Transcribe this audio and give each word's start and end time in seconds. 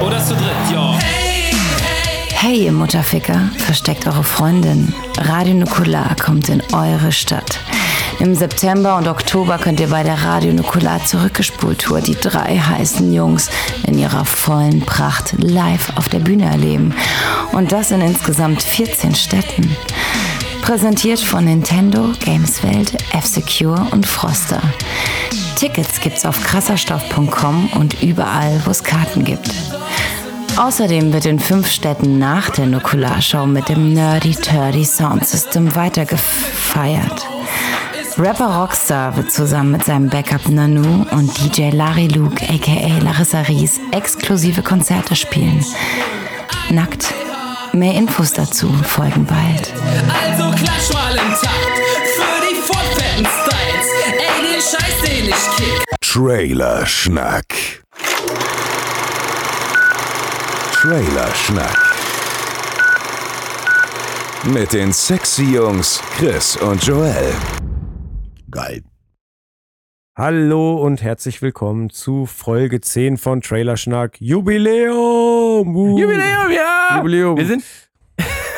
oder 0.00 0.22
zu 0.24 0.34
dritt, 0.34 0.72
yo. 0.72 0.94
Hey, 2.34 2.64
ihr 2.64 2.72
Mutterficker, 2.72 3.50
versteckt 3.58 4.06
eure 4.06 4.24
Freundin. 4.24 4.92
Radio 5.16 5.54
Nukular 5.54 6.14
kommt 6.16 6.48
in 6.48 6.62
eure 6.72 7.12
Stadt. 7.12 7.60
Im 8.18 8.34
September 8.34 8.96
und 8.96 9.08
Oktober 9.08 9.58
könnt 9.58 9.80
ihr 9.80 9.88
bei 9.88 10.02
der 10.02 10.22
Radio 10.22 10.52
Nukular 10.52 11.04
Zurückgespult-Tour 11.04 12.00
die 12.00 12.14
drei 12.14 12.58
heißen 12.58 13.12
Jungs 13.12 13.50
in 13.86 13.98
ihrer 13.98 14.24
vollen 14.24 14.80
Pracht 14.80 15.34
live 15.38 15.92
auf 15.96 16.08
der 16.08 16.20
Bühne 16.20 16.46
erleben. 16.46 16.94
Und 17.52 17.72
das 17.72 17.90
in 17.90 18.00
insgesamt 18.00 18.62
14 18.62 19.14
Städten. 19.14 19.76
Präsentiert 20.62 21.20
von 21.20 21.44
Nintendo, 21.44 22.12
Gameswelt, 22.24 22.94
F-Secure 23.12 23.88
und 23.92 24.06
Froster. 24.06 24.60
Tickets 25.56 26.00
gibt's 26.00 26.26
auf 26.26 26.38
krasserstoff.com 26.42 27.70
und 27.74 28.02
überall, 28.02 28.60
wo 28.66 28.70
es 28.70 28.84
Karten 28.84 29.24
gibt. 29.24 29.50
Außerdem 30.56 31.12
wird 31.12 31.24
in 31.24 31.38
fünf 31.38 31.68
Städten 31.68 32.18
nach 32.18 32.50
der 32.50 32.66
Nukular-Show 32.66 33.46
mit 33.46 33.68
dem 33.70 33.94
Nerdy 33.94 34.34
Turdy 34.34 34.84
Sound 34.84 35.26
System 35.26 35.74
weitergefeiert. 35.74 37.26
Rapper 38.18 38.60
Rockstar 38.60 39.16
wird 39.16 39.32
zusammen 39.32 39.72
mit 39.72 39.84
seinem 39.84 40.08
Backup 40.08 40.48
Nanu 40.48 41.06
und 41.10 41.30
DJ 41.38 41.70
Larry 41.70 42.08
Luke 42.08 42.42
aka 42.42 42.98
Larissa 43.02 43.40
Ries 43.42 43.80
exklusive 43.92 44.62
Konzerte 44.62 45.16
spielen. 45.16 45.64
Nackt. 46.70 47.12
Mehr 47.72 47.94
Infos 47.94 48.32
dazu 48.32 48.72
folgen 48.84 49.26
bald. 49.26 49.72
Also 50.22 50.50
klatsch 50.56 50.92
mal 50.94 51.12
im 51.12 51.30
Takt 51.32 52.05
Scheiß, 54.66 55.00
den 55.02 55.28
ich 55.28 55.56
kick. 55.56 55.84
Trailer 56.00 56.84
Schnack. 56.86 57.46
Trailer 60.72 61.34
Schnack. 61.36 61.78
Mit 64.42 64.72
den 64.72 64.92
sexy 64.92 65.54
Jungs 65.54 66.02
Chris 66.16 66.56
und 66.56 66.82
Joel. 66.84 67.32
Geil. 68.50 68.82
Hallo 70.16 70.82
und 70.82 71.00
herzlich 71.00 71.42
willkommen 71.42 71.90
zu 71.90 72.26
Folge 72.26 72.80
10 72.80 73.18
von 73.18 73.42
Trailer 73.42 73.76
Schnack. 73.76 74.20
Jubiläum! 74.20 75.76
Uh. 75.76 75.96
Jubiläum, 75.96 76.50
ja! 76.50 76.96
Jubiläum. 76.96 77.36
Wir 77.36 77.46
sind. 77.46 77.62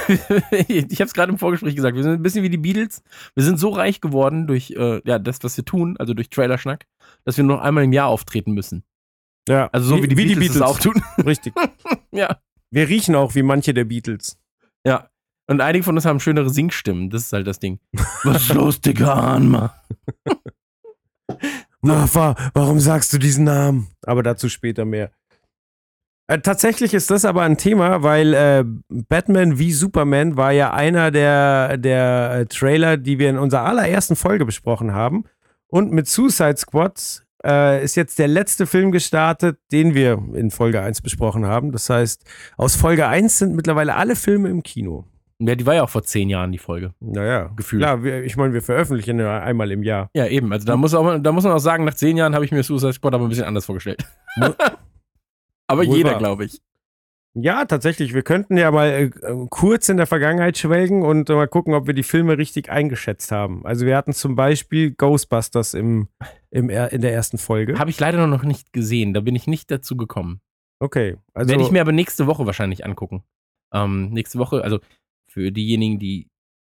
ich 0.69 1.01
habe 1.01 1.05
es 1.05 1.15
gerade 1.15 1.33
im 1.33 1.39
Vorgespräch 1.39 1.77
gesagt, 1.77 1.97
wir 1.97 2.03
sind 2.03 2.13
ein 2.13 2.23
bisschen 2.23 2.43
wie 2.43 2.51
die 2.51 2.59
Beatles. 2.59 3.03
Wir 3.35 3.45
sind 3.45 3.59
so 3.59 3.71
reich 3.71 4.01
geworden 4.01 4.47
durch 4.47 4.71
äh, 4.71 5.01
ja, 5.05 5.19
das, 5.19 5.43
was 5.43 5.57
wir 5.57 5.65
tun, 5.65 5.97
also 5.99 6.15
durch 6.15 6.31
Trailer-Schnack, 6.31 6.87
dass 7.25 7.37
wir 7.37 7.45
nur 7.45 7.57
noch 7.57 7.63
einmal 7.63 7.85
im 7.85 7.93
Jahr 7.93 8.09
auftreten 8.09 8.53
müssen. 8.53 8.85
Ja, 9.49 9.69
Also 9.73 9.89
so 9.89 10.03
wie, 10.03 10.09
die, 10.09 10.15
Beatles 10.15 10.57
es 10.57 10.63
auch 10.63 10.79
tun. 10.79 11.03
Richtig. 11.25 11.55
ja. 12.13 12.39
Wir 12.71 12.89
riechen 12.89 13.15
auch 13.15 13.35
wie 13.35 13.43
manche 13.43 13.73
der 13.73 13.85
Beatles. 13.85 14.39
Ja. 14.85 15.11
Und 15.47 15.63
einige 15.63 15.83
von 15.83 15.97
uns 15.97 16.05
haben 16.05 16.21
schönere 16.21 16.51
Singstimmen. 16.51 17.09
Das 17.09 17.23
ist 17.23 17.33
halt 17.33 17.47
das 17.47 17.59
Ding. 17.59 17.81
Was 18.25 18.43
ist 18.43 18.55
los, 18.55 18.81
Digga, 18.83 19.15
Anma? 19.15 19.75
Martha, 21.81 22.35
warum 22.53 22.81
sagst 22.81 23.13
du 23.15 23.19
diesen 23.19 23.45
Namen? 23.45 23.89
Aber 24.03 24.23
dazu 24.23 24.51
später 24.51 24.85
mehr. 24.85 25.11
Äh, 26.29 26.41
tatsächlich 26.41 26.93
ist 26.93 27.11
das 27.11 27.25
aber 27.25 27.43
ein 27.43 27.57
Thema, 27.57 28.03
weil 28.03 28.35
äh, 28.35 28.65
Batman 28.89 29.59
wie 29.59 29.73
Superman 29.73 30.37
war 30.37 30.53
ja 30.53 30.75
einer 30.75 31.11
der, 31.11 31.79
der 31.79 32.41
äh, 32.41 32.47
Trailer, 32.47 32.99
die 32.99 33.19
wir 33.19 33.31
in 33.31 33.39
unserer 33.39 33.65
allerersten 33.65 34.15
Folge 34.15 34.45
besprochen 34.45 34.93
haben. 34.93 35.25
Und 35.69 35.91
mit 35.91 36.07
Suicide 36.07 36.59
Squad 36.59 37.23
äh, 37.45 37.83
ist 37.83 37.97
jetzt 37.97 38.19
der 38.19 38.29
letzte 38.29 38.67
Film 38.67 38.93
gestartet, 38.93 39.59
den 39.73 39.95
wir 39.95 40.23
in 40.35 40.51
Folge 40.51 40.83
1 40.83 41.01
besprochen 41.01 41.47
haben. 41.47 41.73
Das 41.73 41.89
heißt, 41.89 42.25
aus 42.59 42.77
Folge 42.77 43.07
1 43.07 43.39
sind 43.39 43.57
mittlerweile 43.57 43.95
alle 43.95 44.15
Filme 44.15 44.51
im 44.51 44.63
Kino. 44.63 45.07
Ja, 45.41 45.55
die 45.55 45.65
war 45.65 45.77
ja 45.77 45.85
auch 45.85 45.91
vor 45.91 46.03
zehn 46.03 46.29
Jahren, 46.29 46.53
die 46.53 46.59
Folge. 46.59 46.93
Naja, 47.01 47.53
Gefühlt. 47.57 47.83
Klar, 47.83 48.03
wir, 48.03 48.25
ich 48.25 48.37
meine, 48.37 48.53
wir 48.53 48.61
veröffentlichen 48.61 49.21
ja 49.21 49.41
einmal 49.41 49.71
im 49.71 49.83
Jahr. 49.83 50.11
Ja, 50.13 50.27
eben. 50.27 50.53
Also 50.53 50.67
da 50.67 50.77
muss, 50.77 50.93
auch, 50.95 51.19
da 51.19 51.33
muss 51.33 51.45
man 51.45 51.53
auch 51.53 51.61
sagen, 51.61 51.85
nach 51.85 51.95
zehn 51.95 52.17
Jahren 52.17 52.35
habe 52.35 52.45
ich 52.45 52.51
mir 52.51 52.63
Suicide 52.63 52.93
Squad 52.93 53.15
aber 53.15 53.25
ein 53.25 53.29
bisschen 53.31 53.45
anders 53.45 53.65
vorgestellt. 53.65 54.05
aber 55.69 55.87
Wohl 55.87 55.97
jeder, 55.97 56.19
glaube 56.19 56.47
ich. 56.47 56.61
Ja, 57.35 57.65
tatsächlich. 57.67 58.15
Wir 58.15 58.23
könnten 58.23 58.57
ja 58.57 58.71
mal 58.71 58.89
äh, 58.89 59.11
kurz 59.51 59.89
in 59.89 59.97
der 59.97 60.07
Vergangenheit 60.07 60.59
schwelgen 60.59 61.03
und 61.03 61.31
äh, 61.31 61.35
mal 61.35 61.47
gucken, 61.47 61.75
ob 61.75 61.87
wir 61.87 61.95
die 61.95 62.03
Filme 62.03 62.37
richtig 62.37 62.71
eingeschätzt 62.71 63.31
haben. 63.31 63.65
Also 63.65 63.87
wir 63.87 63.97
hatten 63.97 64.13
zum 64.13 64.35
Beispiel 64.35 64.93
Ghostbusters 64.93 65.75
im, 65.75 66.09
im, 66.51 66.69
in 66.71 67.01
der 67.01 67.13
ersten 67.13 67.39
Folge. 67.39 67.79
Habe 67.79 67.91
ich 67.91 68.01
leider 68.01 68.27
noch 68.27 68.43
nicht 68.43 68.73
gesehen. 68.73 69.15
Da 69.15 69.21
bin 69.21 69.37
ich 69.37 69.47
nicht 69.47 69.71
dazu 69.71 69.97
gekommen. 69.97 70.41
Okay, 70.81 71.17
also 71.35 71.51
Werde 71.51 71.63
ich 71.63 71.71
mir 71.71 71.81
aber 71.81 71.93
nächste 71.93 72.27
Woche 72.27 72.47
wahrscheinlich 72.47 72.85
angucken. 72.85 73.23
Ähm, 73.73 74.11
nächste 74.11 74.39
Woche, 74.39 74.63
also 74.63 74.81
für 75.29 75.53
diejenigen, 75.53 75.99
die 75.99 76.29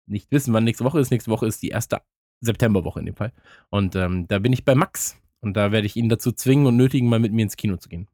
nicht 0.08 0.32
wissen, 0.32 0.54
wann 0.54 0.64
nächste 0.64 0.84
Woche 0.84 1.00
ist, 1.00 1.12
nächste 1.12 1.32
Woche 1.32 1.48
ist 1.48 1.62
die 1.64 1.70
erste 1.70 2.02
Septemberwoche 2.42 3.00
in 3.00 3.06
dem 3.06 3.16
Fall. 3.16 3.32
Und 3.70 3.96
ähm, 3.96 4.28
da 4.28 4.40
bin 4.40 4.54
ich 4.54 4.66
bei 4.66 4.76
Max. 4.76 5.18
Und 5.40 5.56
da 5.56 5.72
werde 5.72 5.88
ich 5.88 5.96
ihn 5.96 6.10
dazu 6.10 6.32
zwingen 6.32 6.68
und 6.68 6.78
nötigen, 6.78 7.10
mal 7.10 7.20
mit 7.20 7.34
mir 7.34 7.44
ins 7.44 7.58
Kino 7.58 7.78
zu 7.78 7.90
gehen. 7.90 8.08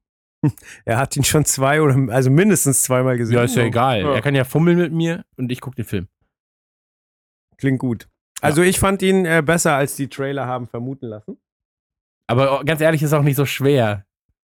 er 0.85 0.97
hat 0.97 1.15
ihn 1.15 1.23
schon 1.23 1.45
zwei 1.45 1.81
oder 1.81 2.13
also 2.13 2.29
mindestens 2.29 2.83
zweimal 2.83 3.17
gesehen. 3.17 3.35
Ja, 3.35 3.43
ist 3.43 3.55
ja 3.55 3.63
egal. 3.63 4.01
Ja. 4.01 4.13
Er 4.13 4.21
kann 4.21 4.35
ja 4.35 4.43
fummeln 4.43 4.77
mit 4.77 4.91
mir 4.91 5.25
und 5.35 5.51
ich 5.51 5.61
gucke 5.61 5.75
den 5.75 5.85
Film. 5.85 6.07
Klingt 7.57 7.79
gut. 7.79 8.07
Also 8.41 8.61
ich 8.61 8.79
fand 8.79 9.01
ihn 9.01 9.25
äh, 9.25 9.41
besser, 9.43 9.75
als 9.75 9.95
die 9.95 10.09
Trailer 10.09 10.45
haben 10.45 10.67
vermuten 10.67 11.07
lassen. 11.07 11.37
Aber 12.27 12.63
ganz 12.65 12.81
ehrlich, 12.81 13.01
ist 13.01 13.13
auch 13.13 13.23
nicht 13.23 13.35
so 13.35 13.45
schwer. 13.45 14.05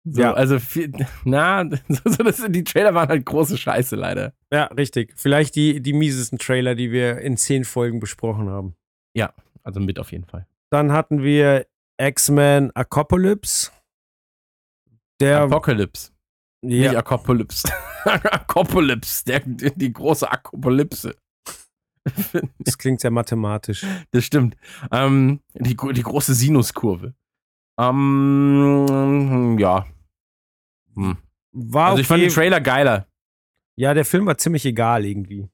So, 0.04 0.20
Ja. 0.20 0.34
Also, 0.34 0.58
viel, 0.58 0.92
na, 1.24 1.68
so, 1.88 2.00
so, 2.04 2.22
das, 2.22 2.44
die 2.48 2.64
Trailer 2.64 2.94
waren 2.94 3.08
halt 3.08 3.24
große 3.24 3.56
Scheiße, 3.56 3.96
leider. 3.96 4.34
Ja, 4.52 4.64
richtig. 4.66 5.14
Vielleicht 5.16 5.56
die, 5.56 5.80
die 5.80 5.92
miesesten 5.92 6.38
Trailer, 6.38 6.74
die 6.74 6.92
wir 6.92 7.18
in 7.18 7.36
zehn 7.36 7.64
Folgen 7.64 7.98
besprochen 7.98 8.48
haben. 8.48 8.76
Also 9.62 9.80
mit 9.80 9.98
auf 9.98 10.12
jeden 10.12 10.24
Fall. 10.24 10.46
Dann 10.70 10.92
hatten 10.92 11.22
wir 11.22 11.66
X-Men 12.00 12.70
Apocalypse. 12.72 13.70
Der, 15.22 15.40
Apocalypse. 15.42 16.12
Nicht 16.64 16.92
ja, 16.92 16.98
Apocalypse. 16.98 17.68
Apocalypse, 18.04 19.24
der, 19.24 19.40
die 19.40 19.92
große 19.92 20.30
Apokalypse. 20.30 21.16
das 22.58 22.78
klingt 22.78 23.00
sehr 23.00 23.10
mathematisch. 23.10 23.86
Das 24.10 24.24
stimmt. 24.24 24.56
Ähm, 24.90 25.40
die, 25.54 25.76
die 25.76 26.02
große 26.02 26.34
Sinuskurve. 26.34 27.14
Ähm, 27.78 29.56
ja. 29.58 29.86
Hm. 30.94 31.16
War 31.54 31.90
Also 31.90 32.00
ich 32.00 32.06
fand 32.06 32.20
okay. 32.20 32.28
den 32.28 32.34
Trailer 32.34 32.60
geiler. 32.60 33.06
Ja, 33.78 33.94
der 33.94 34.04
Film 34.04 34.26
war 34.26 34.36
ziemlich 34.38 34.64
egal 34.66 35.04
irgendwie. 35.04 35.48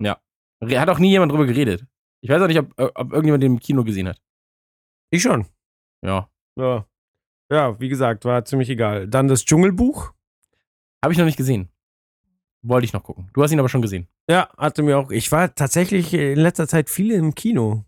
Re- 0.62 0.80
Hat 0.80 0.88
auch 0.88 0.98
nie 0.98 1.10
jemand 1.10 1.30
drüber 1.32 1.46
geredet. 1.46 1.86
Ich 2.22 2.30
weiß 2.30 2.42
auch 2.42 2.48
nicht, 2.48 2.58
ob, 2.58 2.72
ob 2.76 3.12
irgendjemand 3.12 3.42
den 3.42 3.52
im 3.52 3.60
Kino 3.60 3.84
gesehen 3.84 4.08
hat. 4.08 4.20
Ich 5.10 5.22
schon. 5.22 5.46
Ja. 6.04 6.28
Ja. 6.58 6.86
Ja, 7.50 7.80
wie 7.80 7.88
gesagt, 7.88 8.24
war 8.24 8.44
ziemlich 8.44 8.68
egal. 8.68 9.08
Dann 9.08 9.28
das 9.28 9.44
Dschungelbuch. 9.44 10.12
Habe 11.02 11.12
ich 11.12 11.18
noch 11.18 11.24
nicht 11.24 11.36
gesehen. 11.36 11.68
Wollte 12.62 12.84
ich 12.84 12.92
noch 12.92 13.04
gucken. 13.04 13.30
Du 13.32 13.42
hast 13.42 13.52
ihn 13.52 13.58
aber 13.58 13.68
schon 13.68 13.82
gesehen. 13.82 14.08
Ja, 14.28 14.48
hatte 14.58 14.82
mir 14.82 14.98
auch. 14.98 15.10
Ich 15.10 15.30
war 15.30 15.54
tatsächlich 15.54 16.12
in 16.12 16.38
letzter 16.38 16.66
Zeit 16.66 16.90
viel 16.90 17.12
im 17.12 17.34
Kino. 17.34 17.84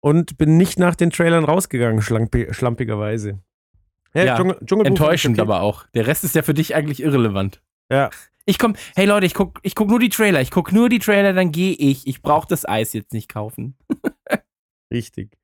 Und 0.00 0.36
bin 0.36 0.56
nicht 0.56 0.78
nach 0.78 0.94
den 0.94 1.10
Trailern 1.10 1.44
rausgegangen, 1.44 2.02
schlampi 2.02 2.48
schlampigerweise. 2.50 3.40
Ja, 4.14 4.36
Dschungel, 4.36 4.58
Dschungelbuch 4.64 4.86
Enttäuschend 4.86 5.40
aber 5.40 5.60
auch. 5.62 5.86
Der 5.94 6.06
Rest 6.06 6.24
ist 6.24 6.34
ja 6.34 6.42
für 6.42 6.54
dich 6.54 6.74
eigentlich 6.74 7.02
irrelevant. 7.02 7.62
Ja. 7.90 8.10
Ich 8.46 8.58
komm, 8.58 8.76
hey 8.94 9.06
Leute, 9.06 9.26
ich 9.26 9.34
guck, 9.34 9.60
ich 9.62 9.74
guck 9.74 9.88
nur 9.88 9.98
die 9.98 10.10
Trailer. 10.10 10.40
Ich 10.40 10.50
guck 10.50 10.72
nur 10.72 10.88
die 10.88 10.98
Trailer, 10.98 11.32
dann 11.32 11.52
gehe 11.52 11.74
ich. 11.74 12.06
Ich 12.06 12.22
brauche 12.22 12.46
das 12.46 12.68
Eis 12.68 12.92
jetzt 12.92 13.12
nicht 13.12 13.28
kaufen. 13.28 13.76
Richtig. 14.92 15.36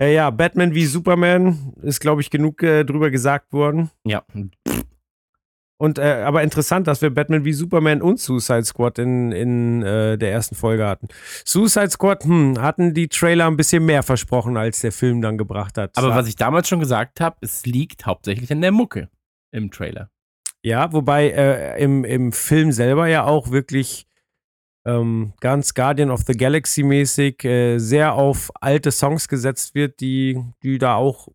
Äh, 0.00 0.14
ja, 0.14 0.30
Batman 0.30 0.74
wie 0.74 0.86
Superman 0.86 1.72
ist, 1.82 2.00
glaube 2.00 2.20
ich, 2.20 2.30
genug 2.30 2.62
äh, 2.62 2.84
drüber 2.84 3.10
gesagt 3.10 3.52
worden. 3.52 3.90
Ja. 4.04 4.24
Und 5.76 5.98
äh, 5.98 6.22
aber 6.24 6.42
interessant, 6.42 6.86
dass 6.86 7.02
wir 7.02 7.10
Batman 7.10 7.44
wie 7.44 7.52
Superman 7.52 8.00
und 8.00 8.18
Suicide 8.18 8.64
Squad 8.64 8.98
in, 8.98 9.32
in 9.32 9.82
äh, 9.82 10.16
der 10.16 10.32
ersten 10.32 10.54
Folge 10.54 10.86
hatten. 10.86 11.08
Suicide 11.44 11.90
Squad, 11.90 12.24
hm, 12.24 12.60
hatten 12.60 12.94
die 12.94 13.08
Trailer 13.08 13.46
ein 13.46 13.56
bisschen 13.56 13.84
mehr 13.84 14.02
versprochen, 14.02 14.56
als 14.56 14.80
der 14.80 14.92
Film 14.92 15.20
dann 15.20 15.36
gebracht 15.36 15.76
hat. 15.76 15.96
Aber 15.96 16.10
was 16.10 16.28
ich 16.28 16.36
damals 16.36 16.68
schon 16.68 16.80
gesagt 16.80 17.20
habe, 17.20 17.36
es 17.40 17.66
liegt 17.66 18.06
hauptsächlich 18.06 18.50
an 18.52 18.60
der 18.60 18.72
Mucke 18.72 19.10
im 19.50 19.70
Trailer. 19.70 20.10
Ja, 20.62 20.92
wobei 20.92 21.30
äh, 21.30 21.82
im, 21.82 22.04
im 22.04 22.32
Film 22.32 22.72
selber 22.72 23.06
ja 23.06 23.24
auch 23.24 23.50
wirklich 23.50 24.06
ähm, 24.86 25.32
ganz 25.40 25.74
Guardian 25.74 26.10
of 26.10 26.22
the 26.26 26.36
Galaxy 26.36 26.82
mäßig 26.82 27.44
äh, 27.44 27.78
sehr 27.78 28.14
auf 28.14 28.50
alte 28.60 28.90
Songs 28.92 29.28
gesetzt 29.28 29.74
wird, 29.74 30.00
die, 30.00 30.42
die 30.62 30.78
da 30.78 30.96
auch 30.96 31.28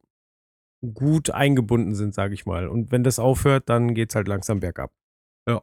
gut 0.94 1.31
eingebunden 1.31 1.96
sind, 1.96 2.13
sage 2.13 2.34
ich 2.34 2.46
mal. 2.46 2.68
Und 2.68 2.92
wenn 2.92 3.04
das 3.04 3.19
aufhört, 3.19 3.69
dann 3.69 3.94
geht's 3.94 4.16
halt 4.16 4.28
langsam 4.28 4.60
bergab. 4.60 4.92
Ja. 5.48 5.62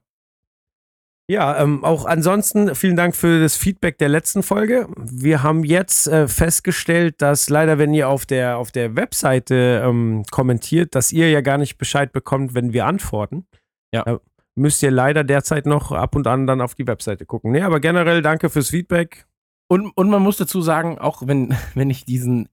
Ja, 1.29 1.61
ähm, 1.61 1.85
auch 1.85 2.05
ansonsten 2.05 2.75
vielen 2.75 2.97
Dank 2.97 3.17
für 3.17 3.41
das 3.41 3.57
Feedback 3.57 3.99
der 3.99 4.09
letzten 4.09 4.43
Folge. 4.43 4.89
Wir 4.97 5.43
haben 5.43 5.65
jetzt 5.65 6.07
äh, 6.07 6.29
festgestellt, 6.29 7.23
dass 7.23 7.49
leider, 7.49 7.79
wenn 7.79 7.95
ihr 7.95 8.09
auf 8.09 8.27
der, 8.27 8.59
auf 8.59 8.73
der 8.73 8.95
Webseite 8.95 9.83
ähm, 9.85 10.25
kommentiert, 10.31 10.95
dass 10.95 11.13
ihr 11.13 11.31
ja 11.31 11.41
gar 11.41 11.59
nicht 11.59 11.79
Bescheid 11.79 12.13
bekommt, 12.13 12.55
wenn 12.55 12.73
wir 12.73 12.87
antworten. 12.87 13.47
Ja. 13.93 14.03
Da 14.03 14.21
müsst 14.57 14.83
ihr 14.83 14.91
leider 14.91 15.23
derzeit 15.23 15.67
noch 15.67 15.93
ab 15.93 16.17
und 16.17 16.27
an 16.27 16.47
dann 16.47 16.61
auf 16.61 16.75
die 16.75 16.87
Webseite 16.87 17.27
gucken. 17.27 17.53
Nee, 17.53 17.63
aber 17.63 17.79
generell 17.79 18.23
danke 18.23 18.51
fürs 18.51 18.71
Feedback. 18.71 19.27
Und, 19.69 19.91
und 19.97 20.11
man 20.11 20.23
muss 20.23 20.39
dazu 20.39 20.61
sagen, 20.61 20.99
auch 20.99 21.27
wenn, 21.27 21.55
wenn 21.75 21.91
ich 21.91 22.05
diesen, 22.05 22.49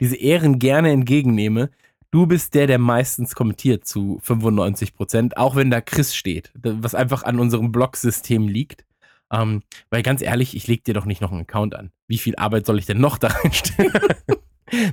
diese 0.00 0.16
Ehren 0.16 0.58
gerne 0.58 0.90
entgegennehme, 0.90 1.70
du 2.10 2.26
bist 2.26 2.54
der, 2.54 2.66
der 2.66 2.78
meistens 2.78 3.34
kommentiert 3.34 3.84
zu 3.84 4.18
95 4.22 4.94
Prozent, 4.94 5.36
auch 5.36 5.56
wenn 5.56 5.70
da 5.70 5.80
Chris 5.80 6.14
steht, 6.14 6.52
was 6.54 6.94
einfach 6.94 7.24
an 7.24 7.38
unserem 7.38 7.72
Blog-System 7.72 8.48
liegt. 8.48 8.84
Ähm, 9.30 9.62
weil 9.90 10.02
ganz 10.02 10.22
ehrlich, 10.22 10.56
ich 10.56 10.66
leg 10.68 10.84
dir 10.84 10.94
doch 10.94 11.04
nicht 11.04 11.20
noch 11.20 11.32
einen 11.32 11.42
Account 11.42 11.74
an. 11.74 11.90
Wie 12.06 12.16
viel 12.16 12.36
Arbeit 12.36 12.64
soll 12.64 12.78
ich 12.78 12.86
denn 12.86 13.00
noch 13.00 13.18
da 13.18 13.28
reinstellen? 13.28 13.92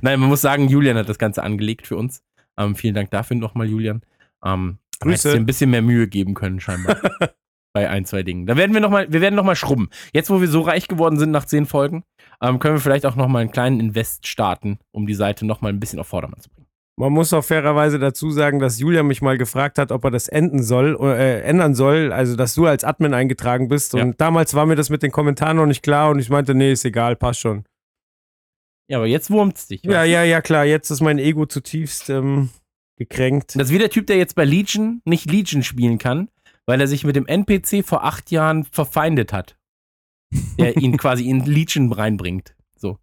Nein, 0.02 0.20
man 0.20 0.28
muss 0.28 0.40
sagen, 0.40 0.68
Julian 0.68 0.96
hat 0.96 1.08
das 1.08 1.18
Ganze 1.18 1.42
angelegt 1.42 1.86
für 1.86 1.96
uns. 1.96 2.22
Ähm, 2.58 2.74
vielen 2.74 2.94
Dank 2.94 3.10
dafür 3.10 3.36
nochmal, 3.36 3.68
Julian. 3.68 4.02
Ähm, 4.44 4.78
Grüße. 5.00 5.30
dir 5.32 5.36
ein 5.36 5.46
bisschen 5.46 5.70
mehr 5.70 5.82
Mühe 5.82 6.08
geben 6.08 6.34
können, 6.34 6.60
scheinbar. 6.60 6.96
bei 7.74 7.90
ein, 7.90 8.06
zwei 8.06 8.22
Dingen. 8.22 8.46
Da 8.46 8.56
werden 8.56 8.72
wir 8.72 8.80
nochmal, 8.80 9.12
wir 9.12 9.20
werden 9.20 9.34
nochmal 9.34 9.56
schrubben. 9.56 9.90
Jetzt, 10.14 10.30
wo 10.30 10.40
wir 10.40 10.48
so 10.48 10.62
reich 10.62 10.88
geworden 10.88 11.18
sind 11.18 11.30
nach 11.30 11.44
zehn 11.44 11.66
Folgen, 11.66 12.04
ähm, 12.40 12.58
können 12.58 12.76
wir 12.76 12.80
vielleicht 12.80 13.04
auch 13.04 13.16
nochmal 13.16 13.42
einen 13.42 13.50
kleinen 13.50 13.80
Invest 13.80 14.26
starten, 14.26 14.78
um 14.92 15.06
die 15.06 15.14
Seite 15.14 15.44
nochmal 15.44 15.72
ein 15.72 15.80
bisschen 15.80 15.98
auf 15.98 16.06
Vordermann 16.06 16.40
zu 16.40 16.48
bringen. 16.48 16.66
Man 16.98 17.12
muss 17.12 17.34
auch 17.34 17.44
fairerweise 17.44 17.98
dazu 17.98 18.30
sagen, 18.30 18.58
dass 18.58 18.78
Julia 18.78 19.02
mich 19.02 19.20
mal 19.20 19.36
gefragt 19.36 19.76
hat, 19.76 19.92
ob 19.92 20.02
er 20.04 20.10
das 20.10 20.28
enden 20.28 20.62
soll, 20.62 20.96
äh, 21.02 21.42
ändern 21.42 21.74
soll, 21.74 22.10
also 22.10 22.34
dass 22.36 22.54
du 22.54 22.64
als 22.64 22.84
Admin 22.84 23.12
eingetragen 23.12 23.68
bist. 23.68 23.92
Und 23.92 24.00
Ja. 24.00 24.14
damals 24.16 24.54
war 24.54 24.64
mir 24.64 24.76
das 24.76 24.88
mit 24.88 25.02
den 25.02 25.12
Kommentaren 25.12 25.58
noch 25.58 25.66
nicht 25.66 25.82
klar 25.82 26.08
und 26.08 26.18
ich 26.18 26.30
meinte, 26.30 26.54
nee, 26.54 26.72
ist 26.72 26.86
egal, 26.86 27.14
passt 27.14 27.40
schon. 27.40 27.64
Ja, 28.88 28.96
aber 28.96 29.06
jetzt 29.06 29.30
wurmt's 29.30 29.66
dich. 29.66 29.82
Ja, 29.82 30.04
ja, 30.04 30.22
ja, 30.24 30.40
klar, 30.40 30.64
jetzt 30.64 30.88
ist 30.90 31.02
mein 31.02 31.18
Ego 31.18 31.44
zutiefst 31.44 32.08
ähm, 32.08 32.48
gekränkt. 32.96 33.56
Das 33.56 33.68
ist 33.68 33.74
wie 33.74 33.78
der 33.78 33.90
Typ, 33.90 34.06
der 34.06 34.16
jetzt 34.16 34.34
bei 34.34 34.44
Legion 34.44 35.02
nicht 35.04 35.30
Legion 35.30 35.62
spielen 35.62 35.98
kann, 35.98 36.28
weil 36.66 36.80
er 36.80 36.88
sich 36.88 37.04
mit 37.04 37.16
dem 37.16 37.26
NPC 37.26 37.84
vor 37.84 38.04
acht 38.04 38.30
Jahren 38.30 38.64
verfeindet 38.64 39.32
hat. 39.32 39.56
Der 40.58 40.76
ihn 40.76 40.96
quasi 40.98 41.28
in 41.28 41.44
Legion 41.44 41.92
reinbringt. 41.92 42.56
So. 42.76 42.98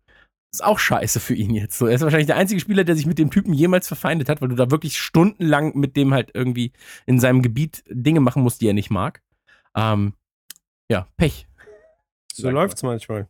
Ist 0.51 0.63
auch 0.63 0.79
scheiße 0.79 1.19
für 1.19 1.33
ihn 1.33 1.55
jetzt. 1.55 1.77
So, 1.77 1.87
er 1.87 1.95
ist 1.95 2.01
wahrscheinlich 2.01 2.27
der 2.27 2.37
einzige 2.37 2.59
Spieler, 2.59 2.83
der 2.83 2.95
sich 2.95 3.05
mit 3.05 3.17
dem 3.17 3.31
Typen 3.31 3.53
jemals 3.53 3.87
verfeindet 3.87 4.29
hat, 4.29 4.41
weil 4.41 4.49
du 4.49 4.55
da 4.55 4.69
wirklich 4.71 4.99
stundenlang 4.99 5.77
mit 5.77 5.95
dem 5.95 6.13
halt 6.13 6.31
irgendwie 6.33 6.73
in 7.05 7.19
seinem 7.19 7.41
Gebiet 7.41 7.83
Dinge 7.89 8.19
machen 8.19 8.43
musst, 8.43 8.61
die 8.61 8.67
er 8.67 8.73
nicht 8.73 8.91
mag. 8.91 9.21
Ähm, 9.75 10.13
ja, 10.89 11.07
Pech. 11.17 11.47
So 12.33 12.49
läuft's 12.49 12.83
manchmal. 12.83 13.27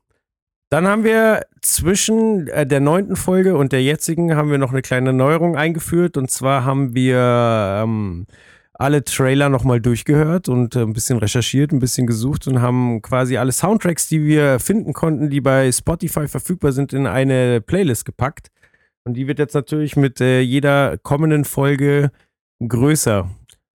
Dann 0.73 0.87
haben 0.87 1.03
wir 1.03 1.45
zwischen 1.61 2.47
äh, 2.47 2.65
der 2.65 2.79
neunten 2.79 3.15
Folge 3.15 3.55
und 3.55 3.73
der 3.73 3.83
jetzigen 3.83 4.35
haben 4.35 4.49
wir 4.49 4.57
noch 4.57 4.71
eine 4.71 4.81
kleine 4.81 5.13
Neuerung 5.13 5.55
eingeführt. 5.55 6.17
Und 6.17 6.31
zwar 6.31 6.65
haben 6.65 6.95
wir 6.95 7.83
ähm, 7.83 8.25
alle 8.73 9.03
Trailer 9.03 9.49
nochmal 9.49 9.81
durchgehört 9.81 10.49
und 10.49 10.75
äh, 10.75 10.79
ein 10.79 10.93
bisschen 10.93 11.19
recherchiert, 11.19 11.71
ein 11.73 11.77
bisschen 11.77 12.07
gesucht 12.07 12.47
und 12.47 12.59
haben 12.59 13.03
quasi 13.03 13.37
alle 13.37 13.51
Soundtracks, 13.51 14.07
die 14.07 14.25
wir 14.25 14.59
finden 14.59 14.93
konnten, 14.93 15.29
die 15.29 15.41
bei 15.41 15.71
Spotify 15.71 16.27
verfügbar 16.27 16.71
sind, 16.71 16.91
in 16.91 17.05
eine 17.05 17.61
Playlist 17.61 18.05
gepackt. 18.05 18.47
Und 19.03 19.13
die 19.13 19.27
wird 19.27 19.37
jetzt 19.37 19.53
natürlich 19.53 19.95
mit 19.95 20.21
äh, 20.21 20.39
jeder 20.39 20.97
kommenden 20.97 21.45
Folge 21.45 22.09
größer. 22.67 23.29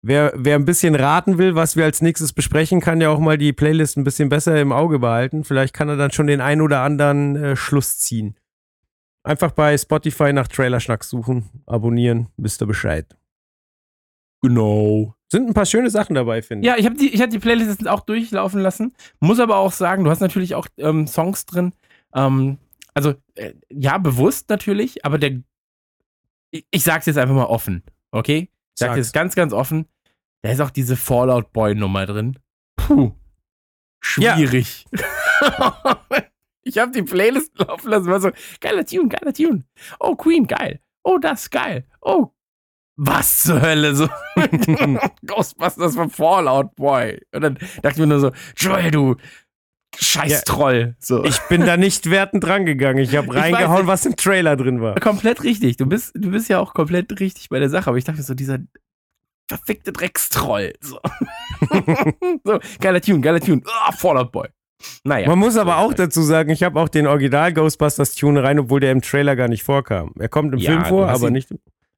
Wer, 0.03 0.31
wer 0.35 0.55
ein 0.55 0.65
bisschen 0.65 0.95
raten 0.95 1.37
will, 1.37 1.55
was 1.55 1.75
wir 1.75 1.83
als 1.83 2.01
nächstes 2.01 2.31
besprechen, 2.31 2.81
kann 2.81 3.01
ja 3.01 3.09
auch 3.09 3.19
mal 3.19 3.37
die 3.37 3.51
Playlist 3.51 3.97
ein 3.97 4.03
bisschen 4.03 4.29
besser 4.29 4.59
im 4.61 4.71
Auge 4.71 4.99
behalten. 4.99 5.43
Vielleicht 5.43 5.73
kann 5.73 5.89
er 5.89 5.97
dann 5.97 6.11
schon 6.11 6.27
den 6.27 6.39
ein 6.39 6.61
oder 6.61 6.81
anderen 6.81 7.35
äh, 7.35 7.55
Schluss 7.55 7.97
ziehen. 7.97 8.35
Einfach 9.23 9.51
bei 9.51 9.77
Spotify 9.77 10.31
nach 10.31 10.47
Trailerschnack 10.47 11.03
suchen, 11.03 11.49
abonnieren, 11.65 12.27
wisst 12.37 12.61
ihr 12.61 12.67
Bescheid. 12.67 13.17
Genau. 14.41 15.15
Sind 15.29 15.47
ein 15.47 15.53
paar 15.53 15.65
schöne 15.65 15.89
Sachen 15.89 16.15
dabei, 16.15 16.41
finde 16.41 16.65
ich. 16.65 16.67
Ja, 16.67 16.77
ich 16.79 16.85
habe 16.85 16.95
die, 16.95 17.13
ich 17.13 17.21
hab 17.21 17.29
die 17.29 17.39
Playlist 17.39 17.69
jetzt 17.69 17.87
auch 17.87 18.01
durchlaufen 18.01 18.61
lassen. 18.61 18.95
Muss 19.19 19.39
aber 19.39 19.57
auch 19.57 19.73
sagen, 19.73 20.05
du 20.05 20.09
hast 20.09 20.21
natürlich 20.21 20.55
auch 20.55 20.67
ähm, 20.77 21.07
Songs 21.07 21.45
drin. 21.45 21.73
Ähm, 22.13 22.59
also, 22.93 23.15
äh, 23.35 23.53
ja, 23.69 23.97
bewusst 23.97 24.49
natürlich, 24.49 25.05
aber 25.05 25.17
der. 25.17 25.41
Ich, 26.51 26.65
ich 26.71 26.83
sag's 26.83 27.07
jetzt 27.07 27.17
einfach 27.17 27.35
mal 27.35 27.45
offen, 27.45 27.83
okay? 28.11 28.49
Ich 28.77 28.85
Sag's. 28.85 28.97
jetzt 28.97 29.13
ganz, 29.13 29.33
ganz 29.33 29.53
offen. 29.53 29.87
Da 30.43 30.51
ist 30.51 30.61
auch 30.61 30.69
diese 30.69 30.95
Fallout 30.95 31.51
Boy-Nummer 31.51 32.05
drin. 32.05 32.37
Puh. 32.75 33.11
Schwierig. 33.99 34.85
ich 36.61 36.77
habe 36.77 36.91
die 36.91 37.01
Playlist 37.01 37.57
laufen 37.57 37.89
lassen, 37.89 38.05
war 38.05 38.21
so, 38.21 38.29
geiler 38.61 38.85
Tune, 38.85 39.09
geiler 39.09 39.33
Tune. 39.33 39.63
Oh, 39.99 40.15
Queen, 40.15 40.45
geil. 40.45 40.79
Oh, 41.03 41.17
das, 41.17 41.49
geil. 41.49 41.87
Oh, 42.01 42.31
was 42.97 43.43
zur 43.43 43.61
Hölle? 43.61 43.95
So. 43.95 44.09
Ghostbusters 45.25 45.95
von 45.95 46.09
Fallout 46.09 46.75
Boy. 46.75 47.21
Und 47.31 47.41
dann 47.41 47.55
dachte 47.55 47.89
ich 47.91 47.97
mir 47.97 48.07
nur 48.07 48.19
so, 48.19 48.31
Joel, 48.55 48.91
du 48.91 49.15
scheiß 49.99 50.31
Ja. 50.31 50.39
Troll. 50.45 50.95
So. 50.99 51.23
Ich 51.23 51.39
bin 51.49 51.65
da 51.65 51.77
nicht 51.77 52.09
wertend 52.09 52.43
drangegangen. 52.43 53.03
Ich 53.03 53.15
habe 53.15 53.27
Ich 53.27 53.33
weiß 53.33 53.43
reingehauen, 53.53 53.87
was 53.87 54.05
im 54.05 54.15
Trailer 54.15 54.55
drin 54.55 54.81
war. 54.81 54.95
komplett 54.99 55.43
richtig. 55.43 55.77
Du 55.77 55.85
bist, 55.85 56.11
du 56.15 56.31
bist 56.31 56.49
ja 56.49 56.59
auch 56.59 56.73
komplett 56.73 57.19
richtig 57.19 57.49
bei 57.49 57.59
der 57.59 57.69
Sache. 57.69 57.89
Aber 57.89 57.97
ich 57.97 58.03
dachte 58.03 58.21
so, 58.23 58.33
dieser 58.33 58.59
verfickte 59.49 59.91
Dreckstroll. 59.93 60.73
So, 60.81 60.99
so 62.43 62.59
geiler 62.79 63.01
Tune, 63.01 63.21
geiler 63.21 63.39
Tune. 63.39 63.61
Ah, 63.65 63.91
Fallout 63.91 64.31
Boy. 64.31 64.47
Naja. 65.03 65.27
Man 65.27 65.39
muss 65.39 65.57
aber 65.57 65.77
auch 65.77 65.93
dazu 65.93 66.21
sagen, 66.21 66.51
ich 66.51 66.61
habe 66.63 66.79
auch 66.79 66.89
den 66.89 67.07
Original 67.07 67.51
Ghostbusters 67.53 68.13
Tune 68.13 68.43
rein, 68.43 68.59
obwohl 68.59 68.79
der 68.79 68.91
im 68.91 69.01
Trailer 69.01 69.35
gar 69.35 69.47
nicht 69.47 69.63
vorkam. 69.63 70.13
Er 70.19 70.29
kommt 70.29 70.53
im 70.53 70.59
Ja, 70.59 70.71
Film 70.71 70.85
vor, 70.85 71.09
aber 71.09 71.27
ihn- 71.27 71.33
nicht. 71.33 71.49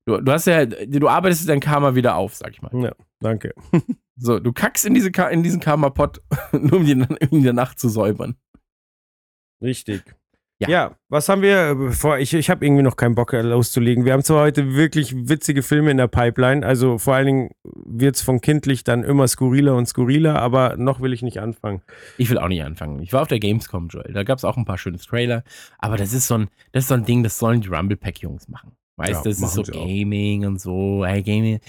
Du, 0.06 0.18
du 0.22 0.32
hast 0.32 0.48
ja, 0.48 0.66
du 0.66 1.08
arbeitest 1.10 1.50
dein 1.50 1.60
Karma 1.60 1.94
wieder 1.96 2.16
auf, 2.16 2.36
sag 2.36 2.52
ich 2.52 2.62
mal. 2.62 2.72
Ja, 2.74 2.92
danke. 3.20 3.54
So, 4.20 4.40
du 4.40 4.52
kackst 4.54 4.86
in, 4.86 4.94
diese, 4.94 5.10
in 5.32 5.44
diesen 5.44 5.60
Karma-Pot, 5.60 6.22
nur 6.52 6.74
um 6.80 6.86
ihn 6.86 7.02
in 7.32 7.44
der 7.44 7.54
Nacht 7.54 7.80
zu 7.80 7.90
säubern. 7.90 8.36
Richtig. 9.62 10.04
Ja. 10.62 10.68
Ja. 10.70 10.96
was 11.08 11.30
haben 11.30 11.42
wir, 11.42 11.70
äh, 11.70 11.76
bevor 11.76 12.18
ich, 12.18 12.34
ich 12.34 12.50
habe 12.50 12.66
irgendwie 12.66 12.84
noch 12.84 12.98
keinen 12.98 13.16
Bock 13.16 13.32
äh, 13.32 13.42
loszulegen. 13.42 14.04
Wir 14.04 14.12
haben 14.12 14.24
zwar 14.24 14.42
heute 14.44 14.76
wirklich 14.76 15.16
witzige 15.30 15.64
Filme 15.64 15.90
in 15.92 15.96
der 15.96 16.08
Pipeline, 16.10 16.66
also 16.66 16.98
vor 16.98 17.16
allen 17.16 17.26
Dingen 17.28 17.50
wird 17.64 18.18
es 18.18 18.22
von 18.22 18.42
kindlich 18.42 18.84
dann 18.84 19.04
immer 19.06 19.26
skurriler 19.30 19.76
und 19.78 19.86
skurriler, 19.86 20.38
aber 20.38 20.76
noch 20.76 21.00
will 21.00 21.14
ich 21.14 21.22
nicht 21.22 21.40
anfangen. 21.40 21.82
Ich 22.18 22.30
will 22.30 22.38
auch 22.38 22.50
nicht 22.50 22.62
anfangen. 22.62 23.00
Ich 23.00 23.14
war 23.14 23.22
auf 23.22 23.30
der 23.30 23.40
Gamescom, 23.40 23.88
Joel. 23.88 24.12
Da 24.12 24.24
gab 24.24 24.38
es 24.38 24.44
auch 24.44 24.58
ein 24.58 24.66
paar 24.66 24.78
schöne 24.78 24.98
Trailer. 24.98 25.44
Aber 25.78 25.96
das 25.96 26.12
ist 26.12 26.28
so 26.28 26.36
ein, 26.36 26.50
das 26.74 26.84
ist 26.84 26.88
so 26.90 26.96
ein 26.96 27.06
Ding, 27.06 27.24
das 27.24 27.40
sollen 27.40 27.62
die 27.62 27.70
Rumble 27.70 27.96
Pack-Jungs 27.96 28.50
machen. 28.50 28.74
Weißt 28.98 29.12
Ja, 29.14 29.22
du, 29.22 29.30
das 29.30 29.40
ist 29.42 29.54
so 29.54 29.64
sie 29.64 29.72
auch. 29.72 29.86
Gaming 29.86 30.46
und 30.46 30.60
so. 30.60 31.06
Hey, 31.06 31.24
Gaming. 31.24 31.62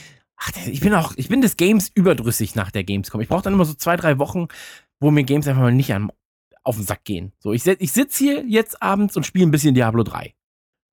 Ach, 0.42 0.50
ich 0.66 0.80
bin 0.80 0.94
auch, 0.94 1.12
ich 1.16 1.28
bin 1.28 1.42
des 1.42 1.56
Games 1.56 1.90
überdrüssig 1.94 2.54
nach 2.54 2.70
der 2.70 2.82
Gamescom. 2.84 3.20
Ich 3.20 3.28
brauche 3.28 3.42
dann 3.42 3.52
immer 3.52 3.64
so 3.66 3.74
zwei, 3.74 3.96
drei 3.96 4.18
Wochen, 4.18 4.48
wo 4.98 5.10
mir 5.10 5.24
Games 5.24 5.46
einfach 5.46 5.60
mal 5.62 5.72
nicht 5.72 5.92
an, 5.92 6.10
auf 6.64 6.76
den 6.76 6.84
Sack 6.86 7.04
gehen. 7.04 7.32
So, 7.38 7.52
ich, 7.52 7.66
ich 7.66 7.92
sitze 7.92 8.24
hier 8.24 8.44
jetzt 8.46 8.82
abends 8.82 9.16
und 9.16 9.26
spiele 9.26 9.46
ein 9.46 9.50
bisschen 9.50 9.74
Diablo 9.74 10.02
3. 10.02 10.34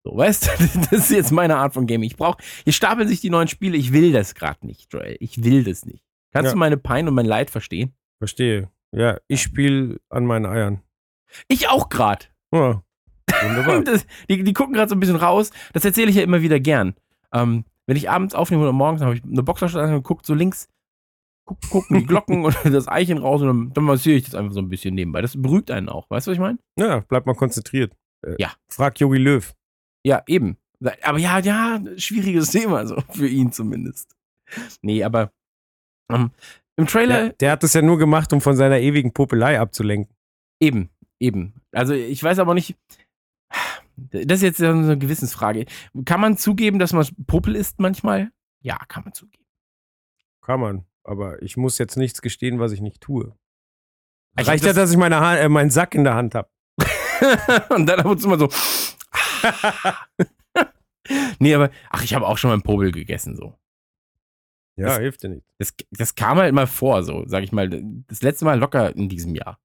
So, 0.04 0.18
weißt 0.18 0.48
du, 0.48 0.80
das 0.92 0.92
ist 0.92 1.12
jetzt 1.12 1.32
meine 1.32 1.56
Art 1.58 1.74
von 1.74 1.88
Gaming. 1.88 2.08
Ich 2.10 2.18
brauche, 2.18 2.38
hier 2.66 2.74
stapeln 2.74 3.08
sich 3.08 3.22
die 3.22 3.30
neuen 3.30 3.48
Spiele. 3.48 3.78
Ich 3.78 3.94
will 3.94 4.12
das 4.12 4.36
gerade 4.36 4.66
nicht, 4.68 4.92
Joel. 4.92 5.16
Ich 5.22 5.44
will 5.44 5.64
das 5.64 5.86
nicht. 5.86 6.04
Kannst 6.34 6.48
Ja. 6.48 6.52
du 6.54 6.58
meine 6.60 6.78
Pein 6.78 7.08
und 7.08 7.14
mein 7.14 7.26
Leid 7.26 7.50
verstehen? 7.50 7.94
Verstehe. 8.20 8.70
Ja, 8.92 9.18
ich 9.28 9.42
spiele 9.42 9.98
an 10.10 10.26
meinen 10.26 10.46
Eiern. 10.46 10.82
Ich 11.48 11.70
auch 11.70 11.88
gerade. 11.90 12.26
Ja, 12.54 12.82
wunderbar. 13.44 13.82
Das, 13.84 14.06
die, 14.30 14.44
die 14.44 14.54
gucken 14.54 14.74
gerade 14.74 14.90
so 14.90 14.96
ein 14.96 15.00
bisschen 15.00 15.16
raus. 15.18 15.52
Das 15.74 15.86
erzähle 15.86 16.10
ich 16.10 16.16
ja 16.18 16.24
immer 16.24 16.42
wieder 16.42 16.60
gern. 16.60 16.96
Ähm, 17.34 17.66
wenn 17.88 17.98
ich 17.98 18.10
abends 18.10 18.36
aufnehme 18.36 18.64
oder 18.64 18.74
morgens, 18.74 19.02
habe 19.02 19.16
ich 19.16 19.24
eine 19.24 19.44
Boxerstadt 19.44 19.90
und 19.90 20.04
guckt 20.04 20.26
so 20.26 20.34
links, 20.34 20.68
guck, 21.46 21.60
gucken 21.70 21.98
die 22.00 22.06
Glocken 22.06 22.46
und 22.46 22.56
das 22.66 22.88
Eichen 22.88 23.18
raus 23.18 23.42
und 23.42 23.48
dann, 23.48 23.74
dann 23.74 23.84
massiere 23.86 24.18
ich 24.18 24.26
das 24.26 24.36
einfach 24.36 24.54
so 24.54 24.60
ein 24.60 24.70
bisschen 24.70 24.96
nebenbei. 24.96 25.22
Das 25.22 25.42
beruhigt 25.42 25.72
einen 25.72 25.90
auch. 25.90 26.10
Weißt 26.10 26.28
du, 26.28 26.32
was 26.32 26.36
ich 26.36 26.42
meine? 26.42 26.60
ja, 26.78 27.00
bleib 27.08 27.26
mal 27.26 27.36
konzentriert. 27.36 27.94
Äh, 28.26 28.36
Ja. 28.40 28.54
Frag 28.70 29.00
Yogi 29.00 29.18
Löw. 29.18 29.54
Ja, 30.06 30.24
eben. 30.28 30.58
Aber 31.04 31.18
ja, 31.18 31.40
ja, 31.40 31.82
schwieriges 31.98 32.52
Thema, 32.52 32.86
so 32.86 33.02
für 33.10 33.28
ihn 33.28 33.52
zumindest. 33.52 34.16
Nee, 34.82 35.04
aber 35.04 35.32
ähm, 36.12 36.32
im 36.78 36.86
Trailer 36.88 37.30
Der, 37.30 37.34
der 37.34 37.52
hat 37.54 37.64
das 37.64 37.74
ja 37.74 37.82
nur 37.82 37.98
gemacht, 37.98 38.32
um 38.34 38.42
von 38.42 38.56
seiner 38.56 38.80
ewigen 38.80 39.12
Popelei 39.12 39.60
abzulenken. 39.60 40.16
Eben, 40.62 40.90
eben. 41.20 41.54
Also 41.72 41.94
ich 41.94 42.22
weiß 42.24 42.40
aber 42.40 42.54
nicht. 42.54 42.76
Das 43.98 44.38
ist 44.38 44.42
jetzt 44.44 44.58
so 44.58 44.66
eine 44.68 44.98
Gewissensfrage. 44.98 45.66
Kann 46.06 46.22
man 46.22 46.38
zugeben, 46.38 46.78
dass 46.80 46.94
man 46.94 47.06
Popel 47.26 47.56
ist 47.56 47.80
manchmal? 47.80 48.32
Ja, 48.62 48.78
kann 48.88 49.04
man 49.04 49.14
zugeben. 49.14 49.44
Kann 50.42 50.60
man. 50.60 50.86
Aber 51.04 51.42
ich 51.42 51.58
muss 51.58 51.78
jetzt 51.78 51.98
nichts 51.98 52.22
gestehen, 52.22 52.60
was 52.60 52.72
ich 52.72 52.82
nicht 52.82 53.02
tue. 53.02 53.36
Ich 54.40 54.48
Reicht 54.48 54.66
ja, 54.66 54.74
dass 54.74 54.92
ich 54.92 54.98
meine 54.98 55.20
ha 55.20 55.36
äh, 55.36 55.50
meinen 55.50 55.72
Sack 55.72 55.96
in 55.96 56.04
der 56.04 56.14
Hand 56.16 56.36
habe. 56.36 56.50
Und 57.70 57.88
dann 57.88 58.00
ab 58.00 58.06
und 58.06 58.22
zu 58.22 58.28
mal 58.28 58.38
so. 58.38 58.50
nee, 61.40 61.56
aber 61.56 61.72
ach, 61.90 62.04
ich 62.04 62.14
habe 62.14 62.28
auch 62.28 62.38
schon 62.38 62.50
mal 62.50 62.54
einen 62.54 62.62
Popel 62.64 62.92
gegessen 62.92 63.36
so. 63.36 63.58
Ja, 64.76 64.88
Das- 64.88 64.98
hilft 65.00 65.24
dir 65.24 65.30
nicht. 65.30 65.46
Das, 65.58 65.74
das 65.92 66.14
kam 66.14 66.38
halt 66.38 66.54
mal 66.54 66.68
vor, 66.68 67.04
so, 67.04 67.24
sag 67.26 67.44
ich 67.44 67.52
mal. 67.52 67.68
Das 68.08 68.22
letzte 68.22 68.46
Mal 68.46 68.60
locker 68.60 68.96
in 68.96 69.10
diesem 69.10 69.34
Jahr. 69.34 69.60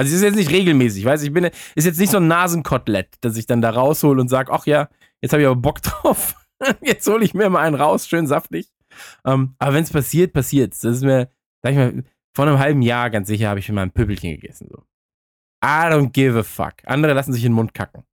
Also 0.00 0.12
es 0.12 0.16
ist 0.16 0.22
jetzt 0.22 0.36
nicht 0.36 0.50
regelmäßig, 0.50 1.04
weißt 1.04 1.22
du, 1.22 1.26
ich 1.26 1.32
bin 1.34 1.44
ist 1.74 1.84
jetzt 1.84 2.00
nicht 2.00 2.10
so 2.10 2.16
ein 2.16 2.26
Nasenkotelett, 2.26 3.18
dass 3.20 3.36
ich 3.36 3.44
dann 3.44 3.60
da 3.60 3.68
raushole 3.68 4.18
und 4.18 4.28
sag, 4.28 4.50
ach 4.50 4.64
ja, 4.64 4.88
jetzt 5.20 5.34
habe 5.34 5.42
ich 5.42 5.46
aber 5.46 5.60
Bock 5.60 5.82
drauf. 5.82 6.36
Jetzt 6.80 7.06
hole 7.06 7.22
ich 7.22 7.34
mir 7.34 7.50
mal 7.50 7.60
einen 7.60 7.74
raus, 7.74 8.08
schön 8.08 8.26
saftig. 8.26 8.72
Ähm, 9.26 9.56
aber 9.58 9.74
wenn 9.74 9.84
es 9.84 9.90
passiert, 9.90 10.32
passiert 10.32 10.72
Das 10.72 10.84
ist 10.84 11.02
mir, 11.02 11.28
sag 11.62 11.72
ich 11.72 11.76
mal, 11.76 12.02
vor 12.34 12.46
einem 12.46 12.58
halben 12.58 12.80
Jahr 12.80 13.10
ganz 13.10 13.28
sicher 13.28 13.50
habe 13.50 13.60
ich 13.60 13.66
schon 13.66 13.74
mal 13.74 13.82
ein 13.82 13.90
Pöbelchen 13.90 14.30
gegessen. 14.30 14.68
So. 14.70 14.84
I 15.62 15.92
don't 15.92 16.12
give 16.12 16.38
a 16.38 16.44
fuck. 16.44 16.76
Andere 16.86 17.12
lassen 17.12 17.34
sich 17.34 17.44
in 17.44 17.52
den 17.52 17.56
Mund 17.56 17.74
kacken. 17.74 18.04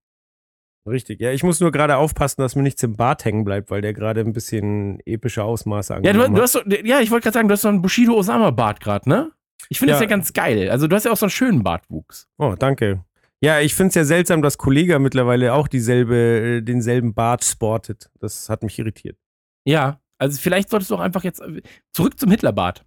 Richtig, 0.89 1.21
ja, 1.21 1.31
ich 1.31 1.43
muss 1.43 1.61
nur 1.61 1.71
gerade 1.71 1.95
aufpassen, 1.95 2.41
dass 2.41 2.57
mir 2.57 2.63
nichts 2.63 2.83
im 2.83 2.97
Bart 2.97 3.23
hängen 3.23 3.45
bleibt, 3.45 3.71
weil 3.71 3.81
der 3.81 3.93
gerade 3.93 4.19
ein 4.19 4.33
bisschen 4.33 4.99
epische 5.05 5.43
Ausmaße 5.43 5.93
Ja, 5.93 5.97
angenommen 5.97 6.33
du, 6.33 6.35
du 6.35 6.41
hast 6.41 6.51
so, 6.51 6.61
ja, 6.65 6.99
ich 6.99 7.11
wollte 7.11 7.23
gerade 7.23 7.35
sagen, 7.35 7.47
du 7.47 7.53
hast 7.53 7.61
so 7.61 7.69
einen 7.69 7.81
Bushido 7.81 8.13
Osama 8.13 8.51
Bart 8.51 8.81
gerade, 8.81 9.07
ne? 9.07 9.31
Ich 9.69 9.79
finde 9.79 9.93
das 9.93 9.99
Ja. 10.01 10.05
ja 10.05 10.09
ganz 10.09 10.33
geil. 10.33 10.69
Also 10.69 10.87
du 10.87 10.95
hast 10.95 11.03
ja 11.05 11.11
auch 11.11 11.17
so 11.17 11.25
einen 11.25 11.31
schönen 11.31 11.63
Bartwuchs. 11.63 12.27
Oh, 12.37 12.55
danke. 12.57 13.03
Ja, 13.41 13.59
ich 13.59 13.75
finde 13.75 13.89
es 13.89 13.95
ja 13.95 14.03
seltsam, 14.05 14.41
dass 14.41 14.57
Kollega 14.57 14.97
mittlerweile 14.99 15.53
auch 15.53 15.67
dieselbe, 15.67 16.15
äh, 16.15 16.61
denselben 16.61 17.13
Bart 17.13 17.43
sportet. 17.43 18.09
Das 18.19 18.49
hat 18.49 18.63
mich 18.63 18.79
irritiert. 18.79 19.17
Ja, 19.65 19.99
also 20.17 20.39
vielleicht 20.41 20.69
solltest 20.69 20.89
du 20.91 20.95
auch 20.95 20.99
einfach 21.01 21.23
jetzt 21.23 21.41
äh, 21.41 21.61
zurück 21.93 22.19
zum 22.19 22.31
Hitlerbart. 22.31 22.83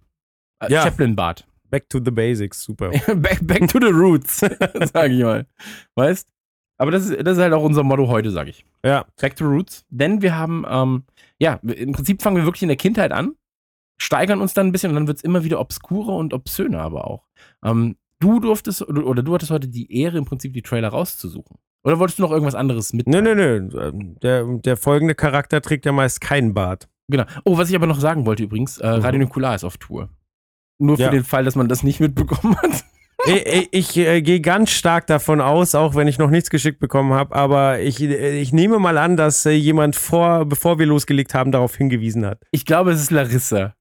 Äh, 0.61 0.71
Ja. 0.73 0.83
Chaplin-Bart. 0.83 1.47
Back 1.69 1.87
to 1.89 1.99
the 2.03 2.11
basics, 2.11 2.61
super. 2.63 2.89
back, 3.15 3.39
back 3.47 3.67
to 3.69 3.79
the 3.79 3.93
roots, 3.93 4.39
sage 4.93 5.13
ich 5.13 5.23
mal. 5.23 5.45
Weißt? 5.95 6.27
Aber 6.77 6.91
das 6.91 7.05
ist, 7.05 7.25
das 7.25 7.37
ist 7.37 7.41
halt 7.43 7.53
auch 7.53 7.63
unser 7.63 7.83
Motto 7.83 8.07
heute, 8.09 8.31
sage 8.31 8.49
ich. 8.49 8.65
Ja, 8.83 9.05
Back 9.21 9.35
to 9.37 9.45
Roots. 9.45 9.85
Denn 9.89 10.21
wir 10.21 10.35
haben, 10.35 10.65
ähm, 10.67 11.03
ja, 11.39 11.59
im 11.61 11.91
Prinzip 11.93 12.21
fangen 12.23 12.35
wir 12.37 12.43
wirklich 12.43 12.63
in 12.63 12.69
der 12.69 12.77
Kindheit 12.77 13.11
an, 13.11 13.35
steigern 14.01 14.41
uns 14.41 14.53
dann 14.53 14.67
ein 14.67 14.71
bisschen 14.71 14.89
und 14.91 14.95
dann 14.95 15.07
wird 15.07 15.17
es 15.17 15.23
immer 15.23 15.43
wieder 15.43 15.59
obskurer 15.59 16.15
und 16.15 16.33
obszöner 16.33 16.81
aber 16.81 17.07
auch. 17.07 17.27
Ähm, 17.63 17.95
du 18.19 18.39
durftest, 18.39 18.81
oder, 18.87 19.23
du 19.23 19.33
hattest 19.33 19.51
heute 19.51 19.67
die 19.67 19.95
Ehre, 19.95 20.17
im 20.17 20.25
Prinzip 20.25 20.53
die 20.53 20.61
Trailer 20.61 20.89
rauszusuchen. 20.89 21.57
Oder 21.83 21.97
wolltest 21.99 22.19
du 22.19 22.23
noch 22.23 22.31
irgendwas 22.31 22.55
anderes 22.55 22.93
mit? 22.93 23.07
nö, 23.07 23.21
nö, 23.21 23.35
nö. 23.35 23.91
Der, 24.21 24.43
der 24.45 24.77
folgende 24.77 25.15
Charakter 25.15 25.61
trägt 25.61 25.85
ja 25.85 25.91
meist 25.91 26.21
keinen 26.21 26.53
Bart. 26.53 26.87
Genau. 27.07 27.23
Oh, 27.43 27.57
was 27.57 27.69
ich 27.69 27.75
aber 27.75 27.87
noch 27.87 27.99
sagen 27.99 28.25
wollte 28.25 28.43
übrigens, 28.43 28.77
äh, 28.77 28.97
Mhm. 28.97 29.03
Radio 29.03 29.19
Nukular 29.21 29.55
ist 29.55 29.63
auf 29.63 29.77
Tour. 29.77 30.09
Nur 30.79 30.97
für 30.97 31.03
Ja. 31.03 31.09
den 31.09 31.23
Fall, 31.23 31.43
dass 31.43 31.55
man 31.55 31.67
das 31.67 31.83
nicht 31.83 31.99
mitbekommen 31.99 32.55
hat. 32.57 32.83
ich 33.27 33.45
ich, 33.45 33.69
ich 33.71 33.97
äh, 33.97 34.21
gehe 34.21 34.41
ganz 34.41 34.69
stark 34.71 35.07
davon 35.07 35.41
aus, 35.41 35.75
auch 35.75 35.93
wenn 35.95 36.07
ich 36.07 36.17
noch 36.17 36.29
nichts 36.29 36.49
geschickt 36.49 36.79
bekommen 36.79 37.13
habe, 37.13 37.35
aber 37.35 37.79
ich, 37.79 37.99
äh, 38.01 38.39
ich 38.39 38.53
nehme 38.53 38.79
mal 38.79 38.97
an, 38.97 39.17
dass 39.17 39.45
äh, 39.45 39.51
jemand 39.51 39.95
vor, 39.95 40.45
bevor 40.45 40.79
wir 40.79 40.85
losgelegt 40.85 41.33
haben, 41.33 41.51
darauf 41.51 41.75
hingewiesen 41.75 42.25
hat. 42.25 42.41
Ich 42.51 42.65
glaube, 42.65 42.91
es 42.91 43.01
ist 43.01 43.11
Larissa, 43.11 43.75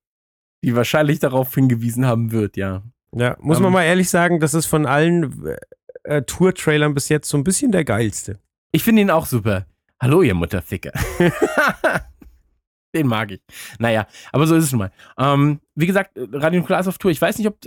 die 0.64 0.74
wahrscheinlich 0.76 1.18
darauf 1.18 1.54
hingewiesen 1.54 2.06
haben 2.06 2.32
wird, 2.32 2.56
ja. 2.56 2.82
Ja, 3.14 3.36
muss 3.40 3.58
man 3.58 3.68
Ähm. 3.68 3.72
mal 3.74 3.84
ehrlich 3.84 4.08
sagen, 4.10 4.40
das 4.40 4.54
ist 4.54 4.66
von 4.66 4.86
allen 4.86 5.46
äh, 5.46 5.56
äh, 6.04 6.22
Tour-Trailern 6.22 6.94
bis 6.94 7.08
jetzt 7.08 7.28
so 7.28 7.36
ein 7.36 7.44
bisschen 7.44 7.72
der 7.72 7.84
geilste. 7.84 8.38
Ich 8.72 8.84
finde 8.84 9.02
ihn 9.02 9.10
auch 9.10 9.26
super. 9.26 9.66
Hallo, 10.00 10.22
ihr 10.22 10.34
Mutterficker. 10.34 10.92
Den 12.94 13.06
mag 13.06 13.30
ich. 13.30 13.40
Naja, 13.78 14.06
aber 14.32 14.46
so 14.46 14.54
ist 14.56 14.64
es 14.64 14.72
nun 14.72 14.80
mal. 14.80 14.92
Ähm, 15.18 15.60
wie 15.76 15.86
gesagt, 15.86 16.12
Radio 16.16 16.60
Nukular 16.60 16.80
ist 16.80 16.88
auf 16.88 16.98
Tour. 16.98 17.10
Ich 17.10 17.20
weiß 17.22 17.38
nicht, 17.38 17.46
ob 17.46 17.58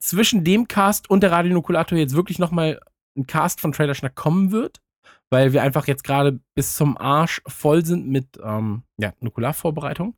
zwischen 0.00 0.42
dem 0.44 0.66
Cast 0.68 1.08
und 1.08 1.22
der 1.22 1.30
Radio 1.32 1.52
Nukulator 1.52 1.96
jetzt 1.96 2.16
wirklich 2.16 2.38
nochmal 2.38 2.80
ein 3.16 3.26
Cast 3.26 3.60
von 3.60 3.72
Trailer 3.72 3.94
Schnack 3.94 4.16
kommen 4.16 4.50
wird, 4.50 4.80
weil 5.34 5.52
wir 5.52 5.62
einfach 5.62 5.88
jetzt 5.88 6.04
gerade 6.04 6.38
bis 6.54 6.76
zum 6.76 6.96
Arsch 6.96 7.42
voll 7.48 7.84
sind 7.84 8.06
mit 8.08 8.38
ähm, 8.40 8.82
ja, 8.98 9.12
Nukularvorbereitung. 9.18 10.14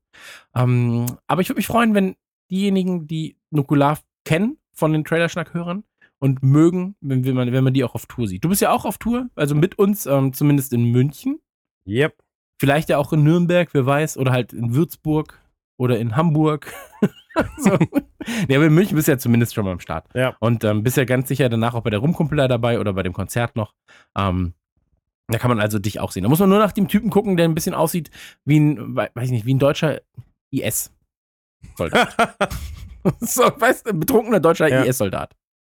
Ähm, 0.54 1.06
aber 1.26 1.40
ich 1.40 1.48
würde 1.48 1.58
mich 1.58 1.66
freuen, 1.66 1.94
wenn 1.94 2.16
diejenigen, 2.50 3.06
die 3.06 3.38
Nukular 3.50 3.98
kennen 4.26 4.58
von 4.74 4.92
den 4.92 5.04
Trailer 5.04 5.30
Schnack-Hörern 5.30 5.84
und 6.18 6.42
mögen, 6.42 6.96
wenn, 7.00 7.24
wir, 7.24 7.32
man- 7.32 7.50
wenn 7.50 7.64
man 7.64 7.72
die 7.72 7.82
auch 7.82 7.94
auf 7.94 8.04
Tour 8.06 8.28
sieht. 8.28 8.44
Du 8.44 8.50
bist 8.50 8.60
ja 8.60 8.72
auch 8.72 8.84
auf 8.84 8.98
Tour, 8.98 9.30
also 9.34 9.54
mit 9.54 9.78
uns, 9.78 10.04
ähm, 10.04 10.34
zumindest 10.34 10.74
in 10.74 10.84
München. 10.92 11.40
Yep. 11.88 12.14
Vielleicht 12.60 12.90
ja 12.90 12.98
auch 12.98 13.12
in 13.14 13.22
Nürnberg, 13.22 13.68
wer 13.72 13.86
weiß, 13.86 14.18
oder 14.18 14.32
halt 14.32 14.52
in 14.52 14.74
Würzburg 14.74 15.40
oder 15.78 15.98
in 15.98 16.14
Hamburg. 16.14 16.72
so. 17.58 17.78
Nee, 18.48 18.56
aber 18.56 18.66
in 18.66 18.74
München 18.74 18.96
bist 18.96 19.08
du 19.08 19.12
ja 19.12 19.18
zumindest 19.18 19.54
schon 19.54 19.64
mal 19.64 19.72
am 19.72 19.80
Start. 19.80 20.08
Ja. 20.14 20.36
Und 20.40 20.62
ähm, 20.64 20.82
bist 20.82 20.96
ja 20.98 21.04
ganz 21.04 21.28
sicher 21.28 21.48
danach 21.48 21.74
auch 21.74 21.82
bei 21.82 21.90
der 21.90 22.00
Rumkumpelei 22.00 22.48
dabei 22.48 22.80
oder 22.80 22.92
bei 22.92 23.02
dem 23.02 23.12
Konzert 23.14 23.56
noch. 23.56 23.72
Ähm, 24.16 24.52
da 25.28 25.38
kann 25.38 25.48
man 25.50 25.60
also 25.60 25.78
dich 25.78 26.00
auch 26.00 26.12
sehen. 26.12 26.22
Da 26.22 26.28
muss 26.28 26.38
man 26.38 26.48
nur 26.48 26.58
nach 26.58 26.72
dem 26.72 26.88
Typen 26.88 27.10
gucken, 27.10 27.36
der 27.36 27.46
ein 27.46 27.54
bisschen 27.54 27.74
aussieht 27.74 28.10
wie 28.44 28.58
ein, 28.60 28.96
we- 28.96 29.10
weiß 29.14 29.24
ich 29.26 29.30
nicht, 29.32 29.46
wie 29.46 29.54
ein 29.54 29.58
deutscher 29.58 30.00
IS-Soldat. 30.52 32.36
so, 33.20 33.42
weißt 33.42 33.86
du, 33.86 33.90
ein 33.90 34.00
betrunkener 34.00 34.40
deutscher 34.40 34.68
Ja. 34.68 34.82
IS-Soldat. 34.84 35.34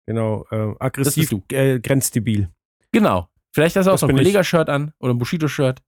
Genau, 0.07 0.45
äh, 0.51 0.73
aggressiv, 0.79 1.31
äh, 1.51 1.79
grenzdebil. 1.79 2.49
Genau. 2.91 3.27
Vielleicht 3.53 3.75
hast 3.75 3.85
du 3.85 3.91
auch 3.91 3.93
Das 3.95 4.01
so 4.01 4.07
ein. 4.07 4.15
Kollega-Shirt 4.15 4.69
an 4.69 4.93
oder 4.99 5.13
ein 5.13 5.17
Bushido-Shirt. 5.19 5.81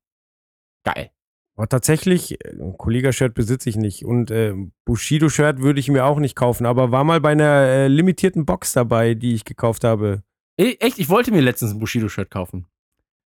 Geil. 0.83 1.11
Aber 1.55 1.67
tatsächlich, 1.67 2.43
äh, 2.43 2.49
ein 2.59 2.77
Kollega-Shirt 2.77 3.33
besitze 3.33 3.69
ich 3.69 3.75
nicht 3.75 4.05
und 4.05 4.31
äh, 4.31 4.53
Bushido-Shirt 4.85 5.59
würde 5.59 5.79
ich 5.79 5.87
mir 5.89 6.05
auch 6.05 6.19
nicht 6.19 6.35
kaufen, 6.35 6.65
aber 6.65 6.91
war 6.91 7.03
mal 7.03 7.21
bei 7.21 7.31
einer 7.31 7.61
äh, 7.65 7.87
limitierten 7.87 8.45
Box 8.45 8.73
dabei, 8.73 9.13
die 9.13 9.33
ich 9.33 9.45
gekauft 9.45 9.83
habe. 9.83 10.23
E- 10.59 10.77
Echt, 10.79 10.97
ich 10.99 11.09
wollte 11.09 11.31
mir 11.31 11.41
letztens 11.41 11.71
ein 11.73 11.79
Bushido-Shirt 11.79 12.29
kaufen. 12.31 12.65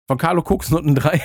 Von 0.08 0.18
Carlo 0.18 0.42
Koksnutten 0.44 0.96
3. 0.96 1.22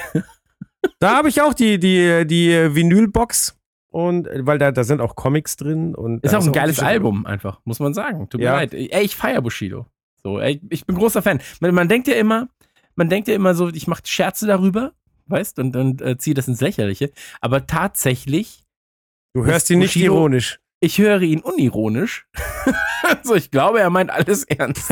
Da 0.98 1.16
habe 1.16 1.28
ich 1.28 1.42
auch 1.42 1.52
die, 1.54 1.78
die, 1.78 2.26
die 2.26 2.74
Vinylbox 2.74 3.56
und 3.92 4.28
weil 4.32 4.58
da, 4.58 4.72
da 4.72 4.84
sind 4.84 5.00
auch 5.00 5.14
Comics 5.16 5.56
drin 5.56 5.94
und 5.94 6.24
Ist 6.24 6.34
auch 6.34 6.44
ein 6.44 6.52
geiles 6.52 6.76
Shit- 6.76 6.84
Album, 6.84 7.26
einfach, 7.26 7.60
muss 7.64 7.80
man 7.80 7.92
sagen. 7.92 8.28
Tut 8.30 8.40
mir 8.40 8.46
Ja. 8.46 8.52
leid. 8.54 8.72
Ey, 8.72 9.02
ich 9.02 9.16
feier 9.16 9.42
Bushido. 9.42 9.86
So, 10.22 10.38
ey, 10.40 10.60
ich 10.70 10.86
bin 10.86 10.96
großer 10.96 11.22
Fan. 11.22 11.40
Man, 11.60 11.74
man 11.74 11.88
denkt 11.88 12.06
ja 12.08 12.14
immer, 12.14 12.48
man 12.94 13.08
denkt 13.10 13.28
ja 13.28 13.34
immer 13.34 13.54
so, 13.54 13.68
ich 13.68 13.86
mache 13.86 14.02
Scherze 14.06 14.46
darüber, 14.46 14.92
weißt, 15.26 15.58
und, 15.58 15.76
und 15.76 16.00
äh, 16.02 16.16
ziehe 16.18 16.34
das 16.34 16.48
ins 16.48 16.60
Lächerliche. 16.60 17.10
Aber 17.40 17.66
tatsächlich, 17.66 18.64
Du 19.34 19.44
hörst 19.44 19.68
ihn 19.70 19.78
nicht 19.80 19.94
Bushido- 19.94 20.14
ironisch. 20.14 20.60
ich 20.80 20.98
höre 20.98 21.20
ihn 21.22 21.40
unironisch. 21.40 22.26
so, 23.22 23.34
ich 23.34 23.50
glaube, 23.50 23.80
er 23.80 23.90
meint 23.90 24.10
alles 24.10 24.44
ernst. 24.48 24.90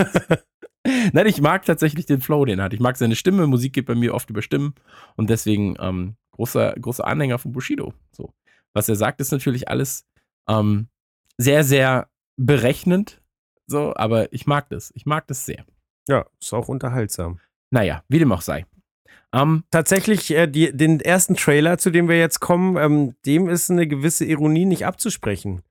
Nein, 1.12 1.26
ich 1.26 1.40
mag 1.40 1.64
tatsächlich 1.64 2.06
den 2.06 2.20
Flow, 2.20 2.44
den 2.44 2.58
er 2.58 2.66
hat. 2.66 2.74
Ich 2.74 2.80
mag 2.80 2.96
seine 2.96 3.16
Stimme. 3.16 3.46
Musik 3.46 3.72
geht 3.72 3.86
bei 3.86 3.94
mir 3.94 4.14
oft 4.14 4.30
über 4.30 4.42
Stimmen. 4.42 4.74
Und 5.16 5.30
deswegen 5.30 5.76
ähm, 5.80 6.16
großer, 6.32 6.74
großer 6.80 7.06
Anhänger 7.06 7.38
von 7.38 7.52
Bushido. 7.52 7.92
So. 8.12 8.32
Was 8.72 8.88
er 8.88 8.96
sagt, 8.96 9.20
ist 9.20 9.32
natürlich 9.32 9.68
alles 9.68 10.06
ähm, 10.48 10.88
sehr, 11.36 11.64
sehr 11.64 12.08
berechnend. 12.36 13.20
So, 13.66 13.94
aber 13.94 14.32
ich 14.32 14.46
mag 14.46 14.68
das. 14.70 14.92
Ich 14.94 15.04
mag 15.04 15.26
das 15.26 15.44
sehr. 15.44 15.64
Ja, 16.08 16.26
ist 16.40 16.54
auch 16.54 16.68
unterhaltsam. 16.68 17.40
Naja, 17.70 18.02
wie 18.08 18.18
dem 18.18 18.32
auch 18.32 18.40
sei. 18.40 18.64
Ähm, 19.32 19.64
Tatsächlich, 19.70 20.30
äh, 20.30 20.46
die, 20.46 20.74
den 20.74 21.00
ersten 21.00 21.34
Trailer, 21.34 21.76
zu 21.76 21.90
dem 21.90 22.08
wir 22.08 22.18
jetzt 22.18 22.40
kommen, 22.40 22.76
ähm, 22.78 23.14
dem 23.26 23.48
ist 23.48 23.70
eine 23.70 23.86
gewisse 23.86 24.24
Ironie 24.24 24.64
nicht 24.64 24.86
abzusprechen. 24.86 25.62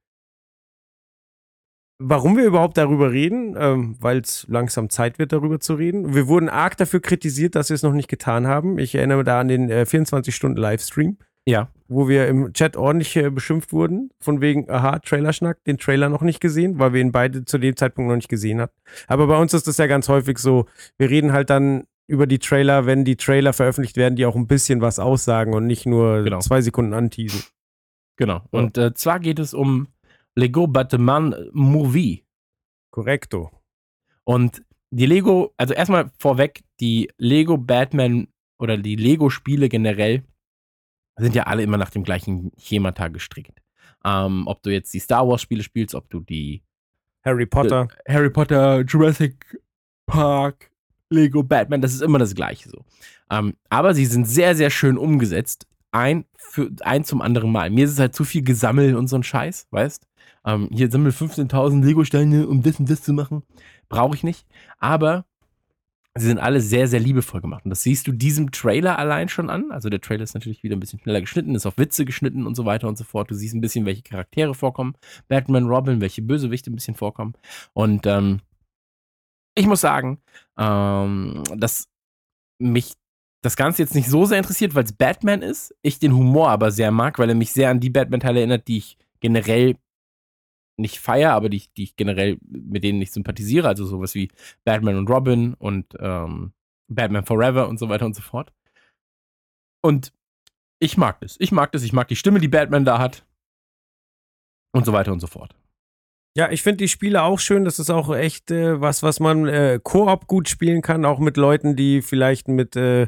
Warum 2.00 2.38
wir 2.38 2.46
überhaupt 2.46 2.78
darüber 2.78 3.12
reden, 3.12 3.56
ähm, 3.58 3.96
weil 4.00 4.20
es 4.20 4.46
langsam 4.50 4.90
Zeit 4.92 5.18
wird, 5.18 5.32
darüber 5.32 5.60
zu 5.60 5.74
reden. 5.74 6.14
Wir 6.14 6.28
wurden 6.28 6.48
arg 6.48 6.78
dafür 6.78 7.00
kritisiert, 7.00 7.56
dass 7.56 7.70
wir 7.70 7.76
es 7.76 7.82
noch 7.82 7.94
nicht 7.94 8.08
getan 8.08 8.46
haben. 8.46 8.78
Ich 8.78 8.94
erinnere 8.94 9.24
da 9.24 9.40
an 9.40 9.48
den 9.48 9.70
äh, 9.72 9.86
24-Stunden-Livestream, 9.88 11.18
ja, 11.48 11.70
wo 11.88 12.08
wir 12.08 12.28
im 12.28 12.54
Chat 12.54 12.78
ordentlich 12.78 13.16
äh, 13.16 13.30
beschimpft 13.32 13.74
wurden, 13.74 14.12
von 14.20 14.42
wegen, 14.42 14.70
aha, 14.70 15.00
Trailerschnack, 15.00 15.64
den 15.64 15.78
Trailer 15.80 16.10
noch 16.10 16.22
nicht 16.22 16.40
gesehen, 16.40 16.78
weil 16.78 16.94
wir 16.94 17.02
ihn 17.02 17.12
beide 17.12 17.46
zu 17.46 17.58
dem 17.58 17.76
Zeitpunkt 17.76 18.10
noch 18.10 18.16
nicht 18.16 18.30
gesehen 18.30 18.62
hatten. 18.62 18.76
Aber 19.08 19.26
bei 19.26 19.38
uns 19.40 19.56
ist 19.56 19.68
das 19.68 19.78
ja 19.78 19.88
ganz 19.88 20.08
häufig 20.08 20.38
so, 20.38 20.66
wir 21.00 21.10
reden 21.10 21.32
halt 21.34 21.50
dann 21.50 21.86
über 22.06 22.28
die 22.28 22.40
Trailer, 22.40 22.86
wenn 22.86 23.06
die 23.06 23.16
Trailer 23.16 23.54
veröffentlicht 23.54 23.98
werden, 23.98 24.16
die 24.16 24.26
auch 24.26 24.36
ein 24.36 24.46
bisschen 24.48 24.82
was 24.82 25.00
aussagen 25.00 25.54
und 25.54 25.66
nicht 25.66 25.86
nur 25.88 26.24
Genau. 26.24 26.40
zwei 26.40 26.62
Sekunden 26.62 26.94
anteasen. 26.94 27.42
genau. 28.18 28.42
Und 28.52 28.78
äh, 28.78 28.94
zwar 28.94 29.20
geht 29.20 29.40
es 29.40 29.54
um 29.54 29.88
Lego 30.38 30.68
Batman 30.68 31.34
Movie. 31.52 32.24
Korrekto. 32.92 33.50
Und 34.24 34.62
die 34.92 35.08
Lego, 35.08 35.52
also 35.58 35.74
erstmal 35.74 36.12
vorweg, 36.20 36.64
die 36.80 37.10
Lego 37.18 37.58
Batman 37.58 38.28
oder 38.60 38.78
die 38.78 38.96
Lego-Spiele 38.96 39.68
generell 39.68 40.24
sind 41.18 41.34
ja 41.34 41.44
alle 41.44 41.64
immer 41.64 41.78
nach 41.78 41.90
dem 41.90 42.04
gleichen 42.04 42.52
Schemata 42.60 43.08
gestrickt. 43.08 43.64
Ähm, 44.06 44.44
ob 44.46 44.62
du 44.62 44.72
jetzt 44.72 44.94
die 44.94 45.00
Star 45.00 45.28
Wars-Spiele 45.28 45.64
spielst, 45.64 45.96
ob 45.96 46.08
du 46.12 46.20
die 46.20 46.62
Harry 47.26 47.48
Potter. 47.48 47.88
Harry 48.08 48.30
Potter, 48.30 48.82
Jurassic 48.82 49.60
Park, 50.06 50.70
Lego 51.10 51.42
Batman, 51.42 51.82
das 51.82 51.96
ist 51.96 52.04
immer 52.04 52.20
das 52.20 52.36
Gleiche 52.36 52.70
so. 52.70 52.86
Ähm, 53.32 53.56
aber 53.70 53.96
sie 53.96 54.06
sind 54.06 54.26
sehr, 54.26 54.56
sehr 54.56 54.70
schön 54.70 55.00
umgesetzt. 55.00 55.68
Ein, 55.92 56.26
für, 56.38 56.70
ein 56.82 57.04
zum 57.04 57.22
anderen 57.22 57.52
Mal. 57.52 57.72
Mir 57.72 57.86
ist 57.86 57.94
es 57.94 58.00
halt 58.00 58.14
zu 58.14 58.24
viel 58.24 58.44
gesammelt 58.44 58.96
und 58.96 59.08
so 59.08 59.16
ein 59.16 59.24
Scheiß, 59.24 59.66
weißt? 59.72 60.07
Ähm, 60.48 60.70
hier 60.72 60.90
sammel 60.90 61.12
15.000 61.12 61.84
Lego-Steine, 61.84 62.48
um 62.48 62.64
das 62.64 62.80
und 62.80 62.90
das 62.90 63.04
zu 63.04 63.12
machen. 63.12 63.44
Brauche 63.90 64.16
ich 64.16 64.24
nicht. 64.24 64.48
Aber 64.80 65.26
sie 66.16 66.26
sind 66.26 66.40
alle 66.40 66.62
sehr, 66.62 66.88
sehr 66.88 67.02
liebevoll 67.02 67.42
gemacht. 67.42 67.66
Und 67.66 67.70
das 67.70 67.84
siehst 67.84 68.08
du 68.08 68.14
diesem 68.14 68.52
Trailer 68.52 68.98
allein 68.98 69.28
schon 69.28 69.50
an. 69.50 69.72
Also 69.72 69.90
der 69.90 70.00
Trailer 70.00 70.24
ist 70.24 70.36
natürlich 70.36 70.64
wieder 70.64 70.78
ein 70.78 70.80
bisschen 70.80 71.00
schneller 71.00 71.20
geschnitten, 71.20 71.54
ist 71.54 71.66
auf 71.66 71.78
Witze 71.78 72.06
geschnitten 72.06 72.48
und 72.48 72.56
so 72.56 72.64
weiter 72.64 72.88
und 72.88 72.98
so 72.98 73.04
fort. 73.04 73.30
Du 73.30 73.36
siehst 73.36 73.56
ein 73.56 73.62
bisschen, 73.62 73.86
welche 73.86 74.04
Charaktere 74.04 74.56
vorkommen. 74.56 74.96
Batman, 75.28 75.68
Robin, 75.68 76.00
welche 76.00 76.22
Bösewichte 76.22 76.72
ein 76.72 76.76
bisschen 76.76 76.96
vorkommen. 76.96 77.34
Und 77.74 78.06
ähm, 78.06 78.40
ich 79.54 79.68
muss 79.68 79.82
sagen, 79.82 80.22
ähm, 80.58 81.44
dass 81.58 81.90
mich 82.58 82.94
das 83.42 83.58
Ganze 83.58 83.82
jetzt 83.82 83.96
nicht 83.96 84.10
so 84.10 84.26
sehr 84.26 84.38
interessiert, 84.38 84.76
weil 84.76 84.86
es 84.86 84.94
Batman 84.94 85.42
ist. 85.42 85.76
Ich 85.82 86.00
den 86.00 86.16
Humor 86.16 86.50
aber 86.50 86.72
sehr 86.72 86.92
mag, 86.92 87.20
weil 87.20 87.30
er 87.30 87.36
mich 87.36 87.52
sehr 87.52 87.70
an 87.70 87.82
die 87.82 87.90
Batman-Teile 87.90 88.40
erinnert, 88.40 88.68
die 88.70 88.78
ich 88.78 88.98
generell 89.20 89.76
nicht 90.78 91.00
feier, 91.00 91.34
aber 91.34 91.50
die, 91.50 91.64
die 91.76 91.84
ich 91.84 91.96
generell 91.96 92.38
mit 92.42 92.84
denen 92.84 93.00
nicht 93.00 93.14
sympathisiere. 93.14 93.68
Also 93.68 93.86
sowas 93.86 94.16
wie 94.16 94.30
Batman 94.64 94.98
und 94.98 95.10
Robin 95.10 95.54
und 95.56 95.86
ähm, 96.00 96.54
Batman 96.88 97.26
Forever 97.26 97.68
und 97.68 97.80
so 97.80 97.90
weiter 97.90 98.06
und 98.06 98.16
so 98.16 98.22
fort. 98.22 98.54
Und 99.82 100.14
ich 100.80 100.98
mag 100.98 101.20
das. 101.22 101.36
Ich 101.40 101.52
mag 101.52 101.72
das. 101.72 101.84
Ich 101.84 101.94
mag 101.94 102.08
die 102.08 102.16
Stimme, 102.16 102.40
die 102.40 102.48
Batman 102.48 102.86
da 102.86 103.00
hat. 103.00 103.26
Und 104.72 104.86
so 104.86 104.94
weiter 104.94 105.12
und 105.12 105.20
so 105.20 105.28
fort. 105.28 105.56
Ja, 106.38 106.52
ich 106.52 106.62
finde 106.62 106.78
die 106.78 106.88
Spiele 106.88 107.24
auch 107.24 107.40
schön. 107.40 107.66
Das 107.66 107.80
ist 107.80 107.90
auch 107.90 108.16
echt 108.16 108.52
äh, 108.52 108.80
was, 108.80 109.02
was 109.02 109.20
man 109.20 109.48
äh, 109.48 109.80
Koop 109.82 110.28
gut 110.28 110.48
spielen 110.48 110.84
kann, 110.84 111.04
auch 111.04 111.18
mit 111.18 111.36
Leuten, 111.36 111.76
die 111.76 112.04
vielleicht 112.04 112.48
mit 112.48 112.76
äh, 112.76 113.08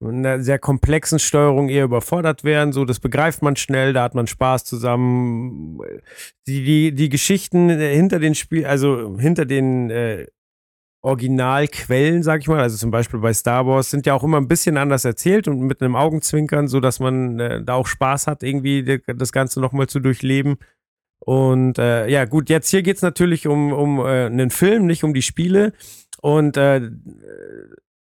einer 0.00 0.40
sehr 0.40 0.58
komplexen 0.58 1.20
Steuerung 1.20 1.68
eher 1.68 1.84
überfordert 1.84 2.42
werden. 2.42 2.72
So, 2.72 2.84
das 2.84 2.98
begreift 2.98 3.42
man 3.42 3.54
schnell, 3.54 3.92
da 3.92 4.02
hat 4.02 4.16
man 4.16 4.26
Spaß 4.26 4.64
zusammen. 4.64 5.78
Die, 6.48 6.64
die, 6.64 6.92
die 6.92 7.08
Geschichten 7.10 7.68
hinter 7.70 8.18
den 8.18 8.34
Spiel, 8.34 8.66
also 8.66 9.18
hinter 9.20 9.44
den 9.44 9.90
äh, 9.90 10.26
Originalquellen, 11.00 12.24
sag 12.24 12.40
ich 12.40 12.48
mal, 12.48 12.58
also 12.58 12.76
zum 12.76 12.90
Beispiel 12.90 13.20
bei 13.20 13.32
Star 13.34 13.68
Wars, 13.68 13.90
sind 13.90 14.04
ja 14.04 14.14
auch 14.14 14.24
immer 14.24 14.38
ein 14.38 14.48
bisschen 14.48 14.78
anders 14.78 15.04
erzählt 15.04 15.46
und 15.46 15.60
mit 15.60 15.80
einem 15.80 15.94
Augenzwinkern, 15.94 16.66
so 16.66 16.80
dass 16.80 16.98
man 16.98 17.38
äh, 17.38 17.62
da 17.62 17.74
auch 17.74 17.86
Spaß 17.86 18.26
hat, 18.26 18.42
irgendwie 18.42 19.00
das 19.06 19.30
Ganze 19.30 19.60
nochmal 19.60 19.86
zu 19.86 20.00
durchleben. 20.00 20.56
Und 21.24 21.78
äh, 21.78 22.06
ja, 22.08 22.26
gut, 22.26 22.50
jetzt 22.50 22.68
hier 22.68 22.82
geht 22.82 22.96
es 22.96 23.02
natürlich 23.02 23.46
um, 23.46 23.72
um 23.72 23.98
äh, 24.00 24.26
einen 24.26 24.50
Film, 24.50 24.84
nicht 24.86 25.04
um 25.04 25.14
die 25.14 25.22
Spiele. 25.22 25.72
Und 26.20 26.58
äh, 26.58 26.90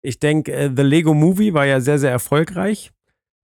ich 0.00 0.20
denke, 0.20 0.52
äh, 0.52 0.70
The 0.74 0.82
Lego 0.82 1.12
Movie 1.12 1.52
war 1.52 1.66
ja 1.66 1.80
sehr, 1.80 1.98
sehr 1.98 2.10
erfolgreich. 2.10 2.92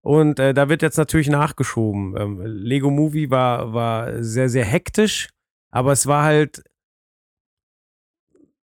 Und 0.03 0.39
äh, 0.39 0.55
da 0.55 0.71
wird 0.71 0.81
jetzt 0.81 0.97
natürlich 0.97 1.29
nachgeschoben. 1.29 2.17
Ähm, 2.17 2.41
Lego 2.43 2.91
Movie 2.91 3.31
war, 3.31 3.75
war 3.75 4.23
sehr, 4.23 4.49
sehr 4.49 4.65
hektisch, 4.65 5.29
aber 5.71 5.93
es 5.93 6.07
war 6.07 6.25
halt. 6.25 6.63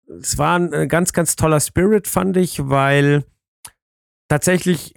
Es 0.07 0.39
war 0.39 0.57
ein 0.57 0.89
ganz, 0.89 1.13
ganz 1.13 1.35
toller 1.35 1.59
Spirit, 1.59 2.07
fand 2.07 2.35
ich, 2.35 2.67
weil 2.67 3.25
tatsächlich 4.27 4.95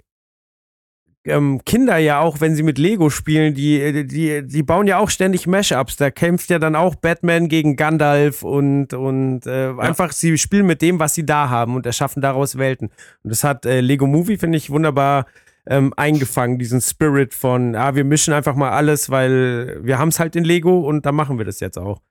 ähm, 1.25 1.61
Kinder 1.65 1.97
ja 1.97 2.19
auch, 2.19 2.41
wenn 2.41 2.55
sie 2.55 2.63
mit 2.63 2.77
Lego 2.77 3.09
spielen, 3.09 3.53
die, 3.53 4.05
die, 4.05 4.45
die 4.45 4.63
bauen 4.63 4.87
ja 4.87 4.97
auch 4.97 5.09
ständig 5.09 5.47
Mashups. 5.47 5.95
Da 5.95 6.11
kämpft 6.11 6.49
ja 6.49 6.59
dann 6.59 6.75
auch 6.75 6.95
Batman 6.95 7.47
gegen 7.47 7.75
Gandalf 7.75 8.43
und, 8.43 8.93
und 8.93 9.45
äh, 9.45 9.67
ja. 9.67 9.77
einfach, 9.77 10.11
sie 10.11 10.37
spielen 10.37 10.65
mit 10.65 10.81
dem, 10.81 10.99
was 10.99 11.13
sie 11.13 11.25
da 11.25 11.49
haben 11.49 11.75
und 11.75 11.85
erschaffen 11.85 12.21
daraus 12.21 12.57
Welten. 12.57 12.89
Und 13.23 13.29
das 13.29 13.43
hat 13.43 13.65
äh, 13.65 13.81
Lego 13.81 14.05
Movie, 14.05 14.37
finde 14.37 14.57
ich, 14.57 14.69
wunderbar 14.69 15.25
ähm, 15.65 15.93
eingefangen, 15.95 16.59
diesen 16.59 16.81
Spirit 16.81 17.33
von, 17.33 17.75
ah, 17.75 17.95
wir 17.95 18.03
mischen 18.03 18.33
einfach 18.33 18.55
mal 18.55 18.71
alles, 18.71 19.09
weil 19.09 19.79
wir 19.81 19.99
haben 19.99 20.09
es 20.09 20.19
halt 20.19 20.35
in 20.35 20.43
Lego 20.43 20.81
und 20.81 21.05
da 21.05 21.13
machen 21.13 21.37
wir 21.37 21.45
das 21.45 21.61
jetzt 21.61 21.77
auch. 21.77 22.01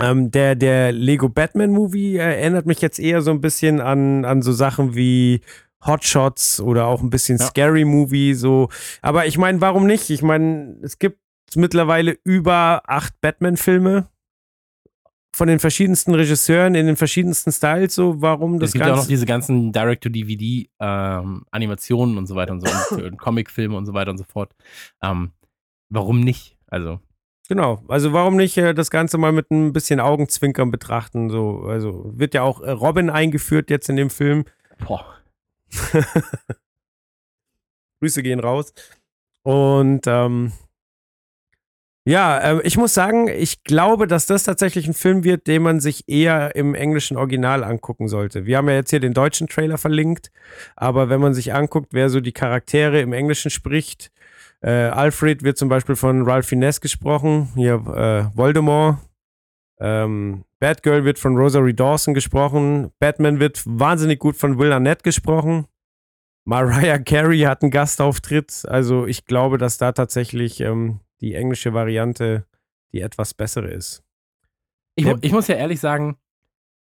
Ähm, 0.00 0.30
der, 0.30 0.56
der 0.56 0.92
Lego 0.92 1.28
Batman 1.28 1.70
Movie 1.70 2.16
äh, 2.16 2.40
erinnert 2.40 2.66
mich 2.66 2.80
jetzt 2.80 2.98
eher 2.98 3.22
so 3.22 3.30
ein 3.30 3.40
bisschen 3.40 3.80
an, 3.80 4.24
an 4.24 4.42
so 4.42 4.52
Sachen 4.52 4.96
wie 4.96 5.40
Hotshots 5.86 6.60
oder 6.60 6.86
auch 6.86 7.02
ein 7.02 7.10
bisschen 7.10 7.38
ja. 7.38 7.44
Scary 7.44 7.84
Movie, 7.84 8.34
so. 8.34 8.68
Aber 9.02 9.26
ich 9.26 9.38
meine, 9.38 9.60
warum 9.60 9.86
nicht? 9.86 10.10
Ich 10.10 10.22
meine, 10.22 10.76
es 10.82 10.98
gibt 10.98 11.18
mittlerweile 11.54 12.18
über 12.24 12.82
acht 12.86 13.20
Batman-Filme 13.20 14.08
von 15.34 15.48
den 15.48 15.58
verschiedensten 15.58 16.14
Regisseuren 16.14 16.76
in 16.76 16.86
den 16.86 16.96
verschiedensten 16.96 17.50
Styles, 17.50 17.92
so 17.94 18.22
warum 18.22 18.60
das 18.60 18.68
Es 18.68 18.74
gibt 18.74 18.84
Ganze 18.84 18.90
ja 18.90 18.94
auch 18.94 19.00
noch 19.02 19.08
diese 19.08 19.26
ganzen 19.26 19.72
Direct-to-DVD-Animationen 19.72 22.14
ähm, 22.14 22.18
und 22.18 22.26
so 22.26 22.36
weiter 22.36 22.52
und 22.52 22.60
so 22.60 22.68
und 22.96 23.18
Comicfilme 23.18 23.76
und 23.76 23.84
so 23.84 23.94
weiter 23.94 24.12
und 24.12 24.18
so 24.18 24.24
fort. 24.24 24.54
Ähm, 25.02 25.32
warum 25.90 26.20
nicht? 26.20 26.56
Also. 26.68 27.00
Genau, 27.48 27.82
also 27.88 28.12
warum 28.12 28.36
nicht 28.36 28.56
äh, 28.56 28.74
das 28.74 28.90
Ganze 28.90 29.18
mal 29.18 29.32
mit 29.32 29.50
ein 29.50 29.72
bisschen 29.72 29.98
Augenzwinkern 29.98 30.70
betrachten? 30.70 31.30
So, 31.30 31.64
also 31.64 32.12
wird 32.14 32.34
ja 32.34 32.42
auch 32.42 32.60
äh, 32.60 32.70
Robin 32.70 33.10
eingeführt 33.10 33.70
jetzt 33.70 33.88
in 33.88 33.96
dem 33.96 34.10
Film. 34.10 34.44
Boah. 34.86 35.04
Grüße 38.00 38.22
gehen 38.22 38.40
raus. 38.40 38.72
Und 39.42 40.06
ähm, 40.06 40.52
ja, 42.06 42.38
äh, 42.38 42.60
ich 42.64 42.76
muss 42.76 42.92
sagen, 42.92 43.28
ich 43.28 43.64
glaube, 43.64 44.06
dass 44.06 44.26
das 44.26 44.44
tatsächlich 44.44 44.86
ein 44.86 44.94
Film 44.94 45.24
wird, 45.24 45.46
den 45.46 45.62
man 45.62 45.80
sich 45.80 46.04
eher 46.06 46.54
im 46.54 46.74
englischen 46.74 47.16
Original 47.16 47.64
angucken 47.64 48.08
sollte. 48.08 48.44
Wir 48.44 48.58
haben 48.58 48.68
ja 48.68 48.74
jetzt 48.74 48.90
hier 48.90 49.00
den 49.00 49.14
deutschen 49.14 49.48
Trailer 49.48 49.78
verlinkt, 49.78 50.30
aber 50.76 51.08
wenn 51.08 51.20
man 51.20 51.32
sich 51.32 51.54
anguckt, 51.54 51.88
wer 51.92 52.10
so 52.10 52.20
die 52.20 52.32
Charaktere 52.32 53.00
im 53.00 53.14
Englischen 53.14 53.50
spricht, 53.50 54.10
äh, 54.60 54.70
Alfred 54.70 55.42
wird 55.42 55.56
zum 55.56 55.70
Beispiel 55.70 55.96
von 55.96 56.22
Ralph 56.22 56.46
Fiennes 56.46 56.80
gesprochen, 56.82 57.50
hier 57.54 57.74
äh, 57.74 58.36
Voldemort. 58.36 58.98
Ähm, 59.80 60.44
Batgirl 60.64 61.04
wird 61.04 61.18
von 61.18 61.36
Rosary 61.36 61.74
Dawson 61.74 62.14
gesprochen. 62.14 62.90
Batman 62.98 63.38
wird 63.38 63.62
wahnsinnig 63.66 64.18
gut 64.18 64.34
von 64.34 64.58
Will 64.58 64.72
Arnett 64.72 65.04
gesprochen. 65.04 65.66
Mariah 66.46 67.00
Carey 67.00 67.40
hat 67.40 67.60
einen 67.60 67.70
Gastauftritt. 67.70 68.64
Also 68.66 69.04
ich 69.04 69.26
glaube, 69.26 69.58
dass 69.58 69.76
da 69.76 69.92
tatsächlich 69.92 70.62
ähm, 70.62 71.00
die 71.20 71.34
englische 71.34 71.74
Variante 71.74 72.46
die 72.94 73.02
etwas 73.02 73.34
bessere 73.34 73.68
ist. 73.68 74.04
Ich, 74.96 75.06
ich, 75.20 75.32
muss 75.32 75.48
ja 75.48 75.56
ehrlich 75.56 75.80
sagen, 75.80 76.16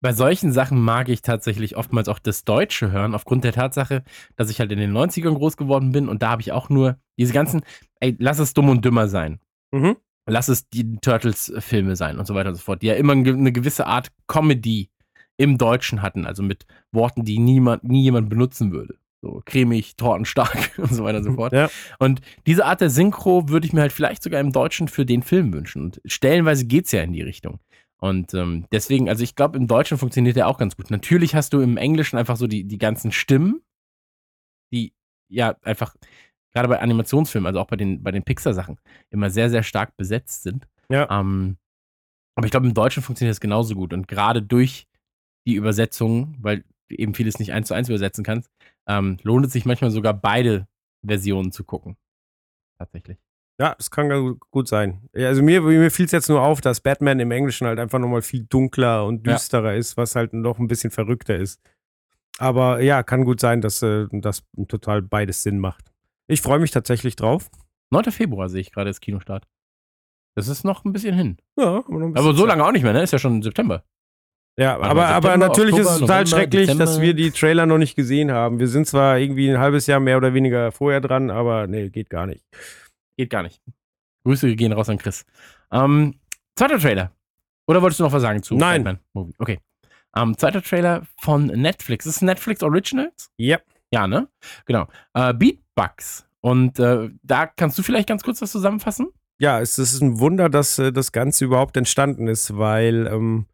bei 0.01 0.11
solchen 0.11 0.51
Sachen 0.51 0.81
mag 0.81 1.07
ich 1.09 1.21
tatsächlich 1.21 1.77
oftmals 1.77 2.09
auch 2.09 2.17
das 2.17 2.45
Deutsche 2.45 2.91
hören, 2.91 3.13
aufgrund 3.13 3.43
der 3.43 3.53
Tatsache, 3.53 4.03
dass 4.37 4.49
ich 4.49 4.59
halt 4.59 4.71
in 4.71 4.79
den 4.79 4.91
90ern 4.91 5.35
groß 5.35 5.55
geworden 5.55 5.91
bin 5.91 6.09
und 6.09 6.23
da 6.23 6.31
habe 6.31 6.41
ich 6.41 6.51
auch 6.51 6.69
nur 6.69 6.97
diese 7.19 7.31
ganzen, 7.31 7.61
ey, 7.99 8.15
lass 8.17 8.39
es 8.39 8.55
dumm 8.55 8.69
und 8.69 8.83
dümmer 8.83 9.07
sein. 9.07 9.39
Mhm 9.71 9.97
lass 10.27 10.47
es 10.47 10.69
die 10.69 10.97
Turtles-Filme 10.97 11.95
sein 11.95 12.19
und 12.19 12.27
so 12.27 12.35
weiter 12.35 12.49
und 12.49 12.55
so 12.55 12.61
fort, 12.61 12.81
die 12.81 12.87
ja 12.87 12.95
immer 12.95 13.13
eine 13.13 13.51
gewisse 13.51 13.87
Art 13.87 14.09
Comedy 14.27 14.89
im 15.37 15.57
Deutschen 15.57 16.01
hatten, 16.01 16.25
also 16.25 16.43
mit 16.43 16.65
Worten, 16.91 17.23
die 17.23 17.39
niemand, 17.39 17.83
nie 17.83 18.03
jemand 18.03 18.29
benutzen 18.29 18.71
würde. 18.71 18.95
So 19.21 19.41
cremig, 19.45 19.95
tortenstark 19.95 20.71
und 20.77 20.93
so 20.93 21.03
weiter 21.03 21.19
und 21.19 21.23
so 21.23 21.33
fort. 21.33 21.53
Ja. 21.53 21.69
Und 21.99 22.21
diese 22.45 22.65
Art 22.65 22.81
der 22.81 22.89
Synchro 22.89 23.49
würde 23.49 23.65
ich 23.65 23.73
mir 23.73 23.81
halt 23.81 23.93
vielleicht 23.93 24.21
sogar 24.21 24.39
im 24.39 24.51
Deutschen 24.51 24.87
für 24.87 25.05
den 25.05 25.23
Film 25.23 25.53
wünschen. 25.53 25.83
Und 25.83 26.01
stellenweise 26.05 26.65
geht 26.65 26.85
es 26.85 26.91
ja 26.91 27.01
in 27.01 27.13
die 27.13 27.21
Richtung. 27.21 27.59
Und 27.99 28.33
ähm, 28.35 28.65
deswegen, 28.71 29.09
also 29.09 29.23
ich 29.23 29.35
glaube, 29.35 29.57
im 29.57 29.67
Deutschen 29.67 29.97
funktioniert 29.97 30.35
der 30.35 30.47
auch 30.47 30.59
ganz 30.59 30.75
gut. 30.75 30.91
Natürlich 30.91 31.33
hast 31.33 31.53
du 31.53 31.61
im 31.61 31.77
Englischen 31.77 32.17
einfach 32.17 32.37
so 32.37 32.45
die, 32.45 32.63
die 32.63 32.77
ganzen 32.77 33.11
Stimmen, 33.11 33.61
die 34.71 34.93
ja 35.29 35.55
einfach 35.63 35.95
gerade 36.57 36.67
bei 36.67 36.79
Animationsfilmen, 36.79 37.45
also 37.45 37.59
auch 37.59 37.67
bei 37.67 37.75
den, 37.75 38.01
bei 38.01 38.11
den 38.11 38.23
Pixar-Sachen, 38.23 38.79
immer 39.11 39.29
sehr, 39.29 39.51
sehr 39.51 39.61
stark 39.61 39.95
besetzt 39.95 40.41
sind. 40.41 40.67
Ja. 40.89 41.07
Ähm, 41.11 41.57
aber 42.35 42.45
ich 42.45 42.51
glaube, 42.51 42.65
im 42.65 42.73
Deutschen 42.73 43.03
funktioniert 43.03 43.33
das 43.33 43.39
genauso 43.39 43.75
gut. 43.75 43.93
Und 43.93 44.07
gerade 44.07 44.41
durch 44.41 44.87
die 45.45 45.53
Übersetzung, 45.53 46.35
weil 46.39 46.63
du 46.89 46.95
eben 46.95 47.13
vieles 47.13 47.37
nicht 47.37 47.53
eins 47.53 47.67
zu 47.67 47.75
eins 47.75 47.89
übersetzen 47.89 48.23
kannst, 48.23 48.49
ähm, 48.87 49.17
lohnt 49.21 49.45
es 49.45 49.53
sich 49.53 49.65
manchmal 49.65 49.91
sogar 49.91 50.13
beide 50.13 50.67
Versionen 51.05 51.51
zu 51.51 51.63
gucken. 51.63 51.95
Tatsächlich. 52.79 53.17
Ja, 53.59 53.75
das 53.75 53.91
kann 53.91 54.39
gut 54.51 54.67
sein. 54.67 55.09
Also 55.13 55.43
mir, 55.43 55.61
mir 55.61 55.91
fiel 55.91 56.05
es 56.05 56.11
jetzt 56.11 56.29
nur 56.29 56.41
auf, 56.41 56.61
dass 56.61 56.81
Batman 56.81 57.19
im 57.19 57.31
Englischen 57.31 57.67
halt 57.67 57.79
einfach 57.79 57.99
nochmal 57.99 58.21
viel 58.21 58.45
dunkler 58.45 59.05
und 59.05 59.25
düsterer 59.25 59.73
ja. 59.73 59.77
ist, 59.77 59.97
was 59.97 60.15
halt 60.15 60.33
noch 60.33 60.57
ein 60.57 60.67
bisschen 60.67 60.91
verrückter 60.91 61.35
ist. 61.35 61.59
Aber 62.39 62.81
ja, 62.81 63.03
kann 63.03 63.25
gut 63.25 63.39
sein, 63.39 63.61
dass 63.61 63.81
äh, 63.81 64.05
das 64.11 64.43
total 64.67 65.01
beides 65.01 65.43
Sinn 65.43 65.59
macht. 65.59 65.91
Ich 66.27 66.41
freue 66.41 66.59
mich 66.59 66.71
tatsächlich 66.71 67.15
drauf. 67.15 67.49
9. 67.91 68.11
Februar 68.11 68.49
sehe 68.49 68.61
ich 68.61 68.71
gerade 68.71 68.89
das 68.89 68.99
Kinostart. 68.99 69.47
Das 70.35 70.47
ist 70.47 70.63
noch 70.63 70.85
ein 70.85 70.93
bisschen 70.93 71.15
hin. 71.15 71.37
Ja, 71.57 71.83
aber, 71.87 72.11
aber 72.13 72.33
so 72.33 72.45
lange 72.45 72.63
auch 72.63 72.71
nicht 72.71 72.83
mehr, 72.83 72.93
ne? 72.93 73.01
Ist 73.01 73.13
ja 73.13 73.19
schon 73.19 73.41
September. 73.41 73.83
Ja, 74.59 74.75
aber, 74.75 74.85
aber, 74.85 75.01
September, 75.07 75.33
aber 75.33 75.37
natürlich 75.37 75.73
Oktober, 75.73 75.89
ist 75.89 75.95
es 75.95 75.99
total 76.01 76.23
November, 76.23 76.37
schrecklich, 76.37 76.61
Dezember. 76.63 76.85
dass 76.85 77.01
wir 77.01 77.13
die 77.13 77.31
Trailer 77.31 77.65
noch 77.65 77.77
nicht 77.77 77.95
gesehen 77.95 78.31
haben. 78.31 78.59
Wir 78.59 78.67
sind 78.67 78.87
zwar 78.87 79.17
irgendwie 79.19 79.49
ein 79.49 79.59
halbes 79.59 79.87
Jahr 79.87 79.99
mehr 79.99 80.17
oder 80.17 80.33
weniger 80.33 80.71
vorher 80.71 81.01
dran, 81.01 81.29
aber 81.29 81.67
nee, 81.67 81.89
geht 81.89 82.09
gar 82.09 82.25
nicht. 82.25 82.43
Geht 83.17 83.29
gar 83.29 83.43
nicht. 83.43 83.61
Grüße 84.25 84.55
gehen 84.55 84.73
raus 84.73 84.89
an 84.89 84.97
Chris. 84.97 85.25
Ähm, 85.71 86.19
zweiter 86.55 86.79
Trailer. 86.79 87.11
Oder 87.67 87.81
wolltest 87.81 87.99
du 87.99 88.03
noch 88.03 88.11
was 88.11 88.21
sagen 88.21 88.43
zu 88.43 88.55
Nein. 88.55 88.83
Batman 88.83 89.03
Movie? 89.13 89.35
Okay. 89.37 89.59
Ähm, 90.15 90.37
zweiter 90.37 90.61
Trailer 90.61 91.03
von 91.19 91.47
Netflix. 91.47 92.05
Ist 92.05 92.17
es 92.17 92.21
Netflix 92.21 92.63
Originals? 92.63 93.31
Yep. 93.39 93.63
Ja, 93.91 94.07
ne? 94.07 94.27
Genau. 94.65 94.87
Äh, 95.13 95.33
Beatbugs. 95.33 96.25
Und 96.41 96.79
äh, 96.79 97.09
da 97.23 97.47
kannst 97.47 97.77
du 97.77 97.83
vielleicht 97.83 98.07
ganz 98.07 98.23
kurz 98.23 98.41
was 98.41 98.51
zusammenfassen? 98.51 99.07
Ja, 99.39 99.61
es 99.61 99.77
ist 99.77 100.01
ein 100.01 100.19
Wunder, 100.19 100.49
dass 100.49 100.79
äh, 100.79 100.91
das 100.91 101.11
Ganze 101.11 101.45
überhaupt 101.45 101.77
entstanden 101.77 102.27
ist, 102.27 102.57
weil 102.57 103.07
ähm, 103.07 103.45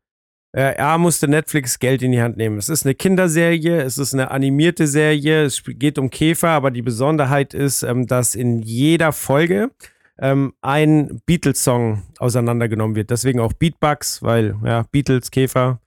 äh, 0.56 0.76
er 0.76 0.98
musste 0.98 1.28
Netflix 1.28 1.80
Geld 1.80 2.02
in 2.02 2.12
die 2.12 2.22
Hand 2.22 2.38
nehmen. 2.38 2.58
Es 2.58 2.70
ist 2.70 2.86
eine 2.86 2.96
Kinderserie, 2.96 3.82
es 3.82 3.98
ist 3.98 4.14
eine 4.14 4.32
animierte 4.32 4.88
Serie, 4.88 5.44
es 5.44 5.64
geht 5.66 5.98
um 5.98 6.10
Käfer, 6.10 6.50
aber 6.50 6.72
die 6.72 6.84
Besonderheit 6.84 7.54
ist, 7.54 7.84
ähm, 7.84 8.08
dass 8.08 8.36
in 8.36 8.62
jeder 8.62 9.12
Folge 9.12 9.72
ähm, 10.20 10.54
ein 10.62 11.22
Beatles-Song 11.26 12.04
auseinandergenommen 12.20 12.96
wird. 12.96 13.10
Deswegen 13.10 13.40
auch 13.40 13.54
Beatbugs, 13.54 14.22
weil 14.22 14.56
ja, 14.64 14.86
Beatles, 14.92 15.32
Käfer, 15.32 15.80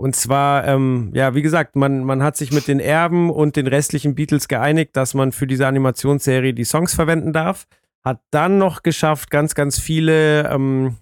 Und 0.00 0.16
zwar, 0.16 0.66
ähm, 0.66 1.10
ja, 1.12 1.34
wie 1.34 1.42
gesagt, 1.42 1.76
man, 1.76 2.04
man 2.04 2.22
hat 2.22 2.34
sich 2.34 2.52
mit 2.52 2.68
den 2.68 2.80
Erben 2.80 3.28
und 3.28 3.56
den 3.56 3.66
restlichen 3.66 4.14
Beatles 4.14 4.48
geeinigt, 4.48 4.96
dass 4.96 5.12
man 5.12 5.30
für 5.30 5.46
diese 5.46 5.66
Animationsserie 5.66 6.54
die 6.54 6.64
Songs 6.64 6.94
verwenden 6.94 7.34
darf. 7.34 7.66
Hat 8.02 8.22
dann 8.30 8.56
noch 8.56 8.82
geschafft, 8.82 9.30
ganz, 9.30 9.54
ganz 9.54 9.78
viele 9.78 10.48
ähm, 10.48 10.96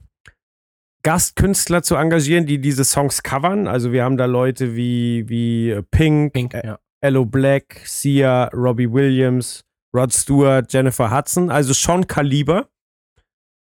Gastkünstler 1.04 1.84
zu 1.84 1.94
engagieren, 1.94 2.46
die 2.46 2.60
diese 2.60 2.82
Songs 2.82 3.22
covern. 3.22 3.68
Also 3.68 3.92
wir 3.92 4.02
haben 4.02 4.16
da 4.16 4.24
Leute 4.24 4.74
wie, 4.74 5.28
wie 5.28 5.80
Pink, 5.92 6.32
Pink, 6.32 6.54
äh, 6.54 6.66
ja. 6.66 6.78
Ello 7.00 7.24
Black, 7.24 7.80
Sia, 7.84 8.46
Robbie 8.52 8.92
Williams, 8.92 9.64
Rod 9.94 10.12
Stewart, 10.12 10.72
Jennifer 10.72 11.16
Hudson, 11.16 11.50
also 11.50 11.72
schon 11.72 12.08
Kaliber. 12.08 12.68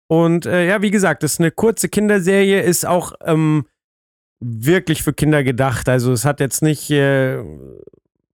Und 0.06 0.46
äh, 0.46 0.68
ja, 0.68 0.80
wie 0.80 0.92
gesagt, 0.92 1.24
das 1.24 1.32
ist 1.32 1.40
eine 1.40 1.50
kurze 1.50 1.88
Kinderserie, 1.88 2.60
ist 2.60 2.86
auch 2.86 3.14
ähm, 3.24 3.66
wirklich 4.44 5.02
für 5.02 5.12
Kinder 5.12 5.42
gedacht. 5.42 5.88
Also 5.88 6.12
es 6.12 6.24
hat 6.24 6.40
jetzt 6.40 6.62
nicht 6.62 6.90
äh, 6.90 7.38
ein 7.38 7.80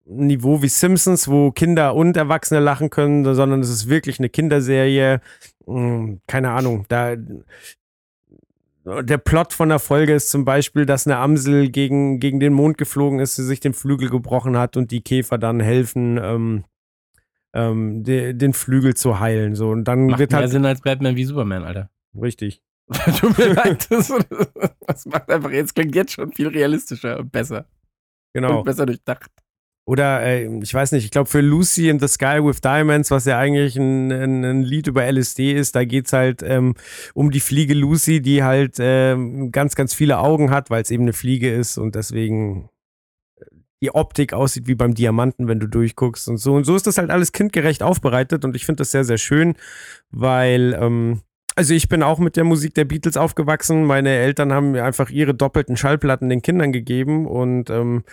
Niveau 0.07 0.63
wie 0.63 0.69
Simpsons, 0.69 1.29
wo 1.29 1.53
Kinder 1.53 1.95
und 1.95 2.17
Erwachsene 2.17 2.61
lachen 2.61 2.91
können, 2.91 3.25
sondern 3.35 3.61
es 3.61 3.71
ist 3.71 3.89
wirklich 3.89 4.19
eine 4.19 4.29
Kinderserie. 4.29 5.21
Hm, 5.67 6.21
keine 6.27 6.51
Ahnung, 6.51 6.85
da 6.89 7.17
der 8.85 9.19
Plot 9.19 9.53
von 9.53 9.69
der 9.69 9.79
Folge 9.79 10.15
ist 10.15 10.31
zum 10.31 10.45
Beispiel, 10.45 10.87
dass 10.87 11.07
eine 11.07 11.19
Amsel 11.19 11.69
gegen, 11.69 12.19
gegen 12.19 12.41
den 12.41 12.53
Mond 12.55 12.79
geflogen 12.79 13.21
ist, 13.21 13.37
sie 13.37 13.45
sich 13.45 13.61
den 13.61 13.75
Flügel 13.75 14.09
gebrochen 14.09 14.57
hat 14.57 14.77
und 14.77 14.91
die 14.91 15.03
Käfer 15.03 15.39
dann 15.39 15.61
helfen, 15.61 16.19
ähm, 16.21 16.65
ähm, 17.53 18.03
de, 18.05 18.33
den 18.33 18.53
Flügel 18.55 18.95
zu 18.95 19.21
heilen. 19.21 19.55
So. 19.55 19.69
Und 19.71 19.85
dann 19.85 20.07
Macht 20.07 20.19
wird 20.19 20.31
mehr 20.31 20.41
halt. 20.41 20.51
Sinn 20.51 20.65
als 20.65 20.81
Batman 20.81 21.17
wie 21.17 21.25
Superman, 21.25 21.65
Alter. 21.65 21.91
Richtig. 22.21 22.63
Tut 23.21 23.39
mir 23.39 23.55
leid. 23.55 23.87
Das, 23.91 24.13
das 24.87 25.07
macht 25.07 25.31
einfach 25.31 25.51
jetzt, 25.51 25.75
klingt 25.75 25.95
jetzt 25.95 26.13
schon 26.13 26.33
viel 26.33 26.49
realistischer 26.49 27.21
und 27.21 27.31
besser. 27.31 27.67
Genau. 28.35 28.59
Und 28.59 28.65
besser 28.65 28.87
durchdacht. 28.87 29.31
Oder 29.87 30.23
äh, 30.23 30.47
ich 30.63 30.73
weiß 30.73 30.93
nicht, 30.93 31.05
ich 31.05 31.11
glaube 31.11 31.29
für 31.29 31.41
Lucy 31.41 31.89
in 31.89 31.99
the 31.99 32.07
Sky 32.07 32.39
with 32.43 32.61
Diamonds, 32.61 33.11
was 33.11 33.25
ja 33.25 33.39
eigentlich 33.39 33.77
ein, 33.77 34.13
ein, 34.13 34.45
ein 34.45 34.63
Lied 34.63 34.87
über 34.87 35.05
LSD 35.11 35.53
ist, 35.53 35.75
da 35.75 35.85
geht's 35.85 36.13
halt 36.13 36.43
ähm, 36.43 36.75
um 37.15 37.31
die 37.31 37.41
Fliege 37.41 37.75
Lucy, 37.75 38.21
die 38.21 38.45
halt 38.45 38.77
ähm, 38.79 39.51
ganz, 39.51 39.75
ganz 39.75 39.95
viele 39.95 40.19
Augen 40.19 40.51
hat, 40.51 40.71
weil 40.71 40.83
es 40.83 40.91
eben 40.91 41.05
eine 41.05 41.13
Fliege 41.13 41.53
ist 41.53 41.79
und 41.79 41.95
deswegen 41.95 42.69
äh, 43.37 43.47
die 43.83 43.95
Optik 43.95 44.33
aussieht 44.33 44.69
wie 44.69 44.77
beim 44.77 44.95
Diamanten, 44.95 45.49
wenn 45.49 45.59
du 45.59 45.67
durchguckst 45.67 46.29
und 46.29 46.37
so. 46.37 46.55
Und 46.55 46.65
so 46.65 46.77
ist 46.77 46.87
das 46.87 46.99
halt 46.99 47.11
alles 47.11 47.33
kindgerecht 47.33 47.83
aufbereitet 47.83 48.45
und 48.45 48.55
ich 48.55 48.67
finde 48.67 48.83
das 48.83 48.93
sehr, 48.93 49.05
sehr 49.05 49.19
schön, 49.19 49.57
weil 50.11 50.79
ähm, 50.81 51.23
also 51.57 51.75
ich 51.75 51.89
bin 51.89 52.03
auch 52.03 52.19
mit 52.19 52.37
der 52.37 52.45
Musik 52.45 52.75
der 52.75 52.85
Beatles 52.85 53.17
aufgewachsen. 53.17 53.85
Meine 53.85 54.11
Eltern 54.11 54.53
haben 54.53 54.73
mir 54.73 54.85
einfach 54.85 55.11
ihre 55.11 55.35
doppelten 55.35 55.77
Schallplatten 55.77 56.29
den 56.29 56.43
Kindern 56.43 56.73
gegeben 56.73 57.27
und 57.27 57.71
ähm, 57.71 58.05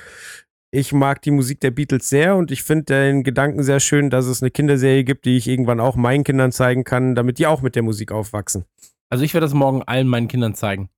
ich 0.72 0.92
mag 0.92 1.22
die 1.22 1.32
Musik 1.32 1.62
der 1.62 1.72
Beatles 1.72 2.10
sehr 2.10 2.36
und 2.36 2.52
ich 2.52 2.64
finde 2.64 2.86
den 2.86 3.24
Gedanken 3.24 3.64
sehr 3.64 3.80
schön, 3.80 4.10
dass 4.10 4.26
es 4.26 4.42
eine 4.42 4.52
Kinderserie 4.52 5.04
gibt, 5.04 5.26
die 5.26 5.38
ich 5.38 5.48
irgendwann 5.48 5.80
auch 5.80 5.96
meinen 5.96 6.24
Kindern 6.24 6.52
zeigen 6.52 6.84
kann, 6.84 7.16
damit 7.16 7.40
die 7.40 7.48
auch 7.48 7.62
mit 7.62 7.76
der 7.76 7.84
Musik 7.84 8.12
aufwachsen. 8.12 8.66
Also 9.10 9.24
ich 9.24 9.34
werde 9.34 9.46
das 9.46 9.54
morgen 9.54 9.84
allen 9.84 10.08
meinen 10.08 10.28
Kindern 10.28 10.54
zeigen. 10.54 10.90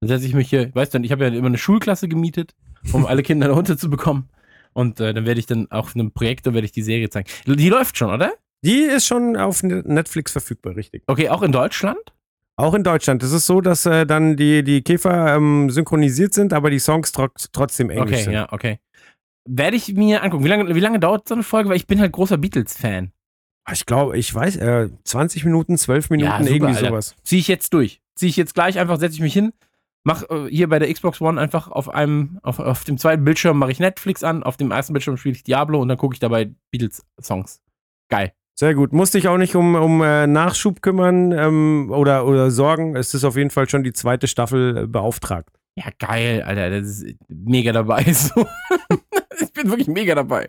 Dann 0.00 0.08
setze 0.08 0.26
ich 0.26 0.34
mich 0.34 0.50
hier, 0.50 0.72
weißt 0.74 0.94
du, 0.94 0.98
ich 1.00 1.12
habe 1.12 1.24
ja 1.24 1.30
immer 1.30 1.46
eine 1.46 1.58
Schulklasse 1.58 2.08
gemietet, 2.08 2.54
um 2.92 3.06
alle 3.06 3.22
Kinder 3.22 3.48
da 3.48 3.54
unterzubekommen. 3.54 4.28
Und 4.72 5.00
äh, 5.00 5.12
dann 5.12 5.26
werde 5.26 5.40
ich 5.40 5.46
dann 5.46 5.70
auf 5.70 5.94
einem 5.94 6.12
Projektor 6.12 6.54
werde 6.54 6.64
ich 6.64 6.72
die 6.72 6.82
Serie 6.82 7.10
zeigen. 7.10 7.28
Die 7.46 7.68
läuft 7.68 7.98
schon, 7.98 8.10
oder? 8.10 8.32
Die 8.64 8.82
ist 8.82 9.06
schon 9.06 9.36
auf 9.36 9.62
Netflix 9.62 10.32
verfügbar, 10.32 10.76
richtig. 10.76 11.02
Okay, 11.06 11.28
auch 11.28 11.42
in 11.42 11.52
Deutschland? 11.52 11.98
Auch 12.56 12.74
in 12.74 12.84
Deutschland. 12.84 13.22
Es 13.22 13.32
ist 13.32 13.46
so, 13.46 13.60
dass 13.60 13.86
äh, 13.86 14.06
dann 14.06 14.36
die, 14.36 14.62
die 14.62 14.82
Käfer 14.82 15.34
ähm, 15.36 15.70
synchronisiert 15.70 16.34
sind, 16.34 16.52
aber 16.52 16.70
die 16.70 16.78
Songs 16.78 17.10
tro 17.12 17.28
trotzdem 17.52 17.90
englisch 17.90 18.10
Okay, 18.12 18.22
sind. 18.24 18.32
ja, 18.34 18.52
okay. 18.52 18.78
Werde 19.48 19.76
ich 19.76 19.92
mir 19.94 20.22
angucken. 20.22 20.44
Wie 20.44 20.48
lange, 20.48 20.74
wie 20.74 20.80
lange 20.80 21.00
dauert 21.00 21.26
so 21.26 21.34
eine 21.34 21.42
Folge? 21.42 21.70
Weil 21.70 21.76
ich 21.76 21.86
bin 21.88 21.98
halt 22.00 22.12
großer 22.12 22.38
Beatles-Fan. 22.38 23.10
Ich 23.72 23.86
glaube, 23.86 24.16
ich 24.18 24.32
weiß, 24.32 24.56
äh, 24.56 24.90
20 25.04 25.44
Minuten, 25.44 25.76
12 25.78 26.10
Minuten, 26.10 26.30
Ja, 26.30 26.38
super, 26.38 26.50
irgendwie 26.50 26.74
Alter. 26.76 26.88
sowas. 26.88 27.16
Ziehe 27.24 27.40
ich 27.40 27.48
jetzt 27.48 27.72
durch. 27.74 28.00
Ziehe 28.14 28.30
ich 28.30 28.36
jetzt 28.36 28.54
gleich 28.54 28.78
einfach, 28.78 28.98
setze 29.00 29.14
ich 29.14 29.20
mich 29.20 29.32
hin, 29.32 29.52
mach 30.04 30.24
äh, 30.30 30.46
hier 30.48 30.68
bei 30.68 30.78
der 30.78 30.92
Xbox 30.92 31.20
One 31.20 31.40
einfach 31.40 31.68
auf 31.68 31.88
einem, 31.88 32.38
auf, 32.42 32.58
auf 32.60 32.84
dem 32.84 32.98
zweiten 32.98 33.24
Bildschirm 33.24 33.58
mache 33.58 33.72
ich 33.72 33.80
Netflix 33.80 34.22
an, 34.22 34.42
auf 34.42 34.56
dem 34.56 34.70
ersten 34.70 34.92
Bildschirm 34.92 35.16
spiele 35.16 35.34
ich 35.36 35.42
Diablo 35.44 35.80
und 35.80 35.88
dann 35.88 35.96
gucke 35.98 36.14
ich 36.14 36.20
dabei 36.20 36.50
Beatles-Songs. 36.70 37.60
Geil. 38.08 38.32
Sehr 38.62 38.76
gut. 38.76 38.92
Musste 38.92 39.18
ich 39.18 39.26
auch 39.26 39.38
nicht 39.38 39.56
um, 39.56 39.74
um 39.74 40.02
äh, 40.02 40.28
Nachschub 40.28 40.82
kümmern 40.82 41.32
ähm, 41.32 41.90
oder, 41.90 42.24
oder 42.28 42.52
sorgen. 42.52 42.94
Es 42.94 43.12
ist 43.12 43.24
auf 43.24 43.36
jeden 43.36 43.50
Fall 43.50 43.68
schon 43.68 43.82
die 43.82 43.92
zweite 43.92 44.28
Staffel 44.28 44.84
äh, 44.84 44.86
beauftragt. 44.86 45.50
Ja, 45.74 45.86
geil, 45.98 46.44
Alter. 46.44 46.70
Das 46.70 46.86
ist 46.86 47.16
mega 47.26 47.72
dabei. 47.72 48.04
So. 48.12 48.46
ich 49.40 49.52
bin 49.52 49.68
wirklich 49.68 49.88
mega 49.88 50.14
dabei. 50.14 50.48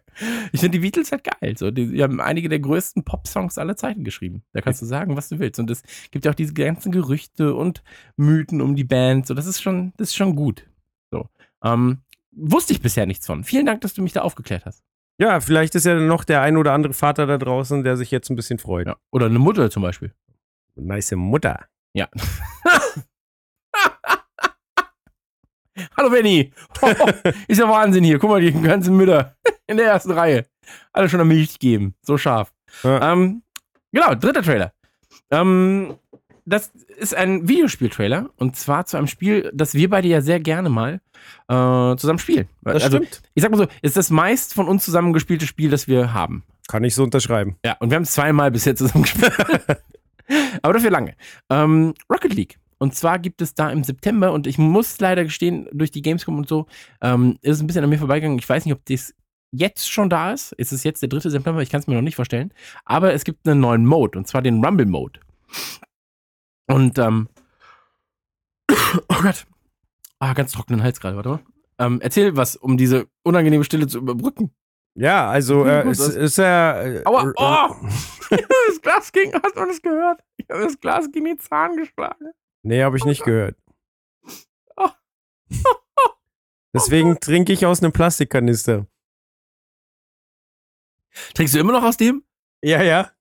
Ich 0.51 0.59
finde 0.59 0.77
die 0.77 0.81
Beatles 0.81 1.11
halt 1.11 1.23
geil. 1.23 1.57
So. 1.57 1.71
Die, 1.71 1.87
die 1.87 2.03
haben 2.03 2.21
einige 2.21 2.49
der 2.49 2.59
größten 2.59 3.03
Pop-Songs 3.03 3.57
aller 3.57 3.75
Zeiten 3.77 4.03
geschrieben. 4.03 4.43
Da 4.53 4.61
kannst 4.61 4.83
du 4.83 4.85
sagen, 4.85 5.17
was 5.17 5.29
du 5.29 5.39
willst. 5.39 5.59
Und 5.59 5.71
es 5.71 5.81
gibt 6.11 6.25
ja 6.25 6.29
auch 6.29 6.35
diese 6.35 6.53
ganzen 6.53 6.91
Gerüchte 6.91 7.55
und 7.55 7.81
Mythen 8.15 8.61
um 8.61 8.75
die 8.75 8.83
Band. 8.83 9.25
So, 9.25 9.33
das 9.33 9.47
ist 9.47 9.59
schon, 9.59 9.91
das 9.97 10.09
ist 10.09 10.15
schon 10.15 10.35
gut. 10.35 10.67
So. 11.09 11.29
Ähm, 11.63 12.03
wusste 12.31 12.73
ich 12.73 12.81
bisher 12.81 13.07
nichts 13.07 13.25
von. 13.25 13.43
Vielen 13.43 13.65
Dank, 13.65 13.81
dass 13.81 13.95
du 13.95 14.03
mich 14.03 14.13
da 14.13 14.21
aufgeklärt 14.21 14.67
hast. 14.67 14.83
Ja, 15.19 15.39
vielleicht 15.39 15.75
ist 15.75 15.85
ja 15.85 15.95
noch 15.95 16.23
der 16.23 16.41
ein 16.41 16.57
oder 16.57 16.73
andere 16.73 16.93
Vater 16.93 17.27
da 17.27 17.37
draußen, 17.37 17.83
der 17.83 17.97
sich 17.97 18.09
jetzt 18.11 18.29
ein 18.29 18.35
bisschen 18.35 18.57
freut. 18.57 18.87
Ja. 18.87 18.97
Oder 19.11 19.27
eine 19.27 19.39
Mutter 19.39 19.69
zum 19.69 19.83
Beispiel. 19.83 20.13
Nice 20.75 21.11
Mutter. 21.11 21.67
Ja. 21.93 22.09
Hallo 25.97 26.09
Benny. 26.09 26.51
ist 27.47 27.59
ja 27.59 27.69
Wahnsinn 27.69 28.03
hier. 28.03 28.19
Guck 28.19 28.31
mal, 28.31 28.41
die 28.41 28.51
ganzen 28.51 28.95
Mütter 28.97 29.35
in 29.67 29.77
der 29.77 29.87
ersten 29.87 30.11
Reihe. 30.11 30.45
Alle 30.91 31.09
schon 31.09 31.21
am 31.21 31.27
Milch 31.27 31.59
geben. 31.59 31.95
So 32.01 32.17
scharf. 32.17 32.53
Ja. 32.83 33.13
Ähm, 33.13 33.43
genau, 33.91 34.15
dritter 34.15 34.41
Trailer. 34.41 34.73
Ähm, 35.31 35.95
das 36.45 36.71
ist 36.97 37.15
ein 37.15 37.47
Videospiel-Trailer 37.47 38.29
und 38.37 38.55
zwar 38.55 38.85
zu 38.85 38.97
einem 38.97 39.07
Spiel, 39.07 39.49
das 39.53 39.73
wir 39.73 39.89
beide 39.89 40.07
ja 40.07 40.21
sehr 40.21 40.39
gerne 40.39 40.69
mal 40.69 41.01
äh, 41.47 41.95
zusammen 41.97 42.19
spielen. 42.19 42.47
Das 42.61 42.83
also, 42.83 42.97
stimmt. 42.97 43.21
ich 43.33 43.43
sag 43.43 43.51
mal 43.51 43.57
so, 43.57 43.67
ist 43.81 43.97
das 43.97 44.09
meist 44.09 44.53
von 44.53 44.67
uns 44.67 44.85
zusammen 44.85 45.13
gespielte 45.13 45.47
Spiel, 45.47 45.69
das 45.69 45.87
wir 45.87 46.13
haben. 46.13 46.43
Kann 46.67 46.83
ich 46.83 46.95
so 46.95 47.03
unterschreiben. 47.03 47.57
Ja, 47.65 47.77
und 47.79 47.89
wir 47.89 47.95
haben 47.95 48.03
es 48.03 48.13
zweimal 48.13 48.51
bisher 48.51 48.75
zusammen 48.75 49.03
gespielt. 49.03 49.33
Aber 50.61 50.73
dafür 50.73 50.91
lange. 50.91 51.15
Ähm, 51.49 51.93
Rocket 52.11 52.33
League. 52.33 52.57
Und 52.77 52.95
zwar 52.95 53.19
gibt 53.19 53.41
es 53.41 53.53
da 53.53 53.69
im 53.69 53.83
September, 53.83 54.33
und 54.33 54.45
ich 54.45 54.57
muss 54.57 54.99
leider 54.99 55.23
gestehen, 55.23 55.69
durch 55.71 55.91
die 55.91 56.01
Gamescom 56.01 56.37
und 56.37 56.49
so, 56.49 56.67
ähm, 57.01 57.37
ist 57.41 57.55
es 57.55 57.61
ein 57.61 57.67
bisschen 57.67 57.83
an 57.83 57.89
mir 57.89 57.97
vorbeigegangen. 57.97 58.39
Ich 58.39 58.49
weiß 58.49 58.65
nicht, 58.65 58.73
ob 58.73 58.83
das 58.85 59.13
jetzt 59.51 59.89
schon 59.89 60.09
da 60.09 60.33
ist. 60.33 60.53
Es 60.57 60.73
ist 60.73 60.83
jetzt 60.83 61.01
der 61.01 61.09
3. 61.09 61.29
September, 61.29 61.61
ich 61.61 61.69
kann 61.69 61.79
es 61.79 61.87
mir 61.87 61.95
noch 61.95 62.01
nicht 62.01 62.15
vorstellen. 62.15 62.51
Aber 62.83 63.13
es 63.13 63.23
gibt 63.23 63.47
einen 63.47 63.61
neuen 63.61 63.85
Mode, 63.85 64.17
und 64.17 64.27
zwar 64.27 64.41
den 64.41 64.63
Rumble 64.63 64.85
Mode. 64.85 65.19
Und, 66.67 66.97
ähm, 66.97 67.29
oh 68.71 69.21
Gott. 69.21 69.45
Ah, 70.19 70.33
ganz 70.33 70.51
trockenen 70.53 70.83
Hals 70.83 70.99
gerade, 70.99 71.15
warte 71.15 71.29
mal. 71.29 71.39
Ähm, 71.79 71.99
erzähl 72.01 72.35
was, 72.37 72.55
um 72.55 72.77
diese 72.77 73.07
unangenehme 73.23 73.63
Stille 73.63 73.87
zu 73.87 73.97
überbrücken. 73.97 74.55
Ja, 74.95 75.29
also 75.29 75.65
äh, 75.65 75.87
es 75.89 75.97
das- 75.97 76.15
ist 76.15 76.37
ja. 76.37 76.81
Äh, 76.81 77.01
Aua, 77.05 77.33
oh! 77.35 77.75
das 78.29 78.81
Glas 78.81 79.11
ging, 79.11 79.33
hast 79.33 79.55
du 79.55 79.65
das 79.65 79.81
gehört? 79.81 80.21
Ich 80.37 80.49
habe 80.49 80.63
das 80.63 80.79
Glas 80.79 81.11
gegen 81.11 81.25
den 81.25 81.39
Zahn 81.39 81.75
geschlagen. 81.77 82.31
Nee, 82.63 82.83
habe 82.83 82.97
ich 82.97 83.05
nicht 83.05 83.23
gehört. 83.23 83.57
Oh. 84.77 84.89
Deswegen 86.73 87.19
trinke 87.19 87.53
ich 87.53 87.65
aus 87.65 87.83
einem 87.83 87.91
Plastikkanister. 87.91 88.87
Trinkst 91.35 91.53
du 91.53 91.59
immer 91.59 91.73
noch 91.73 91.83
aus 91.83 91.97
dem? 91.97 92.23
Ja, 92.63 92.81
ja. 92.81 93.11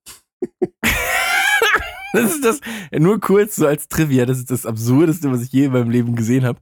Das 2.12 2.34
ist 2.34 2.44
das, 2.44 2.60
nur 2.92 3.20
kurz 3.20 3.56
so 3.56 3.66
als 3.66 3.88
Trivia, 3.88 4.26
das 4.26 4.38
ist 4.38 4.50
das 4.50 4.66
Absurdeste, 4.66 5.30
was 5.30 5.42
ich 5.42 5.52
je 5.52 5.66
in 5.66 5.72
meinem 5.72 5.90
Leben 5.90 6.14
gesehen 6.14 6.44
habe. 6.44 6.58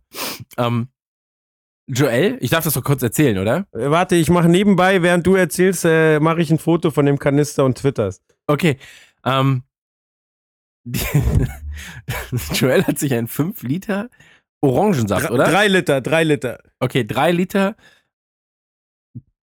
Ähm, 0.57 0.89
Joel, 1.89 2.39
ich 2.41 2.51
darf 2.51 2.65
das 2.65 2.75
doch 2.75 2.85
kurz 2.85 3.03
erzählen, 3.03 3.39
oder? 3.39 3.67
Äh, 3.73 3.91
Warte, 3.91 4.15
ich 4.15 4.31
mache 4.31 4.49
nebenbei, 4.49 5.03
während 5.03 5.27
du 5.27 5.35
erzählst, 5.35 5.85
äh, 5.85 6.21
mache 6.21 6.41
ich 6.41 6.51
ein 6.51 6.59
Foto 6.59 6.91
von 6.91 7.05
dem 7.05 7.19
Kanister 7.19 7.65
und 7.65 7.79
twitter's. 7.79 8.23
Okay. 8.47 8.79
Ähm, 9.25 9.65
die, 10.85 11.01
Joel 12.55 12.85
hat 12.85 12.99
sich 12.99 13.13
einen 13.13 13.27
5 13.29 13.63
Liter 13.63 14.09
Orangensaft, 14.63 15.25
Dr- 15.25 15.35
oder? 15.35 15.45
Drei 15.45 15.69
Liter, 15.69 16.01
drei 16.01 16.25
Liter. 16.25 16.63
Okay, 16.79 17.05
3 17.05 17.33
Liter 17.33 17.77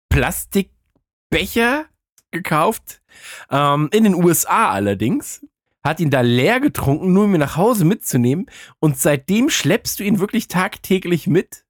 Plastikbecher 0.08 1.86
gekauft. 2.30 3.02
Ähm, 3.50 3.88
in 3.92 4.04
den 4.04 4.14
USA 4.14 4.70
allerdings. 4.70 5.46
Hat 5.84 6.00
ihn 6.00 6.10
da 6.10 6.22
leer 6.22 6.60
getrunken, 6.60 7.12
nur 7.12 7.24
um 7.24 7.34
ihn 7.34 7.40
nach 7.40 7.56
Hause 7.56 7.84
mitzunehmen. 7.84 8.46
Und 8.80 8.98
seitdem 8.98 9.50
schleppst 9.50 10.00
du 10.00 10.04
ihn 10.04 10.18
wirklich 10.18 10.48
tagtäglich 10.48 11.26
mit 11.26 11.64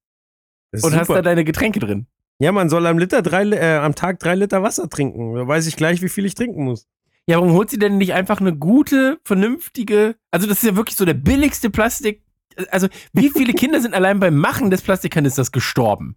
und 0.73 0.95
hast 0.95 1.09
super. 1.09 1.23
da 1.23 1.23
deine 1.23 1.45
Getränke 1.45 1.81
drin. 1.81 2.07
ja, 2.39 2.53
man 2.53 2.69
soll 2.69 2.87
am, 2.87 2.99
Liter 2.99 3.23
drei, 3.23 3.45
äh, 3.45 3.77
am 3.77 3.95
Tag 3.95 4.21
drei 4.21 4.35
Liter 4.35 4.63
Wasser 4.63 4.89
trinken. 4.89 5.35
Da 5.35 5.47
weiß 5.47 5.67
ich 5.67 5.77
gleich, 5.77 6.01
wie 6.03 6.09
viel 6.09 6.25
ich 6.25 6.35
trinken 6.35 6.65
muss. 6.65 6.87
Ja, 7.27 7.39
warum 7.39 7.53
holt 7.53 7.71
sie 7.71 7.79
denn 7.79 7.99
nicht 7.99 8.13
einfach 8.13 8.41
eine 8.41 8.57
gute, 8.57 9.19
vernünftige, 9.25 10.17
also 10.31 10.47
das 10.47 10.59
ist 10.63 10.69
ja 10.69 10.77
wirklich 10.77 10.97
so 10.97 11.07
der 11.07 11.15
billigste 11.15 11.71
Plastik 11.71 12.25
also 12.71 12.89
wie 13.13 13.31
viele 13.31 13.53
Kinder 13.55 13.81
sind 13.81 13.95
allein 13.95 14.21
beim 14.21 14.37
Machen 14.37 14.71
des 14.71 14.83
Plastikkanisters 14.83 15.53
gestorben? 15.53 16.17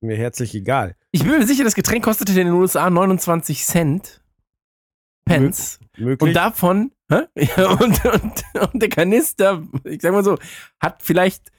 Mir 0.00 0.16
herzlich 0.16 0.54
egal. 0.54 0.96
Ich 1.12 1.22
bin 1.22 1.32
mir 1.32 1.46
sicher, 1.46 1.64
das 1.64 1.74
Getränk 1.74 2.04
kostete 2.04 2.32
in 2.32 2.48
den 2.48 2.54
USA 2.54 2.90
29 2.90 3.64
Cent. 3.64 4.20
Pence. 5.24 5.78
Möglich. 5.96 6.28
Und 6.28 6.34
davon? 6.34 6.92
Ja, 7.10 7.70
und, 7.70 8.04
und, 8.04 8.44
und 8.72 8.82
der 8.82 8.88
Kanister, 8.88 9.62
ich 9.84 10.02
sag 10.02 10.12
mal 10.12 10.24
so, 10.24 10.38
hat 10.80 11.02
vielleicht 11.02 11.50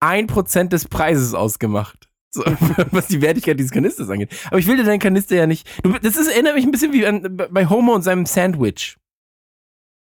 ein 0.00 0.26
Prozent 0.26 0.72
des 0.72 0.88
Preises 0.88 1.34
ausgemacht. 1.34 2.08
So, 2.30 2.44
was 2.90 3.08
die 3.08 3.22
Wertigkeit 3.22 3.58
dieses 3.58 3.72
Kanisters 3.72 4.10
angeht. 4.10 4.34
Aber 4.46 4.58
ich 4.58 4.66
will 4.66 4.76
dir 4.76 4.84
deinen 4.84 4.98
Kanister 4.98 5.36
ja 5.36 5.46
nicht. 5.46 5.68
Du, 5.82 5.92
das 5.92 6.16
ist, 6.16 6.28
erinnert 6.28 6.54
mich 6.54 6.64
ein 6.64 6.70
bisschen 6.70 6.92
wie 6.92 7.06
an, 7.06 7.36
bei 7.36 7.66
Homer 7.68 7.94
und 7.94 8.02
seinem 8.02 8.26
Sandwich. 8.26 8.98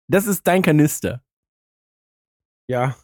Das 0.08 0.26
ist 0.26 0.46
dein 0.46 0.62
Kanister. 0.62 1.22
ja. 2.68 2.96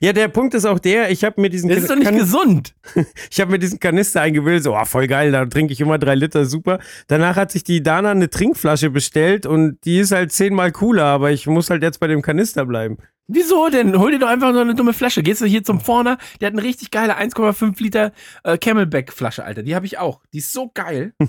Ja, 0.00 0.12
der 0.12 0.28
Punkt 0.28 0.54
ist 0.54 0.64
auch 0.64 0.78
der, 0.78 1.10
ich 1.10 1.24
habe 1.24 1.40
mir 1.40 1.48
diesen 1.50 1.68
Das 1.70 1.78
ist 1.78 1.90
doch 1.90 1.96
nicht 1.96 2.04
Kan- 2.06 2.18
gesund. 2.18 2.74
ich 3.30 3.40
habe 3.40 3.52
mir 3.52 3.58
diesen 3.58 3.80
Kanister 3.80 4.20
eingebildet, 4.20 4.64
so, 4.64 4.76
oh, 4.76 4.84
voll 4.84 5.06
geil, 5.06 5.32
da 5.32 5.46
trinke 5.46 5.72
ich 5.72 5.80
immer 5.80 5.98
drei 5.98 6.14
Liter, 6.14 6.44
super. 6.44 6.78
Danach 7.08 7.36
hat 7.36 7.50
sich 7.52 7.64
die 7.64 7.82
Dana 7.82 8.10
eine 8.10 8.28
Trinkflasche 8.30 8.90
bestellt 8.90 9.46
und 9.46 9.78
die 9.84 9.98
ist 9.98 10.12
halt 10.12 10.32
zehnmal 10.32 10.72
cooler, 10.72 11.04
aber 11.04 11.30
ich 11.32 11.46
muss 11.46 11.70
halt 11.70 11.82
jetzt 11.82 12.00
bei 12.00 12.06
dem 12.06 12.22
Kanister 12.22 12.66
bleiben. 12.66 12.98
Wieso 13.26 13.70
denn? 13.70 13.98
Hol 13.98 14.10
dir 14.10 14.18
doch 14.18 14.28
einfach 14.28 14.52
so 14.52 14.60
eine 14.60 14.74
dumme 14.74 14.92
Flasche. 14.92 15.22
Gehst 15.22 15.40
du 15.40 15.46
hier 15.46 15.64
zum 15.64 15.80
Vorner, 15.80 16.18
der 16.40 16.48
hat 16.48 16.52
eine 16.52 16.62
richtig 16.62 16.90
geile 16.90 17.16
1,5 17.18 17.82
Liter 17.82 18.12
äh, 18.42 18.58
Camelback-Flasche, 18.58 19.44
Alter. 19.44 19.62
Die 19.62 19.74
habe 19.74 19.86
ich 19.86 19.96
auch. 19.98 20.20
Die 20.34 20.38
ist 20.38 20.52
so 20.52 20.70
geil. 20.74 21.14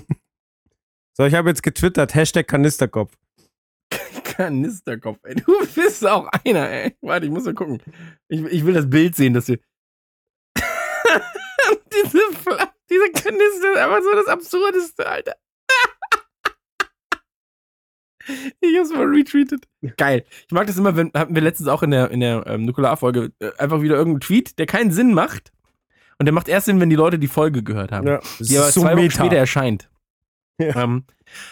So, 1.18 1.24
ich 1.24 1.32
habe 1.34 1.48
jetzt 1.48 1.62
getwittert, 1.62 2.14
Hashtag 2.14 2.46
Kanisterkopf. 2.46 3.10
Kanisterkopf, 4.36 5.18
ey. 5.24 5.34
Du 5.36 5.58
bist 5.74 6.06
auch 6.06 6.28
einer, 6.44 6.68
ey. 6.70 6.96
Warte, 7.00 7.26
ich 7.26 7.32
muss 7.32 7.44
mal 7.44 7.54
gucken. 7.54 7.80
Ich, 8.28 8.42
ich 8.44 8.66
will 8.66 8.74
das 8.74 8.88
Bild 8.88 9.16
sehen, 9.16 9.34
dass 9.34 9.48
wir. 9.48 9.58
diese, 11.92 12.18
Fla 12.42 12.72
diese 12.90 13.10
Kanister 13.12 13.72
ist 13.72 13.78
einfach 13.78 14.02
so 14.02 14.12
das 14.14 14.26
Absurdeste, 14.26 15.06
Alter. 15.06 15.36
ich 18.60 18.78
hab's 18.78 18.90
mal 18.90 19.06
retweetet. 19.06 19.66
Geil. 19.96 20.24
Ich 20.46 20.52
mag 20.52 20.66
das 20.66 20.76
immer, 20.78 20.96
wenn, 20.96 21.10
hatten 21.14 21.34
wir 21.34 21.42
letztens 21.42 21.68
auch 21.68 21.82
in 21.82 21.90
der, 21.90 22.10
in 22.10 22.20
der 22.20 22.46
ähm, 22.46 22.64
Nukularfolge, 22.64 23.32
äh, 23.38 23.50
einfach 23.58 23.80
wieder 23.82 23.96
irgendeinen 23.96 24.20
Tweet, 24.20 24.58
der 24.58 24.66
keinen 24.66 24.90
Sinn 24.90 25.14
macht. 25.14 25.52
Und 26.18 26.26
der 26.26 26.32
macht 26.32 26.48
erst 26.48 26.66
Sinn, 26.66 26.80
wenn 26.80 26.90
die 26.90 26.96
Leute 26.96 27.18
die 27.18 27.28
Folge 27.28 27.62
gehört 27.62 27.92
haben 27.92 28.06
Ja, 28.06 28.18
das 28.38 28.48
die 28.48 28.56
aber 28.56 28.68
ist 28.68 28.74
so 28.74 28.80
zwei 28.82 28.92
Wochen 28.92 29.02
meta. 29.02 29.14
später 29.14 29.36
erscheint. 29.36 29.90
Ja. 30.58 30.84
Ähm, 30.84 31.04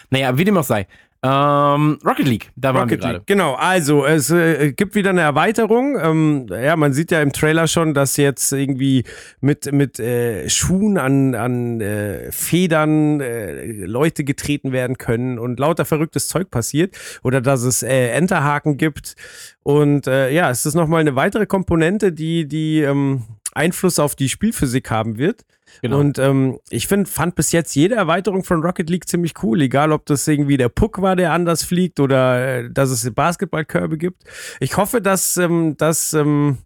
naja, 0.09 0.37
wie 0.37 0.43
dem 0.45 0.57
auch 0.57 0.63
sei. 0.63 0.87
Ähm, 1.25 1.97
Rocket 2.05 2.27
League, 2.27 2.51
da 2.55 2.69
waren 2.69 2.75
wir 2.75 2.81
Rocket 2.81 3.01
gerade. 3.01 3.13
League. 3.15 3.27
Genau, 3.27 3.55
also 3.55 4.05
es 4.05 4.29
äh, 4.29 4.73
gibt 4.73 4.93
wieder 4.93 5.09
eine 5.09 5.21
Erweiterung. 5.21 5.97
Ähm, 5.99 6.45
ja, 6.49 6.75
man 6.75 6.93
sieht 6.93 7.09
ja 7.09 7.21
im 7.21 7.33
Trailer 7.33 7.67
schon, 7.67 7.95
dass 7.95 8.15
jetzt 8.17 8.51
irgendwie 8.51 9.05
mit, 9.41 9.71
mit 9.71 9.99
äh, 9.99 10.47
Schuhen 10.49 10.99
an, 10.99 11.33
an 11.33 11.81
äh, 11.81 12.31
Federn 12.31 13.21
äh, 13.21 13.85
Leute 13.85 14.23
getreten 14.23 14.71
werden 14.71 14.99
können 14.99 15.39
und 15.39 15.59
lauter 15.59 15.85
verrücktes 15.85 16.27
Zeug 16.27 16.51
passiert. 16.51 16.95
Oder 17.23 17.41
dass 17.41 17.63
es 17.63 17.81
äh, 17.81 18.09
Enterhaken 18.09 18.77
gibt. 18.77 19.15
Und 19.63 20.05
äh, 20.05 20.29
ja, 20.29 20.51
es 20.51 20.65
ist 20.67 20.75
nochmal 20.75 21.01
eine 21.01 21.15
weitere 21.15 21.47
Komponente, 21.47 22.11
die, 22.11 22.47
die 22.47 22.81
ähm, 22.81 23.23
Einfluss 23.53 23.97
auf 23.97 24.15
die 24.15 24.29
Spielphysik 24.29 24.91
haben 24.91 25.17
wird. 25.17 25.43
Genau. 25.81 25.99
Und 25.99 26.19
ähm, 26.19 26.59
ich 26.69 26.87
find, 26.87 27.07
fand 27.09 27.35
bis 27.35 27.51
jetzt 27.51 27.75
jede 27.75 27.95
Erweiterung 27.95 28.43
von 28.43 28.61
Rocket 28.61 28.89
League 28.89 29.07
ziemlich 29.07 29.33
cool, 29.43 29.61
egal 29.61 29.91
ob 29.91 30.05
das 30.05 30.27
irgendwie 30.27 30.57
der 30.57 30.69
Puck 30.69 31.01
war, 31.01 31.15
der 31.15 31.33
anders 31.33 31.63
fliegt 31.63 31.99
oder 31.99 32.59
äh, 32.59 32.69
dass 32.71 32.89
es 32.89 33.09
Basketballkörbe 33.13 33.97
gibt. 33.97 34.23
Ich 34.59 34.77
hoffe, 34.77 35.01
dass, 35.01 35.37
ähm, 35.37 35.75
dass 35.77 36.13
ähm, 36.13 36.59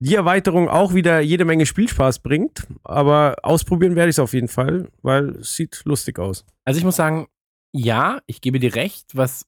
die 0.00 0.14
Erweiterung 0.14 0.68
auch 0.68 0.94
wieder 0.94 1.20
jede 1.20 1.44
Menge 1.44 1.66
Spielspaß 1.66 2.20
bringt, 2.20 2.66
aber 2.84 3.36
ausprobieren 3.42 3.96
werde 3.96 4.10
ich 4.10 4.14
es 4.14 4.20
auf 4.20 4.32
jeden 4.32 4.48
Fall, 4.48 4.88
weil 5.02 5.30
es 5.40 5.56
sieht 5.56 5.82
lustig 5.84 6.18
aus. 6.18 6.44
Also 6.64 6.78
ich 6.78 6.84
muss 6.84 6.96
sagen, 6.96 7.26
ja, 7.72 8.20
ich 8.26 8.40
gebe 8.40 8.60
dir 8.60 8.74
recht, 8.74 9.16
was 9.16 9.46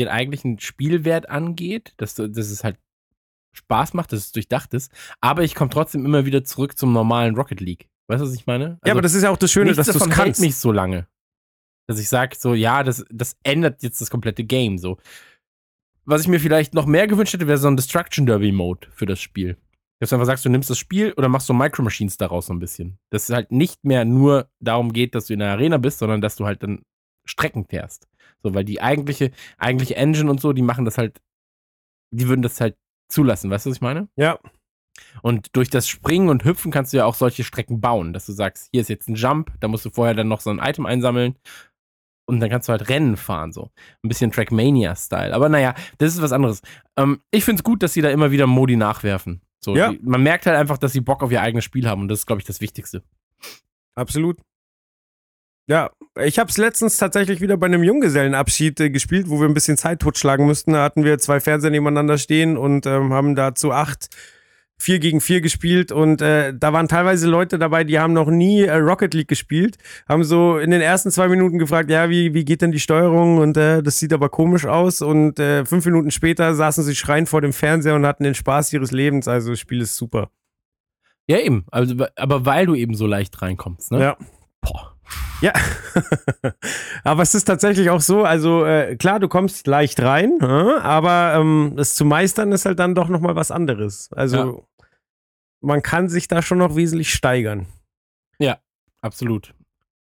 den 0.00 0.08
eigentlichen 0.08 0.58
Spielwert 0.58 1.28
angeht, 1.28 1.92
dass, 1.98 2.14
dass 2.14 2.36
es 2.36 2.64
halt 2.64 2.78
Spaß 3.54 3.92
macht, 3.92 4.12
dass 4.12 4.20
es 4.20 4.32
durchdacht 4.32 4.72
ist, 4.72 4.90
aber 5.20 5.42
ich 5.44 5.54
komme 5.54 5.70
trotzdem 5.70 6.06
immer 6.06 6.24
wieder 6.24 6.42
zurück 6.42 6.78
zum 6.78 6.92
normalen 6.92 7.36
Rocket 7.36 7.60
League. 7.60 7.88
Weißt 8.08 8.20
du, 8.20 8.26
was 8.26 8.34
ich 8.34 8.46
meine? 8.46 8.78
ja, 8.84 8.92
aber 8.92 9.02
das 9.02 9.14
ist 9.14 9.22
ja 9.22 9.30
auch 9.30 9.36
das 9.36 9.50
Schöne, 9.52 9.72
dass 9.74 9.86
du 9.86 9.98
es 9.98 10.10
kannst. 10.10 10.40
mich 10.40 10.56
so 10.56 10.72
lange. 10.72 11.06
Dass 11.86 11.98
ich 11.98 12.08
sage, 12.08 12.36
so, 12.38 12.54
ja, 12.54 12.82
das, 12.82 13.04
das 13.10 13.36
ändert 13.42 13.82
jetzt 13.82 14.00
das 14.00 14.10
komplette 14.10 14.44
Game. 14.44 14.78
So. 14.78 14.98
Was 16.04 16.22
ich 16.22 16.28
mir 16.28 16.40
vielleicht 16.40 16.74
noch 16.74 16.86
mehr 16.86 17.06
gewünscht 17.06 17.34
hätte, 17.34 17.46
wäre 17.46 17.58
so 17.58 17.68
ein 17.68 17.76
Destruction 17.76 18.26
Derby 18.26 18.52
Mode 18.52 18.88
für 18.90 19.06
das 19.06 19.20
Spiel. 19.20 19.56
Dass 20.00 20.10
du 20.10 20.16
einfach 20.16 20.26
sagst, 20.26 20.44
du 20.44 20.48
nimmst 20.48 20.68
das 20.68 20.78
Spiel 20.78 21.12
oder 21.12 21.28
machst 21.28 21.46
so 21.46 21.54
Micro 21.54 21.82
Machines 21.82 22.16
daraus 22.16 22.46
so 22.46 22.52
ein 22.52 22.58
bisschen. 22.58 22.98
Dass 23.10 23.28
es 23.28 23.34
halt 23.34 23.52
nicht 23.52 23.84
mehr 23.84 24.04
nur 24.04 24.50
darum 24.60 24.92
geht, 24.92 25.14
dass 25.14 25.26
du 25.26 25.32
in 25.32 25.38
der 25.38 25.50
Arena 25.50 25.78
bist, 25.78 26.00
sondern 26.00 26.20
dass 26.20 26.34
du 26.36 26.44
halt 26.44 26.62
dann 26.62 26.82
Strecken 27.24 27.66
fährst. 27.66 28.08
So, 28.42 28.52
weil 28.52 28.64
die 28.64 28.80
eigentliche, 28.80 29.30
eigentliche 29.58 29.94
Engine 29.94 30.28
und 30.28 30.40
so, 30.40 30.52
die 30.52 30.62
machen 30.62 30.84
das 30.84 30.98
halt, 30.98 31.20
die 32.10 32.28
würden 32.28 32.42
das 32.42 32.60
halt 32.60 32.76
zulassen. 33.08 33.50
Weißt 33.50 33.66
du, 33.66 33.70
was 33.70 33.76
ich 33.76 33.82
meine? 33.82 34.08
Ja, 34.16 34.40
Und 35.22 35.54
durch 35.56 35.70
das 35.70 35.88
Springen 35.88 36.28
und 36.28 36.44
Hüpfen 36.44 36.70
kannst 36.70 36.92
du 36.92 36.98
ja 36.98 37.04
auch 37.04 37.14
solche 37.14 37.44
Strecken 37.44 37.80
bauen, 37.80 38.12
dass 38.12 38.26
du 38.26 38.32
sagst, 38.32 38.68
hier 38.72 38.80
ist 38.80 38.88
jetzt 38.88 39.08
ein 39.08 39.14
Jump, 39.14 39.50
da 39.60 39.68
musst 39.68 39.84
du 39.84 39.90
vorher 39.90 40.14
dann 40.14 40.28
noch 40.28 40.40
so 40.40 40.50
ein 40.50 40.58
Item 40.58 40.86
einsammeln 40.86 41.36
und 42.26 42.40
dann 42.40 42.50
kannst 42.50 42.68
du 42.68 42.72
halt 42.72 42.88
Rennen 42.88 43.16
fahren, 43.16 43.52
so. 43.52 43.70
Ein 44.02 44.08
bisschen 44.08 44.30
Trackmania-Style. 44.32 45.34
Aber 45.34 45.48
naja, 45.48 45.74
das 45.98 46.14
ist 46.14 46.22
was 46.22 46.32
anderes. 46.32 46.62
Ähm, 46.96 47.20
ich 47.30 47.44
finde 47.44 47.60
es 47.60 47.64
gut, 47.64 47.82
dass 47.82 47.92
sie 47.94 48.00
da 48.02 48.10
immer 48.10 48.30
wieder 48.30 48.46
Modi 48.46 48.76
nachwerfen. 48.76 49.40
So, 49.64 49.76
Ja. 49.76 49.90
die, 49.92 50.00
man 50.02 50.22
merkt 50.22 50.46
halt 50.46 50.56
einfach, 50.56 50.78
dass 50.78 50.92
sie 50.92 51.00
Bock 51.00 51.22
auf 51.22 51.30
ihr 51.32 51.40
eigenes 51.42 51.64
Spiel 51.64 51.88
haben 51.88 52.02
und 52.02 52.08
das 52.08 52.20
ist, 52.20 52.26
glaube 52.26 52.40
ich, 52.40 52.46
das 52.46 52.60
Wichtigste. 52.60 53.02
absolut. 53.94 54.38
Ja, 55.68 55.90
ich 56.20 56.38
habe 56.40 56.50
es 56.50 56.56
letztens 56.58 56.96
tatsächlich 56.96 57.40
wieder 57.40 57.56
bei 57.56 57.66
einem 57.66 57.84
Junggesellenabschied 57.84 58.80
äh, 58.80 58.90
gespielt, 58.90 59.28
wo 59.28 59.40
wir 59.40 59.48
ein 59.48 59.54
bisschen 59.54 59.76
Zeit 59.76 60.00
totschlagen 60.00 60.44
mussten. 60.44 60.72
Da 60.72 60.82
hatten 60.82 61.04
wir 61.04 61.18
zwei 61.18 61.38
Fernseher 61.38 61.70
nebeneinander 61.70 62.18
stehen 62.18 62.56
und 62.56 62.84
ähm, 62.86 63.12
haben 63.12 63.36
da 63.36 63.54
zu 63.54 63.70
acht 63.72 64.08
vier 64.82 64.98
gegen 64.98 65.20
vier 65.20 65.40
gespielt 65.40 65.92
und 65.92 66.20
äh, 66.20 66.52
da 66.52 66.72
waren 66.72 66.88
teilweise 66.88 67.28
Leute 67.28 67.58
dabei, 67.58 67.84
die 67.84 68.00
haben 68.00 68.12
noch 68.12 68.28
nie 68.28 68.62
äh, 68.62 68.74
Rocket 68.74 69.14
League 69.14 69.28
gespielt, 69.28 69.78
haben 70.08 70.24
so 70.24 70.58
in 70.58 70.72
den 70.72 70.80
ersten 70.80 71.12
zwei 71.12 71.28
Minuten 71.28 71.58
gefragt, 71.58 71.88
ja, 71.88 72.10
wie, 72.10 72.34
wie 72.34 72.44
geht 72.44 72.62
denn 72.62 72.72
die 72.72 72.80
Steuerung 72.80 73.38
und 73.38 73.56
äh, 73.56 73.82
das 73.82 73.98
sieht 74.00 74.12
aber 74.12 74.28
komisch 74.28 74.66
aus 74.66 75.00
und 75.00 75.38
äh, 75.38 75.64
fünf 75.64 75.86
Minuten 75.86 76.10
später 76.10 76.54
saßen 76.54 76.82
sie 76.82 76.96
schreien 76.96 77.26
vor 77.26 77.40
dem 77.40 77.52
Fernseher 77.52 77.94
und 77.94 78.04
hatten 78.04 78.24
den 78.24 78.34
Spaß 78.34 78.72
ihres 78.72 78.90
Lebens, 78.90 79.28
also 79.28 79.50
das 79.50 79.60
Spiel 79.60 79.80
ist 79.80 79.96
super. 79.96 80.30
Ja, 81.28 81.38
eben. 81.38 81.64
Also, 81.70 81.94
aber 82.16 82.44
weil 82.44 82.66
du 82.66 82.74
eben 82.74 82.94
so 82.94 83.06
leicht 83.06 83.40
reinkommst, 83.40 83.92
ne? 83.92 84.00
Ja. 84.00 84.16
Boah. 84.60 84.96
Ja, 85.40 85.52
aber 87.04 87.22
es 87.22 87.34
ist 87.34 87.44
tatsächlich 87.44 87.90
auch 87.90 88.00
so, 88.00 88.24
also 88.24 88.64
äh, 88.64 88.96
klar, 88.96 89.18
du 89.18 89.28
kommst 89.28 89.66
leicht 89.66 90.00
rein, 90.00 90.38
äh, 90.40 90.44
aber 90.44 91.34
ähm, 91.36 91.74
es 91.78 91.96
zu 91.96 92.04
meistern 92.04 92.52
ist 92.52 92.64
halt 92.64 92.78
dann 92.78 92.94
doch 92.94 93.08
nochmal 93.08 93.34
was 93.34 93.50
anderes. 93.50 94.08
Also 94.12 94.68
man 95.62 95.82
kann 95.82 96.08
sich 96.08 96.28
da 96.28 96.42
schon 96.42 96.58
noch 96.58 96.76
wesentlich 96.76 97.12
steigern. 97.12 97.66
Absolut. 99.00 99.54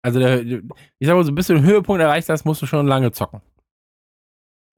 Also, 0.02 0.18
der, 0.20 0.42
ich 0.42 1.06
sag 1.06 1.14
mal 1.14 1.24
so, 1.24 1.32
bis 1.32 1.48
du 1.48 1.54
den 1.54 1.64
Höhepunkt 1.64 2.00
erreicht 2.00 2.28
hast, 2.28 2.44
musst 2.44 2.62
du 2.62 2.66
schon 2.66 2.86
lange 2.86 3.12
zocken. 3.12 3.40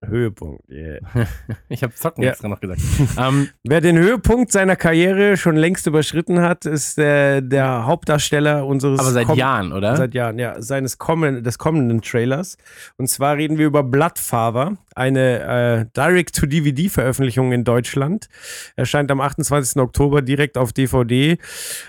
Höhepunkt, 0.04 0.62
yeah. 0.70 1.00
Ich 1.68 1.82
habe 1.82 1.92
zocken 1.92 2.22
Ja. 2.22 2.30
extra 2.30 2.46
noch 2.48 2.60
gesagt. 2.60 2.80
ähm, 3.18 3.48
Wer 3.64 3.80
den 3.80 3.98
Höhepunkt 3.98 4.52
seiner 4.52 4.76
Karriere 4.76 5.36
schon 5.36 5.56
längst 5.56 5.86
überschritten 5.88 6.40
hat, 6.40 6.66
ist 6.66 6.98
der, 6.98 7.40
der 7.40 7.84
Hauptdarsteller 7.86 8.64
unseres 8.64 9.00
aber 9.00 9.10
seit 9.10 9.26
Kom- 9.26 9.36
Jahren, 9.36 9.72
oder? 9.72 9.96
Seit 9.96 10.14
Jahren, 10.14 10.38
ja, 10.38 10.62
seines 10.62 10.98
kommenden, 10.98 11.42
des 11.42 11.58
kommenden 11.58 12.00
Trailers. 12.00 12.58
Und 12.96 13.08
zwar 13.08 13.36
reden 13.36 13.58
wir 13.58 13.66
über 13.66 13.82
Bloodfather, 13.82 14.76
eine 14.94 15.40
äh, 15.40 15.86
Direct-to-DVD-Veröffentlichung 15.96 17.50
in 17.52 17.64
Deutschland. 17.64 18.28
Erscheint 18.76 19.10
am 19.10 19.20
28. 19.20 19.82
Oktober 19.82 20.22
direkt 20.22 20.56
auf 20.58 20.72
DVD. 20.72 21.38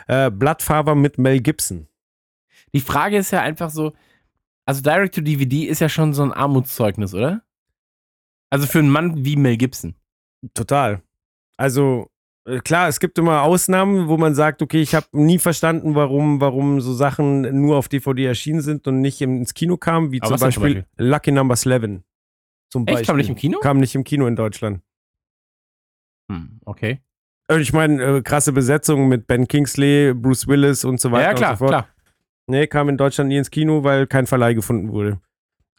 Äh, 0.08 0.32
Bloodfather 0.32 0.96
mit 0.96 1.20
Mel 1.20 1.42
Gibson. 1.42 1.88
Die 2.74 2.82
Frage 2.82 3.18
ist 3.18 3.32
ja 3.32 3.42
einfach 3.42 3.70
so, 3.70 3.94
also 4.66 4.82
Direct 4.82 5.14
to 5.16 5.22
DVD 5.22 5.66
ist 5.66 5.80
ja 5.82 5.90
schon 5.90 6.14
so 6.14 6.24
ein 6.24 6.34
Armutszeugnis, 6.34 7.14
oder? 7.14 7.42
Also 8.50 8.66
für 8.68 8.80
einen 8.80 8.90
Mann 8.90 9.24
wie 9.26 9.36
Mel 9.36 9.58
Gibson. 9.58 9.96
Total. 10.54 11.02
Also 11.58 12.08
äh, 12.48 12.60
klar, 12.60 12.88
es 12.88 13.00
gibt 13.00 13.18
immer 13.20 13.44
Ausnahmen, 13.44 14.08
wo 14.08 14.18
man 14.18 14.34
sagt, 14.34 14.62
okay, 14.62 14.82
ich 14.82 14.96
habe 14.96 15.08
nie 15.12 15.38
verstanden, 15.40 15.94
warum, 15.96 16.42
warum 16.42 16.82
so 16.82 16.94
Sachen 16.94 17.62
nur 17.62 17.78
auf 17.78 17.90
DVD 17.90 18.26
erschienen 18.26 18.62
sind 18.62 18.88
und 18.88 19.02
nicht 19.02 19.22
ins 19.22 19.54
Kino 19.54 19.78
kamen, 19.78 20.12
wie 20.12 20.20
zum 20.22 20.38
Beispiel, 20.40 20.86
zum 20.98 21.06
Lucky 21.08 21.32
Number 21.32 21.56
11. 21.56 22.02
Zum 22.72 22.86
Echt? 22.88 22.96
Beispiel. 22.98 23.06
Kam 23.06 23.18
nicht 23.18 23.30
im 23.30 23.36
Kino? 23.36 23.60
Kam 23.60 23.80
nicht 23.80 23.96
im 23.96 24.04
Kino 24.04 24.26
in 24.28 24.36
Deutschland. 24.36 24.82
Hm, 26.32 26.60
okay. 26.66 27.02
Äh, 27.52 27.60
Ich 27.60 27.74
meine, 27.74 28.02
äh, 28.04 28.22
krasse 28.22 28.52
Besetzung 28.54 29.08
mit 29.08 29.28
Ben 29.28 29.48
Kingsley, 29.48 30.14
Bruce 30.14 30.48
Willis 30.48 30.86
und 30.86 31.00
so 31.00 31.12
weiter 31.12 31.32
Ja, 31.32 31.34
klar, 31.34 31.52
und 31.52 31.58
so 31.58 31.66
fort. 31.66 31.72
klar. 31.72 31.88
Nee, 32.48 32.68
kam 32.68 32.90
in 32.90 32.98
Deutschland 32.98 33.28
nie 33.28 33.38
ins 33.38 33.52
Kino, 33.52 33.84
weil 33.84 34.08
kein 34.08 34.26
Verleih 34.26 34.54
gefunden 34.54 34.92
wurde. 34.92 35.20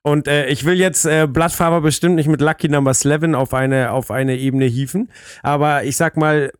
Und 0.02 0.28
äh, 0.28 0.46
ich 0.46 0.64
will 0.64 0.78
jetzt 0.78 1.04
äh, 1.04 1.28
Blattfarmer 1.30 1.82
bestimmt 1.82 2.14
nicht 2.14 2.26
mit 2.26 2.40
Lucky 2.40 2.70
Number 2.70 2.92
11 2.92 3.34
auf 3.34 3.52
eine, 3.52 3.90
auf 3.90 4.10
eine 4.10 4.38
Ebene 4.38 4.64
hieven. 4.64 5.10
Aber 5.42 5.84
ich 5.84 5.96
sag 5.98 6.16
mal, 6.16 6.52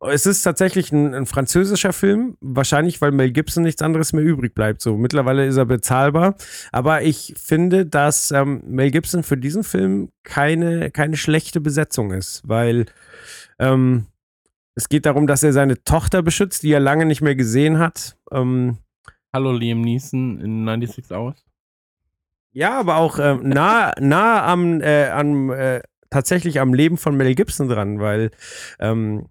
es 0.00 0.26
ist 0.26 0.42
tatsächlich 0.42 0.90
ein, 0.90 1.14
ein, 1.14 1.26
französischer 1.26 1.92
Film. 1.92 2.36
Wahrscheinlich, 2.40 3.00
weil 3.00 3.12
Mel 3.12 3.30
Gibson 3.30 3.62
nichts 3.62 3.82
anderes 3.82 4.12
mehr 4.12 4.24
übrig 4.24 4.52
bleibt. 4.52 4.80
So, 4.80 4.96
mittlerweile 4.96 5.46
ist 5.46 5.56
er 5.56 5.66
bezahlbar. 5.66 6.34
Aber 6.72 7.02
ich 7.02 7.34
finde, 7.40 7.86
dass 7.86 8.32
ähm, 8.32 8.62
Mel 8.66 8.90
Gibson 8.90 9.22
für 9.22 9.36
diesen 9.36 9.62
Film 9.62 10.10
keine, 10.24 10.90
keine 10.90 11.16
schlechte 11.16 11.60
Besetzung 11.60 12.10
ist. 12.10 12.42
Weil 12.46 12.86
ähm, 13.60 14.06
es 14.74 14.88
geht 14.88 15.06
darum, 15.06 15.28
dass 15.28 15.44
er 15.44 15.52
seine 15.52 15.84
Tochter 15.84 16.22
beschützt, 16.22 16.64
die 16.64 16.72
er 16.72 16.80
lange 16.80 17.06
nicht 17.06 17.20
mehr 17.20 17.36
gesehen 17.36 17.78
hat. 17.78 18.16
Ähm, 18.32 18.78
Hallo 19.32 19.52
Liam 19.52 19.82
Neeson 19.82 20.40
in 20.40 20.66
96 20.66 21.12
Hours. 21.12 21.47
Ja, 22.52 22.78
aber 22.78 22.96
auch 22.96 23.18
äh, 23.18 23.36
nah, 23.36 23.92
nah 24.00 24.44
am, 24.44 24.80
äh, 24.80 25.08
am 25.08 25.50
äh, 25.50 25.80
tatsächlich 26.10 26.60
am 26.60 26.74
Leben 26.74 26.96
von 26.96 27.16
Mel 27.16 27.34
Gibson 27.34 27.68
dran, 27.68 28.00
weil 28.00 28.30
ähm, 28.80 29.28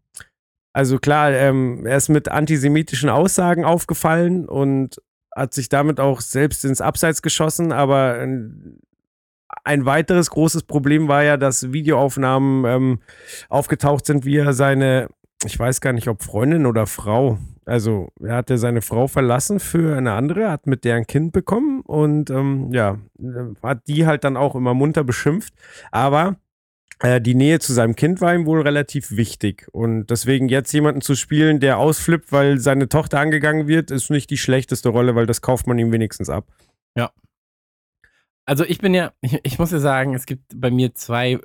also 0.78 1.00
klar, 1.00 1.32
ähm, 1.32 1.88
er 1.88 1.98
ist 1.98 2.10
mit 2.10 2.30
antisemitischen 2.30 3.10
Aussagen 3.10 3.66
aufgefallen 3.66 4.48
und 4.48 5.02
hat 5.36 5.54
sich 5.54 5.70
damit 5.70 6.00
auch 6.00 6.22
selbst 6.22 6.66
ins 6.66 6.82
Abseits 6.82 7.24
geschossen, 7.24 7.72
aber 7.72 8.20
ein, 8.20 8.80
ein 9.64 9.86
weiteres 9.86 10.30
großes 10.30 10.64
Problem 10.64 11.08
war 11.08 11.24
ja, 11.24 11.38
dass 11.38 11.74
Videoaufnahmen 11.74 12.66
ähm, 12.66 13.00
aufgetaucht 13.50 14.06
sind, 14.06 14.26
wie 14.26 14.38
er 14.38 14.54
seine, 14.54 15.08
ich 15.44 15.58
weiß 15.58 15.82
gar 15.82 15.94
nicht, 15.94 16.10
ob 16.10 16.22
Freundin 16.22 16.68
oder 16.68 16.86
Frau, 16.86 17.40
also 17.68 18.14
er 18.22 18.38
hatte 18.38 18.58
seine 18.58 18.82
Frau 18.82 19.08
verlassen 19.08 19.60
für 19.60 19.98
eine 19.98 20.14
andere, 20.14 20.50
hat 20.50 20.68
mit 20.68 20.86
der 20.86 20.96
ein 20.96 21.06
Kind 21.06 21.34
bekommen 21.34 21.82
und 21.82 22.30
ähm, 22.30 22.72
ja, 22.72 22.98
hat 23.62 23.86
die 23.88 24.06
halt 24.06 24.24
dann 24.24 24.38
auch 24.38 24.56
immer 24.56 24.74
munter 24.74 25.04
beschimpft. 25.04 25.54
Aber 25.92 26.38
äh, 27.00 27.20
die 27.20 27.36
Nähe 27.36 27.60
zu 27.60 27.74
seinem 27.74 27.96
Kind 27.96 28.22
war 28.22 28.34
ihm 28.34 28.46
wohl 28.46 28.62
relativ 28.62 29.12
wichtig. 29.12 29.68
Und 29.74 30.08
deswegen 30.08 30.48
jetzt 30.48 30.72
jemanden 30.72 31.02
zu 31.02 31.16
spielen, 31.16 31.60
der 31.60 31.78
ausflippt, 31.78 32.32
weil 32.32 32.58
seine 32.60 32.88
Tochter 32.88 33.20
angegangen 33.20 33.68
wird, 33.68 33.92
ist 33.92 34.10
nicht 34.10 34.30
die 34.30 34.38
schlechteste 34.38 34.88
Rolle, 34.88 35.16
weil 35.16 35.26
das 35.26 35.42
kauft 35.42 35.68
man 35.68 35.78
ihm 35.78 35.92
wenigstens 35.92 36.30
ab. 36.30 36.48
Ja. 36.96 37.12
Also 38.46 38.64
ich 38.64 38.78
bin 38.80 38.94
ja, 38.94 39.12
ich, 39.20 39.42
ich 39.44 39.60
muss 39.60 39.72
ja 39.72 39.80
sagen, 39.80 40.14
es 40.14 40.26
gibt 40.26 40.54
bei 40.56 40.72
mir 40.72 40.96
zwei 40.96 41.34
äh, 41.34 41.42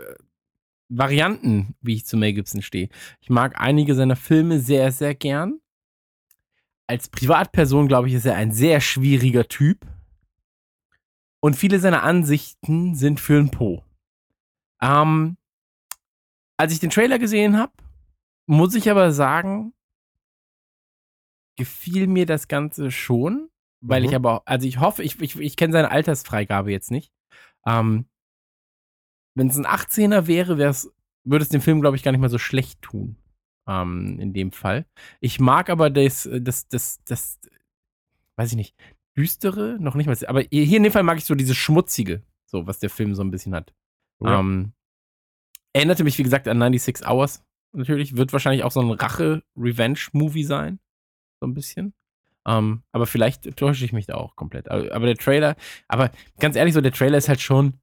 Varianten, 0.88 1.74
wie 1.80 1.96
ich 1.96 2.06
zu 2.06 2.16
Mel 2.16 2.32
Gibson 2.32 2.62
stehe. 2.62 2.90
Ich 3.20 3.28
mag 3.28 3.54
einige 3.56 3.96
seiner 3.96 4.14
Filme 4.14 4.60
sehr, 4.60 4.92
sehr 4.92 5.16
gern 5.16 5.58
als 6.86 7.08
Privatperson, 7.08 7.88
glaube 7.88 8.08
ich, 8.08 8.14
ist 8.14 8.26
er 8.26 8.34
ein 8.34 8.52
sehr 8.52 8.80
schwieriger 8.80 9.48
Typ. 9.48 9.86
Und 11.40 11.56
viele 11.56 11.80
seiner 11.80 12.02
Ansichten 12.02 12.94
sind 12.94 13.18
für 13.18 13.38
ein 13.38 13.50
Po. 13.50 13.84
Ähm, 14.80 15.36
als 16.56 16.72
ich 16.72 16.80
den 16.80 16.90
Trailer 16.90 17.18
gesehen 17.18 17.56
habe, 17.56 17.72
muss 18.46 18.74
ich 18.74 18.90
aber 18.90 19.12
sagen, 19.12 19.72
gefiel 21.56 22.06
mir 22.06 22.26
das 22.26 22.48
Ganze 22.48 22.90
schon, 22.90 23.48
weil 23.80 24.02
mhm. 24.02 24.08
ich 24.08 24.14
aber, 24.14 24.42
also 24.46 24.66
ich 24.66 24.78
hoffe, 24.78 25.02
ich, 25.02 25.20
ich, 25.20 25.38
ich 25.38 25.56
kenne 25.56 25.72
seine 25.72 25.90
Altersfreigabe 25.90 26.70
jetzt 26.70 26.90
nicht. 26.90 27.12
Ähm, 27.66 28.06
Wenn 29.34 29.48
es 29.48 29.56
ein 29.56 29.66
18er 29.66 30.26
wäre, 30.26 30.58
würde 30.58 31.42
es 31.42 31.48
dem 31.48 31.60
Film, 31.60 31.80
glaube 31.80 31.96
ich, 31.96 32.02
gar 32.02 32.12
nicht 32.12 32.20
mal 32.20 32.28
so 32.28 32.38
schlecht 32.38 32.82
tun 32.82 33.21
ähm, 33.66 34.18
in 34.20 34.32
dem 34.32 34.52
Fall. 34.52 34.86
Ich 35.20 35.40
mag 35.40 35.70
aber 35.70 35.90
das, 35.90 36.28
das, 36.32 36.68
das, 36.68 37.02
das, 37.04 37.40
weiß 38.36 38.50
ich 38.50 38.56
nicht, 38.56 38.76
düstere, 39.16 39.76
noch 39.80 39.94
nicht 39.94 40.06
mal, 40.06 40.16
aber 40.26 40.42
hier 40.50 40.76
in 40.76 40.82
dem 40.82 40.92
Fall 40.92 41.02
mag 41.02 41.18
ich 41.18 41.24
so 41.24 41.34
dieses 41.34 41.56
schmutzige, 41.56 42.22
so 42.46 42.66
was 42.66 42.78
der 42.78 42.90
Film 42.90 43.14
so 43.14 43.22
ein 43.22 43.30
bisschen 43.30 43.54
hat. 43.54 43.72
Ja. 44.20 44.40
Ähm, 44.40 44.72
erinnerte 45.72 46.04
mich, 46.04 46.18
wie 46.18 46.22
gesagt, 46.22 46.48
an 46.48 46.58
96 46.58 47.06
Hours 47.06 47.44
natürlich, 47.72 48.16
wird 48.16 48.32
wahrscheinlich 48.32 48.64
auch 48.64 48.72
so 48.72 48.80
ein 48.80 48.90
Rache-Revenge-Movie 48.90 50.44
sein, 50.44 50.78
so 51.40 51.46
ein 51.46 51.54
bisschen. 51.54 51.94
Ähm, 52.46 52.82
aber 52.92 53.06
vielleicht 53.06 53.56
täusche 53.56 53.84
ich 53.84 53.92
mich 53.92 54.06
da 54.06 54.14
auch 54.14 54.36
komplett. 54.36 54.70
Aber, 54.70 54.92
aber 54.92 55.06
der 55.06 55.16
Trailer, 55.16 55.56
aber 55.88 56.10
ganz 56.38 56.56
ehrlich, 56.56 56.74
so 56.74 56.80
der 56.80 56.92
Trailer 56.92 57.18
ist 57.18 57.28
halt 57.28 57.40
schon 57.40 57.80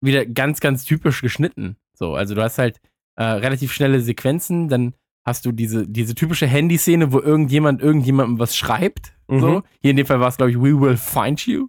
wieder 0.00 0.24
ganz, 0.24 0.60
ganz 0.60 0.84
typisch 0.84 1.20
geschnitten. 1.20 1.76
So, 1.92 2.14
also 2.14 2.34
du 2.34 2.42
hast 2.42 2.58
halt 2.58 2.80
äh, 3.18 3.24
relativ 3.24 3.72
schnelle 3.72 4.00
Sequenzen, 4.00 4.68
dann 4.68 4.94
hast 5.26 5.44
du 5.44 5.50
diese, 5.50 5.88
diese 5.88 6.14
typische 6.14 6.46
Handyszene, 6.46 7.12
wo 7.12 7.18
irgendjemand 7.18 7.82
irgendjemandem 7.82 8.38
was 8.38 8.56
schreibt. 8.56 9.12
Mhm. 9.26 9.40
So. 9.40 9.64
Hier 9.80 9.90
in 9.90 9.96
dem 9.96 10.06
Fall 10.06 10.20
war 10.20 10.28
es, 10.28 10.36
glaube 10.36 10.52
ich, 10.52 10.56
We 10.56 10.80
will 10.80 10.96
find 10.96 11.44
you. 11.44 11.66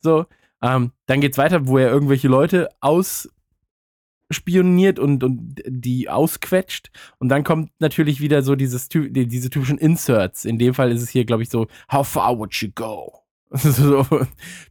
So. 0.00 0.26
Ähm, 0.60 0.90
dann 1.06 1.20
geht's 1.20 1.38
weiter, 1.38 1.68
wo 1.68 1.78
er 1.78 1.90
irgendwelche 1.90 2.26
Leute 2.26 2.70
ausspioniert 2.80 4.98
und, 4.98 5.22
und 5.22 5.62
die 5.64 6.08
ausquetscht. 6.08 6.90
Und 7.18 7.28
dann 7.28 7.44
kommt 7.44 7.70
natürlich 7.78 8.20
wieder 8.20 8.42
so 8.42 8.56
dieses, 8.56 8.88
diese 8.88 9.48
typischen 9.48 9.78
Inserts. 9.78 10.44
In 10.44 10.58
dem 10.58 10.74
Fall 10.74 10.90
ist 10.90 11.02
es 11.02 11.10
hier, 11.10 11.24
glaube 11.24 11.44
ich, 11.44 11.50
so, 11.50 11.68
How 11.90 12.04
far 12.06 12.36
would 12.36 12.52
you 12.56 12.68
go? 12.74 13.22
so, 13.52 14.04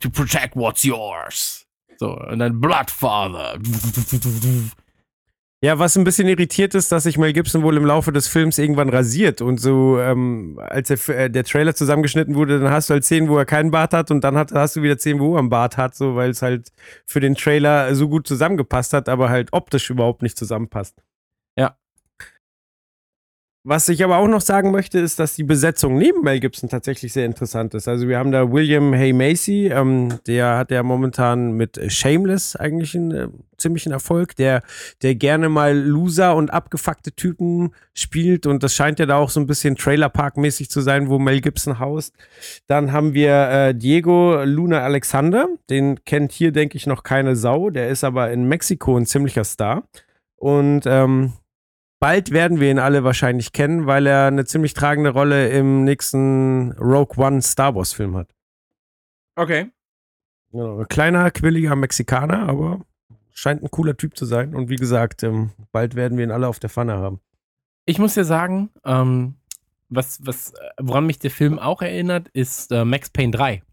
to 0.01 0.09
protect 0.09 0.57
what's 0.57 0.83
yours. 0.83 1.65
So, 1.97 2.17
und 2.17 2.39
dann 2.39 2.59
Bloodfather. 2.59 3.57
Ja, 5.61 5.77
was 5.77 5.97
ein 5.97 6.05
bisschen 6.05 6.29
irritiert 6.29 6.73
ist, 6.73 6.89
dass 6.93 7.03
sich 7.03 7.17
Mel 7.17 7.33
Gibson 7.33 7.63
wohl 7.63 7.75
im 7.75 7.83
Laufe 7.83 8.13
des 8.13 8.29
Films 8.29 8.57
irgendwann 8.57 8.87
rasiert 8.87 9.41
und 9.41 9.59
so, 9.59 9.99
ähm, 9.99 10.57
als 10.63 10.87
der, 10.87 11.09
äh, 11.09 11.29
der 11.29 11.43
Trailer 11.43 11.75
zusammengeschnitten 11.75 12.35
wurde, 12.35 12.61
dann 12.61 12.71
hast 12.71 12.89
du 12.89 12.93
halt 12.93 13.03
Szenen, 13.03 13.27
wo 13.27 13.37
er 13.37 13.43
keinen 13.43 13.69
Bart 13.69 13.93
hat 13.93 14.09
und 14.09 14.23
dann 14.23 14.37
hat, 14.37 14.53
hast 14.53 14.77
du 14.77 14.83
wieder 14.83 14.97
Szenen, 14.97 15.19
wo 15.19 15.35
er 15.35 15.39
einen 15.39 15.49
Bart 15.49 15.75
hat, 15.75 15.95
so, 15.95 16.15
weil 16.15 16.29
es 16.29 16.41
halt 16.41 16.69
für 17.05 17.19
den 17.19 17.35
Trailer 17.35 17.93
so 17.93 18.07
gut 18.07 18.25
zusammengepasst 18.25 18.93
hat, 18.93 19.09
aber 19.09 19.29
halt 19.29 19.49
optisch 19.51 19.89
überhaupt 19.89 20.21
nicht 20.21 20.37
zusammenpasst. 20.37 20.95
Was 23.69 23.87
ich 23.87 24.03
aber 24.03 24.17
auch 24.17 24.27
noch 24.27 24.41
sagen 24.41 24.71
möchte, 24.71 24.97
ist, 24.97 25.19
dass 25.19 25.35
die 25.35 25.43
Besetzung 25.43 25.95
neben 25.95 26.23
Mel 26.23 26.39
Gibson 26.39 26.69
tatsächlich 26.69 27.13
sehr 27.13 27.27
interessant 27.27 27.75
ist. 27.75 27.87
Also 27.87 28.07
wir 28.07 28.17
haben 28.17 28.31
da 28.31 28.51
William 28.51 28.95
Hay 28.95 29.13
Macy, 29.13 29.67
ähm, 29.67 30.17
der 30.25 30.57
hat 30.57 30.71
ja 30.71 30.81
momentan 30.81 31.51
mit 31.51 31.79
Shameless 31.87 32.55
eigentlich 32.55 32.95
einen 32.95 33.11
äh, 33.11 33.27
ziemlichen 33.59 33.91
Erfolg, 33.91 34.35
der, 34.37 34.63
der 35.03 35.13
gerne 35.13 35.49
mal 35.49 35.77
Loser 35.77 36.35
und 36.35 36.49
abgefuckte 36.49 37.11
Typen 37.11 37.75
spielt 37.93 38.47
und 38.47 38.63
das 38.63 38.73
scheint 38.73 38.97
ja 38.97 39.05
da 39.05 39.17
auch 39.17 39.29
so 39.29 39.39
ein 39.39 39.45
bisschen 39.45 39.75
Trailerpark-mäßig 39.75 40.71
zu 40.71 40.81
sein, 40.81 41.07
wo 41.07 41.19
Mel 41.19 41.39
Gibson 41.39 41.77
haust. 41.77 42.15
Dann 42.65 42.91
haben 42.91 43.13
wir 43.13 43.49
äh, 43.51 43.75
Diego 43.75 44.43
Luna 44.45 44.79
Alexander, 44.79 45.47
den 45.69 46.03
kennt 46.05 46.31
hier, 46.31 46.51
denke 46.51 46.75
ich, 46.75 46.87
noch 46.87 47.03
keine 47.03 47.35
Sau, 47.35 47.69
der 47.69 47.89
ist 47.89 48.03
aber 48.03 48.31
in 48.31 48.47
Mexiko 48.47 48.97
ein 48.97 49.05
ziemlicher 49.05 49.43
Star. 49.43 49.83
Und 50.37 50.87
ähm, 50.87 51.33
Bald 51.99 52.31
werden 52.31 52.61
wir 52.61 52.71
ihn 52.71 52.79
alle 52.79 53.03
wahrscheinlich 53.03 53.51
kennen, 53.51 53.85
weil 53.85 54.07
er 54.07 54.27
eine 54.27 54.45
ziemlich 54.45 54.73
tragende 54.73 55.09
Rolle 55.09 55.49
im 55.49 55.83
nächsten 55.83 56.71
Rogue 56.73 57.17
One 57.17 57.41
Star 57.41 57.75
Wars 57.75 57.91
Film 57.91 58.15
hat. 58.15 58.33
Okay. 59.35 59.71
Ja, 60.51 60.85
kleiner, 60.85 61.29
quilliger 61.31 61.75
Mexikaner, 61.75 62.47
aber 62.47 62.81
scheint 63.31 63.63
ein 63.63 63.71
cooler 63.71 63.97
Typ 63.97 64.17
zu 64.17 64.25
sein. 64.25 64.55
Und 64.55 64.69
wie 64.69 64.77
gesagt, 64.77 65.23
ähm, 65.23 65.51
bald 65.71 65.95
werden 65.95 66.17
wir 66.17 66.25
ihn 66.25 66.31
alle 66.31 66.47
auf 66.47 66.59
der 66.59 66.69
Pfanne 66.69 66.97
haben. 66.97 67.19
Ich 67.85 67.99
muss 67.99 68.13
dir 68.13 68.25
sagen, 68.25 68.69
ähm, 68.85 69.35
was, 69.89 70.25
was, 70.25 70.53
woran 70.79 71.05
mich 71.05 71.19
der 71.19 71.31
Film 71.31 71.59
auch 71.59 71.81
erinnert, 71.81 72.29
ist 72.29 72.71
äh, 72.71 72.85
Max 72.85 73.09
Payne 73.09 73.31
3. 73.31 73.63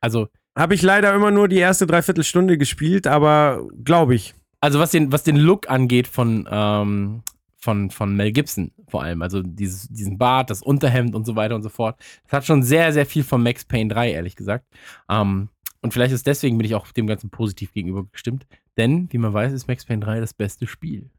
Also. 0.00 0.28
Habe 0.56 0.74
ich 0.74 0.82
leider 0.82 1.14
immer 1.14 1.30
nur 1.30 1.48
die 1.48 1.58
erste 1.58 1.86
Dreiviertelstunde 1.86 2.58
gespielt, 2.58 3.06
aber 3.06 3.66
glaube 3.84 4.14
ich. 4.14 4.34
Also 4.60 4.78
was 4.78 4.90
den, 4.90 5.12
was 5.12 5.22
den 5.22 5.36
Look 5.36 5.70
angeht 5.70 6.08
von, 6.08 6.48
ähm, 6.50 7.22
von, 7.56 7.90
von 7.90 8.16
Mel 8.16 8.32
Gibson 8.32 8.72
vor 8.88 9.02
allem, 9.02 9.22
also 9.22 9.42
dieses, 9.42 9.88
diesen 9.88 10.18
Bart, 10.18 10.50
das 10.50 10.62
Unterhemd 10.62 11.14
und 11.14 11.26
so 11.26 11.36
weiter 11.36 11.54
und 11.54 11.62
so 11.62 11.68
fort. 11.68 11.98
Das 12.24 12.32
hat 12.32 12.46
schon 12.46 12.62
sehr, 12.62 12.92
sehr 12.92 13.06
viel 13.06 13.22
von 13.22 13.42
Max 13.42 13.64
Payne 13.64 13.92
3, 13.92 14.12
ehrlich 14.12 14.36
gesagt. 14.36 14.64
Ähm, 15.10 15.48
und 15.82 15.92
vielleicht 15.92 16.12
ist 16.12 16.26
deswegen 16.26 16.58
bin 16.58 16.64
ich 16.64 16.74
auch 16.74 16.90
dem 16.92 17.06
Ganzen 17.06 17.30
positiv 17.30 17.72
gegenüber 17.72 18.04
gestimmt. 18.10 18.46
Denn, 18.76 19.08
wie 19.12 19.18
man 19.18 19.32
weiß, 19.32 19.52
ist 19.52 19.68
Max 19.68 19.84
Payne 19.84 20.04
3 20.04 20.20
das 20.20 20.34
beste 20.34 20.66
Spiel. 20.66 21.10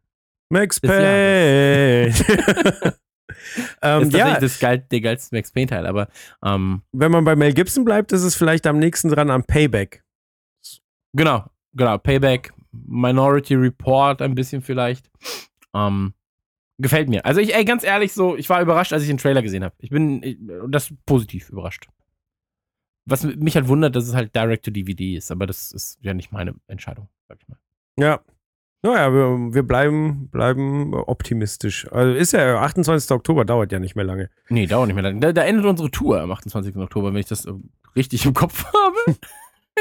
Max 0.50 0.80
Payne! 0.80 2.14
ähm, 3.82 4.04
ist 4.04 4.14
ja, 4.14 4.40
das 4.40 4.60
geil, 4.60 4.86
der 4.92 5.02
geilste 5.02 5.36
Max 5.36 5.52
Payne-Teil, 5.52 5.86
aber 5.86 6.08
ähm, 6.44 6.82
wenn 6.92 7.12
man 7.12 7.24
bei 7.24 7.36
Mel 7.36 7.54
Gibson 7.54 7.86
bleibt, 7.86 8.12
ist 8.12 8.24
es 8.24 8.36
vielleicht 8.36 8.68
am 8.68 8.80
nächsten 8.80 9.10
dran 9.10 9.30
am 9.30 9.44
Payback. 9.44 10.04
Genau, 11.14 11.46
genau, 11.74 11.98
Payback, 11.98 12.54
Minority 12.72 13.56
Report 13.56 14.22
ein 14.22 14.36
bisschen 14.36 14.62
vielleicht. 14.62 15.10
Ähm, 15.74 16.14
gefällt 16.80 17.10
mir. 17.10 17.26
Also 17.26 17.42
ich, 17.42 17.54
ey, 17.54 17.66
ganz 17.66 17.84
ehrlich, 17.84 18.14
so, 18.14 18.36
ich 18.36 18.50
war 18.50 18.62
überrascht, 18.62 18.94
als 18.94 19.04
ich 19.04 19.10
den 19.10 19.18
Trailer 19.18 19.42
gesehen 19.42 19.64
habe. 19.64 19.76
Ich 19.80 19.90
bin 19.90 20.24
ich, 20.24 20.38
das 20.68 20.94
positiv 21.06 21.50
überrascht. 21.50 21.88
Was 23.06 23.24
mich 23.24 23.56
halt 23.56 23.68
wundert, 23.68 23.96
dass 23.96 24.08
es 24.08 24.16
halt 24.16 24.36
Direct 24.36 24.66
to 24.66 24.72
DVD 24.72 25.16
ist, 25.16 25.32
aber 25.32 25.46
das 25.46 25.72
ist 25.72 26.00
ja 26.02 26.14
nicht 26.14 26.32
meine 26.32 26.56
Entscheidung, 26.68 27.10
sag 27.28 27.40
ich 27.42 27.48
mal. 27.48 27.58
Ja. 27.98 28.22
Naja, 28.82 29.12
wir, 29.12 29.54
wir 29.54 29.64
bleiben, 29.64 30.30
bleiben 30.30 30.94
optimistisch. 30.94 31.92
Also 31.92 32.14
ist 32.14 32.32
ja 32.32 32.62
28. 32.62 33.12
Oktober, 33.12 33.44
dauert 33.44 33.74
ja 33.74 33.80
nicht 33.80 33.96
mehr 33.96 34.06
lange. 34.06 34.30
Nee, 34.48 34.68
dauert 34.68 34.88
nicht 34.88 34.96
mehr 34.96 35.04
lange. 35.04 35.20
Da, 35.20 35.34
da 35.34 35.44
endet 35.44 35.66
unsere 35.66 35.92
Tour 35.92 36.22
am 36.22 36.32
28. 36.32 36.78
Oktober, 36.78 37.12
wenn 37.14 37.20
ich 37.20 37.26
das 37.26 37.46
richtig 37.98 38.26
im 38.26 38.34
Kopf 38.34 38.66
habe. 38.74 39.18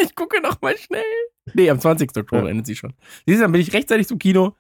Ich 0.03 0.17
gucke 0.17 0.41
noch 0.41 0.61
mal 0.63 0.77
schnell. 0.77 1.03
Nee, 1.55 1.71
am 1.71 1.79
20. 1.81 2.17
Oktober 2.17 2.45
Ja. 2.45 2.49
endet 2.51 2.67
sie 2.67 2.77
schon. 2.77 2.95
Siehst 3.27 3.39
du, 3.39 3.43
dann 3.43 3.53
bin 3.53 3.61
ich 3.61 3.73
rechtzeitig 3.73 4.07
zum 4.07 4.19
Kino. 4.19 4.55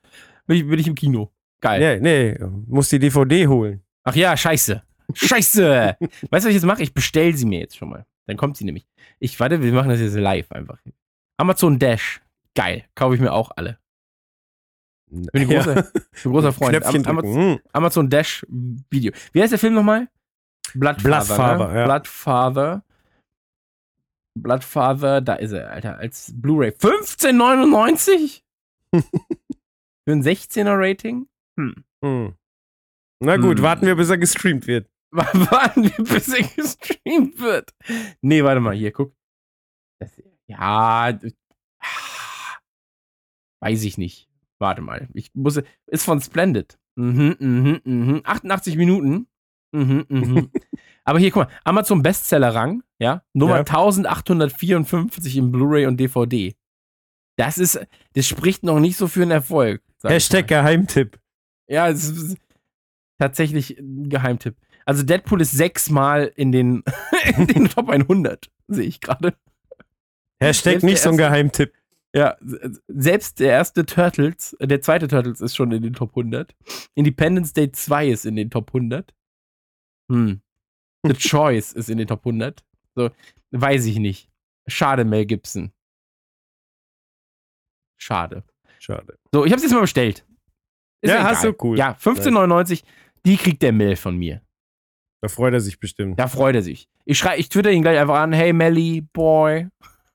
Bin 0.46 0.56
ich, 0.56 0.66
bin 0.68 0.78
ich 0.78 0.86
im 0.86 0.94
Kino. 0.94 1.30
Geil. 1.60 2.00
Nee, 2.00 2.34
nee, 2.38 2.46
muss 2.66 2.88
die 2.88 2.98
DVD 2.98 3.46
holen. 3.46 3.82
Ach 4.04 4.14
ja, 4.14 4.36
scheiße. 4.36 4.82
Scheiße. 5.14 5.96
weißt 6.00 6.10
du, 6.30 6.30
was 6.30 6.44
ich 6.46 6.54
jetzt 6.54 6.64
mache? 6.66 6.82
Ich 6.82 6.94
bestelle 6.94 7.36
sie 7.36 7.46
mir 7.46 7.60
jetzt 7.60 7.76
schon 7.76 7.88
mal. 7.90 8.06
Dann 8.26 8.36
kommt 8.36 8.56
sie 8.56 8.64
nämlich. 8.64 8.86
Ich 9.18 9.38
warte, 9.40 9.62
wir 9.62 9.72
machen 9.72 9.88
das 9.88 10.00
jetzt 10.00 10.14
live 10.14 10.50
einfach. 10.52 10.78
Amazon 11.38 11.78
Dash. 11.78 12.20
Geil. 12.54 12.84
Kaufe 12.94 13.14
ich 13.14 13.20
mir 13.20 13.32
auch 13.32 13.50
alle. 13.56 13.78
Bin 15.10 15.28
ein 15.34 15.48
großer, 15.48 15.74
bin 15.74 15.84
ein 16.24 16.30
großer 16.32 16.52
Freund. 16.52 16.84
Am. 16.84 17.04
Amazon, 17.06 17.34
Hm. 17.34 17.58
Amazon 17.72 18.10
Dash 18.10 18.46
Video. 18.90 19.12
Wie 19.32 19.40
heißt 19.42 19.52
der 19.52 19.58
Film 19.58 19.74
nochmal? 19.74 20.08
Bloodfather. 20.74 21.08
Bloodfather, 21.08 21.68
ne? 21.72 21.78
ja. 21.78 21.84
Bloodfather. 21.86 22.84
Bloodfather, 24.42 25.20
da 25.20 25.34
ist 25.34 25.52
er, 25.52 25.70
Alter, 25.70 25.98
als 25.98 26.32
Blu-ray. 26.34 26.70
15,99? 26.70 28.42
Für 28.94 30.12
ein 30.12 30.22
16er 30.22 30.76
Rating? 30.78 31.28
Hm. 31.58 31.84
Hm. 32.04 32.34
Na 33.20 33.36
gut, 33.36 33.58
Hm. 33.58 33.62
warten 33.64 33.86
wir, 33.86 33.96
bis 33.96 34.10
er 34.10 34.18
gestreamt 34.18 34.66
wird. 34.66 34.88
Warten 35.10 35.84
wir, 35.84 36.04
bis 36.04 36.28
er 36.28 36.42
gestreamt 36.46 37.40
wird. 37.40 37.74
Nee, 38.20 38.44
warte 38.44 38.60
mal, 38.60 38.74
hier, 38.74 38.92
guck. 38.92 39.14
Das, 40.00 40.12
ja, 40.48 40.58
ah, 40.60 41.18
weiß 43.62 43.82
ich 43.84 43.96
nicht. 43.98 44.28
Warte 44.60 44.82
mal. 44.82 45.08
Ich 45.14 45.34
muss, 45.34 45.60
ist 45.86 46.04
von 46.04 46.20
Splendid. 46.20 46.78
Mhm, 46.96 47.36
mhm, 47.38 47.80
mhm. 47.84 48.20
88 48.24 48.76
Minuten. 48.76 49.28
Mhm, 49.72 50.04
mhm. 50.08 50.50
Aber 51.08 51.18
hier, 51.18 51.30
guck 51.30 51.48
mal, 51.48 51.52
Amazon 51.64 52.02
Bestseller-Rang, 52.02 52.82
ja, 52.98 53.22
Nummer 53.32 53.54
Ja. 53.54 53.60
1854 53.60 55.38
im 55.38 55.50
Blu-ray 55.50 55.86
und 55.86 55.96
DVD. 55.96 56.54
Das 57.38 57.56
ist, 57.56 57.80
das 58.12 58.26
spricht 58.26 58.62
noch 58.62 58.78
nicht 58.78 58.98
so 58.98 59.08
für 59.08 59.22
einen 59.22 59.30
Erfolg. 59.30 59.82
Hashtag. 60.02 60.48
Geheimtipp. 60.48 61.18
Ja, 61.66 61.88
es 61.88 62.10
ist 62.10 62.36
tatsächlich 63.18 63.78
ein 63.78 64.10
Geheimtipp. 64.10 64.56
Also 64.84 65.02
Deadpool 65.02 65.40
ist 65.40 65.52
sechsmal 65.52 66.30
in 66.36 66.52
den, 66.52 66.84
in 67.38 67.46
den 67.46 67.70
Top 67.70 67.88
100, 67.88 68.50
sehe 68.66 68.84
ich 68.84 69.00
gerade. 69.00 69.32
Hashtag 70.40 70.82
nicht 70.82 71.00
so 71.00 71.08
ein 71.08 71.16
Geheimtipp. 71.16 71.72
Ja, 72.14 72.36
selbst 72.86 73.40
der 73.40 73.52
erste 73.52 73.86
Turtles, 73.86 74.54
der 74.60 74.82
zweite 74.82 75.08
Turtles 75.08 75.40
ist 75.40 75.56
schon 75.56 75.72
in 75.72 75.82
den 75.82 75.94
Top 75.94 76.10
100. 76.10 76.54
Independence 76.94 77.54
Day 77.54 77.72
2 77.72 78.08
ist 78.08 78.26
in 78.26 78.36
den 78.36 78.50
Top 78.50 78.68
100. 78.74 79.14
Hm. 80.10 80.42
The 81.06 81.14
Choice 81.14 81.72
ist 81.72 81.88
in 81.90 81.98
den 81.98 82.08
Top 82.08 82.20
100. 82.20 82.64
So, 82.94 83.10
weiß 83.52 83.86
ich 83.86 83.98
nicht. 83.98 84.30
Schade, 84.66 85.04
Mel 85.04 85.26
Gibson. 85.26 85.72
Schade. 87.96 88.44
Schade. 88.78 89.18
So, 89.32 89.44
ich 89.44 89.52
hab's 89.52 89.62
jetzt 89.62 89.72
mal 89.72 89.80
bestellt. 89.80 90.24
Ja, 91.04 91.14
mir 91.14 91.24
hast 91.24 91.44
du, 91.44 91.54
cool. 91.62 91.78
Ja, 91.78 91.92
15,99. 91.92 92.82
Die 93.24 93.36
kriegt 93.36 93.62
der 93.62 93.72
Mel 93.72 93.96
von 93.96 94.16
mir. 94.16 94.42
Da 95.20 95.28
freut 95.28 95.52
er 95.52 95.60
sich 95.60 95.80
bestimmt. 95.80 96.18
Da 96.18 96.28
freut 96.28 96.54
er 96.54 96.62
sich. 96.62 96.88
Ich 97.04 97.18
schrei, 97.18 97.38
ich 97.38 97.48
twitter 97.48 97.70
ihn 97.70 97.82
gleich 97.82 97.98
einfach 97.98 98.18
an, 98.18 98.32
hey 98.32 98.52
Melly, 98.52 99.00
boy. 99.00 99.68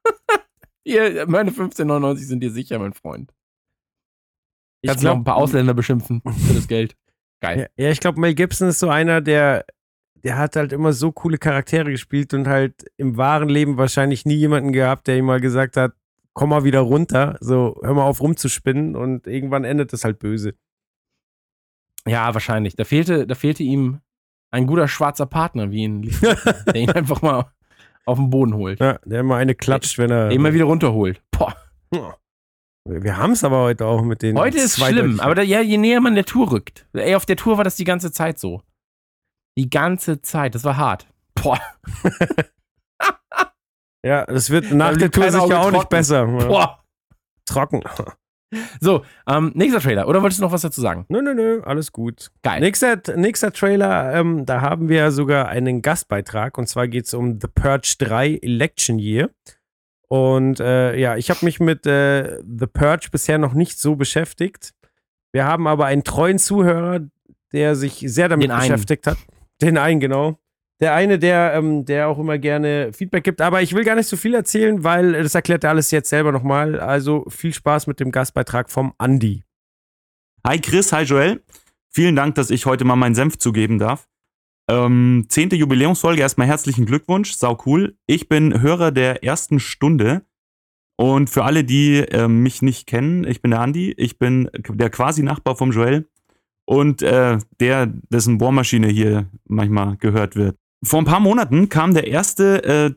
Hier, 0.86 1.26
meine 1.28 1.52
15,99 1.52 2.18
sind 2.18 2.40
dir 2.42 2.52
sicher, 2.52 2.80
mein 2.80 2.94
Freund. 2.94 3.34
Ich 4.82 4.90
Kannst 4.90 5.04
du 5.04 5.08
noch 5.08 5.14
glaub- 5.14 5.22
ein 5.22 5.24
paar 5.24 5.36
Ausländer 5.38 5.74
beschimpfen 5.74 6.22
für 6.22 6.54
das 6.54 6.68
Geld. 6.68 6.96
Geil. 7.42 7.70
Ja, 7.78 7.86
ja 7.86 7.92
ich 7.92 8.00
glaube, 8.00 8.20
Mel 8.20 8.36
Gibson 8.36 8.70
ist 8.70 8.80
so 8.80 8.90
einer, 8.90 9.22
der, 9.22 9.66
der 10.24 10.38
hat 10.38 10.56
halt 10.56 10.72
immer 10.72 10.94
so 10.94 11.12
coole 11.12 11.38
Charaktere 11.38 11.92
gespielt 11.92 12.34
und 12.34 12.48
halt 12.48 12.86
im 12.98 13.18
wahren 13.18 13.50
Leben 13.50 13.78
wahrscheinlich 13.78 14.26
nie 14.26 14.36
jemanden 14.36 14.72
gehabt, 14.72 15.08
der 15.08 15.18
ihm 15.18 15.26
mal 15.26 15.42
gesagt 15.42 15.76
hat, 15.78 15.94
komm 16.34 16.50
mal 16.50 16.64
wieder 16.64 16.80
runter, 16.80 17.38
so 17.42 17.80
hör 17.84 17.94
mal 17.94 18.04
auf 18.04 18.22
rumzuspinnen 18.22 18.96
und 18.96 19.28
irgendwann 19.28 19.66
endet 19.66 19.94
das 19.94 20.04
halt 20.04 20.20
böse. 20.20 20.56
Ja, 22.08 22.34
wahrscheinlich. 22.34 22.76
Da 22.76 22.84
fehlte, 22.84 23.28
da 23.28 23.36
fehlte 23.36 23.64
ihm 23.64 24.00
ein 24.52 24.68
guter 24.68 24.88
schwarzer 24.88 25.26
Partner, 25.26 25.72
wie 25.72 25.84
ihn, 25.84 26.02
der 26.68 26.76
ihn 26.76 26.92
einfach 26.92 27.22
mal 27.22 27.52
auf 28.06 28.18
den 28.18 28.30
Boden 28.30 28.54
holt. 28.56 28.80
Ja, 28.80 29.00
der 29.06 29.22
immer 29.22 29.38
eine 29.38 29.56
klatscht, 29.56 29.98
wenn 29.98 30.12
er. 30.12 30.30
Der 30.30 30.40
mal 30.40 30.54
wieder 30.54 30.66
runterholt. 30.66 31.22
Boah. 31.32 31.56
Wir 32.86 33.16
haben 33.16 33.32
es 33.32 33.44
aber 33.46 33.62
heute 33.62 33.86
auch 33.86 34.04
mit 34.04 34.22
den. 34.22 34.38
Heute 34.38 34.58
ist 34.58 34.78
schlimm, 34.78 35.22
aber 35.22 35.36
da, 35.36 35.42
ja, 35.42 35.62
je 35.62 35.78
näher 35.78 36.02
man 36.02 36.16
der 36.16 36.26
Tour 36.26 36.52
rückt. 36.52 36.86
Ey, 36.94 37.16
auf 37.16 37.26
der 37.26 37.38
Tour 37.38 37.58
war 37.58 37.64
das 37.64 37.78
die 37.78 37.86
ganze 37.86 38.12
Zeit 38.12 38.40
so. 38.40 38.62
Die 39.58 39.70
ganze 39.70 40.22
Zeit. 40.22 40.56
Das 40.56 40.64
war 40.64 40.78
hart. 40.78 41.08
Boah. 41.36 41.60
Ja, 44.06 44.26
das 44.26 44.50
wird 44.50 44.72
nach 44.72 44.98
der 44.98 45.10
Tour 45.10 45.32
sicher 45.32 45.62
auch 45.62 45.72
nicht 45.72 45.90
besser. 45.90 46.26
Boah. 46.26 46.84
Trocken. 47.46 47.82
So, 48.80 49.04
ähm, 49.28 49.52
nächster 49.56 49.80
Trailer. 49.80 50.08
Oder 50.08 50.22
wolltest 50.22 50.40
du 50.40 50.44
noch 50.44 50.52
was 50.52 50.62
dazu 50.62 50.82
sagen? 50.82 51.06
Nö, 51.10 51.22
nö, 51.22 51.34
nö, 51.34 51.62
alles 51.64 51.92
gut. 51.92 52.30
Geil. 52.44 52.60
Nächster, 52.60 53.02
nächster 53.16 53.52
Trailer, 53.52 54.14
ähm, 54.14 54.46
da 54.46 54.62
haben 54.62 54.90
wir 54.90 55.12
sogar 55.12 55.48
einen 55.48 55.82
Gastbeitrag 55.82 56.58
und 56.58 56.68
zwar 56.68 56.88
geht 56.88 57.06
es 57.06 57.14
um 57.14 57.40
The 57.42 57.48
Purge 57.48 57.96
3 57.98 58.40
Election 58.42 59.00
Year. 59.00 59.30
Und 60.08 60.60
äh, 60.60 60.96
ja, 60.98 61.16
ich 61.16 61.30
habe 61.32 61.44
mich 61.46 61.60
mit 61.60 61.88
äh, 61.88 62.40
The 62.44 62.68
Purge 62.68 63.08
bisher 63.12 63.40
noch 63.40 63.54
nicht 63.54 63.80
so 63.80 63.96
beschäftigt. 63.96 64.74
Wir 65.32 65.46
haben 65.46 65.66
aber 65.66 65.86
einen 65.86 66.04
treuen 66.04 66.38
Zuhörer, 66.38 67.00
der 67.54 67.76
sich 67.76 68.04
sehr 68.06 68.30
damit 68.30 68.50
beschäftigt 68.50 69.08
hat. 69.08 69.18
Den 69.62 69.78
einen, 69.78 70.00
genau. 70.00 70.40
Der 70.80 70.94
eine, 70.94 71.20
der, 71.20 71.54
ähm, 71.54 71.86
der 71.86 72.10
auch 72.10 72.20
immer 72.20 72.38
gerne 72.38 72.92
Feedback 72.94 73.24
gibt. 73.24 73.42
Aber 73.42 73.62
ich 73.62 73.74
will 73.74 73.84
gar 73.84 73.96
nicht 73.96 74.08
so 74.08 74.18
viel 74.18 74.34
erzählen, 74.34 74.84
weil 74.84 75.14
das 75.24 75.36
erklärt 75.36 75.64
er 75.64 75.70
alles 75.70 75.92
jetzt 75.92 76.10
selber 76.10 76.32
nochmal. 76.32 76.80
Also 76.80 77.26
viel 77.30 77.54
Spaß 77.54 77.88
mit 77.88 78.00
dem 78.00 78.12
Gastbeitrag 78.12 78.70
vom 78.70 78.94
Andi. 78.98 79.44
Hi 80.46 80.60
Chris, 80.60 80.92
hi 80.92 81.04
Joel. 81.04 81.42
Vielen 81.90 82.16
Dank, 82.16 82.36
dass 82.36 82.50
ich 82.50 82.66
heute 82.66 82.84
mal 82.84 82.96
meinen 82.96 83.16
Senf 83.16 83.38
zugeben 83.38 83.80
darf. 83.80 84.10
Ähm, 84.70 85.26
zehnte 85.30 85.56
Jubiläumsfolge, 85.56 86.22
erstmal 86.22 86.48
herzlichen 86.48 86.86
Glückwunsch, 86.86 87.34
sau 87.34 87.58
cool. 87.66 87.98
Ich 88.08 88.30
bin 88.30 88.62
Hörer 88.62 88.92
der 88.92 89.24
ersten 89.24 89.60
Stunde 89.60 90.26
und 90.96 91.30
für 91.30 91.44
alle, 91.44 91.64
die 91.64 91.98
ähm, 91.98 92.44
mich 92.44 92.62
nicht 92.62 92.88
kennen, 92.88 93.26
ich 93.26 93.42
bin 93.42 93.52
der 93.52 93.62
Andi, 93.62 93.92
ich 93.92 94.20
bin 94.20 94.50
der 94.54 94.90
quasi 94.90 95.22
Nachbar 95.22 95.56
vom 95.56 95.72
Joel 95.72 96.10
und 96.74 97.02
äh, 97.02 97.38
der, 97.60 97.88
dessen 98.10 98.38
Bohrmaschine 98.38 98.88
hier 98.88 99.28
manchmal 99.48 99.98
gehört 99.98 100.36
wird. 100.36 100.58
Vor 100.84 101.00
ein 101.00 101.06
paar 101.06 101.20
Monaten 101.20 101.70
kam 101.70 101.94
der 101.94 102.08
erste 102.08 102.64
äh, 102.64 102.92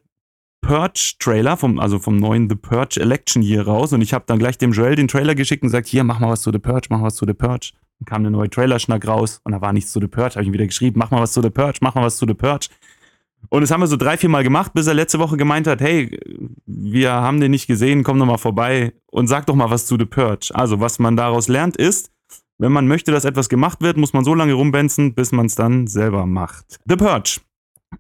Purge-Trailer, 0.63 1.57
vom, 1.57 1.79
also 1.79 1.99
vom 1.99 2.17
neuen 2.17 2.49
The 2.49 2.57
Purge 2.57 3.01
Election 3.01 3.43
Year 3.43 3.67
raus 3.67 3.93
und 3.93 4.01
ich 4.01 4.13
habe 4.13 4.25
dann 4.27 4.39
gleich 4.39 4.59
dem 4.59 4.73
Joel 4.73 4.97
den 4.97 5.09
Trailer 5.09 5.35
geschickt 5.35 5.63
und 5.63 5.69
gesagt, 5.69 5.87
hier, 5.87 6.03
mach 6.03 6.19
mal 6.19 6.31
was 6.31 6.43
zu 6.43 6.51
The 6.51 6.59
Purge, 6.59 6.89
mach 6.91 6.99
mal 6.99 7.07
was 7.07 7.17
zu 7.17 7.27
The 7.27 7.35
Purge. 7.35 7.73
Dann 8.01 8.07
kam 8.07 8.23
der 8.23 8.31
neue 8.33 8.51
Trailerschnack 8.51 9.07
raus 9.07 9.41
und 9.45 9.53
da 9.53 9.61
war 9.61 9.73
nichts 9.73 9.93
zu 9.93 10.01
The 10.01 10.09
Purge, 10.09 10.35
habe 10.35 10.43
ich 10.43 10.49
ihm 10.49 10.55
wieder 10.55 10.67
geschrieben, 10.67 10.99
mach 10.99 11.11
mal 11.11 11.21
was 11.21 11.33
zu 11.33 11.43
The 11.43 11.51
Purge, 11.51 11.79
mach 11.83 11.95
mal 11.95 12.03
was 12.03 12.17
zu 12.17 12.27
The 12.27 12.35
Purge. 12.35 12.69
Und 13.49 13.61
das 13.61 13.71
haben 13.71 13.81
wir 13.81 13.87
so 13.87 13.97
drei, 13.97 14.17
vier 14.17 14.29
Mal 14.29 14.43
gemacht, 14.43 14.73
bis 14.75 14.87
er 14.89 14.95
letzte 14.95 15.19
Woche 15.19 15.37
gemeint 15.37 15.67
hat, 15.67 15.81
hey, 15.81 16.19
wir 16.67 17.13
haben 17.13 17.41
den 17.41 17.53
nicht 17.53 17.69
gesehen, 17.69 18.03
komm 18.03 18.19
doch 18.19 18.27
mal 18.27 18.39
vorbei 18.39 18.95
und 19.07 19.29
sag 19.29 19.47
doch 19.47 19.55
mal 19.55 19.71
was 19.71 19.87
zu 19.87 19.97
The 19.97 20.07
Purge. 20.07 20.51
Also, 20.53 20.81
was 20.81 20.99
man 20.99 21.17
daraus 21.17 21.47
lernt 21.47 21.77
ist, 21.77 22.11
wenn 22.59 22.73
man 22.73 22.87
möchte, 22.89 23.13
dass 23.13 23.25
etwas 23.25 23.49
gemacht 23.49 23.81
wird, 23.81 23.97
muss 23.97 24.13
man 24.13 24.25
so 24.25 24.35
lange 24.35 24.55
rumbenzen, 24.55 25.15
bis 25.15 25.33
man 25.33 25.47
es 25.47 25.55
dann 25.55 25.87
selber 25.87 26.27
macht. 26.27 26.79
The 26.87 26.97
Purge 26.97 27.41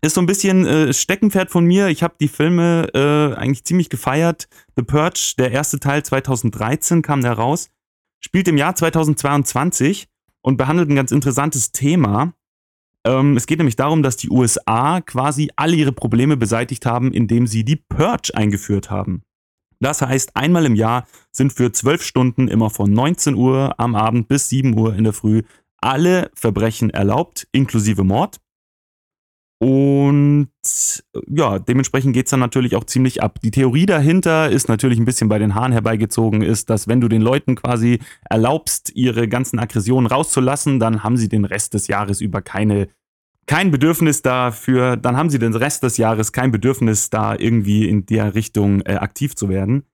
ist 0.00 0.14
so 0.14 0.20
ein 0.20 0.26
bisschen 0.26 0.66
äh, 0.66 0.92
Steckenpferd 0.92 1.50
von 1.50 1.64
mir. 1.64 1.88
Ich 1.88 2.02
habe 2.02 2.14
die 2.20 2.28
Filme 2.28 2.88
äh, 2.94 3.38
eigentlich 3.38 3.64
ziemlich 3.64 3.88
gefeiert. 3.88 4.48
The 4.76 4.82
Purge, 4.82 5.34
der 5.38 5.52
erste 5.52 5.78
Teil 5.78 6.04
2013 6.04 7.02
kam 7.02 7.22
der 7.22 7.32
raus, 7.32 7.70
spielt 8.20 8.48
im 8.48 8.56
Jahr 8.56 8.74
2022 8.74 10.08
und 10.42 10.56
behandelt 10.56 10.90
ein 10.90 10.96
ganz 10.96 11.12
interessantes 11.12 11.72
Thema. 11.72 12.32
Ähm, 13.06 13.36
es 13.36 13.46
geht 13.46 13.58
nämlich 13.58 13.76
darum, 13.76 14.02
dass 14.02 14.16
die 14.16 14.30
USA 14.30 15.00
quasi 15.00 15.50
alle 15.56 15.76
ihre 15.76 15.92
Probleme 15.92 16.36
beseitigt 16.36 16.86
haben, 16.86 17.12
indem 17.12 17.46
sie 17.46 17.64
die 17.64 17.76
Purge 17.76 18.32
eingeführt 18.34 18.90
haben. 18.90 19.22
Das 19.80 20.02
heißt, 20.02 20.36
einmal 20.36 20.66
im 20.66 20.74
Jahr 20.74 21.06
sind 21.30 21.52
für 21.52 21.72
zwölf 21.72 22.02
Stunden 22.02 22.48
immer 22.48 22.70
von 22.70 22.92
19 22.92 23.34
Uhr 23.34 23.74
am 23.78 23.94
Abend 23.94 24.28
bis 24.28 24.48
7 24.48 24.78
Uhr 24.78 24.94
in 24.94 25.04
der 25.04 25.12
Früh 25.12 25.42
alle 25.78 26.30
Verbrechen 26.34 26.90
erlaubt, 26.90 27.46
inklusive 27.52 28.02
Mord. 28.02 28.40
Und 29.58 30.50
ja, 31.28 31.58
dementsprechend 31.58 32.12
geht's 32.12 32.30
dann 32.30 32.40
natürlich 32.40 32.76
auch 32.76 32.84
ziemlich 32.84 33.22
ab. 33.22 33.40
Die 33.42 33.50
Theorie 33.50 33.86
dahinter 33.86 34.50
ist 34.50 34.68
natürlich 34.68 34.98
ein 34.98 35.06
bisschen 35.06 35.30
bei 35.30 35.38
den 35.38 35.54
Haaren 35.54 35.72
herbeigezogen, 35.72 36.42
ist, 36.42 36.68
dass 36.68 36.88
wenn 36.88 37.00
du 37.00 37.08
den 37.08 37.22
Leuten 37.22 37.54
quasi 37.54 38.00
erlaubst, 38.28 38.92
ihre 38.94 39.28
ganzen 39.28 39.58
Aggressionen 39.58 40.06
rauszulassen, 40.06 40.78
dann 40.78 41.02
haben 41.02 41.16
sie 41.16 41.28
den 41.28 41.46
Rest 41.46 41.72
des 41.72 41.86
Jahres 41.86 42.20
über 42.20 42.42
keine, 42.42 42.88
kein 43.46 43.70
Bedürfnis 43.70 44.22
dafür, 44.22 44.96
dann 44.96 45.16
haben 45.16 45.30
sie 45.30 45.38
den 45.38 45.54
Rest 45.54 45.82
des 45.82 45.96
Jahres 45.96 46.32
kein 46.32 46.50
Bedürfnis, 46.50 47.10
da 47.10 47.34
irgendwie 47.34 47.88
in 47.88 48.06
der 48.06 48.34
Richtung 48.34 48.80
äh, 48.82 48.94
aktiv 48.94 49.36
zu 49.36 49.48
werden. 49.48 49.84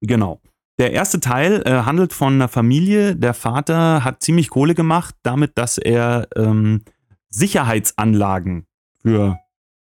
Genau. 0.00 0.40
Der 0.78 0.92
erste 0.92 1.18
Teil 1.18 1.62
äh, 1.64 1.70
handelt 1.70 2.12
von 2.12 2.34
einer 2.34 2.48
Familie. 2.48 3.16
Der 3.16 3.34
Vater 3.34 4.04
hat 4.04 4.22
ziemlich 4.22 4.50
Kohle 4.50 4.74
gemacht, 4.74 5.16
damit, 5.22 5.58
dass 5.58 5.78
er 5.78 6.28
ähm, 6.36 6.82
Sicherheitsanlagen 7.30 8.66
für 9.02 9.38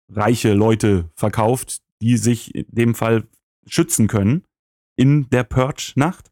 reiche 0.08 0.52
Leute 0.52 1.08
verkauft, 1.14 1.80
die 2.02 2.16
sich 2.16 2.54
in 2.54 2.66
dem 2.68 2.94
Fall 2.94 3.24
schützen 3.66 4.08
können 4.08 4.44
in 4.96 5.30
der 5.30 5.44
Purge-Nacht. 5.44 6.30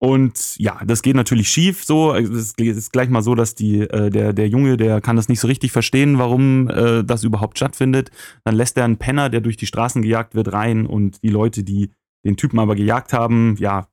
Und 0.00 0.56
ja, 0.58 0.80
das 0.86 1.02
geht 1.02 1.16
natürlich 1.16 1.48
schief 1.48 1.84
so. 1.84 2.14
Es 2.14 2.54
ist 2.56 2.92
gleich 2.92 3.08
mal 3.08 3.22
so, 3.22 3.34
dass 3.34 3.56
die, 3.56 3.80
äh, 3.80 4.10
der, 4.10 4.32
der 4.32 4.48
Junge, 4.48 4.76
der 4.76 5.00
kann 5.00 5.16
das 5.16 5.28
nicht 5.28 5.40
so 5.40 5.48
richtig 5.48 5.72
verstehen, 5.72 6.18
warum 6.18 6.68
äh, 6.68 7.02
das 7.02 7.24
überhaupt 7.24 7.58
stattfindet. 7.58 8.10
Dann 8.44 8.54
lässt 8.54 8.76
er 8.76 8.84
einen 8.84 8.98
Penner, 8.98 9.28
der 9.28 9.40
durch 9.40 9.56
die 9.56 9.66
Straßen 9.66 10.02
gejagt 10.02 10.34
wird, 10.36 10.52
rein 10.52 10.86
und 10.86 11.22
die 11.24 11.30
Leute, 11.30 11.64
die 11.64 11.90
den 12.24 12.36
Typen 12.36 12.58
aber 12.60 12.76
gejagt 12.76 13.12
haben, 13.12 13.56
ja, 13.58 13.88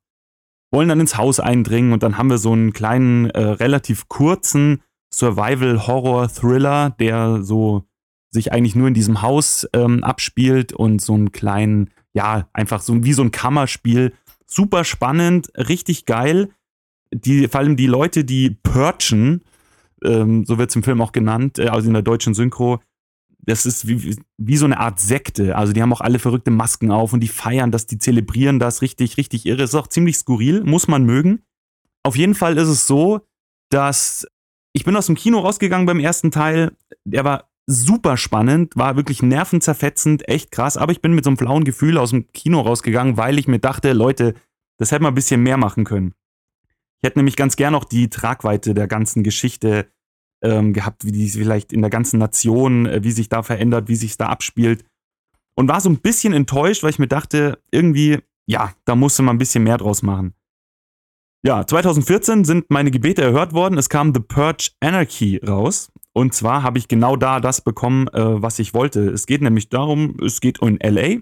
wollen 0.72 0.89
dann 0.89 0.99
ins 0.99 1.18
Haus 1.18 1.39
eindringen 1.39 1.93
und 1.93 2.03
dann 2.03 2.18
haben 2.18 2.30
wir 2.30 2.38
so 2.38 2.51
einen 2.51 2.74
kleinen, 2.74 3.30
äh, 3.30 3.39
relativ 3.39 4.08
kurzen 4.08 4.82
Survival-Horror-Thriller, 5.14 6.91
der 6.99 7.41
so 7.43 7.86
sich 8.32 8.51
eigentlich 8.51 8.76
nur 8.76 8.88
in 8.88 8.93
diesem 8.93 9.22
Haus 9.22 9.68
ähm, 9.74 10.03
abspielt 10.03 10.74
und 10.74 11.01
so 11.01 11.14
einen 11.14 11.32
kleinen, 11.32 11.89
ja, 12.14 12.49
einfach 12.53 12.82
so 12.82 13.03
wie 13.03 13.14
so 13.14 13.24
ein 13.24 13.32
Kammerspiel. 13.32 14.14
Super 14.56 14.86
spannend, 14.86 15.51
richtig 15.58 16.06
geil. 16.06 16.49
Die, 17.14 17.47
vor 17.47 17.60
allem 17.60 17.76
die 17.76 17.88
Leute, 17.88 18.24
die 18.24 18.51
Purchen, 18.51 19.41
ähm, 20.03 20.45
so 20.45 20.58
wird 20.58 20.70
es 20.70 20.76
im 20.76 20.84
Film 20.84 21.01
auch 21.01 21.12
genannt, 21.12 21.60
äh, 21.60 21.68
also 21.68 21.88
in 21.88 21.93
der 21.93 22.03
deutschen 22.03 22.34
Synchro, 22.34 22.80
das 23.39 23.66
ist 23.66 23.88
wie, 23.88 24.18
wie 24.38 24.58
so 24.58 24.66
eine 24.66 24.80
Art 24.80 24.99
Sekte. 24.99 25.58
Also 25.58 25.74
die 25.74 25.82
haben 25.82 25.91
auch 25.91 26.01
alle 26.01 26.20
verrückte 26.20 26.51
Masken 26.51 26.89
auf 26.89 27.12
und 27.12 27.20
die 27.20 27.28
feiern 27.28 27.72
das, 27.72 27.86
die 27.86 27.97
zelebrieren 27.97 28.60
das 28.60 28.82
richtig, 28.82 29.18
richtig 29.18 29.45
irre. 29.45 29.64
Ist 29.64 29.76
auch 29.76 29.88
ziemlich 29.88 30.18
skurril, 30.18 30.64
muss 30.64 30.88
man 30.88 31.03
mögen. 31.03 31.41
Auf 32.03 32.16
jeden 32.16 32.34
Fall 32.34 32.58
ist 32.58 32.70
es 32.70 32.88
so, 32.88 33.22
dass 33.70 34.26
ich 34.74 34.86
bin 34.86 34.95
aus 34.95 35.08
dem 35.08 35.16
Kino 35.16 35.39
rausgegangen 35.39 35.86
beim 35.86 35.99
ersten 35.99 36.32
Teil. 36.32 36.76
Der 37.03 37.24
war 37.24 37.49
super 37.68 38.18
spannend, 38.18 38.76
war 38.76 38.95
wirklich 38.95 39.22
nervenzerfetzend, 39.22 40.28
echt 40.28 40.51
krass. 40.51 40.78
Aber 40.78 40.91
ich 40.91 41.01
bin 41.01 41.13
mit 41.13 41.24
so 41.24 41.30
einem 41.30 41.38
flauen 41.38 41.63
Gefühl 41.63 41.97
aus 41.97 42.11
dem 42.11 42.32
Kino 42.32 42.61
rausgegangen, 42.61 43.18
weil 43.18 43.39
ich 43.39 43.47
mir 43.47 43.59
dachte, 43.59 43.93
Leute, 43.93 44.36
das 44.78 44.91
hätte 44.91 45.03
man 45.03 45.13
ein 45.13 45.16
bisschen 45.16 45.41
mehr 45.41 45.57
machen 45.57 45.84
können. 45.84 46.13
Ich 47.01 47.07
hätte 47.07 47.20
nämlich 47.20 47.36
ganz 47.36 47.55
gern 47.55 47.76
auch 47.76 47.86
die 47.86 48.09
Tragweite 48.09 48.74
der 48.74 48.88
ganzen 48.88 49.24
Geschichte 49.24 49.88
ähm, 50.43 50.74
gehabt, 50.74 51.05
wie 51.05 51.11
die 51.11 51.30
vielleicht 51.30 51.74
in 51.74 51.82
der 51.82 51.89
ganzen 51.89 52.20
Nation, 52.20 52.86
äh, 52.86 53.03
wie 53.03 53.11
sich 53.11 53.30
da 53.30 53.43
verändert, 53.43 53.88
wie 53.88 53.95
sich 53.95 54.18
da 54.18 54.28
abspielt. 54.28 54.86
Und 55.55 55.68
war 55.68 55.82
so 55.82 55.89
ein 55.89 55.99
bisschen 55.99 56.34
enttäuscht, 56.34 56.84
weil 56.84 56.89
ich 56.89 56.99
mir 56.99 57.07
dachte, 57.07 57.59
irgendwie, 57.72 58.20
ja, 58.45 58.74
da 58.86 58.95
musste 58.95 59.24
man 59.24 59.36
ein 59.36 59.39
bisschen 59.39 59.63
mehr 59.63 59.78
draus 59.78 60.03
machen. 60.03 60.34
Ja, 61.43 61.66
2014 61.66 62.43
sind 62.43 62.70
meine 62.70 62.91
Gebete 62.91 63.22
erhört 63.22 63.53
worden. 63.53 63.78
Es 63.78 63.89
kam 63.89 64.13
The 64.13 64.20
Purge 64.20 64.72
Anarchy 64.80 65.38
raus. 65.38 65.91
Und 66.18 66.34
zwar 66.34 66.63
habe 66.63 66.78
ich 66.78 66.88
genau 66.88 67.18
da 67.18 67.41
das 67.41 67.59
bekommen, 67.59 68.07
äh, 68.07 68.41
was 68.41 68.57
ich 68.59 68.74
wollte. 68.74 69.09
Es 69.09 69.26
geht 69.26 69.41
nämlich 69.41 69.68
darum, 69.68 70.16
es 70.24 70.39
geht 70.39 70.61
in 70.61 70.80
LA. 70.82 71.20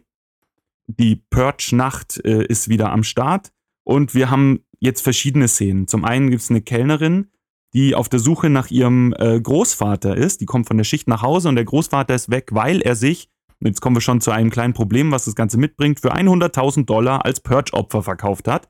Die 0.86 1.16
Purge-Nacht 1.16 2.24
äh, 2.24 2.46
ist 2.46 2.70
wieder 2.70 2.92
am 2.92 3.04
Start. 3.04 3.52
Und 3.84 4.14
wir 4.14 4.30
haben 4.30 4.60
jetzt 4.80 5.02
verschiedene 5.02 5.48
Szenen. 5.48 5.88
Zum 5.88 6.06
einen 6.06 6.30
gibt 6.30 6.44
es 6.44 6.52
eine 6.52 6.62
Kellnerin, 6.62 7.32
die 7.74 7.96
auf 7.96 8.08
der 8.08 8.20
Suche 8.20 8.52
nach 8.52 8.70
ihrem 8.70 9.16
äh, 9.18 9.42
Großvater 9.42 10.16
ist. 10.16 10.42
Die 10.42 10.46
kommt 10.46 10.68
von 10.68 10.78
der 10.78 10.84
Schicht 10.84 11.08
nach 11.08 11.24
Hause 11.24 11.50
und 11.50 11.56
der 11.56 11.66
Großvater 11.66 12.14
ist 12.14 12.30
weg, 12.30 12.50
weil 12.52 12.80
er 12.80 12.96
sich, 12.96 13.32
jetzt 13.62 13.82
kommen 13.82 13.96
wir 13.96 14.02
schon 14.02 14.22
zu 14.22 14.30
einem 14.30 14.52
kleinen 14.52 14.76
Problem, 14.76 15.12
was 15.12 15.26
das 15.26 15.34
Ganze 15.34 15.58
mitbringt, 15.58 16.02
für 16.02 16.14
100.000 16.14 16.86
Dollar 16.86 17.26
als 17.26 17.40
Purge-Opfer 17.40 18.04
verkauft 18.04 18.48
hat, 18.48 18.70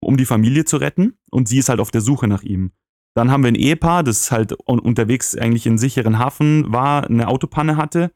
um 0.00 0.18
die 0.18 0.26
Familie 0.26 0.66
zu 0.66 0.76
retten. 0.76 1.16
Und 1.30 1.48
sie 1.48 1.56
ist 1.56 1.70
halt 1.70 1.80
auf 1.80 1.90
der 1.90 2.02
Suche 2.02 2.28
nach 2.28 2.42
ihm. 2.42 2.72
Dann 3.16 3.30
haben 3.30 3.42
wir 3.42 3.48
ein 3.48 3.54
Ehepaar, 3.54 4.02
das 4.02 4.30
halt 4.30 4.52
unterwegs 4.52 5.36
eigentlich 5.36 5.66
in 5.66 5.78
sicheren 5.78 6.18
Hafen 6.18 6.70
war, 6.72 7.04
eine 7.04 7.28
Autopanne 7.28 7.76
hatte. 7.76 8.12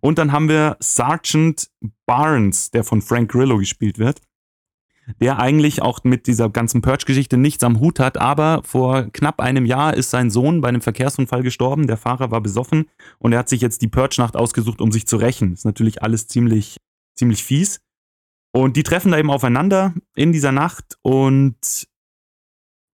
Und 0.00 0.18
dann 0.18 0.32
haben 0.32 0.48
wir 0.48 0.76
Sergeant 0.80 1.70
Barnes, 2.04 2.70
der 2.70 2.84
von 2.84 3.00
Frank 3.00 3.30
Grillo 3.30 3.56
gespielt 3.56 3.98
wird 3.98 4.20
der 5.20 5.38
eigentlich 5.38 5.82
auch 5.82 6.02
mit 6.04 6.26
dieser 6.26 6.48
ganzen 6.48 6.82
Purge-Geschichte 6.82 7.36
nichts 7.36 7.62
am 7.62 7.80
Hut 7.80 8.00
hat, 8.00 8.18
aber 8.18 8.62
vor 8.64 9.08
knapp 9.12 9.40
einem 9.40 9.66
Jahr 9.66 9.94
ist 9.94 10.10
sein 10.10 10.30
Sohn 10.30 10.60
bei 10.60 10.68
einem 10.68 10.80
Verkehrsunfall 10.80 11.42
gestorben, 11.42 11.86
der 11.86 11.96
Fahrer 11.96 12.30
war 12.30 12.40
besoffen 12.40 12.86
und 13.18 13.32
er 13.32 13.40
hat 13.40 13.48
sich 13.48 13.60
jetzt 13.60 13.82
die 13.82 13.88
Purge-Nacht 13.88 14.36
ausgesucht, 14.36 14.80
um 14.80 14.92
sich 14.92 15.06
zu 15.06 15.16
rächen. 15.16 15.52
Ist 15.52 15.64
natürlich 15.64 16.02
alles 16.02 16.26
ziemlich, 16.26 16.78
ziemlich 17.14 17.44
fies. 17.44 17.80
Und 18.52 18.76
die 18.76 18.82
treffen 18.82 19.10
da 19.10 19.18
eben 19.18 19.30
aufeinander 19.30 19.94
in 20.14 20.32
dieser 20.32 20.52
Nacht 20.52 20.96
und 21.02 21.88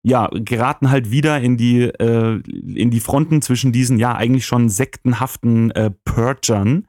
ja, 0.03 0.29
geraten 0.33 0.91
halt 0.91 1.11
wieder 1.11 1.41
in 1.41 1.57
die, 1.57 1.83
äh, 1.83 2.41
in 2.41 2.91
die 2.91 3.01
Fronten 3.01 3.43
zwischen 3.43 3.73
diesen 3.73 3.99
ja 3.99 4.15
eigentlich 4.15 4.47
schon 4.47 4.69
sektenhaften 4.69 5.71
äh, 5.73 5.91
Purgern 6.05 6.87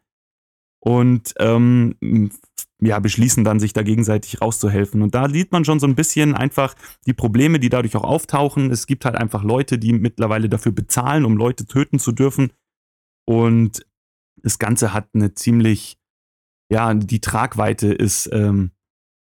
und 0.80 1.34
ähm, 1.40 1.96
ja, 2.82 3.00
beschließen 3.00 3.44
dann, 3.44 3.60
sich 3.60 3.74
da 3.74 3.84
gegenseitig 3.84 4.42
rauszuhelfen. 4.42 5.02
Und 5.02 5.14
da 5.14 5.30
sieht 5.30 5.52
man 5.52 5.66
schon 5.66 5.80
so 5.80 5.86
ein 5.86 5.96
bisschen 5.96 6.34
einfach 6.34 6.74
die 7.06 7.14
Probleme, 7.14 7.60
die 7.60 7.70
dadurch 7.70 7.96
auch 7.96 8.04
auftauchen. 8.04 8.72
Es 8.72 8.88
gibt 8.88 9.06
halt 9.06 9.16
einfach 9.16 9.44
Leute, 9.44 9.78
die 9.78 9.94
mittlerweile 9.94 10.50
dafür 10.50 10.72
bezahlen, 10.72 11.26
um 11.26 11.38
Leute 11.38 11.68
töten 11.68 12.00
zu 12.00 12.12
dürfen. 12.12 12.52
Und 13.28 13.86
das 14.38 14.58
Ganze 14.58 14.94
hat 14.94 15.10
eine 15.14 15.36
ziemlich, 15.36 16.00
ja, 16.72 16.92
die 16.94 17.22
Tragweite 17.22 17.94
ist, 17.94 18.30
ähm, 18.34 18.72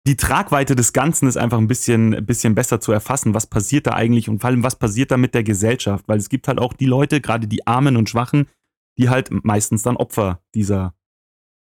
die 0.08 0.16
Tragweite 0.16 0.74
des 0.74 0.94
Ganzen 0.94 1.28
ist 1.28 1.36
einfach 1.36 1.58
ein 1.58 1.68
bisschen, 1.68 2.24
bisschen 2.24 2.54
besser 2.54 2.80
zu 2.80 2.92
erfassen. 2.92 3.34
Was 3.34 3.46
passiert 3.46 3.86
da 3.86 3.92
eigentlich 3.92 4.30
und 4.30 4.40
vor 4.40 4.48
allem, 4.48 4.62
was 4.62 4.76
passiert 4.76 5.10
da 5.10 5.18
mit 5.18 5.34
der 5.34 5.44
Gesellschaft? 5.44 6.08
Weil 6.08 6.16
es 6.16 6.30
gibt 6.30 6.48
halt 6.48 6.58
auch 6.58 6.72
die 6.72 6.86
Leute, 6.86 7.20
gerade 7.20 7.46
die 7.46 7.66
Armen 7.66 7.94
und 7.94 8.08
Schwachen, 8.08 8.48
die 8.96 9.10
halt 9.10 9.28
meistens 9.44 9.82
dann 9.82 9.98
Opfer 9.98 10.40
dieser, 10.54 10.94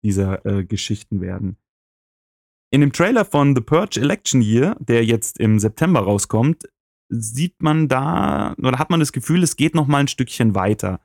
dieser 0.02 0.46
äh, 0.46 0.64
Geschichten 0.64 1.20
werden. 1.20 1.58
In 2.70 2.80
dem 2.80 2.92
Trailer 2.92 3.26
von 3.26 3.54
The 3.54 3.60
Purge 3.60 4.00
Election 4.00 4.40
Year, 4.40 4.74
der 4.80 5.04
jetzt 5.04 5.38
im 5.38 5.58
September 5.58 6.00
rauskommt, 6.00 6.64
sieht 7.10 7.60
man 7.60 7.88
da 7.88 8.54
oder 8.56 8.78
hat 8.78 8.88
man 8.88 9.00
das 9.00 9.12
Gefühl, 9.12 9.42
es 9.42 9.56
geht 9.56 9.74
noch 9.74 9.86
mal 9.86 9.98
ein 9.98 10.08
Stückchen 10.08 10.54
weiter. 10.54 11.00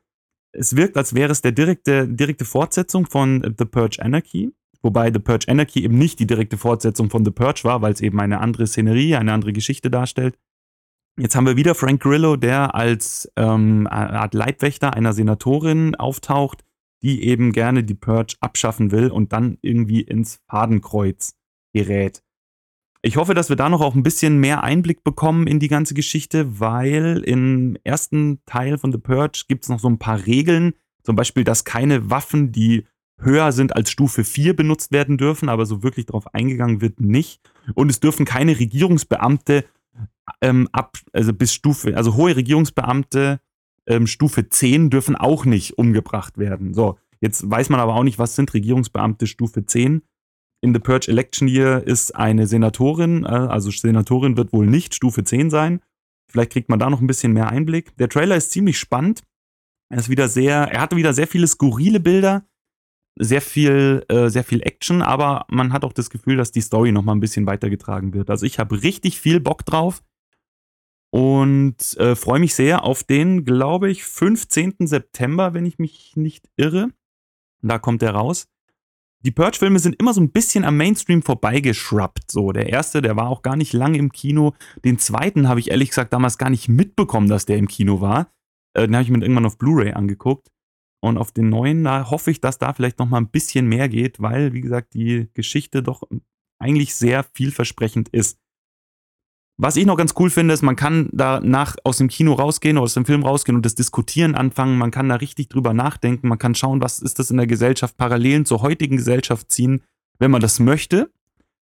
Es 0.54 0.78
wirkt, 0.78 0.96
als 0.96 1.14
wäre 1.16 1.34
es 1.34 1.42
der 1.42 1.52
direkte, 1.52 2.08
direkte 2.08 2.46
Fortsetzung 2.46 3.08
von 3.08 3.56
The 3.58 3.66
Purge 3.66 4.02
Anarchy, 4.02 4.54
wobei 4.86 5.12
The 5.12 5.20
Purge 5.20 5.50
Anarchy 5.50 5.84
eben 5.84 5.98
nicht 5.98 6.20
die 6.20 6.28
direkte 6.28 6.58
Fortsetzung 6.58 7.10
von 7.10 7.26
The 7.26 7.32
Purge 7.32 7.62
war, 7.64 7.82
weil 7.82 7.92
es 7.92 8.02
eben 8.02 8.22
eine 8.22 8.40
andere 8.40 8.68
Szenerie, 8.68 9.16
eine 9.16 9.34
andere 9.34 9.52
Geschichte 9.52 9.90
darstellt. 9.90 10.38
Jetzt 11.20 11.36
haben 11.36 11.48
wir 11.48 11.58
wieder 11.58 11.76
Frank 11.76 12.02
Grillo, 12.02 12.36
der 12.36 12.76
als 12.76 13.32
ähm, 13.36 13.88
Art 13.90 14.34
Leibwächter 14.34 14.94
einer 14.94 15.14
Senatorin 15.14 15.96
auftaucht, 15.96 16.64
die 17.02 17.24
eben 17.24 17.52
gerne 17.52 17.84
die 17.84 17.96
Purge 17.96 18.36
abschaffen 18.42 18.92
will 18.92 19.10
und 19.10 19.34
dann 19.34 19.58
irgendwie 19.62 20.02
ins 20.02 20.40
Fadenkreuz 20.48 21.36
gerät. 21.74 22.22
Ich 23.02 23.18
hoffe, 23.18 23.34
dass 23.34 23.50
wir 23.50 23.56
da 23.56 23.70
noch 23.70 23.82
auch 23.82 23.96
ein 23.96 24.04
bisschen 24.04 24.40
mehr 24.40 24.64
Einblick 24.64 25.04
bekommen 25.04 25.48
in 25.48 25.60
die 25.60 25.68
ganze 25.68 25.94
Geschichte, 25.94 26.60
weil 26.60 27.22
im 27.26 27.78
ersten 27.84 28.42
Teil 28.46 28.78
von 28.78 28.92
The 28.92 28.98
Purge 28.98 29.44
gibt 29.48 29.64
es 29.64 29.70
noch 29.70 29.80
so 29.80 29.88
ein 29.88 30.00
paar 30.00 30.26
Regeln. 30.26 30.74
Zum 31.04 31.16
Beispiel, 31.16 31.44
dass 31.44 31.66
keine 31.66 32.10
Waffen, 32.10 32.52
die 32.52 32.88
höher 33.20 33.52
sind 33.52 33.76
als 33.76 33.90
Stufe 33.90 34.24
4 34.24 34.56
benutzt 34.56 34.92
werden 34.92 35.18
dürfen, 35.18 35.50
aber 35.50 35.66
so 35.66 35.84
wirklich 35.84 36.06
darauf 36.08 36.34
eingegangen 36.34 36.82
wird 36.82 37.00
nicht. 37.00 37.42
Und 37.74 37.90
es 37.90 38.00
dürfen 38.00 38.26
keine 38.26 38.60
Regierungsbeamte 38.60 39.66
ähm, 40.42 40.68
ab, 40.72 40.98
also 41.14 41.34
bis 41.34 41.54
Stufe, 41.54 41.96
also 41.96 42.16
hohe 42.16 42.36
Regierungsbeamte 42.36 43.40
ähm, 43.88 44.08
Stufe 44.08 44.50
10 44.50 44.90
dürfen 44.90 45.16
auch 45.16 45.46
nicht 45.46 45.78
umgebracht 45.78 46.38
werden. 46.38 46.74
So, 46.74 46.98
jetzt 47.22 47.50
weiß 47.50 47.70
man 47.70 47.80
aber 47.80 47.96
auch 47.96 48.04
nicht, 48.04 48.20
was 48.20 48.36
sind 48.36 48.54
Regierungsbeamte 48.54 49.28
Stufe 49.28 49.66
10 49.66 50.02
in 50.66 50.74
The 50.74 50.80
Purge 50.80 51.10
Election 51.10 51.48
Year 51.48 51.86
ist 51.86 52.16
eine 52.16 52.48
Senatorin, 52.48 53.24
äh, 53.24 53.28
also 53.28 53.70
Senatorin 53.70 54.36
wird 54.36 54.52
wohl 54.52 54.66
nicht 54.66 54.96
Stufe 54.96 55.24
10 55.24 55.52
sein. 55.52 55.80
Vielleicht 56.28 56.54
kriegt 56.54 56.70
man 56.70 56.80
da 56.80 56.90
noch 56.90 57.02
ein 57.02 57.08
bisschen 57.08 57.34
mehr 57.34 57.50
Einblick. 57.50 57.96
Der 57.98 58.10
Trailer 58.10 58.36
ist 58.36 58.50
ziemlich 58.52 58.80
spannend. 58.80 59.22
Er 59.90 60.00
ist 60.00 60.10
wieder 60.10 60.28
sehr, 60.28 60.56
er 60.56 60.82
hatte 60.82 60.96
wieder 60.96 61.14
sehr 61.14 61.28
viele 61.28 61.46
skurrile 61.46 62.00
Bilder, 62.00 62.46
sehr 63.16 63.42
viel, 63.42 64.04
äh, 64.10 64.30
sehr 64.30 64.44
viel 64.44 64.62
Action, 64.62 65.02
aber 65.02 65.46
man 65.50 65.72
hat 65.74 65.84
auch 65.84 65.94
das 65.94 66.10
Gefühl, 66.10 66.38
dass 66.38 66.52
die 66.52 66.62
Story 66.62 66.92
noch 66.92 67.04
mal 67.04 67.14
ein 67.14 67.20
bisschen 67.20 67.46
weitergetragen 67.46 68.14
wird. 68.14 68.30
Also 68.30 68.46
ich 68.46 68.60
habe 68.60 68.82
richtig 68.84 69.20
viel 69.20 69.40
Bock 69.40 69.66
drauf 69.66 70.04
und 71.12 71.98
äh, 71.98 72.16
freue 72.16 72.40
mich 72.40 72.56
sehr 72.56 72.84
auf 72.84 73.04
den, 73.04 73.46
glaube 73.46 73.90
ich, 73.90 74.04
15. 74.04 74.76
September, 74.82 75.54
wenn 75.54 75.66
ich 75.66 75.80
mich 75.80 76.14
nicht 76.16 76.50
irre. 76.58 76.90
Da 77.62 77.80
kommt 77.80 78.04
er 78.04 78.12
raus 78.12 78.48
die 79.26 79.32
Purge-Filme 79.32 79.80
sind 79.80 80.00
immer 80.00 80.14
so 80.14 80.22
ein 80.22 80.30
bisschen 80.30 80.64
am 80.64 80.78
Mainstream 80.78 81.24
vorbeigeschrubbt. 81.24 82.30
So, 82.32 82.52
der 82.52 82.70
erste, 82.70 83.02
der 83.02 83.16
war 83.16 83.28
auch 83.28 83.42
gar 83.42 83.56
nicht 83.56 83.74
lang 83.74 83.96
im 83.96 84.12
Kino. 84.12 84.54
Den 84.84 85.00
zweiten 85.00 85.50
habe 85.50 85.60
ich 85.60 85.72
ehrlich 85.72 85.90
gesagt 85.90 86.14
damals 86.14 86.38
gar 86.38 86.52
nicht 86.52 86.70
mitbekommen, 86.70 87.28
dass 87.28 87.48
der 87.48 87.58
im 87.58 87.68
Kino 87.68 88.02
war. 88.02 88.32
Äh, 88.74 88.86
den 88.86 88.96
habe 88.96 89.04
ich 89.04 89.10
mir 89.10 89.20
irgendwann 89.22 89.48
auf 89.48 89.58
Blu-ray 89.58 89.94
angeguckt. 89.94 90.52
Und 91.06 91.20
auf 91.20 91.32
den 91.32 91.50
neuen, 91.50 91.84
da 91.84 92.10
hoffe 92.10 92.32
ich, 92.32 92.42
dass 92.42 92.58
da 92.58 92.74
vielleicht 92.74 92.98
noch 92.98 93.08
mal 93.08 93.20
ein 93.20 93.30
bisschen 93.30 93.68
mehr 93.68 93.90
geht, 93.90 94.20
weil, 94.20 94.54
wie 94.54 94.62
gesagt, 94.62 94.96
die 94.96 95.30
Geschichte 95.36 95.84
doch 95.84 96.02
eigentlich 96.58 96.96
sehr 96.96 97.24
vielversprechend 97.36 98.10
ist. 98.10 98.40
Was 99.58 99.76
ich 99.76 99.86
noch 99.86 99.98
ganz 99.98 100.16
cool 100.18 100.32
finde, 100.32 100.56
ist, 100.56 100.64
man 100.64 100.76
kann 100.76 101.10
danach 101.12 101.76
aus 101.84 102.00
dem 102.00 102.08
Kino 102.08 102.34
rausgehen 102.34 102.78
oder 102.78 102.86
aus 102.86 102.96
dem 102.96 103.06
Film 103.06 103.22
rausgehen 103.22 103.56
und 103.56 103.64
das 103.64 103.76
Diskutieren 103.76 104.34
anfangen. 104.34 104.80
Man 104.80 104.90
kann 104.90 105.08
da 105.08 105.16
richtig 105.16 105.48
drüber 105.48 105.76
nachdenken. 105.76 106.28
Man 106.28 106.40
kann 106.40 106.56
schauen, 106.56 106.82
was 106.82 106.98
ist 107.00 107.20
das 107.20 107.30
in 107.30 107.38
der 107.38 107.46
Gesellschaft, 107.46 107.98
Parallelen 107.98 108.46
zur 108.46 108.64
heutigen 108.64 108.98
Gesellschaft 108.98 109.52
ziehen, 109.52 109.84
wenn 110.18 110.32
man 110.32 110.42
das 110.42 110.60
möchte. 110.60 111.12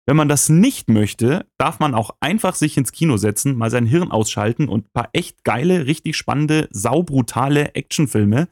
Wenn 0.04 0.16
man 0.16 0.28
das 0.28 0.48
nicht 0.48 0.88
möchte, 0.88 1.46
darf 1.58 1.78
man 1.78 1.94
auch 1.94 2.10
einfach 2.18 2.56
sich 2.56 2.76
ins 2.76 2.90
Kino 2.90 3.18
setzen, 3.18 3.56
mal 3.56 3.70
sein 3.70 3.86
Hirn 3.86 4.10
ausschalten 4.10 4.68
und 4.68 4.86
ein 4.86 4.92
paar 4.92 5.10
echt 5.12 5.44
geile, 5.44 5.86
richtig 5.86 6.16
spannende, 6.16 6.68
saubrutale 6.72 7.76
Actionfilme 7.76 8.48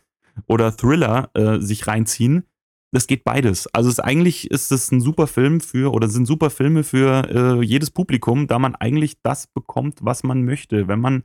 oder 0.46 0.76
Thriller 0.76 1.30
äh, 1.34 1.60
sich 1.60 1.86
reinziehen 1.86 2.44
das 2.96 3.06
geht 3.06 3.24
beides. 3.24 3.66
Also 3.74 3.90
es, 3.90 4.00
eigentlich 4.00 4.50
ist 4.50 4.72
es 4.72 4.90
ein 4.90 5.00
super 5.00 5.26
Film 5.26 5.60
für, 5.60 5.92
oder 5.92 6.08
sind 6.08 6.26
super 6.26 6.50
Filme 6.50 6.82
für 6.82 7.28
äh, 7.28 7.62
jedes 7.62 7.90
Publikum, 7.90 8.46
da 8.46 8.58
man 8.58 8.74
eigentlich 8.74 9.20
das 9.22 9.48
bekommt, 9.48 9.98
was 10.00 10.22
man 10.22 10.44
möchte. 10.44 10.88
Wenn 10.88 11.00
man 11.00 11.24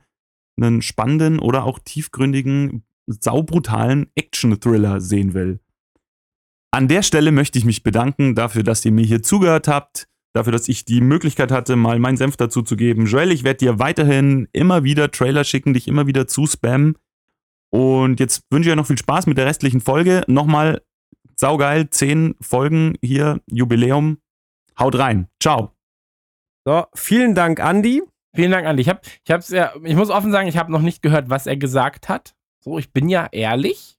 einen 0.60 0.82
spannenden 0.82 1.38
oder 1.38 1.64
auch 1.64 1.78
tiefgründigen, 1.78 2.84
saubrutalen 3.06 4.08
Action-Thriller 4.14 5.00
sehen 5.00 5.34
will. 5.34 5.60
An 6.72 6.88
der 6.88 7.02
Stelle 7.02 7.32
möchte 7.32 7.58
ich 7.58 7.64
mich 7.64 7.82
bedanken 7.82 8.34
dafür, 8.34 8.62
dass 8.62 8.84
ihr 8.84 8.92
mir 8.92 9.04
hier 9.04 9.22
zugehört 9.22 9.66
habt, 9.66 10.08
dafür, 10.34 10.52
dass 10.52 10.68
ich 10.68 10.84
die 10.84 11.00
Möglichkeit 11.00 11.50
hatte, 11.50 11.76
mal 11.76 11.98
meinen 11.98 12.16
Senf 12.16 12.36
dazu 12.36 12.62
zu 12.62 12.76
geben. 12.76 13.06
Joel, 13.06 13.32
ich 13.32 13.44
werde 13.44 13.58
dir 13.58 13.78
weiterhin 13.78 14.48
immer 14.52 14.84
wieder 14.84 15.10
Trailer 15.10 15.44
schicken, 15.44 15.74
dich 15.74 15.88
immer 15.88 16.06
wieder 16.06 16.26
zu 16.26 16.46
spammen. 16.46 16.96
Und 17.72 18.20
jetzt 18.20 18.42
wünsche 18.50 18.68
ich 18.68 18.72
euch 18.72 18.76
noch 18.76 18.86
viel 18.86 18.98
Spaß 18.98 19.26
mit 19.26 19.38
der 19.38 19.46
restlichen 19.46 19.80
Folge. 19.80 20.22
Nochmal 20.26 20.82
Saugeil, 21.36 21.88
zehn 21.88 22.34
Folgen 22.40 22.98
hier, 23.00 23.40
Jubiläum. 23.46 24.18
Haut 24.78 24.98
rein. 24.98 25.28
Ciao. 25.40 25.72
So, 26.64 26.84
vielen 26.94 27.34
Dank, 27.34 27.60
Andi. 27.60 28.02
Vielen 28.34 28.50
Dank, 28.50 28.66
Andi. 28.66 28.82
Ich, 28.82 28.88
hab, 28.88 29.04
ich, 29.06 29.30
hab's 29.30 29.48
ja, 29.48 29.72
ich 29.82 29.96
muss 29.96 30.10
offen 30.10 30.32
sagen, 30.32 30.48
ich 30.48 30.58
habe 30.58 30.70
noch 30.70 30.82
nicht 30.82 31.02
gehört, 31.02 31.30
was 31.30 31.46
er 31.46 31.56
gesagt 31.56 32.08
hat. 32.08 32.34
So, 32.60 32.78
ich 32.78 32.92
bin 32.92 33.08
ja 33.08 33.28
ehrlich. 33.32 33.98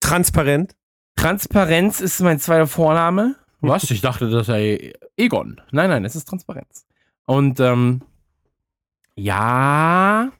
Transparent. 0.00 0.74
Transparenz 1.14 2.00
ist 2.00 2.20
mein 2.20 2.40
zweiter 2.40 2.66
Vorname. 2.66 3.36
Was? 3.60 3.90
Ich 3.90 4.00
dachte, 4.00 4.30
das 4.30 4.46
sei 4.46 4.94
Egon. 5.16 5.60
Nein, 5.72 5.90
nein, 5.90 6.04
es 6.04 6.16
ist 6.16 6.26
Transparenz. 6.26 6.86
Und 7.26 7.60
ähm, 7.60 8.02
ja, 9.14 10.30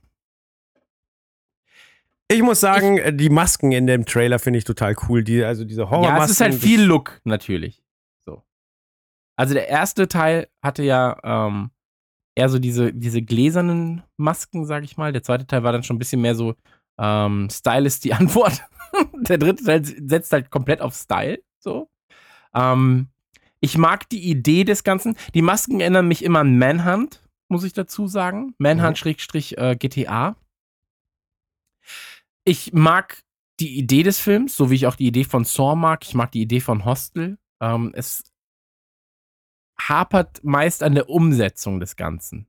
ich 2.30 2.42
muss 2.42 2.60
sagen, 2.60 2.98
ich, 2.98 3.16
die 3.16 3.30
Masken 3.30 3.72
in 3.72 3.86
dem 3.86 4.04
Trailer 4.04 4.38
finde 4.38 4.58
ich 4.58 4.64
total 4.64 4.94
cool. 5.08 5.24
Die, 5.24 5.42
also 5.42 5.64
diese 5.64 5.90
Horrormasken. 5.90 6.18
Ja, 6.18 6.24
es 6.24 6.30
ist 6.30 6.40
halt 6.40 6.54
viel 6.54 6.82
Look, 6.82 7.20
natürlich. 7.24 7.82
So. 8.26 8.42
Also 9.36 9.54
der 9.54 9.68
erste 9.68 10.08
Teil 10.08 10.48
hatte 10.62 10.82
ja 10.82 11.18
ähm, 11.24 11.70
eher 12.34 12.48
so 12.48 12.58
diese, 12.58 12.92
diese 12.92 13.22
gläsernen 13.22 14.02
Masken, 14.16 14.66
sag 14.66 14.84
ich 14.84 14.96
mal. 14.96 15.12
Der 15.12 15.22
zweite 15.22 15.46
Teil 15.46 15.62
war 15.62 15.72
dann 15.72 15.82
schon 15.82 15.96
ein 15.96 15.98
bisschen 15.98 16.20
mehr 16.20 16.34
so 16.34 16.54
ähm, 16.98 17.48
Style 17.50 17.86
ist 17.86 18.04
die 18.04 18.12
Antwort. 18.14 18.62
der 19.14 19.38
dritte 19.38 19.64
Teil 19.64 19.84
setzt 19.84 20.32
halt 20.32 20.50
komplett 20.50 20.80
auf 20.80 20.94
Style. 20.94 21.42
So. 21.58 21.88
Ähm, 22.54 23.08
ich 23.60 23.76
mag 23.78 24.08
die 24.08 24.30
Idee 24.30 24.64
des 24.64 24.84
Ganzen. 24.84 25.16
Die 25.34 25.42
Masken 25.42 25.80
erinnern 25.80 26.06
mich 26.06 26.24
immer 26.24 26.40
an 26.40 26.58
Manhunt, 26.58 27.22
muss 27.48 27.64
ich 27.64 27.72
dazu 27.72 28.06
sagen. 28.06 28.54
Manhunt-GTA. 28.58 30.36
Ich 32.48 32.72
mag 32.72 33.22
die 33.60 33.76
Idee 33.76 34.02
des 34.02 34.18
Films, 34.18 34.56
so 34.56 34.70
wie 34.70 34.76
ich 34.76 34.86
auch 34.86 34.94
die 34.94 35.06
Idee 35.06 35.24
von 35.24 35.44
Saw 35.44 35.76
mag. 35.76 36.02
Ich 36.02 36.14
mag 36.14 36.32
die 36.32 36.40
Idee 36.40 36.60
von 36.60 36.86
Hostel. 36.86 37.36
Ähm, 37.60 37.92
es 37.94 38.24
hapert 39.78 40.42
meist 40.42 40.82
an 40.82 40.94
der 40.94 41.10
Umsetzung 41.10 41.78
des 41.78 41.96
Ganzen. 41.96 42.46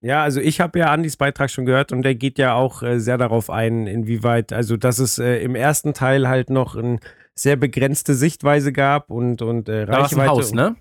Ja, 0.00 0.24
also 0.24 0.40
ich 0.40 0.60
habe 0.60 0.80
ja 0.80 0.86
Andys 0.90 1.16
Beitrag 1.16 1.50
schon 1.50 1.66
gehört 1.66 1.92
und 1.92 2.02
der 2.02 2.16
geht 2.16 2.36
ja 2.36 2.54
auch 2.54 2.82
äh, 2.82 2.98
sehr 2.98 3.16
darauf 3.16 3.48
ein, 3.48 3.86
inwieweit, 3.86 4.52
also 4.52 4.76
dass 4.76 4.98
es 4.98 5.18
äh, 5.18 5.38
im 5.38 5.54
ersten 5.54 5.94
Teil 5.94 6.28
halt 6.28 6.50
noch 6.50 6.74
eine 6.74 6.98
sehr 7.36 7.54
begrenzte 7.54 8.14
Sichtweise 8.14 8.72
gab 8.72 9.10
und, 9.10 9.40
und 9.40 9.68
äh, 9.68 9.82
Reichweite. 9.82 10.16
Da 10.16 10.22
ein 10.22 10.28
Haus, 10.28 10.52
ne? 10.52 10.74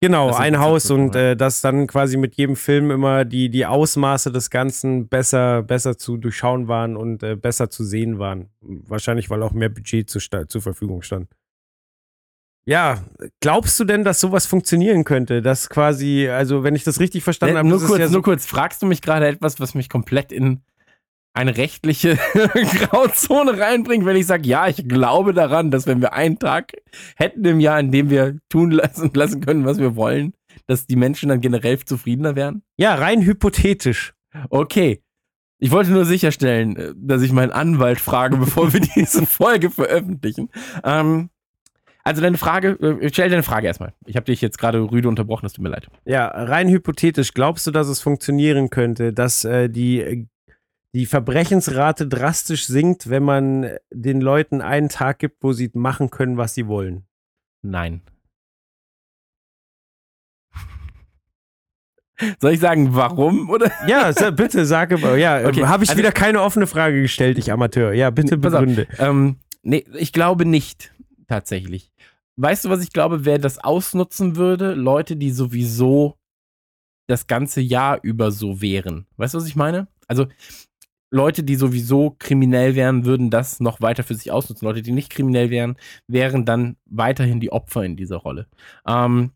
Genau, 0.00 0.32
ein 0.32 0.60
Haus 0.60 0.92
und 0.92 1.16
äh, 1.16 1.36
dass 1.36 1.60
dann 1.60 1.88
quasi 1.88 2.16
mit 2.16 2.36
jedem 2.36 2.54
Film 2.54 2.92
immer 2.92 3.24
die, 3.24 3.50
die 3.50 3.66
Ausmaße 3.66 4.30
des 4.30 4.48
Ganzen 4.48 5.08
besser, 5.08 5.62
besser 5.62 5.98
zu 5.98 6.16
durchschauen 6.16 6.68
waren 6.68 6.96
und 6.96 7.24
äh, 7.24 7.34
besser 7.34 7.68
zu 7.68 7.82
sehen 7.82 8.20
waren. 8.20 8.48
Wahrscheinlich, 8.60 9.28
weil 9.28 9.42
auch 9.42 9.52
mehr 9.52 9.70
Budget 9.70 10.08
zu, 10.08 10.20
zur 10.20 10.62
Verfügung 10.62 11.02
stand. 11.02 11.28
Ja, 12.64 13.02
glaubst 13.40 13.80
du 13.80 13.84
denn, 13.84 14.04
dass 14.04 14.20
sowas 14.20 14.46
funktionieren 14.46 15.02
könnte? 15.02 15.42
Dass 15.42 15.68
quasi, 15.68 16.28
also 16.28 16.62
wenn 16.62 16.76
ich 16.76 16.84
das 16.84 17.00
richtig 17.00 17.24
verstanden 17.24 17.56
äh, 17.56 17.58
habe, 17.58 17.68
nur 17.68 17.80
kurz, 17.80 17.98
ja 17.98 18.06
so 18.06 18.12
nur 18.12 18.22
kurz, 18.22 18.46
fragst 18.46 18.82
du 18.82 18.86
mich 18.86 19.02
gerade 19.02 19.26
etwas, 19.26 19.58
was 19.58 19.74
mich 19.74 19.88
komplett 19.88 20.30
in 20.30 20.60
eine 21.38 21.56
rechtliche 21.56 22.16
Grauzone 22.34 23.58
reinbringt, 23.60 24.04
wenn 24.04 24.16
ich 24.16 24.26
sage, 24.26 24.48
ja, 24.48 24.66
ich 24.66 24.88
glaube 24.88 25.32
daran, 25.32 25.70
dass 25.70 25.86
wenn 25.86 26.00
wir 26.00 26.12
einen 26.12 26.40
Tag 26.40 26.72
hätten 27.16 27.44
im 27.44 27.60
Jahr, 27.60 27.78
in 27.78 27.92
dem 27.92 28.10
wir 28.10 28.38
tun 28.48 28.72
lassen, 28.72 29.10
lassen 29.14 29.40
können, 29.40 29.64
was 29.64 29.78
wir 29.78 29.94
wollen, 29.94 30.34
dass 30.66 30.88
die 30.88 30.96
Menschen 30.96 31.28
dann 31.28 31.40
generell 31.40 31.78
zufriedener 31.78 32.34
wären? 32.34 32.62
Ja, 32.76 32.96
rein 32.96 33.22
hypothetisch. 33.22 34.14
Okay. 34.50 35.00
Ich 35.60 35.70
wollte 35.70 35.92
nur 35.92 36.04
sicherstellen, 36.04 36.76
äh, 36.76 36.92
dass 36.96 37.22
ich 37.22 37.30
meinen 37.30 37.52
Anwalt 37.52 38.00
frage, 38.00 38.36
bevor 38.36 38.72
wir 38.72 38.80
diese 38.96 39.24
Folge 39.24 39.70
veröffentlichen. 39.70 40.50
Ähm, 40.82 41.30
also 42.02 42.20
deine 42.20 42.38
Frage, 42.38 42.70
äh, 42.80 43.10
stell 43.12 43.30
deine 43.30 43.44
Frage 43.44 43.68
erstmal. 43.68 43.92
Ich 44.06 44.16
habe 44.16 44.26
dich 44.26 44.40
jetzt 44.40 44.58
gerade 44.58 44.80
rüde 44.80 45.08
unterbrochen, 45.08 45.46
es 45.46 45.52
tut 45.52 45.62
mir 45.62 45.70
leid. 45.70 45.86
Ja, 46.04 46.26
rein 46.26 46.68
hypothetisch, 46.68 47.32
glaubst 47.32 47.66
du, 47.68 47.70
dass 47.70 47.86
es 47.86 48.00
funktionieren 48.00 48.70
könnte, 48.70 49.12
dass 49.12 49.44
äh, 49.44 49.68
die 49.68 50.26
die 50.94 51.06
Verbrechensrate 51.06 52.06
drastisch 52.06 52.66
sinkt, 52.66 53.10
wenn 53.10 53.22
man 53.22 53.70
den 53.92 54.20
Leuten 54.20 54.60
einen 54.60 54.88
Tag 54.88 55.18
gibt, 55.18 55.42
wo 55.42 55.52
sie 55.52 55.70
machen 55.74 56.10
können, 56.10 56.36
was 56.36 56.54
sie 56.54 56.66
wollen? 56.66 57.04
Nein. 57.62 58.02
Soll 62.40 62.52
ich 62.52 62.60
sagen, 62.60 62.94
warum? 62.94 63.50
Oder? 63.50 63.70
Ja, 63.86 64.10
bitte 64.30 64.64
sage. 64.66 64.96
Ja, 65.18 65.46
okay. 65.46 65.66
habe 65.66 65.84
ich 65.84 65.90
also, 65.90 65.98
wieder 65.98 66.12
keine 66.12 66.42
offene 66.42 66.66
Frage 66.66 67.02
gestellt, 67.02 67.38
ich 67.38 67.52
Amateur. 67.52 67.92
Ja, 67.92 68.10
bitte 68.10 68.38
begründe. 68.38 68.88
Ähm, 68.98 69.36
nee, 69.62 69.84
ich 69.94 70.12
glaube 70.12 70.44
nicht, 70.44 70.92
tatsächlich. 71.28 71.92
Weißt 72.36 72.64
du, 72.64 72.70
was 72.70 72.82
ich 72.82 72.92
glaube, 72.92 73.24
wer 73.24 73.38
das 73.38 73.58
ausnutzen 73.58 74.36
würde? 74.36 74.74
Leute, 74.74 75.16
die 75.16 75.32
sowieso 75.32 76.16
das 77.08 77.26
ganze 77.26 77.60
Jahr 77.60 77.98
über 78.02 78.30
so 78.30 78.60
wären. 78.60 79.06
Weißt 79.16 79.34
du, 79.34 79.38
was 79.38 79.46
ich 79.46 79.56
meine? 79.56 79.88
Also, 80.06 80.26
Leute, 81.10 81.42
die 81.42 81.56
sowieso 81.56 82.14
kriminell 82.18 82.74
wären, 82.74 83.04
würden 83.04 83.30
das 83.30 83.60
noch 83.60 83.80
weiter 83.80 84.02
für 84.02 84.14
sich 84.14 84.30
ausnutzen. 84.30 84.66
Leute, 84.66 84.82
die 84.82 84.92
nicht 84.92 85.10
kriminell 85.10 85.50
wären, 85.50 85.76
wären 86.06 86.44
dann 86.44 86.76
weiterhin 86.86 87.40
die 87.40 87.50
Opfer 87.50 87.84
in 87.84 87.96
dieser 87.96 88.16
Rolle. 88.16 88.46
Ähm, 88.86 89.32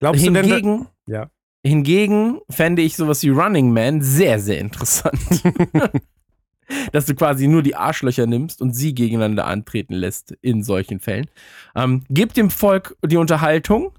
Glaubst 0.00 0.22
hingegen, 0.22 0.78
du 0.78 0.84
denn, 1.06 1.14
ja. 1.14 1.30
hingegen 1.64 2.40
fände 2.48 2.82
ich 2.82 2.96
sowas 2.96 3.22
wie 3.22 3.30
Running 3.30 3.72
Man 3.72 4.00
sehr, 4.00 4.38
sehr 4.38 4.60
interessant. 4.60 5.18
Dass 6.92 7.06
du 7.06 7.14
quasi 7.14 7.48
nur 7.48 7.62
die 7.62 7.74
Arschlöcher 7.74 8.26
nimmst 8.26 8.60
und 8.60 8.74
sie 8.74 8.94
gegeneinander 8.94 9.46
antreten 9.46 9.94
lässt 9.94 10.32
in 10.42 10.62
solchen 10.62 11.00
Fällen. 11.00 11.26
Ähm, 11.74 12.04
gebt 12.10 12.36
dem 12.36 12.50
Volk 12.50 12.96
die 13.04 13.16
Unterhaltung, 13.16 13.92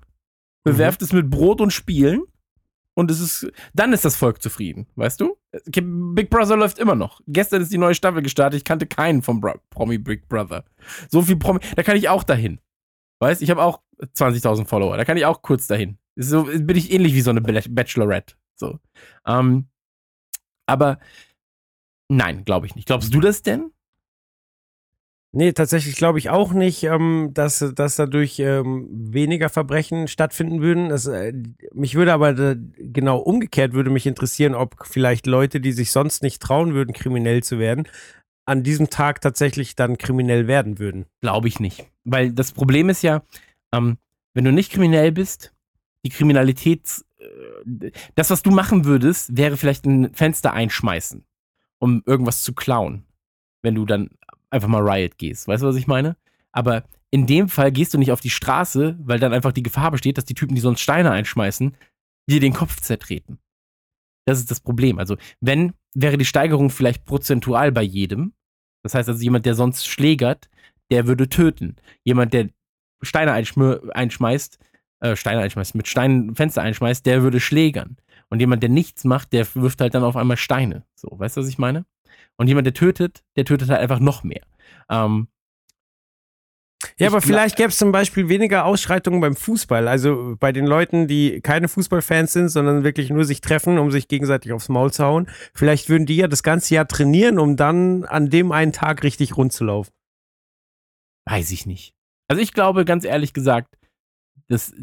bewerft 0.63 1.01
mhm. 1.01 1.05
es 1.05 1.13
mit 1.13 1.29
Brot 1.29 1.61
und 1.61 1.71
Spielen 1.71 2.23
und 2.93 3.09
es 3.09 3.19
ist, 3.19 3.51
dann 3.73 3.91
ist 3.91 4.05
das 4.05 4.15
Volk 4.15 4.41
zufrieden, 4.41 4.85
weißt 4.95 5.19
du? 5.19 5.35
Big 5.51 6.29
Brother 6.29 6.57
läuft 6.57 6.79
immer 6.79 6.95
noch. 6.95 7.21
Gestern 7.27 7.61
ist 7.61 7.71
die 7.71 7.77
neue 7.77 7.95
Staffel 7.95 8.21
gestartet, 8.21 8.57
ich 8.57 8.63
kannte 8.63 8.85
keinen 8.85 9.21
vom 9.21 9.41
Bro 9.41 9.59
Promi 9.69 9.97
Big 9.97 10.27
Brother. 10.29 10.65
So 11.09 11.21
viel 11.21 11.37
Promi, 11.37 11.59
da 11.75 11.83
kann 11.83 11.97
ich 11.97 12.09
auch 12.09 12.23
dahin. 12.23 12.59
Weißt, 13.19 13.41
ich 13.41 13.49
habe 13.49 13.63
auch 13.63 13.81
20.000 13.99 14.65
Follower, 14.65 14.95
da 14.95 15.05
kann 15.05 15.17
ich 15.17 15.25
auch 15.25 15.41
kurz 15.41 15.67
dahin. 15.67 15.97
So 16.15 16.43
bin 16.43 16.75
ich 16.75 16.91
ähnlich 16.91 17.13
wie 17.13 17.21
so 17.21 17.31
eine 17.31 17.41
Bachelorette. 17.41 18.35
So. 18.55 18.79
Ähm, 19.25 19.69
aber 20.67 20.99
nein, 22.09 22.45
glaube 22.45 22.65
ich 22.65 22.75
nicht. 22.75 22.85
Glaubst 22.85 23.13
du 23.13 23.19
das 23.19 23.41
denn? 23.41 23.71
Nee, 25.31 25.53
tatsächlich 25.53 25.95
glaube 25.95 26.17
ich 26.17 26.31
auch 26.31 26.53
nicht, 26.53 26.83
ähm, 26.83 27.29
dass, 27.33 27.59
dass 27.75 27.95
dadurch 27.95 28.39
ähm, 28.39 28.87
weniger 28.89 29.49
Verbrechen 29.49 30.07
stattfinden 30.07 30.59
würden. 30.61 30.89
Das, 30.89 31.05
äh, 31.05 31.33
mich 31.71 31.93
würde 31.93 32.13
aber 32.13 32.55
genau 32.55 33.19
umgekehrt 33.19 33.73
würde 33.73 33.91
mich 33.91 34.07
interessieren, 34.07 34.55
ob 34.55 34.87
vielleicht 34.87 35.27
Leute, 35.27 35.61
die 35.61 35.71
sich 35.71 35.91
sonst 35.91 36.23
nicht 36.23 36.41
trauen 36.41 36.73
würden, 36.73 36.93
kriminell 36.93 37.43
zu 37.43 37.59
werden, 37.59 37.87
an 38.45 38.63
diesem 38.63 38.89
Tag 38.89 39.21
tatsächlich 39.21 39.75
dann 39.75 39.99
kriminell 39.99 40.47
werden 40.47 40.79
würden. 40.79 41.05
Glaube 41.21 41.47
ich 41.47 41.59
nicht. 41.59 41.85
Weil 42.05 42.31
das 42.31 42.51
Problem 42.51 42.89
ist 42.89 43.03
ja, 43.03 43.21
ähm, 43.71 43.99
wenn 44.33 44.45
du 44.45 44.51
nicht 44.51 44.71
kriminell 44.71 45.11
bist, 45.11 45.53
die 46.03 46.09
Kriminalität, 46.09 47.05
äh, 47.19 47.91
das, 48.15 48.31
was 48.31 48.41
du 48.41 48.49
machen 48.49 48.85
würdest, 48.85 49.37
wäre 49.37 49.57
vielleicht 49.57 49.85
ein 49.85 50.11
Fenster 50.15 50.53
einschmeißen, 50.53 51.23
um 51.77 52.01
irgendwas 52.07 52.41
zu 52.41 52.53
klauen. 52.53 53.05
Wenn 53.61 53.75
du 53.75 53.85
dann 53.85 54.09
einfach 54.49 54.67
mal 54.67 54.81
Riot 54.81 55.17
gehst. 55.17 55.47
Weißt 55.47 55.63
du, 55.63 55.67
was 55.67 55.75
ich 55.75 55.87
meine? 55.87 56.15
Aber 56.51 56.83
in 57.11 57.25
dem 57.25 57.49
Fall 57.49 57.71
gehst 57.71 57.93
du 57.93 57.97
nicht 57.97 58.11
auf 58.11 58.21
die 58.21 58.29
Straße, 58.29 58.97
weil 59.01 59.19
dann 59.19 59.33
einfach 59.33 59.51
die 59.51 59.63
Gefahr 59.63 59.91
besteht, 59.91 60.17
dass 60.17 60.25
die 60.25 60.35
Typen, 60.35 60.55
die 60.55 60.61
sonst 60.61 60.81
Steine 60.81 61.11
einschmeißen, 61.11 61.75
dir 62.29 62.39
den 62.39 62.53
Kopf 62.53 62.79
zertreten. 62.81 63.39
Das 64.25 64.39
ist 64.39 64.51
das 64.51 64.59
Problem. 64.59 64.99
Also, 64.99 65.17
wenn, 65.41 65.73
wäre 65.95 66.17
die 66.17 66.25
Steigerung 66.25 66.69
vielleicht 66.69 67.05
prozentual 67.05 67.71
bei 67.71 67.81
jedem. 67.81 68.33
Das 68.83 68.93
heißt 68.93 69.09
also, 69.09 69.21
jemand, 69.21 69.45
der 69.45 69.55
sonst 69.55 69.87
schlägert, 69.87 70.49
der 70.91 71.07
würde 71.07 71.29
töten. 71.29 71.77
Jemand, 72.03 72.33
der 72.33 72.49
Steine 73.01 73.33
einschmeißt, 73.33 74.59
äh, 74.99 75.15
Steine 75.15 75.41
einschmeißt, 75.41 75.75
mit 75.75 75.87
Steinen 75.87 76.35
Fenster 76.35 76.61
einschmeißt, 76.61 77.05
der 77.05 77.23
würde 77.23 77.39
schlägern. 77.39 77.97
Und 78.29 78.39
jemand, 78.39 78.61
der 78.61 78.69
nichts 78.69 79.03
macht, 79.03 79.33
der 79.33 79.47
wirft 79.55 79.81
halt 79.81 79.95
dann 79.95 80.03
auf 80.03 80.15
einmal 80.15 80.37
Steine. 80.37 80.85
So, 80.95 81.07
weißt 81.11 81.37
du, 81.37 81.41
was 81.41 81.47
ich 81.47 81.57
meine? 81.57 81.85
Und 82.39 82.47
jemand, 82.47 82.65
der 82.65 82.73
tötet, 82.73 83.21
der 83.35 83.43
tötet 83.43 83.69
halt 83.69 83.81
einfach 83.81 83.99
noch 83.99 84.23
mehr. 84.23 84.41
Ähm, 84.89 85.27
Ja, 86.97 87.07
aber 87.07 87.21
vielleicht 87.21 87.57
gäbe 87.57 87.67
es 87.67 87.77
zum 87.77 87.91
Beispiel 87.91 88.29
weniger 88.29 88.63
Ausschreitungen 88.63 89.19
beim 89.19 89.35
Fußball. 89.35 89.89
Also 89.89 90.37
bei 90.39 90.53
den 90.53 90.65
Leuten, 90.65 91.07
die 91.09 91.41
keine 91.41 91.67
Fußballfans 91.67 92.31
sind, 92.31 92.47
sondern 92.47 92.85
wirklich 92.85 93.09
nur 93.09 93.25
sich 93.25 93.41
treffen, 93.41 93.77
um 93.77 93.91
sich 93.91 94.07
gegenseitig 94.07 94.53
aufs 94.53 94.69
Maul 94.69 94.93
zu 94.93 95.03
hauen. 95.03 95.29
Vielleicht 95.53 95.89
würden 95.89 96.05
die 96.05 96.15
ja 96.15 96.29
das 96.29 96.41
ganze 96.41 96.73
Jahr 96.75 96.87
trainieren, 96.87 97.39
um 97.39 97.57
dann 97.57 98.05
an 98.05 98.29
dem 98.29 98.53
einen 98.53 98.71
Tag 98.71 99.03
richtig 99.03 99.35
rund 99.35 99.51
zu 99.51 99.65
laufen. 99.65 99.91
Weiß 101.25 101.51
ich 101.51 101.65
nicht. 101.65 101.93
Also 102.29 102.41
ich 102.41 102.53
glaube, 102.53 102.85
ganz 102.85 103.03
ehrlich 103.03 103.33
gesagt, 103.33 103.77
das 104.47 104.73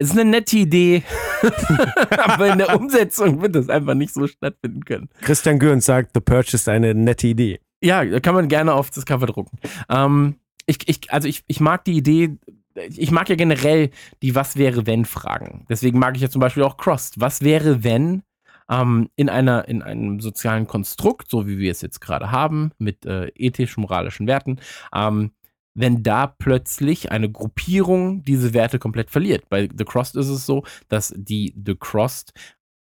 ist 0.00 0.12
eine 0.12 0.24
nette 0.24 0.56
Idee, 0.56 1.02
aber 2.10 2.48
in 2.48 2.58
der 2.58 2.74
Umsetzung 2.74 3.42
wird 3.42 3.54
das 3.54 3.68
einfach 3.68 3.94
nicht 3.94 4.12
so 4.12 4.26
stattfinden 4.26 4.84
können. 4.84 5.08
Christian 5.20 5.58
Gürns 5.58 5.84
sagt, 5.84 6.12
The 6.14 6.20
Purge 6.20 6.50
ist 6.54 6.68
eine 6.68 6.94
nette 6.94 7.28
Idee. 7.28 7.60
Ja, 7.82 8.04
da 8.04 8.18
kann 8.18 8.34
man 8.34 8.48
gerne 8.48 8.72
auf 8.72 8.90
das 8.90 9.04
Cover 9.04 9.26
drucken. 9.26 9.58
Ähm, 9.88 10.36
ich, 10.66 10.88
ich, 10.88 11.12
also 11.12 11.28
ich, 11.28 11.44
ich 11.46 11.60
mag 11.60 11.84
die 11.84 11.96
Idee, 11.96 12.38
ich 12.74 13.10
mag 13.10 13.28
ja 13.28 13.36
generell 13.36 13.90
die 14.22 14.34
Was 14.34 14.56
wäre 14.56 14.86
wenn 14.86 15.04
Fragen. 15.04 15.66
Deswegen 15.68 15.98
mag 15.98 16.16
ich 16.16 16.22
ja 16.22 16.30
zum 16.30 16.40
Beispiel 16.40 16.62
auch 16.62 16.78
Crossed. 16.78 17.20
Was 17.20 17.42
wäre 17.42 17.84
wenn 17.84 18.22
ähm, 18.70 19.10
in 19.16 19.28
einer 19.28 19.68
in 19.68 19.82
einem 19.82 20.20
sozialen 20.20 20.66
Konstrukt, 20.66 21.30
so 21.30 21.46
wie 21.46 21.58
wir 21.58 21.70
es 21.70 21.82
jetzt 21.82 22.00
gerade 22.00 22.30
haben, 22.30 22.70
mit 22.78 23.04
äh, 23.04 23.28
ethisch-moralischen 23.34 24.26
Werten, 24.26 24.60
ähm, 24.94 25.32
wenn 25.74 26.02
da 26.02 26.26
plötzlich 26.26 27.12
eine 27.12 27.30
Gruppierung 27.30 28.22
diese 28.24 28.54
Werte 28.54 28.78
komplett 28.78 29.10
verliert. 29.10 29.48
Bei 29.48 29.68
The 29.72 29.84
Crossed 29.84 30.16
ist 30.16 30.28
es 30.28 30.46
so, 30.46 30.64
dass 30.88 31.14
die 31.16 31.54
The 31.64 31.76
Crossed 31.76 32.32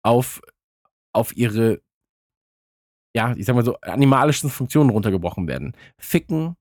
auf, 0.03 0.41
auf 1.13 1.37
ihre, 1.37 1.81
ja, 3.15 3.35
ich 3.37 3.47
sag 3.47 3.57
mal 3.57 3.65
so, 3.65 3.79
animalischen 3.81 4.51
Funktionen 4.51 4.91
runtergebrochen 4.91 5.49
werden. 5.49 5.75
Ficken, 5.99 6.57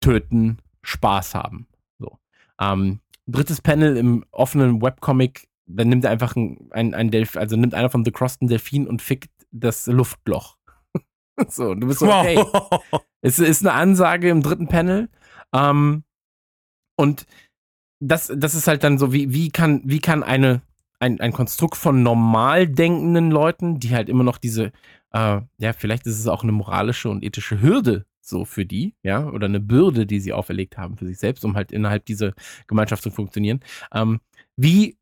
töten, 0.00 0.58
Spaß 0.82 1.34
haben. 1.34 1.68
So. 1.98 2.18
Ähm, 2.60 3.00
drittes 3.26 3.60
Panel 3.60 3.96
im 3.96 4.24
offenen 4.32 4.82
Webcomic, 4.82 5.48
dann 5.66 5.88
nimmt 5.88 6.04
er 6.04 6.10
einfach 6.10 6.34
ein, 6.34 6.68
ein, 6.72 6.94
ein 6.94 7.10
Delf, 7.10 7.36
also 7.36 7.56
nimmt 7.56 7.74
einer 7.74 7.90
von 7.90 8.04
The 8.04 8.10
Crossed 8.10 8.40
einen 8.40 8.48
Delfin 8.48 8.88
und 8.88 9.02
fickt 9.02 9.30
das 9.50 9.86
Luftloch. 9.86 10.56
so, 11.48 11.74
du 11.74 11.86
bist 11.86 12.00
so, 12.00 12.12
okay. 12.12 12.42
Es 13.20 13.38
ist 13.38 13.62
eine 13.62 13.72
Ansage 13.72 14.30
im 14.30 14.42
dritten 14.42 14.68
Panel. 14.68 15.08
Ähm, 15.54 16.04
und 16.96 17.26
das, 18.00 18.32
das 18.34 18.54
ist 18.54 18.68
halt 18.68 18.84
dann 18.84 18.98
so, 18.98 19.12
wie, 19.12 19.32
wie 19.32 19.50
kann, 19.50 19.82
wie 19.84 20.00
kann 20.00 20.22
eine, 20.22 20.62
ein, 21.00 21.20
ein 21.20 21.32
Konstrukt 21.32 21.76
von 21.76 22.02
normal 22.02 22.66
denkenden 22.66 23.30
Leuten, 23.30 23.80
die 23.80 23.94
halt 23.94 24.08
immer 24.08 24.24
noch 24.24 24.38
diese, 24.38 24.72
äh, 25.12 25.40
ja, 25.58 25.72
vielleicht 25.72 26.06
ist 26.06 26.18
es 26.18 26.26
auch 26.26 26.42
eine 26.42 26.52
moralische 26.52 27.08
und 27.08 27.24
ethische 27.24 27.60
Hürde 27.60 28.04
so 28.20 28.44
für 28.44 28.66
die, 28.66 28.94
ja, 29.02 29.26
oder 29.28 29.46
eine 29.46 29.60
Bürde, 29.60 30.06
die 30.06 30.20
sie 30.20 30.32
auferlegt 30.32 30.76
haben 30.76 30.96
für 30.96 31.06
sich 31.06 31.18
selbst, 31.18 31.44
um 31.44 31.56
halt 31.56 31.72
innerhalb 31.72 32.04
dieser 32.04 32.34
Gemeinschaft 32.66 33.02
zu 33.02 33.10
funktionieren. 33.10 33.60
Ähm, 33.92 34.20
wie 34.56 34.98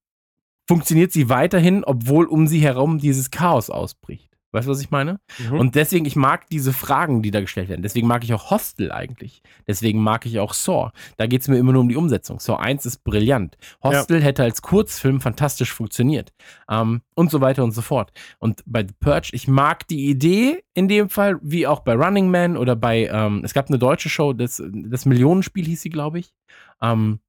funktioniert 0.68 1.12
sie 1.12 1.28
weiterhin, 1.28 1.84
obwohl 1.84 2.26
um 2.26 2.46
sie 2.46 2.60
herum 2.60 2.98
dieses 2.98 3.30
Chaos 3.30 3.70
ausbricht? 3.70 4.35
Weißt 4.56 4.66
du, 4.66 4.70
was 4.70 4.80
ich 4.80 4.90
meine? 4.90 5.20
Mhm. 5.38 5.60
Und 5.60 5.74
deswegen, 5.74 6.06
ich 6.06 6.16
mag 6.16 6.48
diese 6.48 6.72
Fragen, 6.72 7.20
die 7.20 7.30
da 7.30 7.42
gestellt 7.42 7.68
werden. 7.68 7.82
Deswegen 7.82 8.06
mag 8.06 8.24
ich 8.24 8.32
auch 8.32 8.50
Hostel 8.50 8.90
eigentlich. 8.90 9.42
Deswegen 9.68 10.02
mag 10.02 10.24
ich 10.24 10.40
auch 10.40 10.54
Saw. 10.54 10.92
Da 11.18 11.26
geht 11.26 11.42
es 11.42 11.48
mir 11.48 11.58
immer 11.58 11.72
nur 11.72 11.82
um 11.82 11.90
die 11.90 11.96
Umsetzung. 11.96 12.40
Saw 12.40 12.56
1 12.56 12.86
ist 12.86 13.04
brillant. 13.04 13.58
Hostel 13.82 14.22
hätte 14.22 14.44
als 14.44 14.62
Kurzfilm 14.62 15.20
fantastisch 15.20 15.74
funktioniert. 15.74 16.32
Ähm, 16.70 17.02
und 17.14 17.30
so 17.30 17.42
weiter 17.42 17.64
und 17.64 17.72
so 17.72 17.82
fort. 17.82 18.12
Und 18.38 18.62
bei 18.64 18.80
The 18.80 18.94
Purge, 18.98 19.28
ich 19.32 19.46
mag 19.46 19.86
die 19.88 20.08
Idee 20.08 20.64
in 20.72 20.88
dem 20.88 21.10
Fall, 21.10 21.38
wie 21.42 21.66
auch 21.66 21.80
bei 21.80 21.92
Running 21.92 22.30
Man 22.30 22.56
oder 22.56 22.76
bei, 22.76 23.10
ähm, 23.12 23.42
es 23.44 23.52
gab 23.52 23.68
eine 23.68 23.78
deutsche 23.78 24.08
Show, 24.08 24.32
das, 24.32 24.62
das 24.64 25.04
Millionenspiel 25.04 25.66
hieß 25.66 25.82
sie, 25.82 25.90
glaube 25.90 26.18
ich. 26.18 26.32
Ähm, 26.80 27.20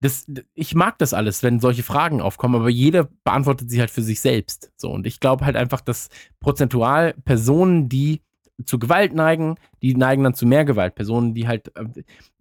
das, 0.00 0.26
ich 0.54 0.74
mag 0.74 0.98
das 0.98 1.14
alles, 1.14 1.42
wenn 1.42 1.60
solche 1.60 1.82
Fragen 1.82 2.20
aufkommen, 2.20 2.56
aber 2.56 2.68
jeder 2.68 3.08
beantwortet 3.24 3.70
sie 3.70 3.80
halt 3.80 3.90
für 3.90 4.02
sich 4.02 4.20
selbst. 4.20 4.70
So, 4.76 4.90
und 4.90 5.06
ich 5.06 5.20
glaube 5.20 5.46
halt 5.46 5.56
einfach, 5.56 5.80
dass 5.80 6.08
prozentual 6.40 7.14
Personen, 7.24 7.88
die 7.88 8.22
zu 8.64 8.78
Gewalt 8.78 9.14
neigen, 9.14 9.56
die 9.82 9.94
neigen 9.94 10.24
dann 10.24 10.34
zu 10.34 10.46
mehr 10.46 10.64
Gewalt. 10.64 10.94
Personen, 10.94 11.34
die 11.34 11.46
halt 11.46 11.76
äh, 11.76 11.86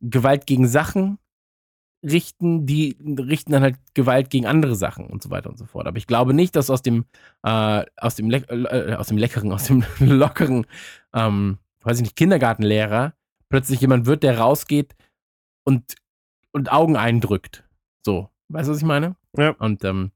Gewalt 0.02 0.48
gegen 0.48 0.68
Sachen 0.68 1.18
richten, 2.04 2.66
die 2.66 2.98
richten 3.18 3.52
dann 3.52 3.64
halt 3.64 3.78
Gewalt 3.94 4.30
gegen 4.30 4.46
andere 4.46 4.76
Sachen 4.76 5.08
und 5.08 5.24
so 5.24 5.30
weiter 5.30 5.50
und 5.50 5.58
so 5.58 5.66
fort. 5.66 5.88
Aber 5.88 5.98
ich 5.98 6.08
glaube 6.08 6.34
nicht, 6.34 6.56
dass 6.56 6.70
aus 6.70 6.82
dem, 6.82 7.06
äh, 7.44 7.86
aus 7.98 8.16
dem, 8.16 8.30
Le 8.30 8.38
äh, 8.50 8.96
aus 8.96 9.08
dem 9.08 9.18
leckeren, 9.18 9.52
aus 9.52 9.66
dem 9.66 9.84
lockeren, 10.00 10.66
ähm, 11.14 11.58
weiß 11.82 11.98
ich 11.98 12.04
nicht, 12.04 12.16
Kindergartenlehrer 12.16 13.14
plötzlich 13.50 13.82
jemand 13.82 14.06
wird, 14.06 14.24
der 14.24 14.40
rausgeht 14.40 14.96
und 15.64 15.96
und 16.56 16.72
Augen 16.72 16.96
eindrückt. 16.96 17.66
So, 18.06 18.30
weißt 18.48 18.70
du, 18.70 18.72
was 18.72 18.78
ich 18.80 18.86
meine? 18.86 19.18
Ja. 19.38 19.50
Und 19.60 19.84
ähm, 19.84 20.12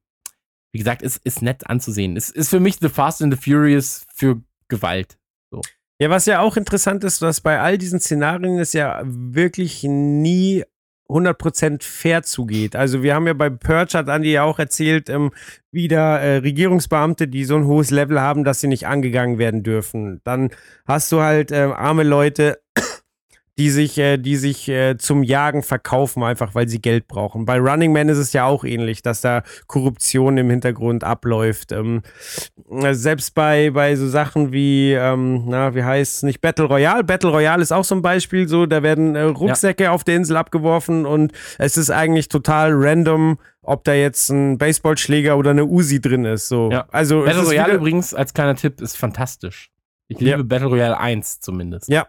wie 0.72 0.78
gesagt, 0.78 1.04
es 1.04 1.18
ist 1.18 1.42
nett 1.42 1.68
anzusehen. 1.70 2.16
Es 2.16 2.30
ist 2.30 2.50
für 2.50 2.62
mich 2.62 2.78
The 2.80 2.88
Fast 2.88 3.22
and 3.22 3.34
the 3.34 3.40
Furious 3.40 4.08
für 4.16 4.42
Gewalt. 4.70 5.18
Ja, 6.02 6.10
was 6.10 6.26
ja 6.28 6.40
auch 6.40 6.56
interessant 6.56 7.04
ist, 7.04 7.22
dass 7.22 7.42
bei 7.42 7.60
all 7.60 7.78
diesen 7.78 8.00
Szenarien 8.00 8.58
es 8.58 8.72
ja 8.72 9.02
wirklich 9.04 9.84
nie 9.84 10.64
100% 11.10 11.84
fair 11.84 12.24
zugeht. 12.24 12.78
Also 12.78 13.04
wir 13.04 13.16
haben 13.16 13.28
ja 13.28 13.34
bei 13.34 13.50
Purge, 13.50 13.98
hat 13.98 14.08
Andi 14.08 14.32
ja 14.32 14.44
auch 14.44 14.60
erzählt, 14.60 15.10
ähm, 15.10 15.32
wieder 15.72 16.22
äh, 16.22 16.38
Regierungsbeamte, 16.38 17.28
die 17.28 17.44
so 17.44 17.58
ein 17.58 17.66
hohes 17.66 17.92
Level 17.92 18.22
haben, 18.22 18.46
dass 18.46 18.62
sie 18.62 18.68
nicht 18.68 18.88
angegangen 18.88 19.40
werden 19.40 19.64
dürfen. 19.64 20.22
Dann 20.24 20.52
hast 20.86 21.12
du 21.12 21.20
halt 21.20 21.52
äh, 21.52 21.64
arme 21.76 22.04
Leute, 22.04 22.62
die 23.60 23.70
sich, 23.70 23.98
äh, 23.98 24.18
die 24.18 24.38
sich 24.38 24.70
äh, 24.70 24.98
zum 24.98 25.22
Jagen 25.22 25.64
verkaufen, 25.64 26.24
einfach 26.24 26.56
weil 26.56 26.70
sie 26.70 26.82
Geld 26.82 27.10
brauchen. 27.10 27.44
Bei 27.44 27.60
Running 27.60 27.92
Man 27.92 28.08
ist 28.08 28.18
es 28.18 28.32
ja 28.32 28.46
auch 28.46 28.64
ähnlich, 28.64 29.02
dass 29.02 29.20
da 29.20 29.44
Korruption 29.68 30.38
im 30.38 30.50
Hintergrund 30.50 31.04
abläuft. 31.04 31.74
Ähm, 31.74 32.02
äh, 32.72 32.94
selbst 32.94 33.36
bei, 33.36 33.72
bei 33.72 33.98
so 33.98 34.08
Sachen 34.08 34.54
wie, 34.54 34.94
ähm, 34.94 35.44
na, 35.48 35.76
wie 35.76 35.84
heißt 35.84 36.16
es 36.16 36.24
nicht, 36.24 36.40
Battle 36.40 36.66
Royale. 36.66 37.04
Battle 37.04 37.32
Royale 37.32 37.62
ist 37.62 37.74
auch 37.74 37.84
so 37.84 37.96
ein 37.96 38.02
Beispiel, 38.02 38.48
so, 38.48 38.66
da 38.66 38.82
werden 38.82 39.18
äh, 39.18 39.24
Rucksäcke 39.24 39.92
auf 39.92 40.06
der 40.06 40.16
Insel 40.16 40.38
abgeworfen 40.38 41.06
und 41.06 41.34
es 41.58 41.76
ist 41.76 41.90
eigentlich 41.90 42.30
total 42.30 42.72
random, 42.74 43.40
ob 43.62 43.84
da 43.84 43.94
jetzt 43.94 44.30
ein 44.30 44.58
Baseballschläger 44.58 45.38
oder 45.38 45.50
eine 45.50 45.66
Uzi 45.66 46.00
drin 46.00 46.24
ist. 46.24 46.48
So. 46.48 46.72
Ja. 46.72 46.86
Also, 46.92 47.26
Battle 47.26 47.44
Royale 47.44 47.74
übrigens 47.74 48.14
als 48.14 48.34
kleiner 48.34 48.56
Tipp 48.56 48.80
ist 48.80 48.96
fantastisch. 48.96 49.70
Ich 50.08 50.18
liebe 50.20 50.32
Ja. 50.38 50.44
Battle 50.44 50.68
Royale 50.68 50.98
1 50.98 51.42
zumindest. 51.42 51.90
Ja. 51.90 52.08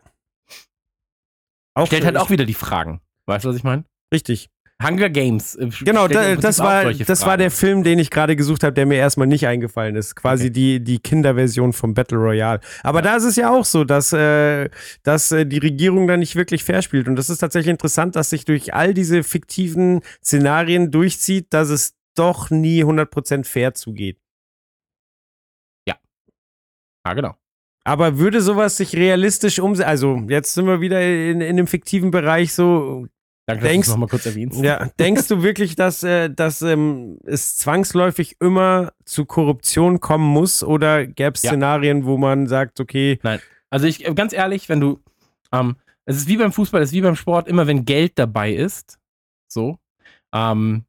Auch 1.81 1.87
Stellt 1.87 2.05
halt 2.05 2.17
auch 2.17 2.31
wieder 2.31 2.45
die 2.45 2.55
Fragen. 2.55 3.01
Weißt 3.27 3.45
du, 3.45 3.49
was 3.49 3.57
ich 3.57 3.65
meine? 3.65 3.85
Richtig. 4.13 4.51
Hunger 4.83 5.11
Games. 5.11 5.57
äh, 5.57 5.69
Genau, 5.83 6.09
da, 6.09 6.37
das, 6.37 6.59
war, 6.59 6.93
das 6.93 7.27
war 7.27 7.37
der 7.37 7.51
Film, 7.51 7.85
den 7.85 7.99
ich 7.99 8.09
gerade 8.11 8.35
gesucht 8.35 8.63
habe, 8.65 8.73
der 8.73 8.87
mir 8.87 8.97
erstmal 8.97 9.27
nicht 9.27 9.47
eingefallen 9.47 9.95
ist. 9.95 10.17
Quasi 10.17 10.45
Okay. 10.45 10.51
die, 10.53 10.81
die 10.85 10.99
Kinderversion 11.01 11.75
von 11.75 11.93
Battle 11.93 12.17
Royale. 12.19 12.61
Aber 12.83 13.01
Ja. 13.01 13.03
da 13.03 13.17
ist 13.17 13.25
es 13.25 13.37
ja 13.37 13.51
auch 13.51 13.67
so, 13.67 13.85
dass, 13.85 14.13
äh, 14.15 14.71
dass 15.03 15.33
äh, 15.33 15.45
die 15.45 15.59
Regierung 15.59 16.07
da 16.07 16.17
nicht 16.17 16.35
wirklich 16.35 16.65
fair 16.65 16.81
spielt. 16.81 17.09
Und 17.09 17.17
das 17.17 17.29
ist 17.29 17.39
tatsächlich 17.39 17.71
interessant, 17.71 18.17
dass 18.17 18.31
sich 18.31 18.47
durch 18.47 18.73
all 18.73 18.95
diese 18.95 19.23
fiktiven 19.23 20.01
Szenarien 20.25 20.91
durchzieht, 20.91 21.49
dass 21.53 21.69
es 21.69 21.95
doch 22.15 22.49
nie 22.51 22.83
100% 22.83 23.45
fair 23.45 23.75
zugeht. 23.75 24.19
Ja, 27.07 27.15
genau. 27.15 27.35
Aber 27.85 28.19
würde 28.19 28.41
sowas 28.41 28.77
sich 28.77 28.95
realistisch 28.95 29.59
umsetzen? 29.59 29.89
Also, 29.89 30.23
jetzt 30.29 30.55
sind 30.55 30.67
wir 30.67 30.81
wieder 30.81 31.01
in, 31.03 31.41
in 31.41 31.57
dem 31.57 31.67
fiktiven 31.67 32.11
Bereich 32.11 32.53
so, 32.53 33.07
Danke, 33.47 33.63
dass 33.63 33.71
Denkst- 33.71 33.87
du 33.87 33.91
es 33.91 33.95
nochmal 33.95 34.09
kurz 34.09 34.27
erwähnst. 34.27 34.63
Ja, 34.63 34.87
denkst 35.01 35.27
du 35.29 35.43
wirklich, 35.43 35.75
dass, 35.75 36.03
äh, 36.05 36.31
dass 36.31 36.63
ähm, 36.63 37.19
es 37.25 37.57
zwangsläufig 37.57 38.37
immer 38.39 38.93
zu 39.05 39.25
Korruption 39.25 39.99
kommen 39.99 40.27
muss? 40.29 40.63
Oder 40.63 41.07
gäbe 41.07 41.33
es 41.35 41.43
Ja. 41.43 41.51
Szenarien, 41.51 42.05
wo 42.05 42.17
man 42.17 42.47
sagt, 42.47 42.79
okay, 42.81 43.19
Also 43.71 43.87
ich, 43.87 44.07
äh, 44.07 44.15
ganz 44.15 44.33
ehrlich, 44.33 44.69
wenn 44.69 44.81
du, 44.81 45.01
ähm, 45.53 45.77
es 46.05 46.17
ist 46.17 46.29
wie 46.29 46.37
beim 46.37 46.53
Fußball, 46.53 46.83
es 46.83 46.91
ist 46.91 46.95
wie 46.95 47.01
beim 47.01 47.17
Sport, 47.17 47.49
immer 47.49 47.67
wenn 47.67 47.85
Geld 47.85 48.13
dabei 48.17 48.53
ist, 48.53 48.99
so, 49.49 49.79
ähm, 50.35 50.85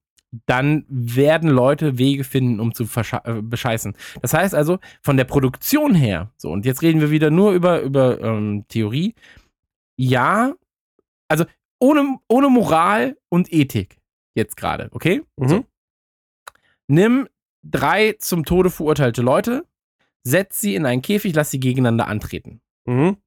dann 0.45 0.86
werden 0.88 1.49
Leute 1.49 1.97
Wege 1.97 2.23
finden, 2.23 2.59
um 2.59 2.73
zu 2.73 2.84
äh, 2.84 3.41
bescheißen. 3.41 3.95
Das 4.21 4.34
heißt 4.34 4.55
also, 4.55 4.79
von 5.01 5.17
der 5.17 5.25
Produktion 5.25 5.93
her, 5.93 6.32
so, 6.38 6.49
und 6.49 6.65
jetzt 6.65 6.82
reden 6.82 7.01
wir 7.01 7.11
wieder 7.11 7.29
nur 7.29 7.51
über, 7.51 7.82
über 7.82 8.19
ähm, 8.21 8.65
Theorie, 8.69 9.13
ja, 9.97 10.53
also 11.27 11.45
ohne, 11.79 12.17
ohne 12.27 12.49
Moral 12.49 13.17
und 13.29 13.51
Ethik 13.51 13.99
jetzt 14.36 14.55
gerade, 14.55 14.89
okay? 14.91 15.23
Mhm. 15.38 15.47
So. 15.47 15.65
Nimm 16.88 17.27
drei 17.63 18.13
zum 18.13 18.45
Tode 18.45 18.69
verurteilte 18.69 19.21
Leute, 19.21 19.65
setz 20.23 20.61
sie 20.61 20.75
in 20.75 20.86
einen 20.86 21.01
Käfig, 21.01 21.34
lass 21.36 21.51
sie 21.51 21.59
gegeneinander 21.59 22.07
antreten. 22.07 22.61
Mhm. 22.86 23.17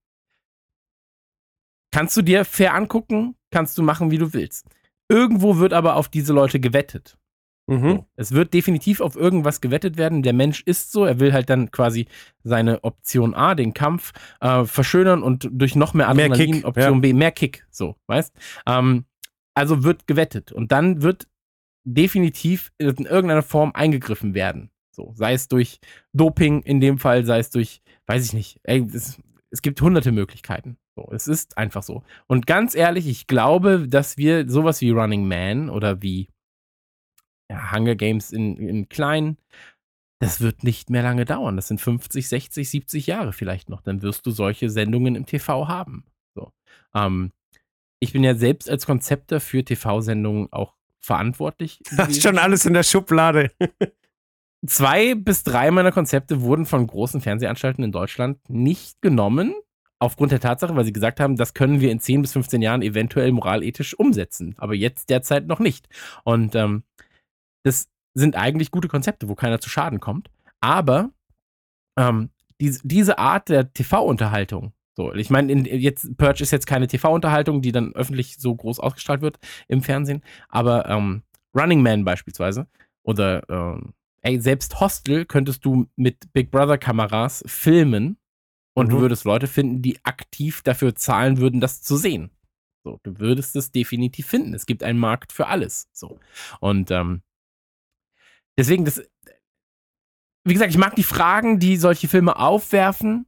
Kannst 1.92 2.16
du 2.16 2.22
dir 2.22 2.44
fair 2.44 2.74
angucken, 2.74 3.36
kannst 3.50 3.78
du 3.78 3.82
machen, 3.82 4.11
wie 4.11 4.18
du 4.18 4.32
willst. 4.32 4.66
Irgendwo 5.09 5.59
wird 5.59 5.72
aber 5.72 5.96
auf 5.96 6.09
diese 6.09 6.32
Leute 6.32 6.61
gewettet. 6.61 7.18
Mhm. 7.66 8.05
Es 8.16 8.32
wird 8.32 8.52
definitiv 8.52 9.00
auf 9.00 9.16
irgendwas 9.16 9.61
gewettet 9.61 9.96
werden. 9.96 10.22
Der 10.22 10.34
Mensch 10.34 10.62
ist 10.66 10.92
so, 10.92 11.05
er 11.05 11.18
will 11.18 11.32
halt 11.32 11.48
dann 11.48 11.70
quasi 11.70 12.07
seine 12.42 12.84
Option 12.84 13.34
A, 13.34 13.55
den 13.55 13.72
Kampf, 13.72 14.12
äh, 14.40 14.64
verschönern 14.64 15.22
und 15.22 15.48
durch 15.50 15.74
noch 15.74 15.94
mehr 15.94 16.12
Mehr 16.14 16.26
Adrenalin 16.26 16.55
Kick, 16.57 16.66
Option 16.66 16.94
ja. 16.94 17.00
B, 17.00 17.12
mehr 17.14 17.32
Kick, 17.32 17.66
so, 17.70 17.96
weißt? 18.07 18.34
Ähm, 18.66 19.07
also 19.55 19.82
wird 19.82 20.07
gewettet 20.07 20.52
und 20.52 20.72
dann 20.72 21.00
wird 21.02 21.26
definitiv 21.84 22.72
in 22.78 22.88
irgendeiner 22.88 23.42
Form 23.42 23.72
eingegriffen 23.74 24.34
werden. 24.34 24.70
So, 24.90 25.12
sei 25.16 25.32
es 25.32 25.48
durch 25.48 25.80
Doping 26.12 26.62
in 26.62 26.80
dem 26.80 26.98
Fall, 26.98 27.24
sei 27.24 27.38
es 27.38 27.50
durch, 27.50 27.82
weiß 28.07 28.24
ich 28.26 28.32
nicht, 28.32 28.61
ey, 28.64 28.86
es, 28.92 29.18
es 29.50 29.62
gibt 29.62 29.80
hunderte 29.80 30.12
Möglichkeiten. 30.12 30.76
So, 30.97 31.11
es 31.12 31.26
ist 31.26 31.59
einfach 31.59 31.82
so. 31.82 32.03
Und 32.26 32.47
ganz 32.47 32.74
ehrlich, 32.74 33.07
ich 33.09 33.26
glaube, 33.26 33.88
dass 33.88 34.16
wir 34.16 34.49
sowas 34.49 34.80
wie 34.80 34.90
Running 34.90 35.26
Man 35.26 35.68
oder 35.70 36.03
wie 36.03 36.28
ja, 37.51 37.72
Hunger 37.72 37.97
Games 37.97 38.30
in, 38.32 38.57
in 38.57 38.88
klein, 38.88 39.36
das 40.20 40.40
wird 40.40 40.62
nicht 40.62 40.90
mehr 40.90 41.03
lange 41.03 41.24
dauern. 41.24 41.57
Das 41.57 41.68
sind 41.68 41.80
50, 41.80 42.28
60, 42.28 42.70
70 42.70 43.07
Jahre 43.07 43.32
vielleicht 43.32 43.68
noch. 43.68 43.82
Dann 43.82 44.03
wirst 44.03 44.24
du 44.26 44.30
solche 44.30 44.70
Sendungen 44.70 45.16
im 45.16 45.26
TV 45.26 45.68
haben. 45.68 46.05
So. 46.34 46.53
Ähm, 46.95 47.32
ich 48.01 48.12
bin 48.12 48.22
ja 48.22 48.34
selbst 48.34 48.70
als 48.70 48.86
Konzepter 48.86 49.40
für 49.40 49.64
TV-Sendungen 49.64 50.53
auch 50.53 50.74
verantwortlich. 51.01 51.80
Das 51.97 52.11
ist 52.11 52.22
schon 52.22 52.38
alles 52.38 52.64
in 52.66 52.74
der 52.74 52.82
Schublade. 52.82 53.51
Zwei 54.66 55.14
bis 55.14 55.42
drei 55.42 55.70
meiner 55.70 55.92
Konzepte 55.92 56.40
wurden 56.40 56.64
von 56.64 56.86
großen 56.86 57.20
Fernsehanstalten 57.20 57.84
in 57.84 57.92
Deutschland 57.92 58.38
nicht 58.49 59.03
genommen, 59.03 59.55
aufgrund 59.99 60.32
der 60.32 60.40
Tatsache, 60.40 60.74
weil 60.76 60.84
sie 60.84 60.92
gesagt 60.92 61.20
haben, 61.20 61.36
das 61.36 61.55
können 61.55 61.80
wir 61.80 61.90
in 61.90 62.01
10 62.01 62.22
bis 62.22 62.32
15 62.32 62.61
Jahren 62.62 62.82
eventuell 62.82 63.32
moralethisch 63.32 63.95
umsetzen, 63.99 64.55
aber 64.59 64.74
jetzt 64.74 65.11
derzeit 65.11 65.47
noch 65.47 65.61
nicht. 65.61 65.88
Und 66.24 66.55
ähm, 66.55 66.82
das 67.62 67.88
sind 68.14 68.36
eigentlich 68.36 68.70
gute 68.70 68.88
Konzepte, 68.88 69.28
wo 69.28 69.34
keiner 69.34 69.61
zu 69.61 69.68
Schaden 69.70 70.01
kommt. 70.01 70.30
Aber 70.61 71.11
ähm, 71.99 72.30
diese, 72.61 72.80
diese 72.84 73.18
Art 73.18 73.49
der 73.49 73.72
TV-Unterhaltung, 73.72 74.72
so, 74.97 75.12
ich 75.14 75.30
meine, 75.30 75.51
in- 75.51 75.64
jetzt 75.64 76.16
Purge 76.16 76.42
ist 76.42 76.51
jetzt 76.53 76.66
keine 76.66 76.86
TV-Unterhaltung, 76.86 77.62
die 77.62 77.72
dann 77.72 77.95
öffentlich 77.95 78.36
so 78.38 78.55
groß 78.55 78.78
ausgestrahlt 78.80 79.22
wird 79.22 79.38
im 79.68 79.82
Fernsehen, 79.82 80.22
aber 80.49 80.88
ähm, 80.88 81.22
Running 81.57 81.82
Man 81.82 82.05
beispielsweise 82.05 82.66
oder 83.03 83.42
ähm, 83.49 83.92
ey, 84.22 84.40
selbst 84.40 84.80
Hostel 84.80 85.24
könntest 85.24 85.64
du 85.64 85.86
mit 85.97 86.32
Big 86.32 86.51
Brother 86.51 86.78
Kameras 86.78 87.42
filmen 87.47 88.16
und 88.74 88.90
du 88.90 88.96
Mhm. 88.96 89.00
würdest 89.02 89.24
Leute 89.24 89.46
finden, 89.46 89.82
die 89.82 90.04
aktiv 90.04 90.62
dafür 90.62 90.94
zahlen 90.94 91.38
würden, 91.38 91.60
das 91.60 91.82
zu 91.82 91.96
sehen. 91.96 92.30
So, 92.84 93.00
du 93.02 93.18
würdest 93.18 93.56
es 93.56 93.72
definitiv 93.72 94.26
finden. 94.26 94.52
Es 94.52 94.66
gibt 94.66 94.82
einen 94.82 94.98
Markt 94.98 95.32
für 95.32 95.46
alles. 95.46 95.88
So. 95.92 96.18
Und 96.60 96.90
ähm, 96.90 97.22
deswegen, 98.58 98.84
das, 98.84 99.02
wie 100.44 100.52
gesagt, 100.52 100.70
ich 100.70 100.78
mag 100.78 100.94
die 100.94 101.02
Fragen, 101.02 101.58
die 101.58 101.76
solche 101.78 102.08
Filme 102.08 102.36
aufwerfen. 102.36 103.26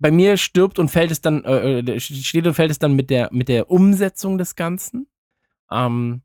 Bei 0.00 0.10
mir 0.10 0.36
stirbt 0.38 0.78
und 0.78 0.88
fällt 0.88 1.10
es 1.10 1.20
dann, 1.20 1.44
äh, 1.44 1.80
äh, 1.80 2.00
steht 2.00 2.46
und 2.46 2.54
fällt 2.54 2.70
es 2.70 2.78
dann 2.78 2.96
mit 2.96 3.10
der, 3.10 3.28
mit 3.32 3.48
der 3.48 3.70
Umsetzung 3.70 4.38
des 4.38 4.56
Ganzen. 4.56 5.06
Ähm, 5.70 6.22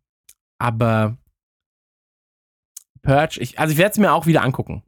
aber 0.57 1.17
Purge, 3.03 3.39
ich, 3.39 3.59
also 3.59 3.71
ich 3.73 3.77
werde 3.77 3.91
es 3.91 3.97
mir 3.99 4.13
auch 4.13 4.25
wieder 4.25 4.41
angucken. 4.41 4.81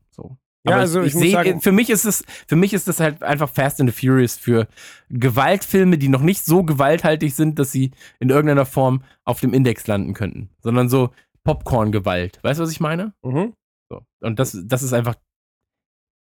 Ja, 0.67 0.73
Aber 0.75 0.81
also 0.81 1.01
ich 1.01 1.13
seh- 1.13 1.31
sagen- 1.31 1.61
für 1.61 1.71
mich 1.71 1.89
ist 1.89 2.05
es, 2.05 2.23
für 2.47 2.55
mich 2.55 2.73
ist 2.73 2.87
das 2.87 2.99
halt 2.99 3.23
einfach 3.23 3.49
Fast 3.49 3.79
and 3.79 3.89
the 3.91 4.07
Furious 4.07 4.35
für 4.37 4.67
Gewaltfilme, 5.09 5.97
die 5.97 6.09
noch 6.09 6.21
nicht 6.21 6.43
so 6.45 6.63
gewalthaltig 6.63 7.33
sind, 7.33 7.59
dass 7.59 7.71
sie 7.71 7.91
in 8.19 8.29
irgendeiner 8.29 8.65
Form 8.65 9.03
auf 9.23 9.39
dem 9.39 9.53
Index 9.53 9.87
landen 9.87 10.13
könnten, 10.13 10.49
sondern 10.61 10.89
so 10.89 11.11
Popcorn-Gewalt. 11.43 12.39
Weißt 12.43 12.59
du, 12.59 12.63
was 12.63 12.71
ich 12.71 12.79
meine? 12.79 13.13
Mhm. 13.23 13.53
So. 13.89 14.01
Und 14.21 14.37
das, 14.39 14.57
das 14.65 14.83
ist 14.83 14.93
einfach, 14.93 15.15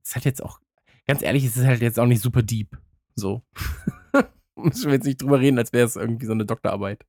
das 0.04 0.16
hat 0.16 0.26
jetzt 0.26 0.44
auch, 0.44 0.60
ganz 1.08 1.22
ehrlich, 1.22 1.44
es 1.46 1.58
ist 1.58 1.66
halt 1.66 1.82
jetzt 1.82 2.00
auch 2.00 2.06
nicht 2.06 2.22
super 2.22 2.42
deep. 2.44 2.78
So. 3.16 3.42
Müssen 4.56 4.86
wir 4.88 4.94
jetzt 4.94 5.06
nicht 5.06 5.22
drüber 5.22 5.40
reden, 5.40 5.58
als 5.58 5.74
wäre 5.74 5.86
es 5.86 5.96
irgendwie 5.96 6.26
so 6.26 6.34
eine 6.34 6.46
Doktorarbeit. 6.46 7.06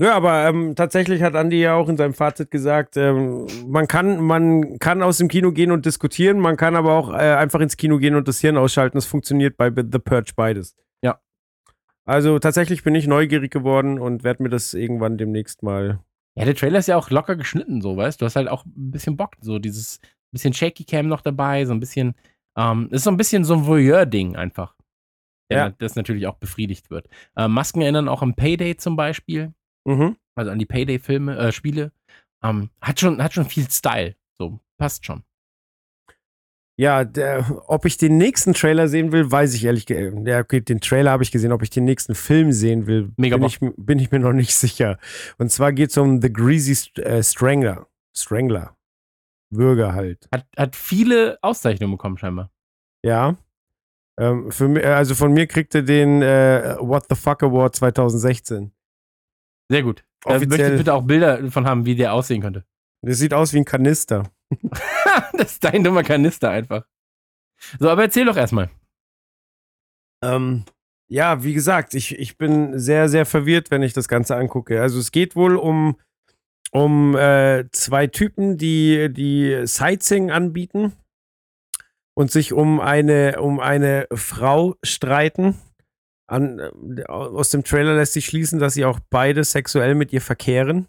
Ja, 0.00 0.16
aber 0.16 0.48
ähm, 0.48 0.74
tatsächlich 0.76 1.20
hat 1.22 1.34
Andy 1.34 1.60
ja 1.60 1.74
auch 1.74 1.90
in 1.90 1.98
seinem 1.98 2.14
Fazit 2.14 2.50
gesagt, 2.50 2.96
ähm, 2.96 3.46
man, 3.66 3.86
kann, 3.86 4.24
man 4.24 4.78
kann 4.78 5.02
aus 5.02 5.18
dem 5.18 5.28
Kino 5.28 5.52
gehen 5.52 5.70
und 5.72 5.84
diskutieren, 5.84 6.38
man 6.38 6.56
kann 6.56 6.74
aber 6.74 6.94
auch 6.94 7.10
äh, 7.10 7.34
einfach 7.34 7.60
ins 7.60 7.76
Kino 7.76 7.98
gehen 7.98 8.14
und 8.14 8.26
das 8.26 8.40
Hirn 8.40 8.56
ausschalten. 8.56 8.96
Das 8.96 9.04
funktioniert 9.04 9.58
bei 9.58 9.70
The 9.70 9.98
Purge 9.98 10.32
beides. 10.34 10.74
Ja. 11.02 11.20
Also 12.06 12.38
tatsächlich 12.38 12.82
bin 12.82 12.94
ich 12.94 13.06
neugierig 13.06 13.52
geworden 13.52 13.98
und 13.98 14.24
werde 14.24 14.42
mir 14.42 14.48
das 14.48 14.72
irgendwann 14.72 15.18
demnächst 15.18 15.62
mal. 15.62 16.00
Ja, 16.34 16.46
der 16.46 16.54
Trailer 16.54 16.78
ist 16.78 16.88
ja 16.88 16.96
auch 16.96 17.10
locker 17.10 17.36
geschnitten, 17.36 17.82
so, 17.82 17.98
weißt 17.98 18.18
du? 18.18 18.22
Du 18.22 18.26
hast 18.26 18.36
halt 18.36 18.48
auch 18.48 18.64
ein 18.64 18.90
bisschen 18.90 19.18
Bock, 19.18 19.36
so 19.42 19.58
dieses 19.58 20.00
bisschen 20.32 20.54
Shaky 20.54 20.84
Cam 20.84 21.08
noch 21.08 21.20
dabei, 21.20 21.66
so 21.66 21.74
ein 21.74 21.80
bisschen, 21.80 22.14
ähm, 22.56 22.88
ist 22.90 23.04
so 23.04 23.10
ein 23.10 23.18
bisschen 23.18 23.44
so 23.44 23.52
ein 23.52 23.66
Voyeur-Ding 23.66 24.34
einfach. 24.34 24.74
Ja. 25.52 25.68
Das 25.68 25.94
natürlich 25.94 26.26
auch 26.26 26.36
befriedigt 26.36 26.90
wird. 26.90 27.06
Äh, 27.36 27.48
Masken 27.48 27.82
erinnern 27.82 28.08
auch 28.08 28.22
an 28.22 28.34
Payday 28.34 28.76
zum 28.76 28.96
Beispiel, 28.96 29.52
Mhm. 29.84 30.16
also 30.34 30.50
an 30.50 30.58
die 30.58 30.66
Payday-Filme, 30.66 31.36
äh, 31.36 31.52
Spiele. 31.52 31.92
Ähm, 32.42 32.70
hat, 32.80 33.00
schon, 33.00 33.22
hat 33.22 33.34
schon 33.34 33.46
viel 33.46 33.68
Style, 33.70 34.16
so, 34.38 34.60
passt 34.78 35.04
schon. 35.04 35.22
Ja, 36.80 37.04
der, 37.04 37.62
ob 37.66 37.84
ich 37.84 37.98
den 37.98 38.16
nächsten 38.16 38.54
Trailer 38.54 38.88
sehen 38.88 39.12
will, 39.12 39.30
weiß 39.30 39.52
ich 39.52 39.66
ehrlich. 39.66 39.86
Ja, 39.90 40.40
okay, 40.40 40.62
den 40.62 40.80
Trailer 40.80 41.10
habe 41.10 41.22
ich 41.22 41.30
gesehen. 41.30 41.52
Ob 41.52 41.62
ich 41.62 41.68
den 41.68 41.84
nächsten 41.84 42.14
Film 42.14 42.52
sehen 42.52 42.86
will, 42.86 43.12
Mega 43.18 43.36
bin, 43.36 43.44
ich, 43.44 43.60
bin 43.60 43.98
ich 43.98 44.10
mir 44.10 44.18
noch 44.18 44.32
nicht 44.32 44.54
sicher. 44.54 44.98
Und 45.36 45.52
zwar 45.52 45.74
geht 45.74 45.90
es 45.90 45.98
um 45.98 46.22
The 46.22 46.32
Greasy 46.32 46.90
äh, 47.02 47.22
Strangler. 47.22 47.86
Strangler. 48.16 48.74
Würger 49.50 49.92
halt. 49.92 50.26
Hat, 50.32 50.46
hat 50.56 50.74
viele 50.74 51.38
Auszeichnungen 51.42 51.92
bekommen, 51.92 52.16
scheinbar. 52.16 52.50
Ja. 53.02 53.36
Ähm, 54.18 54.50
für 54.50 54.82
also 54.96 55.14
von 55.14 55.34
mir 55.34 55.46
kriegt 55.46 55.74
er 55.74 55.82
den 55.82 56.22
äh, 56.22 56.76
What 56.80 57.04
the 57.10 57.14
Fuck 57.14 57.42
Award 57.42 57.76
2016. 57.76 58.72
Sehr 59.70 59.84
gut. 59.84 60.04
Da 60.22 60.30
möchte 60.30 60.48
Offiziell. 60.48 60.76
bitte 60.76 60.94
auch 60.94 61.02
Bilder 61.02 61.40
davon 61.40 61.64
haben, 61.64 61.86
wie 61.86 61.94
der 61.94 62.12
aussehen 62.12 62.42
könnte. 62.42 62.64
Das 63.02 63.18
sieht 63.18 63.32
aus 63.32 63.52
wie 63.52 63.58
ein 63.58 63.64
Kanister. 63.64 64.30
das 65.32 65.52
ist 65.52 65.64
dein 65.64 65.84
dummer 65.84 66.02
Kanister 66.02 66.50
einfach. 66.50 66.84
So, 67.78 67.88
aber 67.88 68.02
erzähl 68.02 68.24
doch 68.24 68.36
erstmal. 68.36 68.68
Ähm, 70.24 70.64
ja, 71.08 71.44
wie 71.44 71.54
gesagt, 71.54 71.94
ich, 71.94 72.18
ich 72.18 72.36
bin 72.36 72.78
sehr, 72.80 73.08
sehr 73.08 73.26
verwirrt, 73.26 73.70
wenn 73.70 73.82
ich 73.82 73.92
das 73.92 74.08
Ganze 74.08 74.34
angucke. 74.34 74.82
Also 74.82 74.98
es 74.98 75.12
geht 75.12 75.36
wohl 75.36 75.56
um, 75.56 75.96
um 76.72 77.16
äh, 77.16 77.64
zwei 77.70 78.08
Typen, 78.08 78.58
die, 78.58 79.08
die 79.12 79.66
Sightseeing 79.66 80.32
anbieten 80.32 80.94
und 82.14 82.32
sich 82.32 82.52
um 82.52 82.80
eine, 82.80 83.40
um 83.40 83.60
eine 83.60 84.08
Frau 84.12 84.74
streiten. 84.82 85.54
An, 86.30 86.60
äh, 86.96 87.04
aus 87.04 87.50
dem 87.50 87.64
Trailer 87.64 87.94
lässt 87.94 88.12
sich 88.12 88.26
schließen, 88.26 88.60
dass 88.60 88.74
sie 88.74 88.84
auch 88.84 89.00
beide 89.10 89.42
sexuell 89.42 89.94
mit 89.94 90.12
ihr 90.12 90.20
verkehren. 90.20 90.86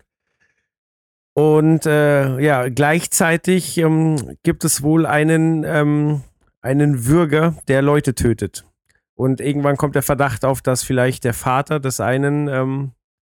Und 1.34 1.86
äh, 1.86 2.40
ja, 2.40 2.70
gleichzeitig 2.70 3.78
ähm, 3.78 4.38
gibt 4.44 4.66
es 4.66 4.84
wohl 4.84 5.06
einen, 5.06 5.64
ähm, 5.64 6.22
einen 6.62 7.08
Würger, 7.08 7.58
der 7.68 7.82
Leute 7.82 8.14
tötet. 8.14 8.68
Und 9.16 9.40
irgendwann 9.42 9.78
kommt 9.78 9.96
der 9.96 10.04
Verdacht 10.04 10.46
auf, 10.46 10.62
dass 10.62 10.84
vielleicht 10.84 11.24
der 11.24 11.34
Vater 11.34 11.80
des 11.80 12.00
einen 12.00 12.48
ähm, 12.48 12.92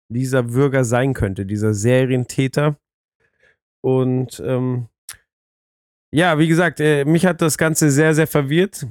dieser 0.09 0.53
Würger 0.53 0.85
sein 0.85 1.15
könnte, 1.15 1.47
dieser 1.47 1.73
Serientäter. 1.73 2.77
Und 3.81 4.43
ähm, 4.45 4.89
ja, 6.13 6.39
wie 6.39 6.49
gesagt, 6.49 6.81
äh, 6.81 7.05
mich 7.05 7.27
hat 7.27 7.41
das 7.41 7.59
Ganze 7.59 7.91
sehr, 7.91 8.15
sehr 8.15 8.27
verwirrt. 8.27 8.87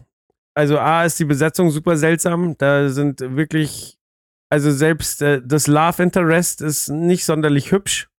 Also 0.56 0.78
A 0.78 1.04
ist 1.06 1.20
die 1.20 1.26
Besetzung 1.26 1.70
super 1.70 1.98
seltsam. 1.98 2.56
Da 2.58 2.90
sind 2.90 3.22
wirklich, 3.22 3.98
also 4.50 4.72
selbst 4.72 5.22
äh, 5.22 5.42
das 5.44 5.68
Love 5.68 6.04
Interest 6.04 6.62
ist 6.62 6.90
nicht 6.90 7.26
sonderlich 7.26 7.72
hübsch. 7.72 8.10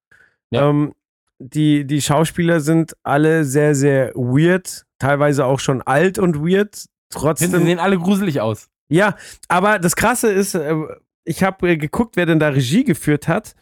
Ja. 0.50 0.68
Ähm, 0.68 0.94
die, 1.38 1.86
die 1.86 2.00
Schauspieler 2.00 2.60
sind 2.60 2.96
alle 3.02 3.44
sehr, 3.44 3.74
sehr 3.74 4.12
weird, 4.14 4.84
teilweise 4.98 5.44
auch 5.46 5.60
schon 5.60 5.82
alt 5.82 6.18
und 6.18 6.38
weird. 6.40 6.74
Sie 6.74 6.88
Trotzdem. 7.10 7.64
sehen 7.64 7.78
alle 7.78 7.98
gruselig 7.98 8.40
aus. 8.40 8.68
Ja, 8.88 9.16
aber 9.48 9.78
das 9.78 9.96
Krasse 9.96 10.30
ist, 10.30 10.54
äh, 10.54 10.74
ich 11.24 11.42
habe 11.42 11.70
äh, 11.70 11.76
geguckt, 11.76 12.16
wer 12.16 12.26
denn 12.26 12.38
da 12.38 12.48
Regie 12.48 12.84
geführt 12.84 13.28
hat 13.28 13.54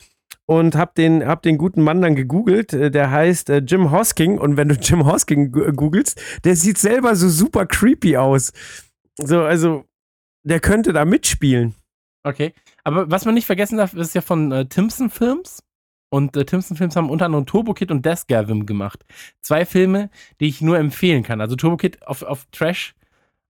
und 0.47 0.75
habe 0.75 0.93
den, 0.97 1.27
hab 1.27 1.43
den 1.43 1.59
guten 1.59 1.83
Mann 1.83 2.03
dann 2.03 2.15
gegoogelt. 2.17 2.73
Äh, 2.73 2.91
Der 2.91 3.11
heißt 3.11 3.51
äh, 3.51 3.59
Jim 3.59 3.91
Hosking 3.91 4.39
und 4.39 4.57
wenn 4.57 4.69
du 4.69 4.75
Jim 4.75 5.05
Hosking 5.07 5.53
gu- 5.53 5.73
googelst, 5.73 6.21
der 6.45 6.57
sieht 6.57 6.79
selber 6.79 7.15
so 7.17 7.29
super 7.29 7.67
creepy 7.67 8.17
aus. 8.17 8.53
So, 9.19 9.43
also, 9.43 9.85
der 10.45 10.61
könnte 10.61 10.93
da 10.93 11.05
mitspielen. 11.05 11.75
Okay. 12.25 12.53
Aber 12.85 13.11
was 13.11 13.25
man 13.25 13.35
nicht 13.35 13.47
vergessen 13.47 13.79
darf, 13.79 13.95
ist 13.95 14.15
ja 14.15 14.21
von 14.21 14.51
äh, 14.53 14.67
Timpson 14.67 15.11
Films. 15.11 15.63
und 16.11 16.37
äh, 16.37 16.45
Timson 16.45 16.77
Films 16.77 16.95
haben 16.97 17.11
unter 17.11 17.27
anderem 17.27 17.47
Turbo 17.47 17.75
Kid 17.75 17.91
und 17.91 18.05
Deathgasm 18.05 18.67
gemacht. 18.67 19.05
Zwei 19.41 19.65
Filme, 19.65 20.11
die 20.41 20.47
ich 20.49 20.61
nur 20.61 20.79
empfehlen 20.79 21.23
kann. 21.23 21.41
Also 21.41 21.57
Turbo 21.57 21.77
Kid 21.77 22.07
auf, 22.07 22.23
auf 22.23 22.47
Trash. 22.53 22.95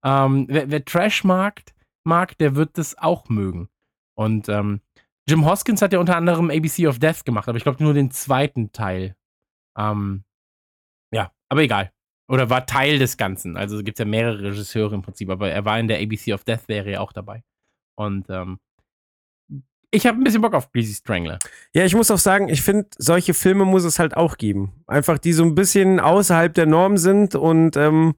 Ähm, 0.05 0.47
wer, 0.49 0.71
wer 0.71 0.85
Trash 0.85 1.25
mag, 1.25 1.63
mag, 2.05 2.37
der 2.39 2.55
wird 2.57 2.77
das 2.79 2.97
auch 2.99 3.29
mögen. 3.29 3.69
Und 4.15 4.49
ähm, 4.49 4.81
Jim 5.29 5.45
Hoskins 5.45 5.83
hat 5.83 5.93
ja 5.93 5.99
unter 5.99 6.17
anderem 6.17 6.51
ABC 6.51 6.87
of 6.89 6.99
Death 6.99 7.25
gemacht, 7.25 7.49
aber 7.49 7.57
ich 7.57 7.63
glaube 7.63 7.83
nur 7.83 7.95
den 7.95 8.11
zweiten 8.11 8.73
Teil. 8.73 9.17
Ähm, 9.79 10.25
ja, 11.13 11.33
aber 11.49 11.63
egal. 11.63 11.93
Oder 12.29 12.51
war 12.51 12.67
Teil 12.67 12.99
des 12.99 13.17
Ganzen. 13.17 13.57
Also 13.57 13.83
gibt 13.83 13.99
es 13.99 14.05
ja 14.05 14.05
mehrere 14.05 14.43
Regisseure 14.43 14.95
im 14.95 15.03
Prinzip, 15.03 15.29
aber 15.31 15.51
er 15.51 15.65
war 15.65 15.79
in 15.79 15.89
der 15.89 16.01
ABC 16.01 16.33
of 16.33 16.45
Death 16.45 16.67
Serie 16.67 17.01
auch 17.01 17.13
dabei. 17.13 17.45
Und 17.97 18.27
ähm, 18.31 18.59
ich 19.91 20.07
habe 20.07 20.19
ein 20.19 20.25
bisschen 20.25 20.41
Bock 20.41 20.55
auf 20.55 20.73
Greasy 20.73 20.95
Strangler. 20.95 21.39
Ja, 21.75 21.85
ich 21.85 21.95
muss 21.95 22.11
auch 22.11 22.19
sagen, 22.19 22.49
ich 22.49 22.63
finde, 22.63 22.89
solche 22.97 23.35
Filme 23.35 23.67
muss 23.67 23.85
es 23.85 23.99
halt 23.99 24.17
auch 24.17 24.39
geben. 24.39 24.73
Einfach, 24.87 25.19
die 25.19 25.35
so 25.35 25.45
ein 25.45 25.55
bisschen 25.55 26.01
außerhalb 26.01 26.55
der 26.55 26.67
Norm 26.67 26.97
sind 26.97 27.35
und 27.35 27.77
ähm, 27.77 28.15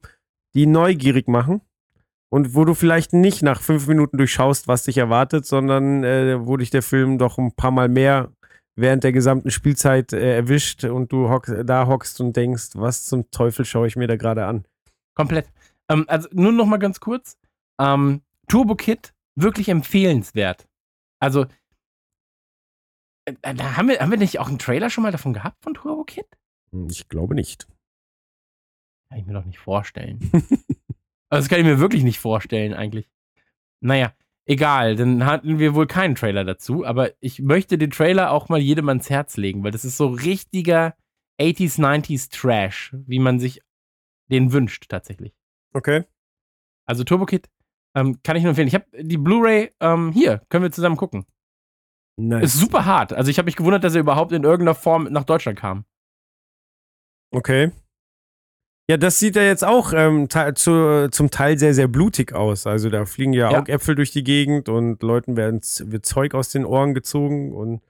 die 0.53 0.65
neugierig 0.65 1.27
machen. 1.27 1.61
Und 2.29 2.55
wo 2.55 2.65
du 2.65 2.73
vielleicht 2.73 3.13
nicht 3.13 3.43
nach 3.43 3.61
fünf 3.61 3.87
Minuten 3.87 4.17
durchschaust, 4.17 4.67
was 4.67 4.83
dich 4.83 4.97
erwartet, 4.97 5.45
sondern 5.45 6.03
äh, 6.03 6.45
wo 6.45 6.57
dich 6.57 6.69
der 6.69 6.81
Film 6.81 7.17
doch 7.17 7.37
ein 7.37 7.53
paar 7.53 7.71
Mal 7.71 7.87
mehr 7.87 8.31
während 8.75 9.03
der 9.03 9.13
gesamten 9.13 9.51
Spielzeit 9.51 10.11
äh, 10.11 10.35
erwischt 10.35 10.83
und 10.83 11.11
du 11.11 11.29
hock, 11.29 11.45
da 11.63 11.87
hockst 11.87 12.19
und 12.19 12.35
denkst, 12.35 12.71
was 12.73 13.05
zum 13.05 13.29
Teufel 13.31 13.63
schaue 13.63 13.87
ich 13.87 13.95
mir 13.95 14.07
da 14.07 14.17
gerade 14.17 14.45
an. 14.45 14.65
Komplett. 15.13 15.49
Ähm, 15.89 16.03
also 16.07 16.27
nur 16.33 16.51
noch 16.51 16.65
mal 16.65 16.77
ganz 16.77 16.99
kurz. 16.99 17.37
Ähm, 17.79 18.21
Turbo 18.49 18.75
Kid, 18.75 19.13
wirklich 19.35 19.69
empfehlenswert. 19.69 20.67
Also, 21.19 21.45
äh, 23.25 23.33
haben 23.57 23.87
wir, 23.87 23.99
haben 23.99 24.11
wir 24.11 24.17
nicht 24.17 24.39
auch 24.39 24.49
einen 24.49 24.59
Trailer 24.59 24.89
schon 24.89 25.03
mal 25.03 25.11
davon 25.11 25.31
gehabt 25.33 25.63
von 25.63 25.73
Turbo 25.73 26.03
Kid? 26.03 26.25
Hm, 26.71 26.87
Ich 26.89 27.07
glaube 27.07 27.33
nicht. 27.35 27.67
Kann 29.09 29.19
ich 29.19 29.25
mir 29.25 29.33
doch 29.33 29.45
nicht 29.45 29.59
vorstellen. 29.59 30.19
also, 31.29 31.43
das 31.43 31.49
kann 31.49 31.59
ich 31.59 31.65
mir 31.65 31.79
wirklich 31.79 32.03
nicht 32.03 32.19
vorstellen, 32.19 32.73
eigentlich. 32.73 33.09
Naja, 33.81 34.13
egal, 34.45 34.95
dann 34.95 35.25
hatten 35.25 35.59
wir 35.59 35.75
wohl 35.75 35.87
keinen 35.87 36.15
Trailer 36.15 36.43
dazu, 36.43 36.85
aber 36.85 37.11
ich 37.19 37.41
möchte 37.41 37.77
den 37.77 37.91
Trailer 37.91 38.31
auch 38.31 38.49
mal 38.49 38.59
jedem 38.59 38.89
ans 38.89 39.09
Herz 39.09 39.37
legen, 39.37 39.63
weil 39.63 39.71
das 39.71 39.85
ist 39.85 39.97
so 39.97 40.07
richtiger 40.07 40.95
80s, 41.39 41.79
90s 41.79 42.31
Trash, 42.31 42.95
wie 43.05 43.19
man 43.19 43.39
sich 43.39 43.61
den 44.31 44.51
wünscht, 44.51 44.87
tatsächlich. 44.89 45.33
Okay. 45.73 46.05
Also 46.85 47.03
Turbo 47.03 47.25
Kid 47.25 47.49
ähm, 47.95 48.21
kann 48.23 48.35
ich 48.37 48.43
nur 48.43 48.49
empfehlen. 48.49 48.67
Ich 48.67 48.75
habe 48.75 48.85
die 49.01 49.17
Blu-ray 49.17 49.71
ähm, 49.79 50.11
hier, 50.11 50.41
können 50.49 50.63
wir 50.63 50.71
zusammen 50.71 50.97
gucken. 50.97 51.25
Nice. 52.17 52.43
Ist 52.43 52.59
super 52.59 52.85
hart. 52.85 53.13
Also 53.13 53.29
ich 53.29 53.37
habe 53.37 53.45
mich 53.45 53.55
gewundert, 53.55 53.83
dass 53.83 53.95
er 53.95 54.01
überhaupt 54.01 54.31
in 54.31 54.43
irgendeiner 54.43 54.75
Form 54.75 55.05
nach 55.11 55.25
Deutschland 55.25 55.59
kam. 55.59 55.85
Okay. 57.31 57.71
Ja, 58.87 58.97
das 58.97 59.17
sieht 59.17 59.35
ja 59.35 59.41
jetzt 59.41 59.63
auch 59.63 59.93
ähm, 59.93 60.27
zu, 60.29 61.09
zum 61.09 61.31
Teil 61.31 61.57
sehr, 61.57 61.73
sehr 61.73 61.87
blutig 61.87 62.33
aus. 62.33 62.67
Also 62.67 62.89
da 62.89 63.05
fliegen 63.05 63.33
ja, 63.33 63.51
Ja. 63.51 63.59
Augäpfel 63.59 63.95
durch 63.95 64.11
die 64.11 64.23
Gegend 64.23 64.69
und 64.69 65.01
Leuten 65.01 65.35
werden, 65.37 65.61
wird 65.61 66.05
Zeug 66.05 66.35
aus 66.35 66.49
den 66.49 66.65
Ohren 66.65 66.93
gezogen 66.93 67.51
und 67.51 67.81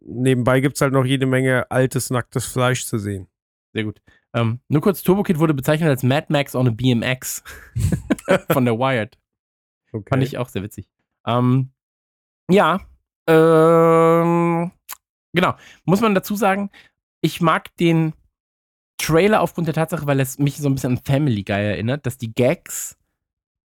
nebenbei 0.00 0.60
gibt 0.60 0.76
es 0.76 0.80
halt 0.80 0.92
noch 0.92 1.04
jede 1.04 1.26
Menge 1.26 1.68
altes, 1.70 2.10
nacktes 2.10 2.46
Fleisch 2.46 2.86
zu 2.86 2.98
sehen. 2.98 3.26
Sehr 3.72 3.84
gut. 3.84 4.00
Ähm, 4.34 4.60
nur 4.68 4.82
kurz, 4.82 5.02
Turbo 5.02 5.24
Kid 5.24 5.38
wurde 5.38 5.54
bezeichnet 5.54 5.88
als 5.88 6.02
Mad 6.04 6.26
Max 6.28 6.54
on 6.54 6.68
a 6.68 6.70
BMX 6.70 7.42
von 8.50 8.64
der 8.64 8.78
Wired. 8.78 9.18
Okay. 9.92 10.08
Fand 10.08 10.22
ich 10.22 10.38
auch 10.38 10.48
sehr 10.48 10.62
witzig. 10.62 10.88
Ähm, 11.26 11.70
ja, 12.48 12.80
ähm, 13.26 14.70
genau. 15.32 15.54
Muss 15.84 16.00
man 16.00 16.14
dazu 16.14 16.34
sagen, 16.36 16.70
ich 17.20 17.40
mag 17.40 17.74
den 17.76 18.14
Trailer 19.02 19.40
aufgrund 19.40 19.66
der 19.66 19.74
Tatsache, 19.74 20.06
weil 20.06 20.20
es 20.20 20.38
mich 20.38 20.56
so 20.58 20.68
ein 20.68 20.74
bisschen 20.74 20.92
an 20.98 21.02
Family 21.04 21.42
Guy 21.42 21.56
erinnert, 21.56 22.06
dass 22.06 22.18
die 22.18 22.32
Gags, 22.32 22.96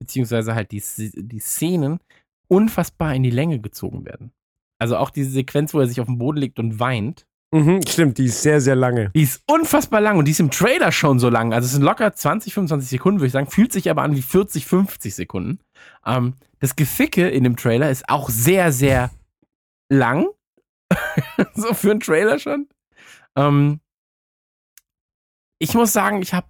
beziehungsweise 0.00 0.54
halt 0.54 0.72
die, 0.72 0.82
die 0.98 1.38
Szenen, 1.38 2.00
unfassbar 2.48 3.14
in 3.14 3.22
die 3.22 3.30
Länge 3.30 3.60
gezogen 3.60 4.04
werden. 4.04 4.32
Also 4.78 4.96
auch 4.96 5.10
diese 5.10 5.30
Sequenz, 5.30 5.74
wo 5.74 5.80
er 5.80 5.86
sich 5.86 6.00
auf 6.00 6.06
den 6.06 6.18
Boden 6.18 6.38
legt 6.38 6.58
und 6.58 6.78
weint, 6.80 7.26
Mhm, 7.52 7.80
stimmt, 7.88 8.18
die 8.18 8.24
ist 8.26 8.42
sehr, 8.42 8.60
sehr 8.60 8.74
lange. 8.74 9.10
die 9.14 9.22
ist 9.22 9.40
unfassbar 9.46 10.00
lang 10.00 10.18
und 10.18 10.24
die 10.26 10.32
ist 10.32 10.40
im 10.40 10.50
Trailer 10.50 10.90
schon 10.90 11.18
so 11.20 11.30
lang. 11.30 11.54
Also 11.54 11.66
es 11.66 11.72
sind 11.72 11.82
locker 11.82 12.12
20, 12.12 12.52
25 12.52 12.90
Sekunden, 12.90 13.20
würde 13.20 13.28
ich 13.28 13.32
sagen. 13.32 13.48
Fühlt 13.48 13.72
sich 13.72 13.88
aber 13.88 14.02
an 14.02 14.16
wie 14.16 14.22
40, 14.22 14.66
50 14.66 15.14
Sekunden. 15.14 15.60
Ähm, 16.04 16.34
das 16.58 16.74
Geficke 16.74 17.28
in 17.28 17.44
dem 17.44 17.56
Trailer 17.56 17.90
ist 17.90 18.08
auch 18.08 18.30
sehr, 18.30 18.72
sehr 18.72 19.10
lang. 19.88 20.26
so 21.54 21.72
für 21.72 21.92
einen 21.92 22.00
Trailer 22.00 22.38
schon. 22.38 22.66
Ähm, 23.36 23.80
ich 25.58 25.74
muss 25.74 25.92
sagen, 25.92 26.22
ich 26.22 26.34
habe 26.34 26.46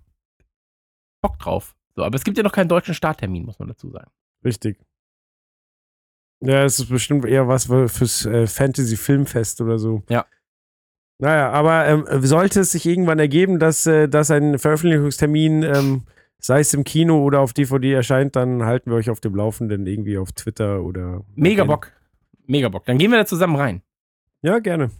Bock 1.22 1.38
drauf. 1.38 1.74
So, 1.94 2.04
aber 2.04 2.14
es 2.16 2.24
gibt 2.24 2.36
ja 2.36 2.42
noch 2.42 2.52
keinen 2.52 2.68
deutschen 2.68 2.94
Starttermin, 2.94 3.44
muss 3.44 3.59
man 3.59 3.68
dazu 3.68 3.90
sagen. 3.90 4.11
Richtig. 4.44 4.78
Ja, 6.40 6.64
es 6.64 6.78
ist 6.78 6.88
bestimmt 6.88 7.24
eher 7.24 7.48
was 7.48 7.66
für- 7.66 7.88
fürs 7.88 8.26
äh, 8.26 8.46
Fantasy-Filmfest 8.46 9.61
oder 9.62 9.78
so. 9.78 10.02
Ja. 10.11 10.26
Naja, 11.18 11.50
aber 11.50 11.86
ähm, 11.86 12.04
sollte 12.26 12.61
es 12.61 12.72
sich 12.72 12.84
irgendwann 12.84 13.18
ergeben, 13.18 13.59
dass, 13.59 13.86
äh, 13.86 14.07
dass 14.07 14.30
ein 14.30 14.59
Veröffentlichungstermin, 14.59 15.62
ähm, 15.62 16.02
sei 16.38 16.61
es 16.61 16.74
im 16.74 16.84
Kino 16.84 17.22
oder 17.24 17.40
auf 17.40 17.54
DVD 17.54 17.94
erscheint, 17.94 18.36
dann 18.36 18.64
halten 18.64 18.90
wir 18.90 18.96
euch 18.98 19.09
auf 19.09 19.20
dem 19.20 19.34
Laufenden 19.34 19.86
irgendwie 19.86 20.18
auf 20.18 20.32
Twitter 20.32 20.82
oder. 20.82 21.24
Mega 21.34 21.64
Bock. 21.64 21.90
Mega 22.44 22.68
Bock. 22.68 22.84
Dann 22.84 22.98
gehen 22.98 23.11
wir 23.11 23.18
da 23.18 23.24
zusammen 23.26 23.57
rein. 23.57 23.82
Ja, 24.42 24.59
gerne. 24.59 24.90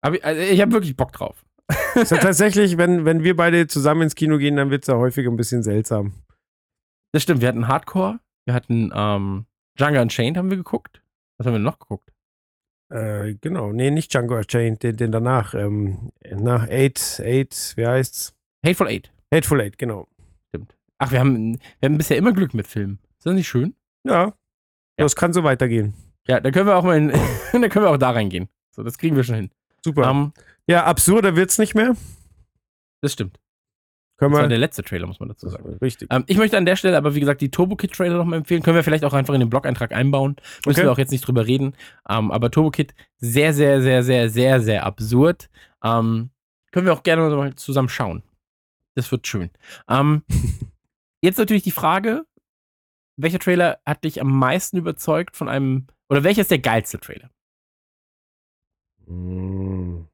Aber 0.00 0.16
ich, 0.16 0.24
also 0.24 0.40
ich 0.40 0.60
habe 0.62 0.72
wirklich 0.72 0.96
Bock 0.96 1.12
drauf. 1.12 1.44
Ist 1.94 2.10
ja 2.10 2.18
tatsächlich, 2.18 2.78
wenn, 2.78 3.04
wenn 3.04 3.22
wir 3.22 3.36
beide 3.36 3.66
zusammen 3.66 4.02
ins 4.02 4.14
Kino 4.14 4.38
gehen, 4.38 4.56
dann 4.56 4.70
wird 4.70 4.84
es 4.84 4.88
ja 4.88 4.96
häufig 4.96 5.26
ein 5.26 5.36
bisschen 5.36 5.62
seltsam. 5.62 6.14
Das 7.12 7.22
stimmt, 7.22 7.40
wir 7.40 7.48
hatten 7.48 7.68
Hardcore, 7.68 8.20
wir 8.46 8.54
hatten 8.54 8.92
ähm, 8.94 9.46
Django 9.78 10.00
Unchained 10.00 10.36
haben 10.36 10.50
wir 10.50 10.56
geguckt. 10.56 11.02
Was 11.38 11.46
haben 11.46 11.54
wir 11.54 11.60
noch 11.60 11.78
geguckt? 11.78 12.12
Äh, 12.90 13.34
genau. 13.40 13.72
Nee, 13.72 13.90
nicht 13.90 14.12
Django 14.12 14.36
Unchained, 14.36 14.82
den, 14.82 14.96
den 14.96 15.12
danach. 15.12 15.54
Ähm, 15.54 16.10
nach 16.30 16.68
Eight, 16.68 17.20
Eight, 17.22 17.74
wie 17.76 17.86
heißt's? 17.86 18.34
Hateful 18.64 18.88
Eight. 18.88 19.12
Hateful 19.32 19.60
Eight, 19.60 19.78
genau. 19.78 20.08
Stimmt. 20.48 20.74
Ach, 20.98 21.12
wir 21.12 21.20
haben, 21.20 21.58
wir 21.80 21.88
haben 21.88 21.98
bisher 21.98 22.16
immer 22.16 22.32
Glück 22.32 22.54
mit 22.54 22.66
Filmen. 22.66 22.98
Ist 23.18 23.26
das 23.26 23.34
nicht 23.34 23.48
schön? 23.48 23.74
Ja. 24.04 24.34
Das 24.96 25.14
kann 25.14 25.32
so 25.32 25.44
weitergehen. 25.44 25.94
Ja, 26.26 26.40
da 26.40 26.50
können 26.50 26.66
wir 26.66 26.76
auch 26.76 26.84
mal 26.84 26.96
in, 26.96 27.08
da 27.52 27.68
können 27.68 27.84
wir 27.84 27.90
auch 27.90 27.98
da 27.98 28.10
reingehen. 28.10 28.48
So, 28.74 28.82
das 28.82 28.98
kriegen 28.98 29.16
wir 29.16 29.24
schon 29.24 29.36
hin. 29.36 29.50
Super. 29.84 30.10
Ähm, 30.10 30.32
ja, 30.66 30.84
absurder 30.84 31.36
wird's 31.36 31.58
nicht 31.58 31.74
mehr. 31.74 31.96
das 33.00 33.12
stimmt. 33.12 33.38
Können 34.18 34.32
Das 34.32 34.40
war 34.42 34.48
der 34.48 34.58
letzte 34.58 34.82
Trailer, 34.82 35.06
muss 35.06 35.20
man 35.20 35.28
dazu 35.28 35.48
sagen. 35.48 35.78
Richtig. 35.80 36.08
Ähm, 36.10 36.24
ich 36.26 36.36
möchte 36.38 36.58
an 36.58 36.66
der 36.66 36.74
Stelle 36.74 36.96
aber, 36.96 37.14
wie 37.14 37.20
gesagt, 37.20 37.40
die 37.40 37.52
Turbo 37.52 37.76
Kid 37.76 37.92
Trailer 37.92 38.16
nochmal 38.16 38.38
empfehlen. 38.38 38.62
Können 38.62 38.74
wir 38.74 38.82
vielleicht 38.82 39.04
auch 39.04 39.12
einfach 39.12 39.32
in 39.34 39.38
den 39.40 39.48
Blog-Eintrag 39.48 39.92
einbauen. 39.92 40.34
Müssen 40.66 40.80
Okay. 40.80 40.82
wir 40.88 40.92
auch 40.92 40.98
jetzt 40.98 41.12
nicht 41.12 41.24
drüber 41.26 41.46
reden. 41.46 41.76
Ähm, 42.08 42.32
aber 42.32 42.50
Turbo 42.50 42.72
Kid, 42.72 42.94
sehr, 43.18 43.54
sehr, 43.54 43.80
sehr, 43.80 44.02
sehr, 44.02 44.28
sehr, 44.28 44.60
sehr 44.60 44.84
absurd. 44.84 45.48
Ähm, 45.84 46.30
können 46.72 46.86
wir 46.86 46.92
auch 46.92 47.04
gerne 47.04 47.28
mal 47.30 47.54
zusammen 47.54 47.88
schauen. 47.88 48.24
Das 48.96 49.12
wird 49.12 49.24
schön. 49.28 49.50
Ähm, 49.88 50.22
jetzt 51.22 51.38
natürlich 51.38 51.62
die 51.62 51.70
Frage, 51.70 52.26
welcher 53.16 53.38
Trailer 53.38 53.78
hat 53.86 54.02
dich 54.02 54.20
am 54.20 54.36
meisten 54.36 54.78
überzeugt 54.78 55.36
von 55.36 55.48
einem, 55.48 55.86
oder 56.08 56.24
welcher 56.24 56.40
ist 56.42 56.50
der 56.50 56.58
geilste 56.58 56.98
Trailer? 56.98 57.30
Mm. 59.08 60.06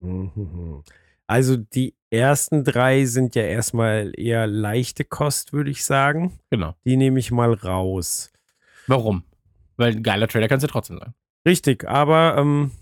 Mhm. 0.00 0.82
Also 1.26 1.56
die 1.56 1.94
ersten 2.10 2.64
drei 2.64 3.04
sind 3.04 3.34
ja 3.34 3.42
erstmal 3.42 4.12
eher 4.16 4.46
leichte 4.46 5.04
Kost, 5.04 5.52
würde 5.52 5.70
ich 5.70 5.84
sagen. 5.84 6.40
Genau. 6.50 6.74
Die 6.84 6.96
nehme 6.96 7.20
ich 7.20 7.30
mal 7.30 7.52
raus. 7.52 8.32
Warum? 8.86 9.24
Weil 9.76 9.92
ein 9.92 10.02
geiler 10.02 10.26
Trailer 10.26 10.48
kann 10.48 10.56
es 10.58 10.64
ja 10.64 10.68
trotzdem 10.68 10.98
sein. 10.98 11.14
Richtig, 11.46 11.88
aber 11.88 12.36
ähm, 12.36 12.72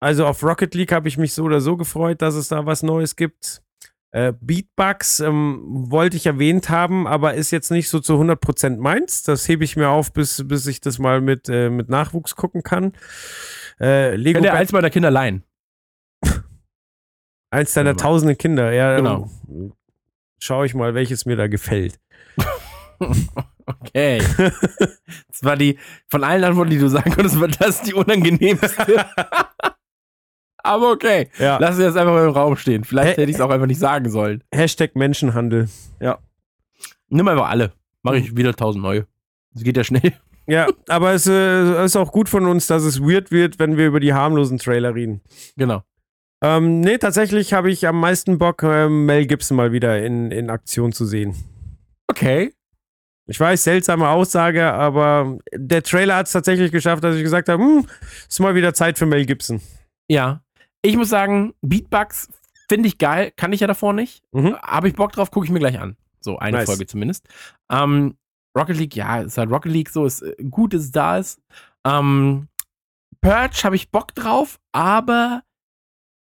also 0.00 0.26
auf 0.26 0.42
Rocket 0.42 0.74
League 0.74 0.92
habe 0.92 1.08
ich 1.08 1.18
mich 1.18 1.34
so 1.34 1.44
oder 1.44 1.60
so 1.60 1.76
gefreut, 1.76 2.22
dass 2.22 2.34
es 2.34 2.48
da 2.48 2.66
was 2.66 2.82
Neues 2.82 3.16
gibt. 3.16 3.62
Äh, 4.12 4.32
Beatbugs 4.40 5.20
ähm, 5.20 5.60
wollte 5.64 6.16
ich 6.16 6.26
erwähnt 6.26 6.68
haben, 6.68 7.06
aber 7.06 7.34
ist 7.34 7.50
jetzt 7.52 7.70
nicht 7.70 7.88
so 7.88 8.00
zu 8.00 8.14
100% 8.14 8.78
meins. 8.78 9.22
Das 9.22 9.48
hebe 9.48 9.62
ich 9.64 9.76
mir 9.76 9.88
auf, 9.88 10.12
bis, 10.12 10.46
bis 10.48 10.66
ich 10.66 10.80
das 10.80 10.98
mal 10.98 11.20
mit, 11.20 11.48
äh, 11.48 11.70
mit 11.70 11.88
Nachwuchs 11.88 12.34
gucken 12.34 12.62
kann. 12.64 12.92
Äh, 13.80 14.16
Lego 14.16 14.40
ihr 14.40 14.50
Bat- 14.50 14.58
eins 14.60 14.72
meiner 14.72 14.90
Kinder 14.90 15.10
leihen? 15.12 15.44
eins 17.50 17.72
deiner 17.74 17.92
Genau. 17.92 18.02
tausenden 18.02 18.36
Kinder. 18.36 18.72
Ja, 18.72 18.96
Genau. 18.96 19.30
ähm, 19.48 19.72
Schau 20.42 20.64
ich 20.64 20.74
mal, 20.74 20.94
welches 20.94 21.26
mir 21.26 21.36
da 21.36 21.46
gefällt. 21.48 22.00
Okay. 23.66 24.20
Das 25.28 25.42
war 25.44 25.56
die, 25.56 25.78
von 26.08 26.24
allen 26.24 26.42
Antworten, 26.44 26.70
die 26.70 26.78
du 26.78 26.88
sagen 26.88 27.12
konntest, 27.12 27.40
war 27.40 27.46
das 27.48 27.80
die 27.82 27.94
unangenehmste. 27.94 29.06
Aber 30.70 30.92
okay. 30.92 31.28
Ja. 31.38 31.58
Lass 31.58 31.76
es 31.76 31.80
jetzt 31.84 31.96
einfach 31.96 32.12
mal 32.12 32.24
im 32.26 32.32
Raum 32.32 32.56
stehen. 32.56 32.84
Vielleicht 32.84 33.16
Hä- 33.16 33.22
hätte 33.22 33.30
ich 33.30 33.36
es 33.36 33.40
auch 33.40 33.50
einfach 33.50 33.66
nicht 33.66 33.80
sagen 33.80 34.08
sollen. 34.08 34.44
Hashtag 34.52 34.94
Menschenhandel. 34.94 35.68
Nimm 37.08 37.26
einfach 37.26 37.50
alle. 37.50 37.72
Mache 38.02 38.18
ich 38.18 38.36
wieder 38.36 38.54
tausend 38.54 38.82
neue. 38.84 39.06
Das 39.52 39.64
geht 39.64 39.76
ja 39.76 39.84
schnell. 39.84 40.12
Ja, 40.46 40.66
aber 40.88 41.12
es 41.12 41.28
äh, 41.28 41.84
ist 41.84 41.94
auch 41.94 42.10
gut 42.10 42.28
von 42.28 42.44
uns, 42.46 42.66
dass 42.66 42.82
es 42.82 43.00
weird 43.00 43.30
wird, 43.30 43.60
wenn 43.60 43.76
wir 43.76 43.86
über 43.86 44.00
die 44.00 44.14
harmlosen 44.14 44.58
Trailer 44.58 44.96
reden. 44.96 45.20
Genau. 45.56 45.84
Ähm, 46.42 46.80
nee, 46.80 46.98
tatsächlich 46.98 47.52
habe 47.52 47.70
ich 47.70 47.86
am 47.86 48.00
meisten 48.00 48.38
Bock, 48.38 48.64
äh, 48.64 48.88
Mel 48.88 49.26
Gibson 49.26 49.56
mal 49.56 49.70
wieder 49.70 50.02
in, 50.04 50.32
in 50.32 50.50
Aktion 50.50 50.90
zu 50.90 51.04
sehen. 51.04 51.36
Okay. 52.08 52.52
Ich 53.26 53.38
weiß, 53.38 53.62
seltsame 53.62 54.08
Aussage, 54.08 54.72
aber 54.72 55.38
der 55.54 55.84
Trailer 55.84 56.16
hat 56.16 56.26
es 56.26 56.32
tatsächlich 56.32 56.72
geschafft, 56.72 57.04
dass 57.04 57.14
ich 57.14 57.22
gesagt 57.22 57.48
habe, 57.48 57.62
hm, 57.62 57.86
ist 58.28 58.40
mal 58.40 58.56
wieder 58.56 58.74
Zeit 58.74 58.98
für 58.98 59.06
Mel 59.06 59.26
Gibson. 59.26 59.60
Ja. 60.08 60.42
Ich 60.82 60.96
muss 60.96 61.08
sagen, 61.08 61.54
Beatbugs 61.62 62.28
finde 62.68 62.88
ich 62.88 62.98
geil, 62.98 63.32
kann 63.36 63.52
ich 63.52 63.60
ja 63.60 63.66
davor 63.66 63.92
nicht. 63.92 64.22
Mhm. 64.32 64.56
Habe 64.56 64.88
ich 64.88 64.94
Bock 64.94 65.12
drauf, 65.12 65.30
gucke 65.30 65.46
ich 65.46 65.52
mir 65.52 65.58
gleich 65.58 65.78
an. 65.78 65.96
So, 66.20 66.38
eine 66.38 66.58
Nice. 66.58 66.66
Folge 66.66 66.86
zumindest. 66.86 67.28
Ähm, 67.70 68.16
Rocket 68.56 68.76
League, 68.76 68.96
ja, 68.96 69.20
ist 69.20 69.38
halt 69.38 69.50
Rocket 69.50 69.72
League 69.72 69.90
so, 69.90 70.04
ist 70.04 70.22
äh, 70.22 70.36
gut, 70.50 70.74
dass 70.74 70.82
es 70.82 70.92
da 70.92 71.18
ist. 71.18 71.40
Ähm, 71.86 72.48
Purge 73.20 73.64
habe 73.64 73.76
ich 73.76 73.90
Bock 73.90 74.14
drauf, 74.14 74.58
aber 74.72 75.42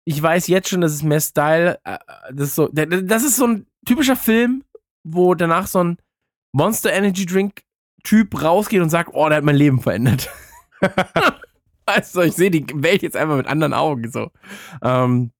ich 0.06 0.22
weiß 0.22 0.48
jetzt 0.48 0.70
schon, 0.70 0.82
dass 0.82 0.94
es 0.94 1.04
mehr 1.04 1.22
Style, 1.22 1.80
äh, 1.84 1.98
das 2.34 2.50
ist 2.50 2.56
so, 2.56 2.68
das 2.70 3.24
ist 3.24 3.36
so 3.36 3.48
ein 3.48 3.68
typischer 3.86 4.16
Film, 4.16 4.64
wo 5.04 5.36
danach 5.36 5.68
so 5.68 5.84
ein 5.84 5.98
Monster 6.54 6.92
Energy 6.92 7.26
Drink 7.26 7.64
Typ 8.04 8.42
rausgeht 8.42 8.82
und 8.82 8.90
sagt, 8.90 9.12
oh, 9.14 9.28
der 9.28 9.38
hat 9.38 9.44
mein 9.44 9.56
Leben 9.56 9.82
verändert. 9.82 10.30
weißt 11.96 12.18
ich 12.18 12.36
sehe 12.36 12.52
die 12.52 12.66
Welt 12.74 13.02
jetzt 13.02 13.18
einfach 13.18 13.38
mit 13.38 13.48
anderen 13.48 13.74
Augen 13.74 14.12
so. 14.12 14.32
Ähm, 14.82 15.32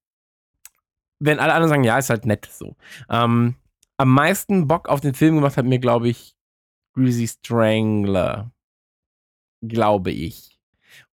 wenn 1.20 1.38
alle 1.38 1.52
anderen 1.52 1.68
sagen, 1.68 1.84
ja, 1.84 1.98
ist 1.98 2.10
halt 2.10 2.26
nett 2.26 2.46
so. 2.46 2.76
Ähm, 3.08 3.56
am 3.98 4.08
meisten 4.08 4.66
Bock 4.66 4.88
auf 4.88 5.00
den 5.00 5.14
Film 5.14 5.36
gemacht 5.36 5.56
hat 5.56 5.66
mir, 5.66 5.78
glaube 5.78 6.08
ich, 6.08 6.34
Greasy 6.94 7.28
Strangler. 7.28 8.50
Glaube 9.62 10.10
ich. 10.10 10.58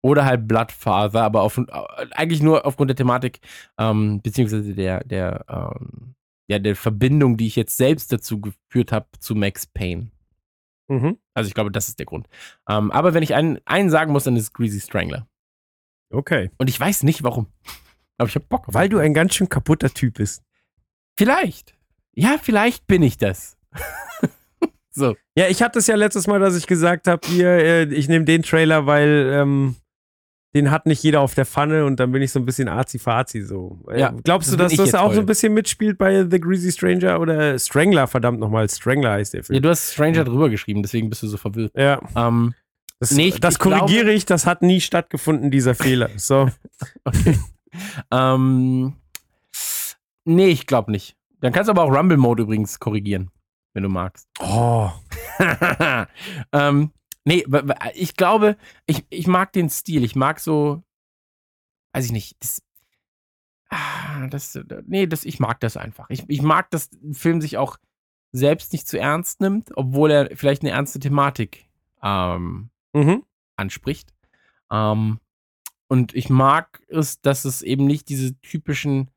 Oder 0.01 0.25
halt 0.25 0.47
Bloodfather, 0.47 1.23
aber 1.23 1.41
auf, 1.41 1.59
eigentlich 2.11 2.41
nur 2.41 2.65
aufgrund 2.65 2.89
der 2.89 2.95
Thematik, 2.95 3.39
ähm, 3.79 4.21
beziehungsweise 4.21 4.75
der, 4.75 5.03
der, 5.03 5.45
ähm, 5.49 6.13
ja, 6.47 6.59
der 6.59 6.75
Verbindung, 6.75 7.37
die 7.37 7.47
ich 7.47 7.55
jetzt 7.55 7.75
selbst 7.75 8.13
dazu 8.13 8.39
geführt 8.39 8.91
habe 8.91 9.07
zu 9.19 9.33
Max 9.33 9.65
Payne. 9.65 10.11
Mhm. 10.87 11.17
Also 11.33 11.47
ich 11.47 11.53
glaube, 11.53 11.71
das 11.71 11.87
ist 11.87 11.99
der 11.99 12.05
Grund. 12.05 12.27
Ähm, 12.69 12.91
aber 12.91 13.13
wenn 13.13 13.23
ich 13.23 13.33
einen, 13.33 13.59
einen 13.65 13.89
sagen 13.89 14.11
muss, 14.11 14.25
dann 14.25 14.35
ist 14.35 14.43
es 14.43 14.53
Greasy 14.53 14.79
Strangler. 14.79 15.27
Okay. 16.11 16.51
Und 16.57 16.69
ich 16.69 16.79
weiß 16.79 17.03
nicht 17.03 17.23
warum. 17.23 17.47
Aber 18.17 18.29
ich 18.29 18.35
habe 18.35 18.45
Bock. 18.45 18.67
auf 18.67 18.73
Weil 18.73 18.87
du 18.87 18.99
ein 18.99 19.13
ganz 19.13 19.35
schön 19.35 19.49
kaputter 19.49 19.89
Typ 19.89 20.15
bist. 20.15 20.41
Vielleicht. 21.17 21.75
Ja, 22.13 22.37
vielleicht 22.41 22.87
bin 22.87 23.03
ich 23.03 23.17
das. 23.17 23.57
so. 24.89 25.15
Ja, 25.37 25.47
ich 25.49 25.61
hatte 25.61 25.79
es 25.79 25.87
ja 25.87 25.95
letztes 25.95 26.27
Mal, 26.27 26.39
dass 26.39 26.55
ich 26.55 26.65
gesagt 26.65 27.07
habe, 27.07 27.27
hier, 27.27 27.49
äh, 27.49 27.83
ich 27.93 28.07
nehme 28.07 28.23
den 28.23 28.41
Trailer, 28.41 28.85
weil 28.85 29.31
ähm, 29.33 29.75
den 30.55 30.71
hat 30.71 30.85
nicht 30.87 31.03
jeder 31.03 31.21
auf 31.21 31.35
der 31.35 31.45
Pfanne 31.45 31.85
und 31.85 31.99
dann 31.99 32.11
bin 32.11 32.21
ich 32.21 32.31
so 32.31 32.39
ein 32.39 32.45
bisschen 32.45 32.67
arzi-fazi 32.69 33.41
so. 33.41 33.77
Äh, 33.91 33.99
Ja, 33.99 34.13
Glaubst 34.23 34.51
du, 34.51 34.55
dass 34.55 34.73
das 34.75 34.95
auch 34.95 35.07
so 35.09 35.15
voll. 35.15 35.19
ein 35.19 35.25
bisschen 35.27 35.53
mitspielt 35.53 35.97
bei 35.97 36.25
The 36.27 36.39
Greasy 36.39 36.71
Stranger 36.71 37.19
oder 37.19 37.59
Strangler, 37.59 38.07
verdammt 38.07 38.39
nochmal, 38.39 38.67
Strangler 38.69 39.11
heißt 39.11 39.33
der 39.33 39.41
Ja, 39.41 39.45
Film. 39.45 39.61
du 39.61 39.69
hast 39.69 39.91
Stranger 39.93 40.23
drüber 40.23 40.49
geschrieben, 40.49 40.81
deswegen 40.81 41.09
bist 41.09 41.21
du 41.23 41.27
so 41.27 41.37
verwirrt. 41.37 41.73
Ja, 41.77 41.99
Ähm, 42.15 42.53
das, 42.99 43.11
Nee, 43.11 43.27
ich- 43.27 43.39
das 43.41 43.55
ich 43.55 43.59
korrigiere 43.59 44.05
glaube- 44.05 44.13
ich, 44.13 44.25
das 44.25 44.45
hat 44.47 44.61
nie 44.61 44.79
stattgefunden, 44.79 45.51
dieser 45.51 45.75
Fehler. 45.75 46.09
So. 46.15 46.49
okay. 47.03 47.37
ähm, 48.11 48.93
nee, 50.23 50.47
ich 50.47 50.65
glaube 50.67 50.91
nicht. 50.91 51.17
Dann 51.41 51.51
kannst 51.51 51.67
du 51.67 51.71
aber 51.71 51.83
auch 51.83 51.91
Rumble 51.93 52.17
Mode 52.17 52.43
übrigens 52.43 52.79
korrigieren, 52.79 53.29
wenn 53.73 53.83
du 53.83 53.89
magst. 53.89 54.27
Oh. 54.39 54.89
ähm, 56.53 56.91
nee, 57.25 57.45
ich 57.93 58.15
glaube, 58.15 58.57
ich, 58.85 59.05
ich 59.09 59.27
mag 59.27 59.51
den 59.53 59.69
Stil. 59.69 60.03
Ich 60.03 60.15
mag 60.15 60.39
so, 60.39 60.83
weiß 61.93 62.05
ich 62.05 62.11
nicht, 62.11 62.37
das, 62.39 62.61
ah, 63.69 64.27
das 64.27 64.57
nee, 64.85 65.07
das, 65.07 65.25
ich 65.25 65.39
mag 65.39 65.59
das 65.59 65.77
einfach. 65.77 66.09
Ich, 66.09 66.23
ich 66.27 66.41
mag, 66.41 66.69
dass 66.71 66.91
ein 66.93 67.13
Film 67.13 67.41
sich 67.41 67.57
auch 67.57 67.77
selbst 68.31 68.73
nicht 68.73 68.87
zu 68.87 68.99
ernst 68.99 69.41
nimmt, 69.41 69.71
obwohl 69.75 70.11
er 70.11 70.35
vielleicht 70.35 70.61
eine 70.61 70.71
ernste 70.71 70.99
Thematik 70.99 71.67
ähm, 72.03 72.69
Mhm. 72.93 73.23
anspricht. 73.57 74.13
Ähm, 74.71 75.19
und 75.87 76.15
ich 76.15 76.29
mag 76.29 76.81
es, 76.87 77.21
dass 77.21 77.45
es 77.45 77.61
eben 77.61 77.85
nicht 77.85 78.09
diese 78.09 78.39
typischen, 78.41 79.09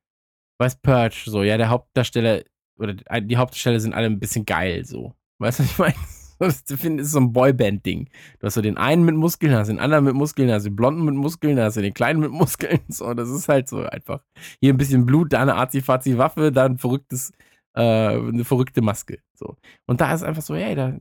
weiß 0.59 0.77
Purge, 0.81 1.23
so, 1.27 1.43
ja, 1.43 1.57
der 1.57 1.69
Hauptdarsteller 1.71 2.43
oder 2.77 2.95
die 2.95 3.37
Hauptdarsteller 3.37 3.81
sind 3.81 3.95
alle 3.95 4.07
ein 4.07 4.21
bisschen 4.21 4.45
geil, 4.47 4.85
so. 4.85 5.15
Weißt 5.39 5.59
du, 5.61 5.63
was 5.65 5.71
ich 5.73 5.79
meine? 5.79 5.95
Das 6.39 6.65
ich 6.69 7.07
so 7.07 7.19
ein 7.19 7.33
Boyband-Ding. 7.33 8.09
Du 8.39 8.47
hast 8.47 8.55
so 8.55 8.63
den 8.63 8.77
einen 8.77 9.05
mit 9.05 9.17
Muskeln, 9.17 9.53
hast 9.55 9.69
den 9.69 9.79
anderen 9.79 10.05
mit 10.05 10.15
Muskeln, 10.15 10.51
hast 10.51 10.65
den 10.65 10.77
blonden 10.77 11.05
mit 11.05 11.15
Muskeln, 11.15 11.59
hast 11.59 11.77
den 11.77 11.95
kleinen 11.95 12.21
mit 12.21 12.31
Muskeln. 12.31 12.81
So, 12.89 13.13
das 13.15 13.29
ist 13.29 13.49
halt 13.49 13.69
so 13.69 13.83
einfach. 13.85 14.25
Hier 14.61 14.73
ein 14.73 14.77
bisschen 14.77 15.07
Blut, 15.07 15.33
da 15.33 15.43
eine 15.43 15.57
Azi-Fazi-Waffe, 15.57 16.53
da 16.53 16.67
ein 16.67 16.79
verrücktes, 16.79 17.33
äh, 17.75 17.83
eine 17.83 18.45
verrückte 18.45 18.83
Maske. 18.83 19.19
So. 19.35 19.57
Und 19.87 20.01
da 20.01 20.15
ist 20.15 20.23
einfach 20.23 20.43
so, 20.43 20.55
hey, 20.55 20.75
da 20.75 20.97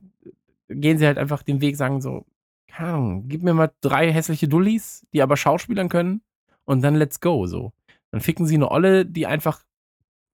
gehen 0.68 0.98
sie 0.98 1.06
halt 1.06 1.18
einfach 1.18 1.42
den 1.42 1.60
Weg, 1.60 1.76
sagen 1.76 2.00
so, 2.00 2.26
keine 2.66 2.90
Ahnung, 2.90 3.28
gib 3.28 3.42
mir 3.42 3.54
mal 3.54 3.72
drei 3.80 4.12
hässliche 4.12 4.48
Dullis, 4.48 5.06
die 5.12 5.22
aber 5.22 5.36
Schauspielern 5.36 5.88
können 5.88 6.22
und 6.64 6.82
dann 6.82 6.94
let's 6.94 7.20
go, 7.20 7.46
so. 7.46 7.72
Dann 8.10 8.20
ficken 8.20 8.46
sie 8.46 8.54
eine 8.56 8.70
Olle, 8.70 9.06
die 9.06 9.26
einfach 9.26 9.64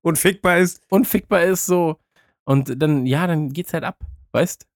Unfickbar 0.02 0.58
ist. 0.58 0.82
unfickbar 0.90 1.44
ist, 1.44 1.64
so. 1.64 1.98
Und 2.44 2.82
dann, 2.82 3.06
ja, 3.06 3.26
dann 3.26 3.50
geht's 3.50 3.72
halt 3.72 3.84
ab, 3.84 4.04
weißt? 4.32 4.66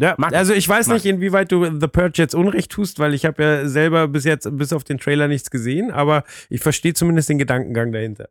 Ja, 0.00 0.14
Mag- 0.16 0.32
also 0.32 0.54
ich 0.54 0.68
weiß 0.68 0.86
mag. 0.86 0.94
nicht, 0.94 1.06
inwieweit 1.06 1.50
du 1.50 1.64
The 1.64 1.88
Purge 1.88 2.22
jetzt 2.22 2.34
Unrecht 2.34 2.70
tust, 2.70 2.98
weil 3.00 3.14
ich 3.14 3.24
habe 3.24 3.42
ja 3.42 3.68
selber 3.68 4.06
bis 4.06 4.24
jetzt, 4.24 4.48
bis 4.56 4.72
auf 4.72 4.84
den 4.84 4.98
Trailer 4.98 5.26
nichts 5.26 5.50
gesehen, 5.50 5.90
aber 5.90 6.24
ich 6.48 6.60
verstehe 6.60 6.94
zumindest 6.94 7.28
den 7.28 7.38
Gedankengang 7.38 7.90
dahinter. 7.92 8.28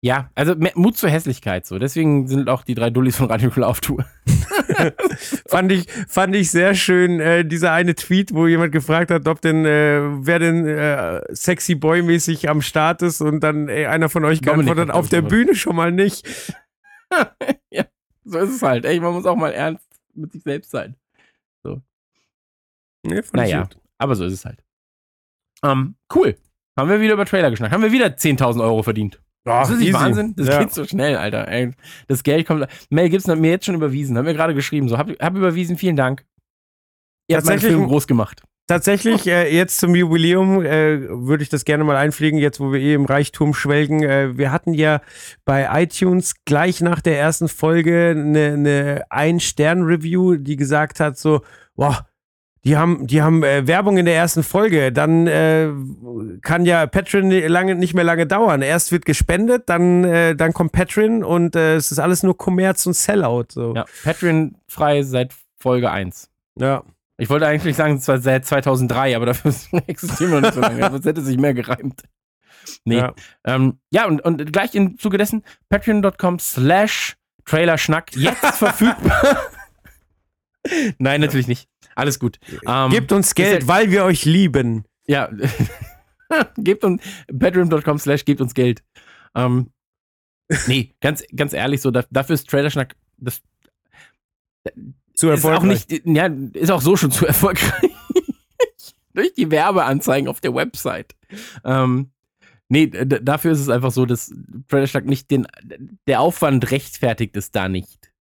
Ja, 0.00 0.30
also 0.36 0.54
Mut 0.74 0.96
zur 0.96 1.10
Hässlichkeit, 1.10 1.66
so. 1.66 1.78
Deswegen 1.78 2.28
sind 2.28 2.48
auch 2.48 2.62
die 2.62 2.76
drei 2.76 2.88
Dullis 2.88 3.16
von 3.16 3.26
Radio 3.26 3.50
Cool 3.54 3.64
auf 3.64 3.80
Tour. 3.80 4.06
fand 5.46 5.72
ich, 5.72 5.90
fand 6.08 6.34
ich 6.36 6.50
sehr 6.50 6.74
schön, 6.74 7.20
äh, 7.20 7.44
dieser 7.44 7.72
eine 7.72 7.94
Tweet, 7.94 8.32
wo 8.32 8.46
jemand 8.46 8.72
gefragt 8.72 9.10
hat, 9.10 9.26
ob 9.26 9.40
denn, 9.40 9.64
äh, 9.64 10.00
wer 10.24 10.38
denn 10.38 10.66
äh, 10.66 11.20
sexy 11.30 11.74
boy-mäßig 11.74 12.48
am 12.48 12.62
Start 12.62 13.02
ist 13.02 13.20
und 13.20 13.40
dann 13.40 13.68
äh, 13.68 13.86
einer 13.86 14.08
von 14.08 14.24
euch 14.24 14.40
geantwortet, 14.40 14.90
auf 14.90 15.08
der 15.08 15.22
Bühne 15.22 15.54
schon 15.54 15.76
mal 15.76 15.92
nicht. 15.92 16.26
So 18.30 18.40
ist 18.40 18.56
es 18.56 18.62
halt, 18.62 18.84
ey. 18.84 19.00
Man 19.00 19.14
muss 19.14 19.24
auch 19.24 19.36
mal 19.36 19.54
ernst 19.54 19.87
mit 20.18 20.32
sich 20.32 20.42
selbst 20.42 20.70
sein. 20.70 20.96
Nee, 23.04 23.22
fand 23.22 23.34
Naja, 23.34 23.68
aber 23.98 24.14
so 24.14 24.24
ist 24.24 24.32
es 24.32 24.44
halt. 24.44 24.62
Ähm, 25.62 25.96
cool. 26.14 26.36
Haben 26.76 26.90
wir 26.90 27.00
wieder 27.00 27.14
über 27.14 27.24
Trailer 27.24 27.50
geschnackt. 27.50 27.72
Haben 27.72 27.82
wir 27.82 27.92
wieder 27.92 28.06
10.000 28.06 28.62
Euro 28.62 28.82
verdient. 28.82 29.20
Das 29.44 29.70
ist 29.70 29.78
nicht. 29.78 29.92
Wahnsinn. 29.92 30.34
Das 30.36 30.46
ja. 30.46 30.58
geht 30.60 30.72
so 30.72 30.84
schnell, 30.84 31.16
Alter. 31.16 31.72
Das 32.06 32.22
Geld 32.22 32.46
kommt. 32.46 32.66
Mel 32.90 33.08
Gibson 33.08 33.32
hat 33.32 33.40
mir 33.40 33.50
jetzt 33.50 33.66
schon 33.66 33.74
überwiesen. 33.74 34.16
Hat 34.16 34.24
mir 34.24 34.34
gerade 34.34 34.54
geschrieben. 34.54 34.88
So, 34.88 34.98
hab, 34.98 35.08
hab 35.08 35.36
überwiesen, 35.36 35.76
vielen 35.76 35.96
Dank. 35.96 36.24
Ihr 37.28 37.36
habt 37.36 37.46
meinen 37.46 37.60
Film 37.60 37.86
groß 37.86 38.06
gemacht. 38.06 38.42
Tatsächlich, 38.68 39.26
äh, 39.26 39.50
jetzt 39.50 39.80
zum 39.80 39.94
Jubiläum 39.94 40.62
äh, 40.62 41.00
würde 41.08 41.42
ich 41.42 41.48
das 41.48 41.64
gerne 41.64 41.84
mal 41.84 41.96
einpflegen, 41.96 42.38
jetzt 42.38 42.60
wo 42.60 42.70
wir 42.70 42.78
eh 42.78 42.92
im 42.92 43.06
Reichtum 43.06 43.54
schwelgen. 43.54 44.02
Äh, 44.02 44.36
wir 44.36 44.52
hatten 44.52 44.74
ja 44.74 45.00
bei 45.46 45.82
iTunes 45.82 46.34
gleich 46.44 46.82
nach 46.82 47.00
der 47.00 47.18
ersten 47.18 47.48
Folge 47.48 48.10
eine, 48.10 48.52
eine 48.52 49.04
Ein-Stern-Review, 49.08 50.36
die 50.36 50.56
gesagt 50.56 51.00
hat 51.00 51.16
so, 51.16 51.40
boah, 51.76 52.06
die 52.62 52.76
haben, 52.76 53.06
die 53.06 53.22
haben 53.22 53.42
äh, 53.42 53.66
Werbung 53.66 53.96
in 53.96 54.04
der 54.04 54.16
ersten 54.16 54.42
Folge, 54.42 54.92
dann 54.92 55.26
äh, 55.26 55.70
kann 56.42 56.66
ja 56.66 56.86
Patreon 56.86 57.30
lange, 57.30 57.74
nicht 57.74 57.94
mehr 57.94 58.04
lange 58.04 58.26
dauern. 58.26 58.60
Erst 58.60 58.92
wird 58.92 59.06
gespendet, 59.06 59.70
dann, 59.70 60.04
äh, 60.04 60.36
dann 60.36 60.52
kommt 60.52 60.72
Patreon 60.72 61.24
und 61.24 61.56
äh, 61.56 61.76
es 61.76 61.90
ist 61.90 62.00
alles 62.00 62.22
nur 62.22 62.36
Kommerz 62.36 62.84
und 62.84 62.92
Sellout. 62.92 63.46
So. 63.48 63.74
Ja, 63.74 63.86
Patreon 64.04 64.56
frei 64.66 65.04
seit 65.04 65.32
Folge 65.56 65.90
1. 65.90 66.28
ja. 66.56 66.82
Ich 67.20 67.28
wollte 67.28 67.46
eigentlich 67.46 67.74
sagen, 67.76 68.00
zwar 68.00 68.18
seit 68.20 68.46
2003, 68.46 69.16
aber 69.16 69.26
dafür 69.26 69.52
existieren 69.88 70.30
wir 70.30 70.40
noch 70.40 70.48
nicht 70.48 70.54
so 70.54 70.60
lange. 70.60 70.80
Das 70.80 71.04
hätte 71.04 71.20
sich 71.20 71.36
mehr 71.36 71.52
gereimt. 71.52 72.02
Nee. 72.84 72.98
Ja. 72.98 73.14
Ja, 73.44 73.54
ähm, 73.56 73.80
ja 73.90 74.06
und, 74.06 74.20
und 74.20 74.52
gleich 74.52 74.74
im 74.74 74.98
Zuge 74.98 75.18
dessen 75.18 75.42
patreon.com 75.68 76.38
slash 76.38 77.16
Trailerschnack 77.44 78.14
jetzt 78.14 78.44
verfügbar. 78.56 79.38
Nein, 80.98 81.20
natürlich 81.20 81.48
nicht. 81.48 81.68
Alles 81.96 82.20
gut. 82.20 82.38
Ähm, 82.66 82.90
Gebt 82.90 83.10
uns 83.10 83.34
Geld, 83.34 83.66
weil 83.66 83.90
wir 83.90 84.04
euch 84.04 84.24
lieben. 84.24 84.84
Ja. 85.06 85.28
gebt 86.56 86.84
uns 86.84 87.02
patreon.com 87.36 87.98
slash 87.98 88.24
gebt 88.24 88.40
uns 88.40 88.54
Geld. 88.54 88.84
Ähm, 89.34 89.72
nee, 90.66 90.94
ganz, 91.00 91.24
ganz 91.34 91.52
ehrlich, 91.52 91.80
so 91.80 91.90
da, 91.90 92.04
dafür 92.10 92.34
ist 92.34 92.48
Trailerschnack 92.48 92.94
das 93.16 93.42
Zu 95.18 95.30
ist 95.30 95.44
auch 95.44 95.50
erfolgreich. 95.50 95.88
nicht, 95.88 96.06
ja, 96.06 96.26
ist 96.52 96.70
auch 96.70 96.80
so 96.80 96.94
schon 96.96 97.10
zu 97.10 97.26
erfolgreich. 97.32 97.90
Durch 99.14 99.34
die 99.34 99.50
Werbeanzeigen 99.50 100.28
auf 100.28 100.40
der 100.40 100.54
Website. 100.54 101.16
Ähm, 101.64 102.10
nee, 102.68 102.86
dafür 102.86 103.50
ist 103.50 103.58
es 103.58 103.68
einfach 103.68 103.90
so, 103.90 104.06
dass 104.06 104.32
Trailerschnack 104.68 105.06
nicht 105.06 105.28
den, 105.32 105.48
der 106.06 106.20
Aufwand 106.20 106.70
rechtfertigt 106.70 107.36
es 107.36 107.50
da 107.50 107.68
nicht. 107.68 108.12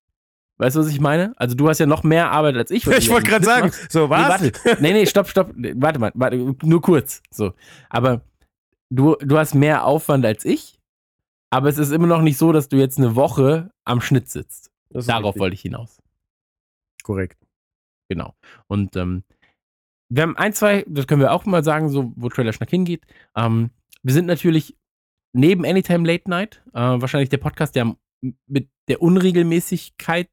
Weißt 0.57 0.76
du, 0.76 0.80
was 0.80 0.88
ich 0.88 0.99
meine? 0.99 1.34
Also 1.38 1.53
du 1.56 1.69
hast 1.69 1.78
ja 1.78 1.86
noch 1.86 2.02
mehr 2.02 2.32
Arbeit 2.32 2.56
als 2.57 2.72
ich. 2.72 2.88
Ich 2.98 3.11
wollte 3.11 3.30
gerade 3.30 3.45
sagen, 3.45 3.68
machst. 3.68 3.91
so 3.91 4.06
Nee, 4.06 4.10
was? 4.10 4.28
warte. 4.30 4.52
nee, 4.82 4.94
nee, 4.94 5.06
stopp, 5.06 5.30
stopp. 5.30 5.52
Warte 5.56 5.99
mal, 5.99 6.11
warte, 6.15 6.56
nur 6.64 6.82
kurz. 6.82 7.22
So. 7.30 7.53
Aber 7.91 8.22
du, 8.90 9.15
du 9.22 9.38
hast 9.38 9.53
mehr 9.53 9.86
Aufwand 9.86 10.26
als 10.26 10.45
ich, 10.45 10.80
aber 11.52 11.69
es 11.69 11.78
ist 11.78 11.91
immer 11.91 12.07
noch 12.07 12.24
nicht 12.24 12.40
so, 12.40 12.52
dass 12.53 12.69
du 12.69 12.78
jetzt 12.78 12.98
eine 12.98 13.15
Woche 13.15 13.69
am 13.86 14.02
Schnitt 14.02 14.32
sitzt. 14.32 14.72
Darauf 14.90 15.36
richtig. 15.36 15.40
wollte 15.41 15.53
ich 15.53 15.61
hinaus. 15.61 15.99
Korrekt. 17.07 17.39
Genau. 18.09 18.35
Und 18.67 18.97
ähm, 18.97 19.23
wir 20.09 20.23
haben 20.23 20.35
ein, 20.35 20.51
zwei, 20.51 20.84
das 20.89 21.07
können 21.07 21.21
wir 21.21 21.31
auch 21.31 21.45
mal 21.45 21.63
sagen, 21.63 21.88
so 21.88 22.11
wo 22.17 22.27
Trailer 22.27 22.51
Schnack 22.51 22.69
hingeht. 22.69 23.05
Ähm, 23.34 23.69
wir 24.03 24.13
sind 24.13 24.25
natürlich 24.25 24.75
neben 25.31 25.65
Anytime 25.65 26.05
Late 26.05 26.29
Night, 26.29 26.61
äh, 26.73 26.79
wahrscheinlich 26.79 27.29
der 27.29 27.38
Podcast, 27.38 27.75
der 27.75 27.95
mit 28.45 28.69
der 28.89 29.01
Unregelmäßigkeit, 29.01 30.29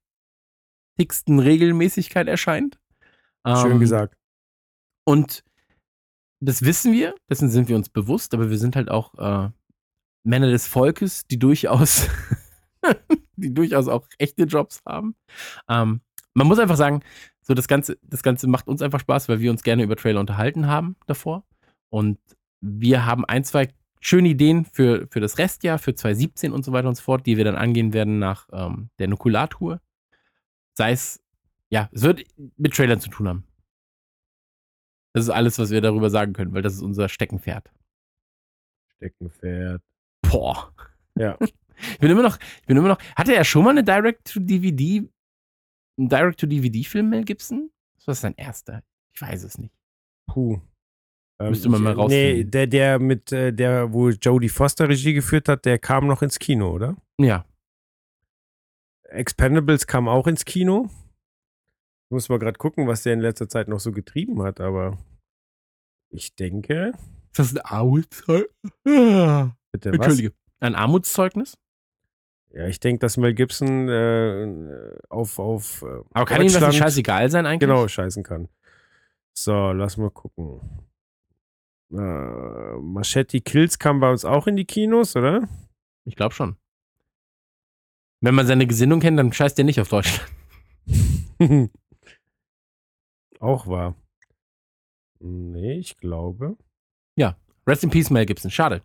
dicksten 0.99 1.39
Regelmäßigkeit 1.39 2.27
erscheint. 2.27 2.81
Schön 3.47 3.73
Ähm, 3.73 3.79
gesagt. 3.79 4.17
Und 5.07 5.45
das 6.41 6.63
wissen 6.63 6.93
wir, 6.93 7.15
dessen 7.31 7.51
sind 7.51 7.69
wir 7.69 7.77
uns 7.77 7.89
bewusst, 7.89 8.35
aber 8.35 8.51
wir 8.51 8.59
sind 8.59 8.75
halt 8.75 8.91
auch 8.91 9.15
äh, 9.15 9.51
Männer 10.25 10.51
des 10.51 10.67
Volkes, 10.67 11.25
die 11.29 11.39
durchaus, 11.39 12.09
die 13.37 13.55
durchaus 13.55 13.87
auch 13.87 14.09
echte 14.19 14.43
Jobs 14.43 14.83
haben. 14.85 15.15
Ähm, 15.69 16.01
man 16.35 16.47
muss 16.47 16.59
einfach 16.59 16.77
sagen, 16.77 17.01
so 17.41 17.55
das 17.55 17.69
Ganze, 17.69 17.99
das 18.03 18.23
Ganze 18.23 18.49
macht 18.49 18.69
uns 18.69 18.83
einfach 18.83 19.01
Spaß, 19.01 19.29
weil 19.29 19.41
wir 19.41 19.51
uns 19.51 19.63
gerne 19.63 19.83
über 19.83 19.97
Trailer 19.97 20.21
unterhalten 20.21 20.67
haben 20.67 20.97
davor. 21.07 21.45
Und 21.91 22.19
wir 22.61 23.07
haben 23.07 23.25
ein, 23.25 23.45
zwei 23.45 23.69
schöne 24.01 24.29
Ideen 24.29 24.65
für, 24.65 25.07
für 25.11 25.21
das 25.21 25.39
Restjahr, 25.39 25.79
für 25.79 25.95
2017 25.95 26.53
und 26.53 26.65
so 26.65 26.73
weiter 26.73 26.89
und 26.89 26.97
so 26.97 27.03
fort, 27.03 27.27
die 27.27 27.37
wir 27.37 27.45
dann 27.45 27.57
angehen 27.57 27.93
werden 27.93 28.19
nach 28.19 28.49
ähm, 28.53 28.91
der 28.99 29.09
Nukulartour. 29.09 29.81
Sei 30.75 30.93
es, 30.93 31.23
ja, 31.71 31.89
es 31.93 32.03
wird 32.03 32.25
mit 32.57 32.75
Trailern 32.75 33.01
zu 33.01 33.11
tun 33.11 33.29
haben. 33.29 33.45
Das 35.13 35.25
ist 35.25 35.31
alles, 35.31 35.59
was 35.59 35.71
wir 35.71 35.81
darüber 35.81 36.11
sagen 36.11 36.33
können, 36.33 36.53
weil 36.53 36.63
das 36.63 36.75
ist 36.75 36.83
unser 36.83 37.09
Steckenpferd. 37.09 37.71
Steckenpferd. 38.97 39.83
Boah. 40.23 40.73
Ja. 41.17 41.39
Ich 41.77 41.99
bin 41.99 42.09
immer 42.09 42.23
noch, 42.23 42.39
ich 42.61 42.67
bin 42.67 42.77
immer 42.77 42.87
noch. 42.87 43.01
Hatte 43.17 43.35
er 43.35 43.43
schon 43.43 43.65
mal 43.65 43.71
eine 43.71 43.83
Direct-to-DVD, 43.83 45.09
einen 45.99 46.09
Direct-to-DVD-Film, 46.09 47.09
Mel 47.11 47.25
Gibson? 47.25 47.71
Das 47.97 48.07
war 48.09 48.15
sein 48.15 48.35
erster. 48.37 48.83
Ich 49.15 49.23
weiß 49.23 49.45
es 49.45 49.59
nicht. 49.59 49.75
Puh. 50.27 50.61
Ähm, 51.41 51.51
Müsste 51.51 51.69
man 51.69 51.83
mal 51.83 51.95
Nee, 51.95 52.01
rausfinden. 52.01 52.51
der, 52.51 52.67
der 52.67 52.99
mit, 52.99 53.33
äh, 53.33 53.53
der, 53.53 53.93
wo 53.93 54.09
Jodie 54.11 54.49
Foster 54.49 54.89
Regie 54.89 55.15
geführt 55.15 55.49
hat, 55.49 55.65
der 55.65 55.79
kam 55.79 56.07
noch 56.07 56.23
ins 56.23 56.39
Kino, 56.39 56.71
oder? 56.73 56.97
Ja. 57.19 57.45
Expendables 59.05 59.87
kam 59.87 60.09
auch 60.09 60.27
ins 60.27 60.45
Kino. 60.45 60.91
Muss 62.11 62.29
mal 62.29 62.39
gerade 62.39 62.59
gucken, 62.59 62.87
was 62.87 63.03
der 63.03 63.15
in 63.15 63.21
letzter 63.21 63.49
Zeit 63.49 63.69
noch 63.69 63.81
so 63.81 63.93
getrieben 63.93 64.43
hat, 64.43 64.61
aber 64.61 64.99
ich 66.11 66.35
denke. 66.37 66.93
Ist 67.33 67.39
das 67.39 67.57
ein 67.57 67.61
Armutszeugnis? 67.65 68.49
Bitte 68.85 69.91
was? 69.91 69.95
Entschuldige. 69.95 70.33
Ein 70.61 70.75
Armutszeugnis? 70.75 71.57
Ja, 72.55 72.67
ich 72.69 72.79
denke, 72.79 73.01
dass 73.01 73.17
Mel 73.17 73.35
Gibson 73.35 73.89
äh, 73.89 74.97
auf, 75.09 75.39
auf 75.39 75.83
äh, 75.83 76.03
Aber 76.13 76.25
kann 76.25 76.41
ihm 76.41 76.53
das 76.53 76.67
nicht 76.67 76.77
scheißegal 76.77 77.31
sein 77.31 77.47
eigentlich? 77.47 77.69
Genau, 77.69 77.89
scheißen 77.89 78.23
kann. 78.23 78.49
So, 79.33 79.73
lass 79.73 79.97
mal 79.97 80.11
gucken. 80.11 80.61
Äh, 81.91 82.79
Machete 82.81 83.41
Kills 83.41 83.79
kam 83.79 84.01
bei 84.01 84.11
uns 84.11 84.25
auch 84.25 84.47
in 84.47 84.57
die 84.57 84.65
Kinos, 84.65 85.17
oder? 85.17 85.49
Ich 86.05 86.15
glaube 86.15 86.35
schon. 86.35 86.57
Wenn 88.21 88.35
man 88.35 88.47
seine 88.47 88.67
Gesinnung 88.67 89.01
kennt, 89.01 89.19
dann 89.19 89.33
scheißt 89.33 89.59
er 89.59 89.65
nicht 89.65 89.81
auf 89.81 89.89
Deutschland. 89.89 90.31
auch 93.41 93.67
wahr. 93.67 93.97
Nee, 95.19 95.79
ich 95.79 95.97
glaube. 95.97 96.57
Rest 97.67 97.85
in 97.85 97.91
Peace, 97.91 98.11
Mel 98.11 98.27
Gibson. 98.27 98.51
Schade. 98.51 98.83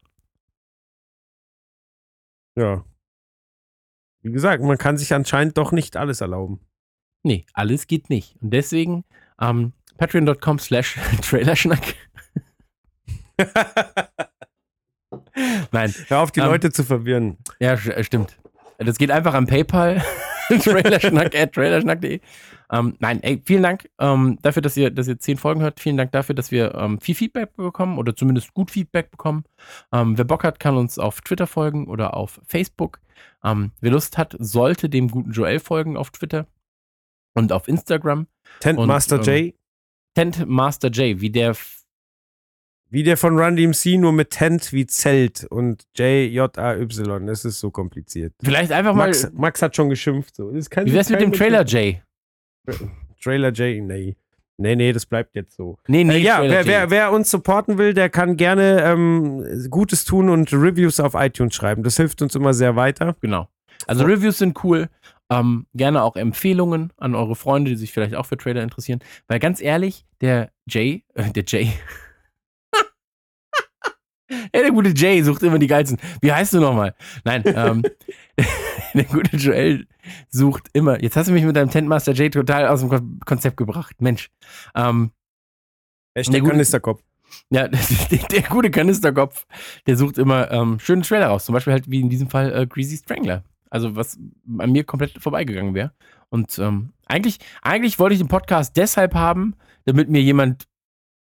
Ja. 2.55 2.83
Wie 4.21 4.31
gesagt, 4.31 4.61
man 4.63 4.77
kann 4.77 4.97
sich 4.97 5.13
anscheinend 5.13 5.57
doch 5.57 5.71
nicht 5.71 5.95
alles 5.97 6.21
erlauben. 6.21 6.59
Nee, 7.23 7.45
alles 7.53 7.87
geht 7.87 8.09
nicht. 8.09 8.35
Und 8.41 8.51
deswegen 8.51 9.03
ähm, 9.41 9.73
patreon.com 9.97 10.59
slash 10.59 10.97
Trailerschnack. 11.21 11.95
Nein, 15.71 15.93
Hör 16.07 16.19
auf, 16.19 16.31
die 16.31 16.39
Ähm, 16.41 16.47
Leute 16.47 16.71
zu 16.71 16.83
verwirren. 16.83 17.37
ja, 17.59 17.73
äh, 17.73 18.03
stimmt. 18.03 18.37
Das 18.77 18.97
geht 18.97 19.11
einfach 19.11 19.33
an 19.33 19.47
PayPal. 19.47 20.03
Trailerschnack 20.63 21.35
at 21.35 21.53
trailerschnack.de. 21.53 22.19
Ähm, 22.71 22.95
nein, 22.99 23.23
ey, 23.23 23.41
vielen 23.45 23.63
Dank 23.63 23.89
ähm, 23.99 24.37
dafür, 24.41 24.61
dass 24.61 24.77
ihr, 24.77 24.91
dass 24.91 25.07
ihr 25.07 25.17
zehn 25.17 25.37
Folgen 25.37 25.61
hört. 25.61 25.79
Vielen 25.79 25.97
Dank 25.97 26.11
dafür, 26.11 26.35
dass 26.35 26.51
wir 26.51 26.75
ähm, 26.75 26.99
viel 26.99 27.15
Feedback 27.15 27.55
bekommen 27.55 27.97
oder 27.97 28.15
zumindest 28.15 28.53
gut 28.53 28.69
Feedback 28.71 29.09
bekommen. 29.09 29.43
Ähm, 29.91 30.17
wer 30.17 30.25
Bock 30.25 30.43
hat, 30.43 30.59
kann 30.59 30.77
uns 30.77 30.99
auf 30.99 31.21
Twitter 31.21 31.47
folgen 31.47 31.87
oder 31.87 32.15
auf 32.15 32.39
Facebook. 32.45 32.99
Ähm, 33.43 33.71
wer 33.81 33.91
Lust 33.91 34.17
hat, 34.17 34.35
sollte 34.39 34.89
dem 34.89 35.09
guten 35.09 35.31
Joel 35.31 35.59
folgen 35.59 35.97
auf 35.97 36.11
Twitter 36.11 36.45
und 37.33 37.51
auf 37.51 37.67
Instagram. 37.67 38.27
Tent 38.59 38.77
und, 38.77 38.87
Master 38.87 39.17
ähm, 39.27 39.45
J, 39.45 39.53
Tent 40.15 40.47
Master 40.47 40.89
J, 40.89 41.21
wie 41.21 41.29
der 41.31 41.55
wie 42.89 43.03
der 43.03 43.17
von 43.17 43.37
Run 43.39 43.55
DMC, 43.55 43.97
nur 43.99 44.11
mit 44.11 44.31
Tent 44.31 44.73
wie 44.73 44.85
Zelt 44.87 45.45
und 45.49 45.83
J-J-A-Y. 45.95 47.27
Das 47.27 47.45
ist 47.45 47.59
so 47.59 47.71
kompliziert. 47.71 48.33
vielleicht 48.41 48.71
einfach 48.71 48.93
mal. 48.95 49.07
Max, 49.07 49.31
Max 49.33 49.61
hat 49.61 49.75
schon 49.75 49.89
geschimpft. 49.89 50.35
So. 50.35 50.51
Das 50.51 50.69
kann 50.69 50.85
Wie 50.85 50.93
wär's 50.93 51.09
mit 51.09 51.21
dem 51.21 51.31
Trailer 51.31 51.63
J? 51.63 51.97
Trailer 53.21 53.51
J? 53.51 53.83
Nee. 53.83 54.15
Nee, 54.57 54.75
nee, 54.75 54.91
das 54.91 55.05
bleibt 55.05 55.35
jetzt 55.35 55.55
so. 55.55 55.77
Nee, 55.87 56.03
nee, 56.03 56.17
Äh, 56.17 56.19
ja, 56.19 56.41
wer, 56.41 56.65
wer, 56.65 56.89
wer 56.89 57.11
uns 57.13 57.31
supporten 57.31 57.77
will, 57.77 57.93
der 57.93 58.09
kann 58.09 58.35
gerne 58.35 58.81
ähm, 58.83 59.69
Gutes 59.69 60.03
tun 60.03 60.27
und 60.29 60.51
Reviews 60.51 60.99
auf 60.99 61.13
iTunes 61.13 61.55
schreiben. 61.55 61.81
Das 61.81 61.95
hilft 61.95 62.21
uns 62.21 62.35
immer 62.35 62.53
sehr 62.53 62.75
weiter. 62.75 63.15
Genau. 63.21 63.47
Also 63.87 64.03
Reviews 64.03 64.39
sind 64.39 64.61
cool. 64.65 64.89
Ähm, 65.29 65.65
gerne 65.75 66.03
auch 66.03 66.17
Empfehlungen 66.17 66.91
an 66.97 67.15
eure 67.15 67.35
Freunde, 67.35 67.71
die 67.71 67.77
sich 67.77 67.93
vielleicht 67.93 68.15
auch 68.15 68.25
für 68.25 68.35
Trailer 68.35 68.61
interessieren. 68.61 68.99
Weil 69.27 69.39
ganz 69.39 69.61
ehrlich, 69.61 70.05
der 70.19 70.51
Jay, 70.67 71.03
äh, 71.13 71.31
der 71.31 71.43
Jay. 71.47 71.71
ja, 74.53 74.61
der 74.61 74.71
gute 74.71 74.93
Jay 74.95 75.21
sucht 75.23 75.43
immer 75.43 75.59
die 75.59 75.67
geilsten. 75.67 75.97
Wie 76.21 76.31
heißt 76.31 76.53
du 76.53 76.59
nochmal? 76.59 76.95
Nein, 77.23 77.43
ähm, 77.45 77.83
der 78.93 79.03
gute 79.05 79.35
Joel 79.37 79.87
sucht 80.29 80.67
immer. 80.73 81.01
Jetzt 81.01 81.15
hast 81.17 81.27
du 81.29 81.33
mich 81.33 81.43
mit 81.43 81.55
deinem 81.55 81.69
Tentmaster 81.69 82.13
Jay 82.13 82.29
total 82.29 82.67
aus 82.67 82.79
dem 82.81 82.89
Kon- 82.89 83.19
Konzept 83.25 83.57
gebracht. 83.57 84.01
Mensch. 84.01 84.29
Ähm, 84.75 85.11
Hashtag 86.15 86.33
Der 86.33 86.41
gute- 86.41 86.51
Kanisterkopf. 86.53 87.03
ja, 87.49 87.67
der, 88.11 88.19
der 88.31 88.41
gute 88.43 88.71
Kanisterkopf, 88.71 89.45
der 89.87 89.97
sucht 89.97 90.17
immer 90.17 90.49
ähm, 90.51 90.79
schöne 90.79 91.01
Trailer 91.03 91.27
raus. 91.27 91.45
Zum 91.45 91.53
Beispiel 91.53 91.73
halt 91.73 91.89
wie 91.89 91.99
in 92.01 92.09
diesem 92.09 92.29
Fall 92.29 92.53
äh, 92.53 92.67
Greasy 92.67 92.97
Strangler. 92.97 93.43
Also 93.69 93.95
was 93.95 94.17
an 94.57 94.71
mir 94.71 94.83
komplett 94.83 95.21
vorbeigegangen 95.21 95.75
wäre. 95.75 95.91
Und 96.29 96.57
ähm, 96.59 96.91
eigentlich, 97.07 97.39
eigentlich 97.61 97.99
wollte 97.99 98.13
ich 98.13 98.19
den 98.19 98.27
Podcast 98.27 98.77
deshalb 98.77 99.13
haben, 99.15 99.55
damit 99.85 100.09
mir 100.09 100.21
jemand 100.21 100.67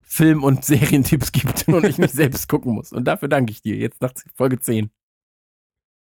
Film- 0.08 0.42
und 0.42 0.64
Serientipps 0.64 1.32
gibt 1.32 1.68
und 1.68 1.84
ich 1.84 1.98
nicht 1.98 2.14
selbst 2.14 2.48
gucken 2.48 2.74
muss. 2.74 2.92
Und 2.92 3.04
dafür 3.04 3.28
danke 3.28 3.52
ich 3.52 3.62
dir 3.62 3.76
jetzt 3.76 4.00
nach 4.00 4.12
Folge 4.34 4.58
10. 4.58 4.90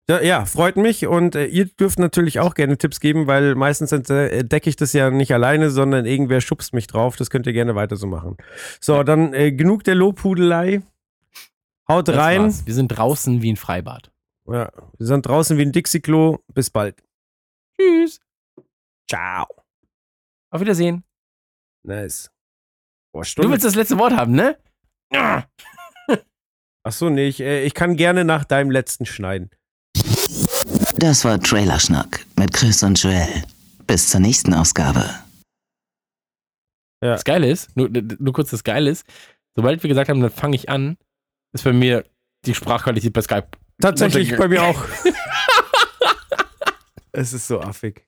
Ja, 0.08 0.20
ja, 0.22 0.44
freut 0.44 0.76
mich 0.76 1.06
und 1.06 1.36
äh, 1.36 1.46
ihr 1.46 1.66
dürft 1.66 1.98
natürlich 2.00 2.40
auch 2.40 2.54
gerne 2.54 2.76
Tipps 2.78 2.98
geben, 2.98 3.26
weil 3.28 3.54
meistens 3.54 3.92
äh, 3.92 4.38
entdecke 4.38 4.68
ich 4.68 4.74
das 4.74 4.92
ja 4.92 5.10
nicht 5.10 5.32
alleine, 5.32 5.70
sondern 5.70 6.04
irgendwer 6.04 6.40
schubst 6.40 6.74
mich 6.74 6.88
drauf. 6.88 7.14
Das 7.16 7.30
könnt 7.30 7.46
ihr 7.46 7.52
gerne 7.52 7.76
weiter 7.76 7.96
so 7.96 8.08
machen. 8.08 8.36
So, 8.80 9.02
dann 9.04 9.34
äh, 9.34 9.52
genug 9.52 9.84
der 9.84 9.94
Lobhudelei. 9.94 10.82
Haut 11.88 12.08
Das 12.08 12.16
rein. 12.16 12.42
war's. 12.42 12.66
Wir 12.66 12.74
sind 12.74 12.88
draußen 12.88 13.42
wie 13.42 13.52
ein 13.52 13.56
Freibad. 13.56 14.10
Ja, 14.48 14.72
wir 14.98 15.06
sind 15.06 15.26
draußen 15.26 15.56
wie 15.58 15.62
ein 15.62 15.72
Dixie-Klo. 15.72 16.38
Bis 16.54 16.70
bald. 16.70 17.02
Tschüss. 17.78 18.20
Ciao. 19.08 19.46
Auf 20.50 20.60
Wiedersehen. 20.60 21.04
Nice. 21.84 22.30
Boah, 23.12 23.24
Du 23.36 23.50
willst 23.50 23.64
das 23.64 23.74
letzte 23.74 23.98
Wort 23.98 24.14
haben, 24.14 24.32
ne? 24.32 24.56
Ah. 25.12 25.42
Achso, 26.84 27.10
nee, 27.10 27.26
ich, 27.26 27.40
äh, 27.40 27.64
ich 27.64 27.74
kann 27.74 27.96
gerne 27.96 28.24
nach 28.24 28.44
deinem 28.44 28.70
letzten 28.70 29.06
schneiden. 29.06 29.50
Das 30.96 31.24
war 31.24 31.40
Trailerschnack 31.40 32.24
mit 32.38 32.52
Chris 32.52 32.84
und 32.84 33.02
Joel. 33.02 33.42
Bis 33.88 34.08
zur 34.08 34.20
nächsten 34.20 34.54
Ausgabe. 34.54 35.04
Das 37.00 37.24
Geile 37.24 37.50
ist, 37.50 37.76
nur, 37.76 37.88
nur 37.88 38.32
kurz 38.32 38.50
das 38.50 38.62
Geile 38.62 38.90
ist, 38.90 39.04
sobald 39.56 39.82
wir 39.82 39.88
gesagt 39.88 40.10
haben, 40.10 40.20
dann 40.20 40.30
fange 40.30 40.54
ich 40.54 40.68
an, 40.68 40.96
ist 41.52 41.64
bei 41.64 41.72
mir 41.72 42.04
die 42.46 42.54
Sprachqualität 42.54 43.12
bei 43.12 43.22
Skype. 43.22 43.48
Tatsächlich 43.80 44.36
bei 44.36 44.48
mir 44.48 44.62
auch. 44.62 44.84
es 47.12 47.32
ist 47.32 47.48
so 47.48 47.60
affig. 47.60 48.06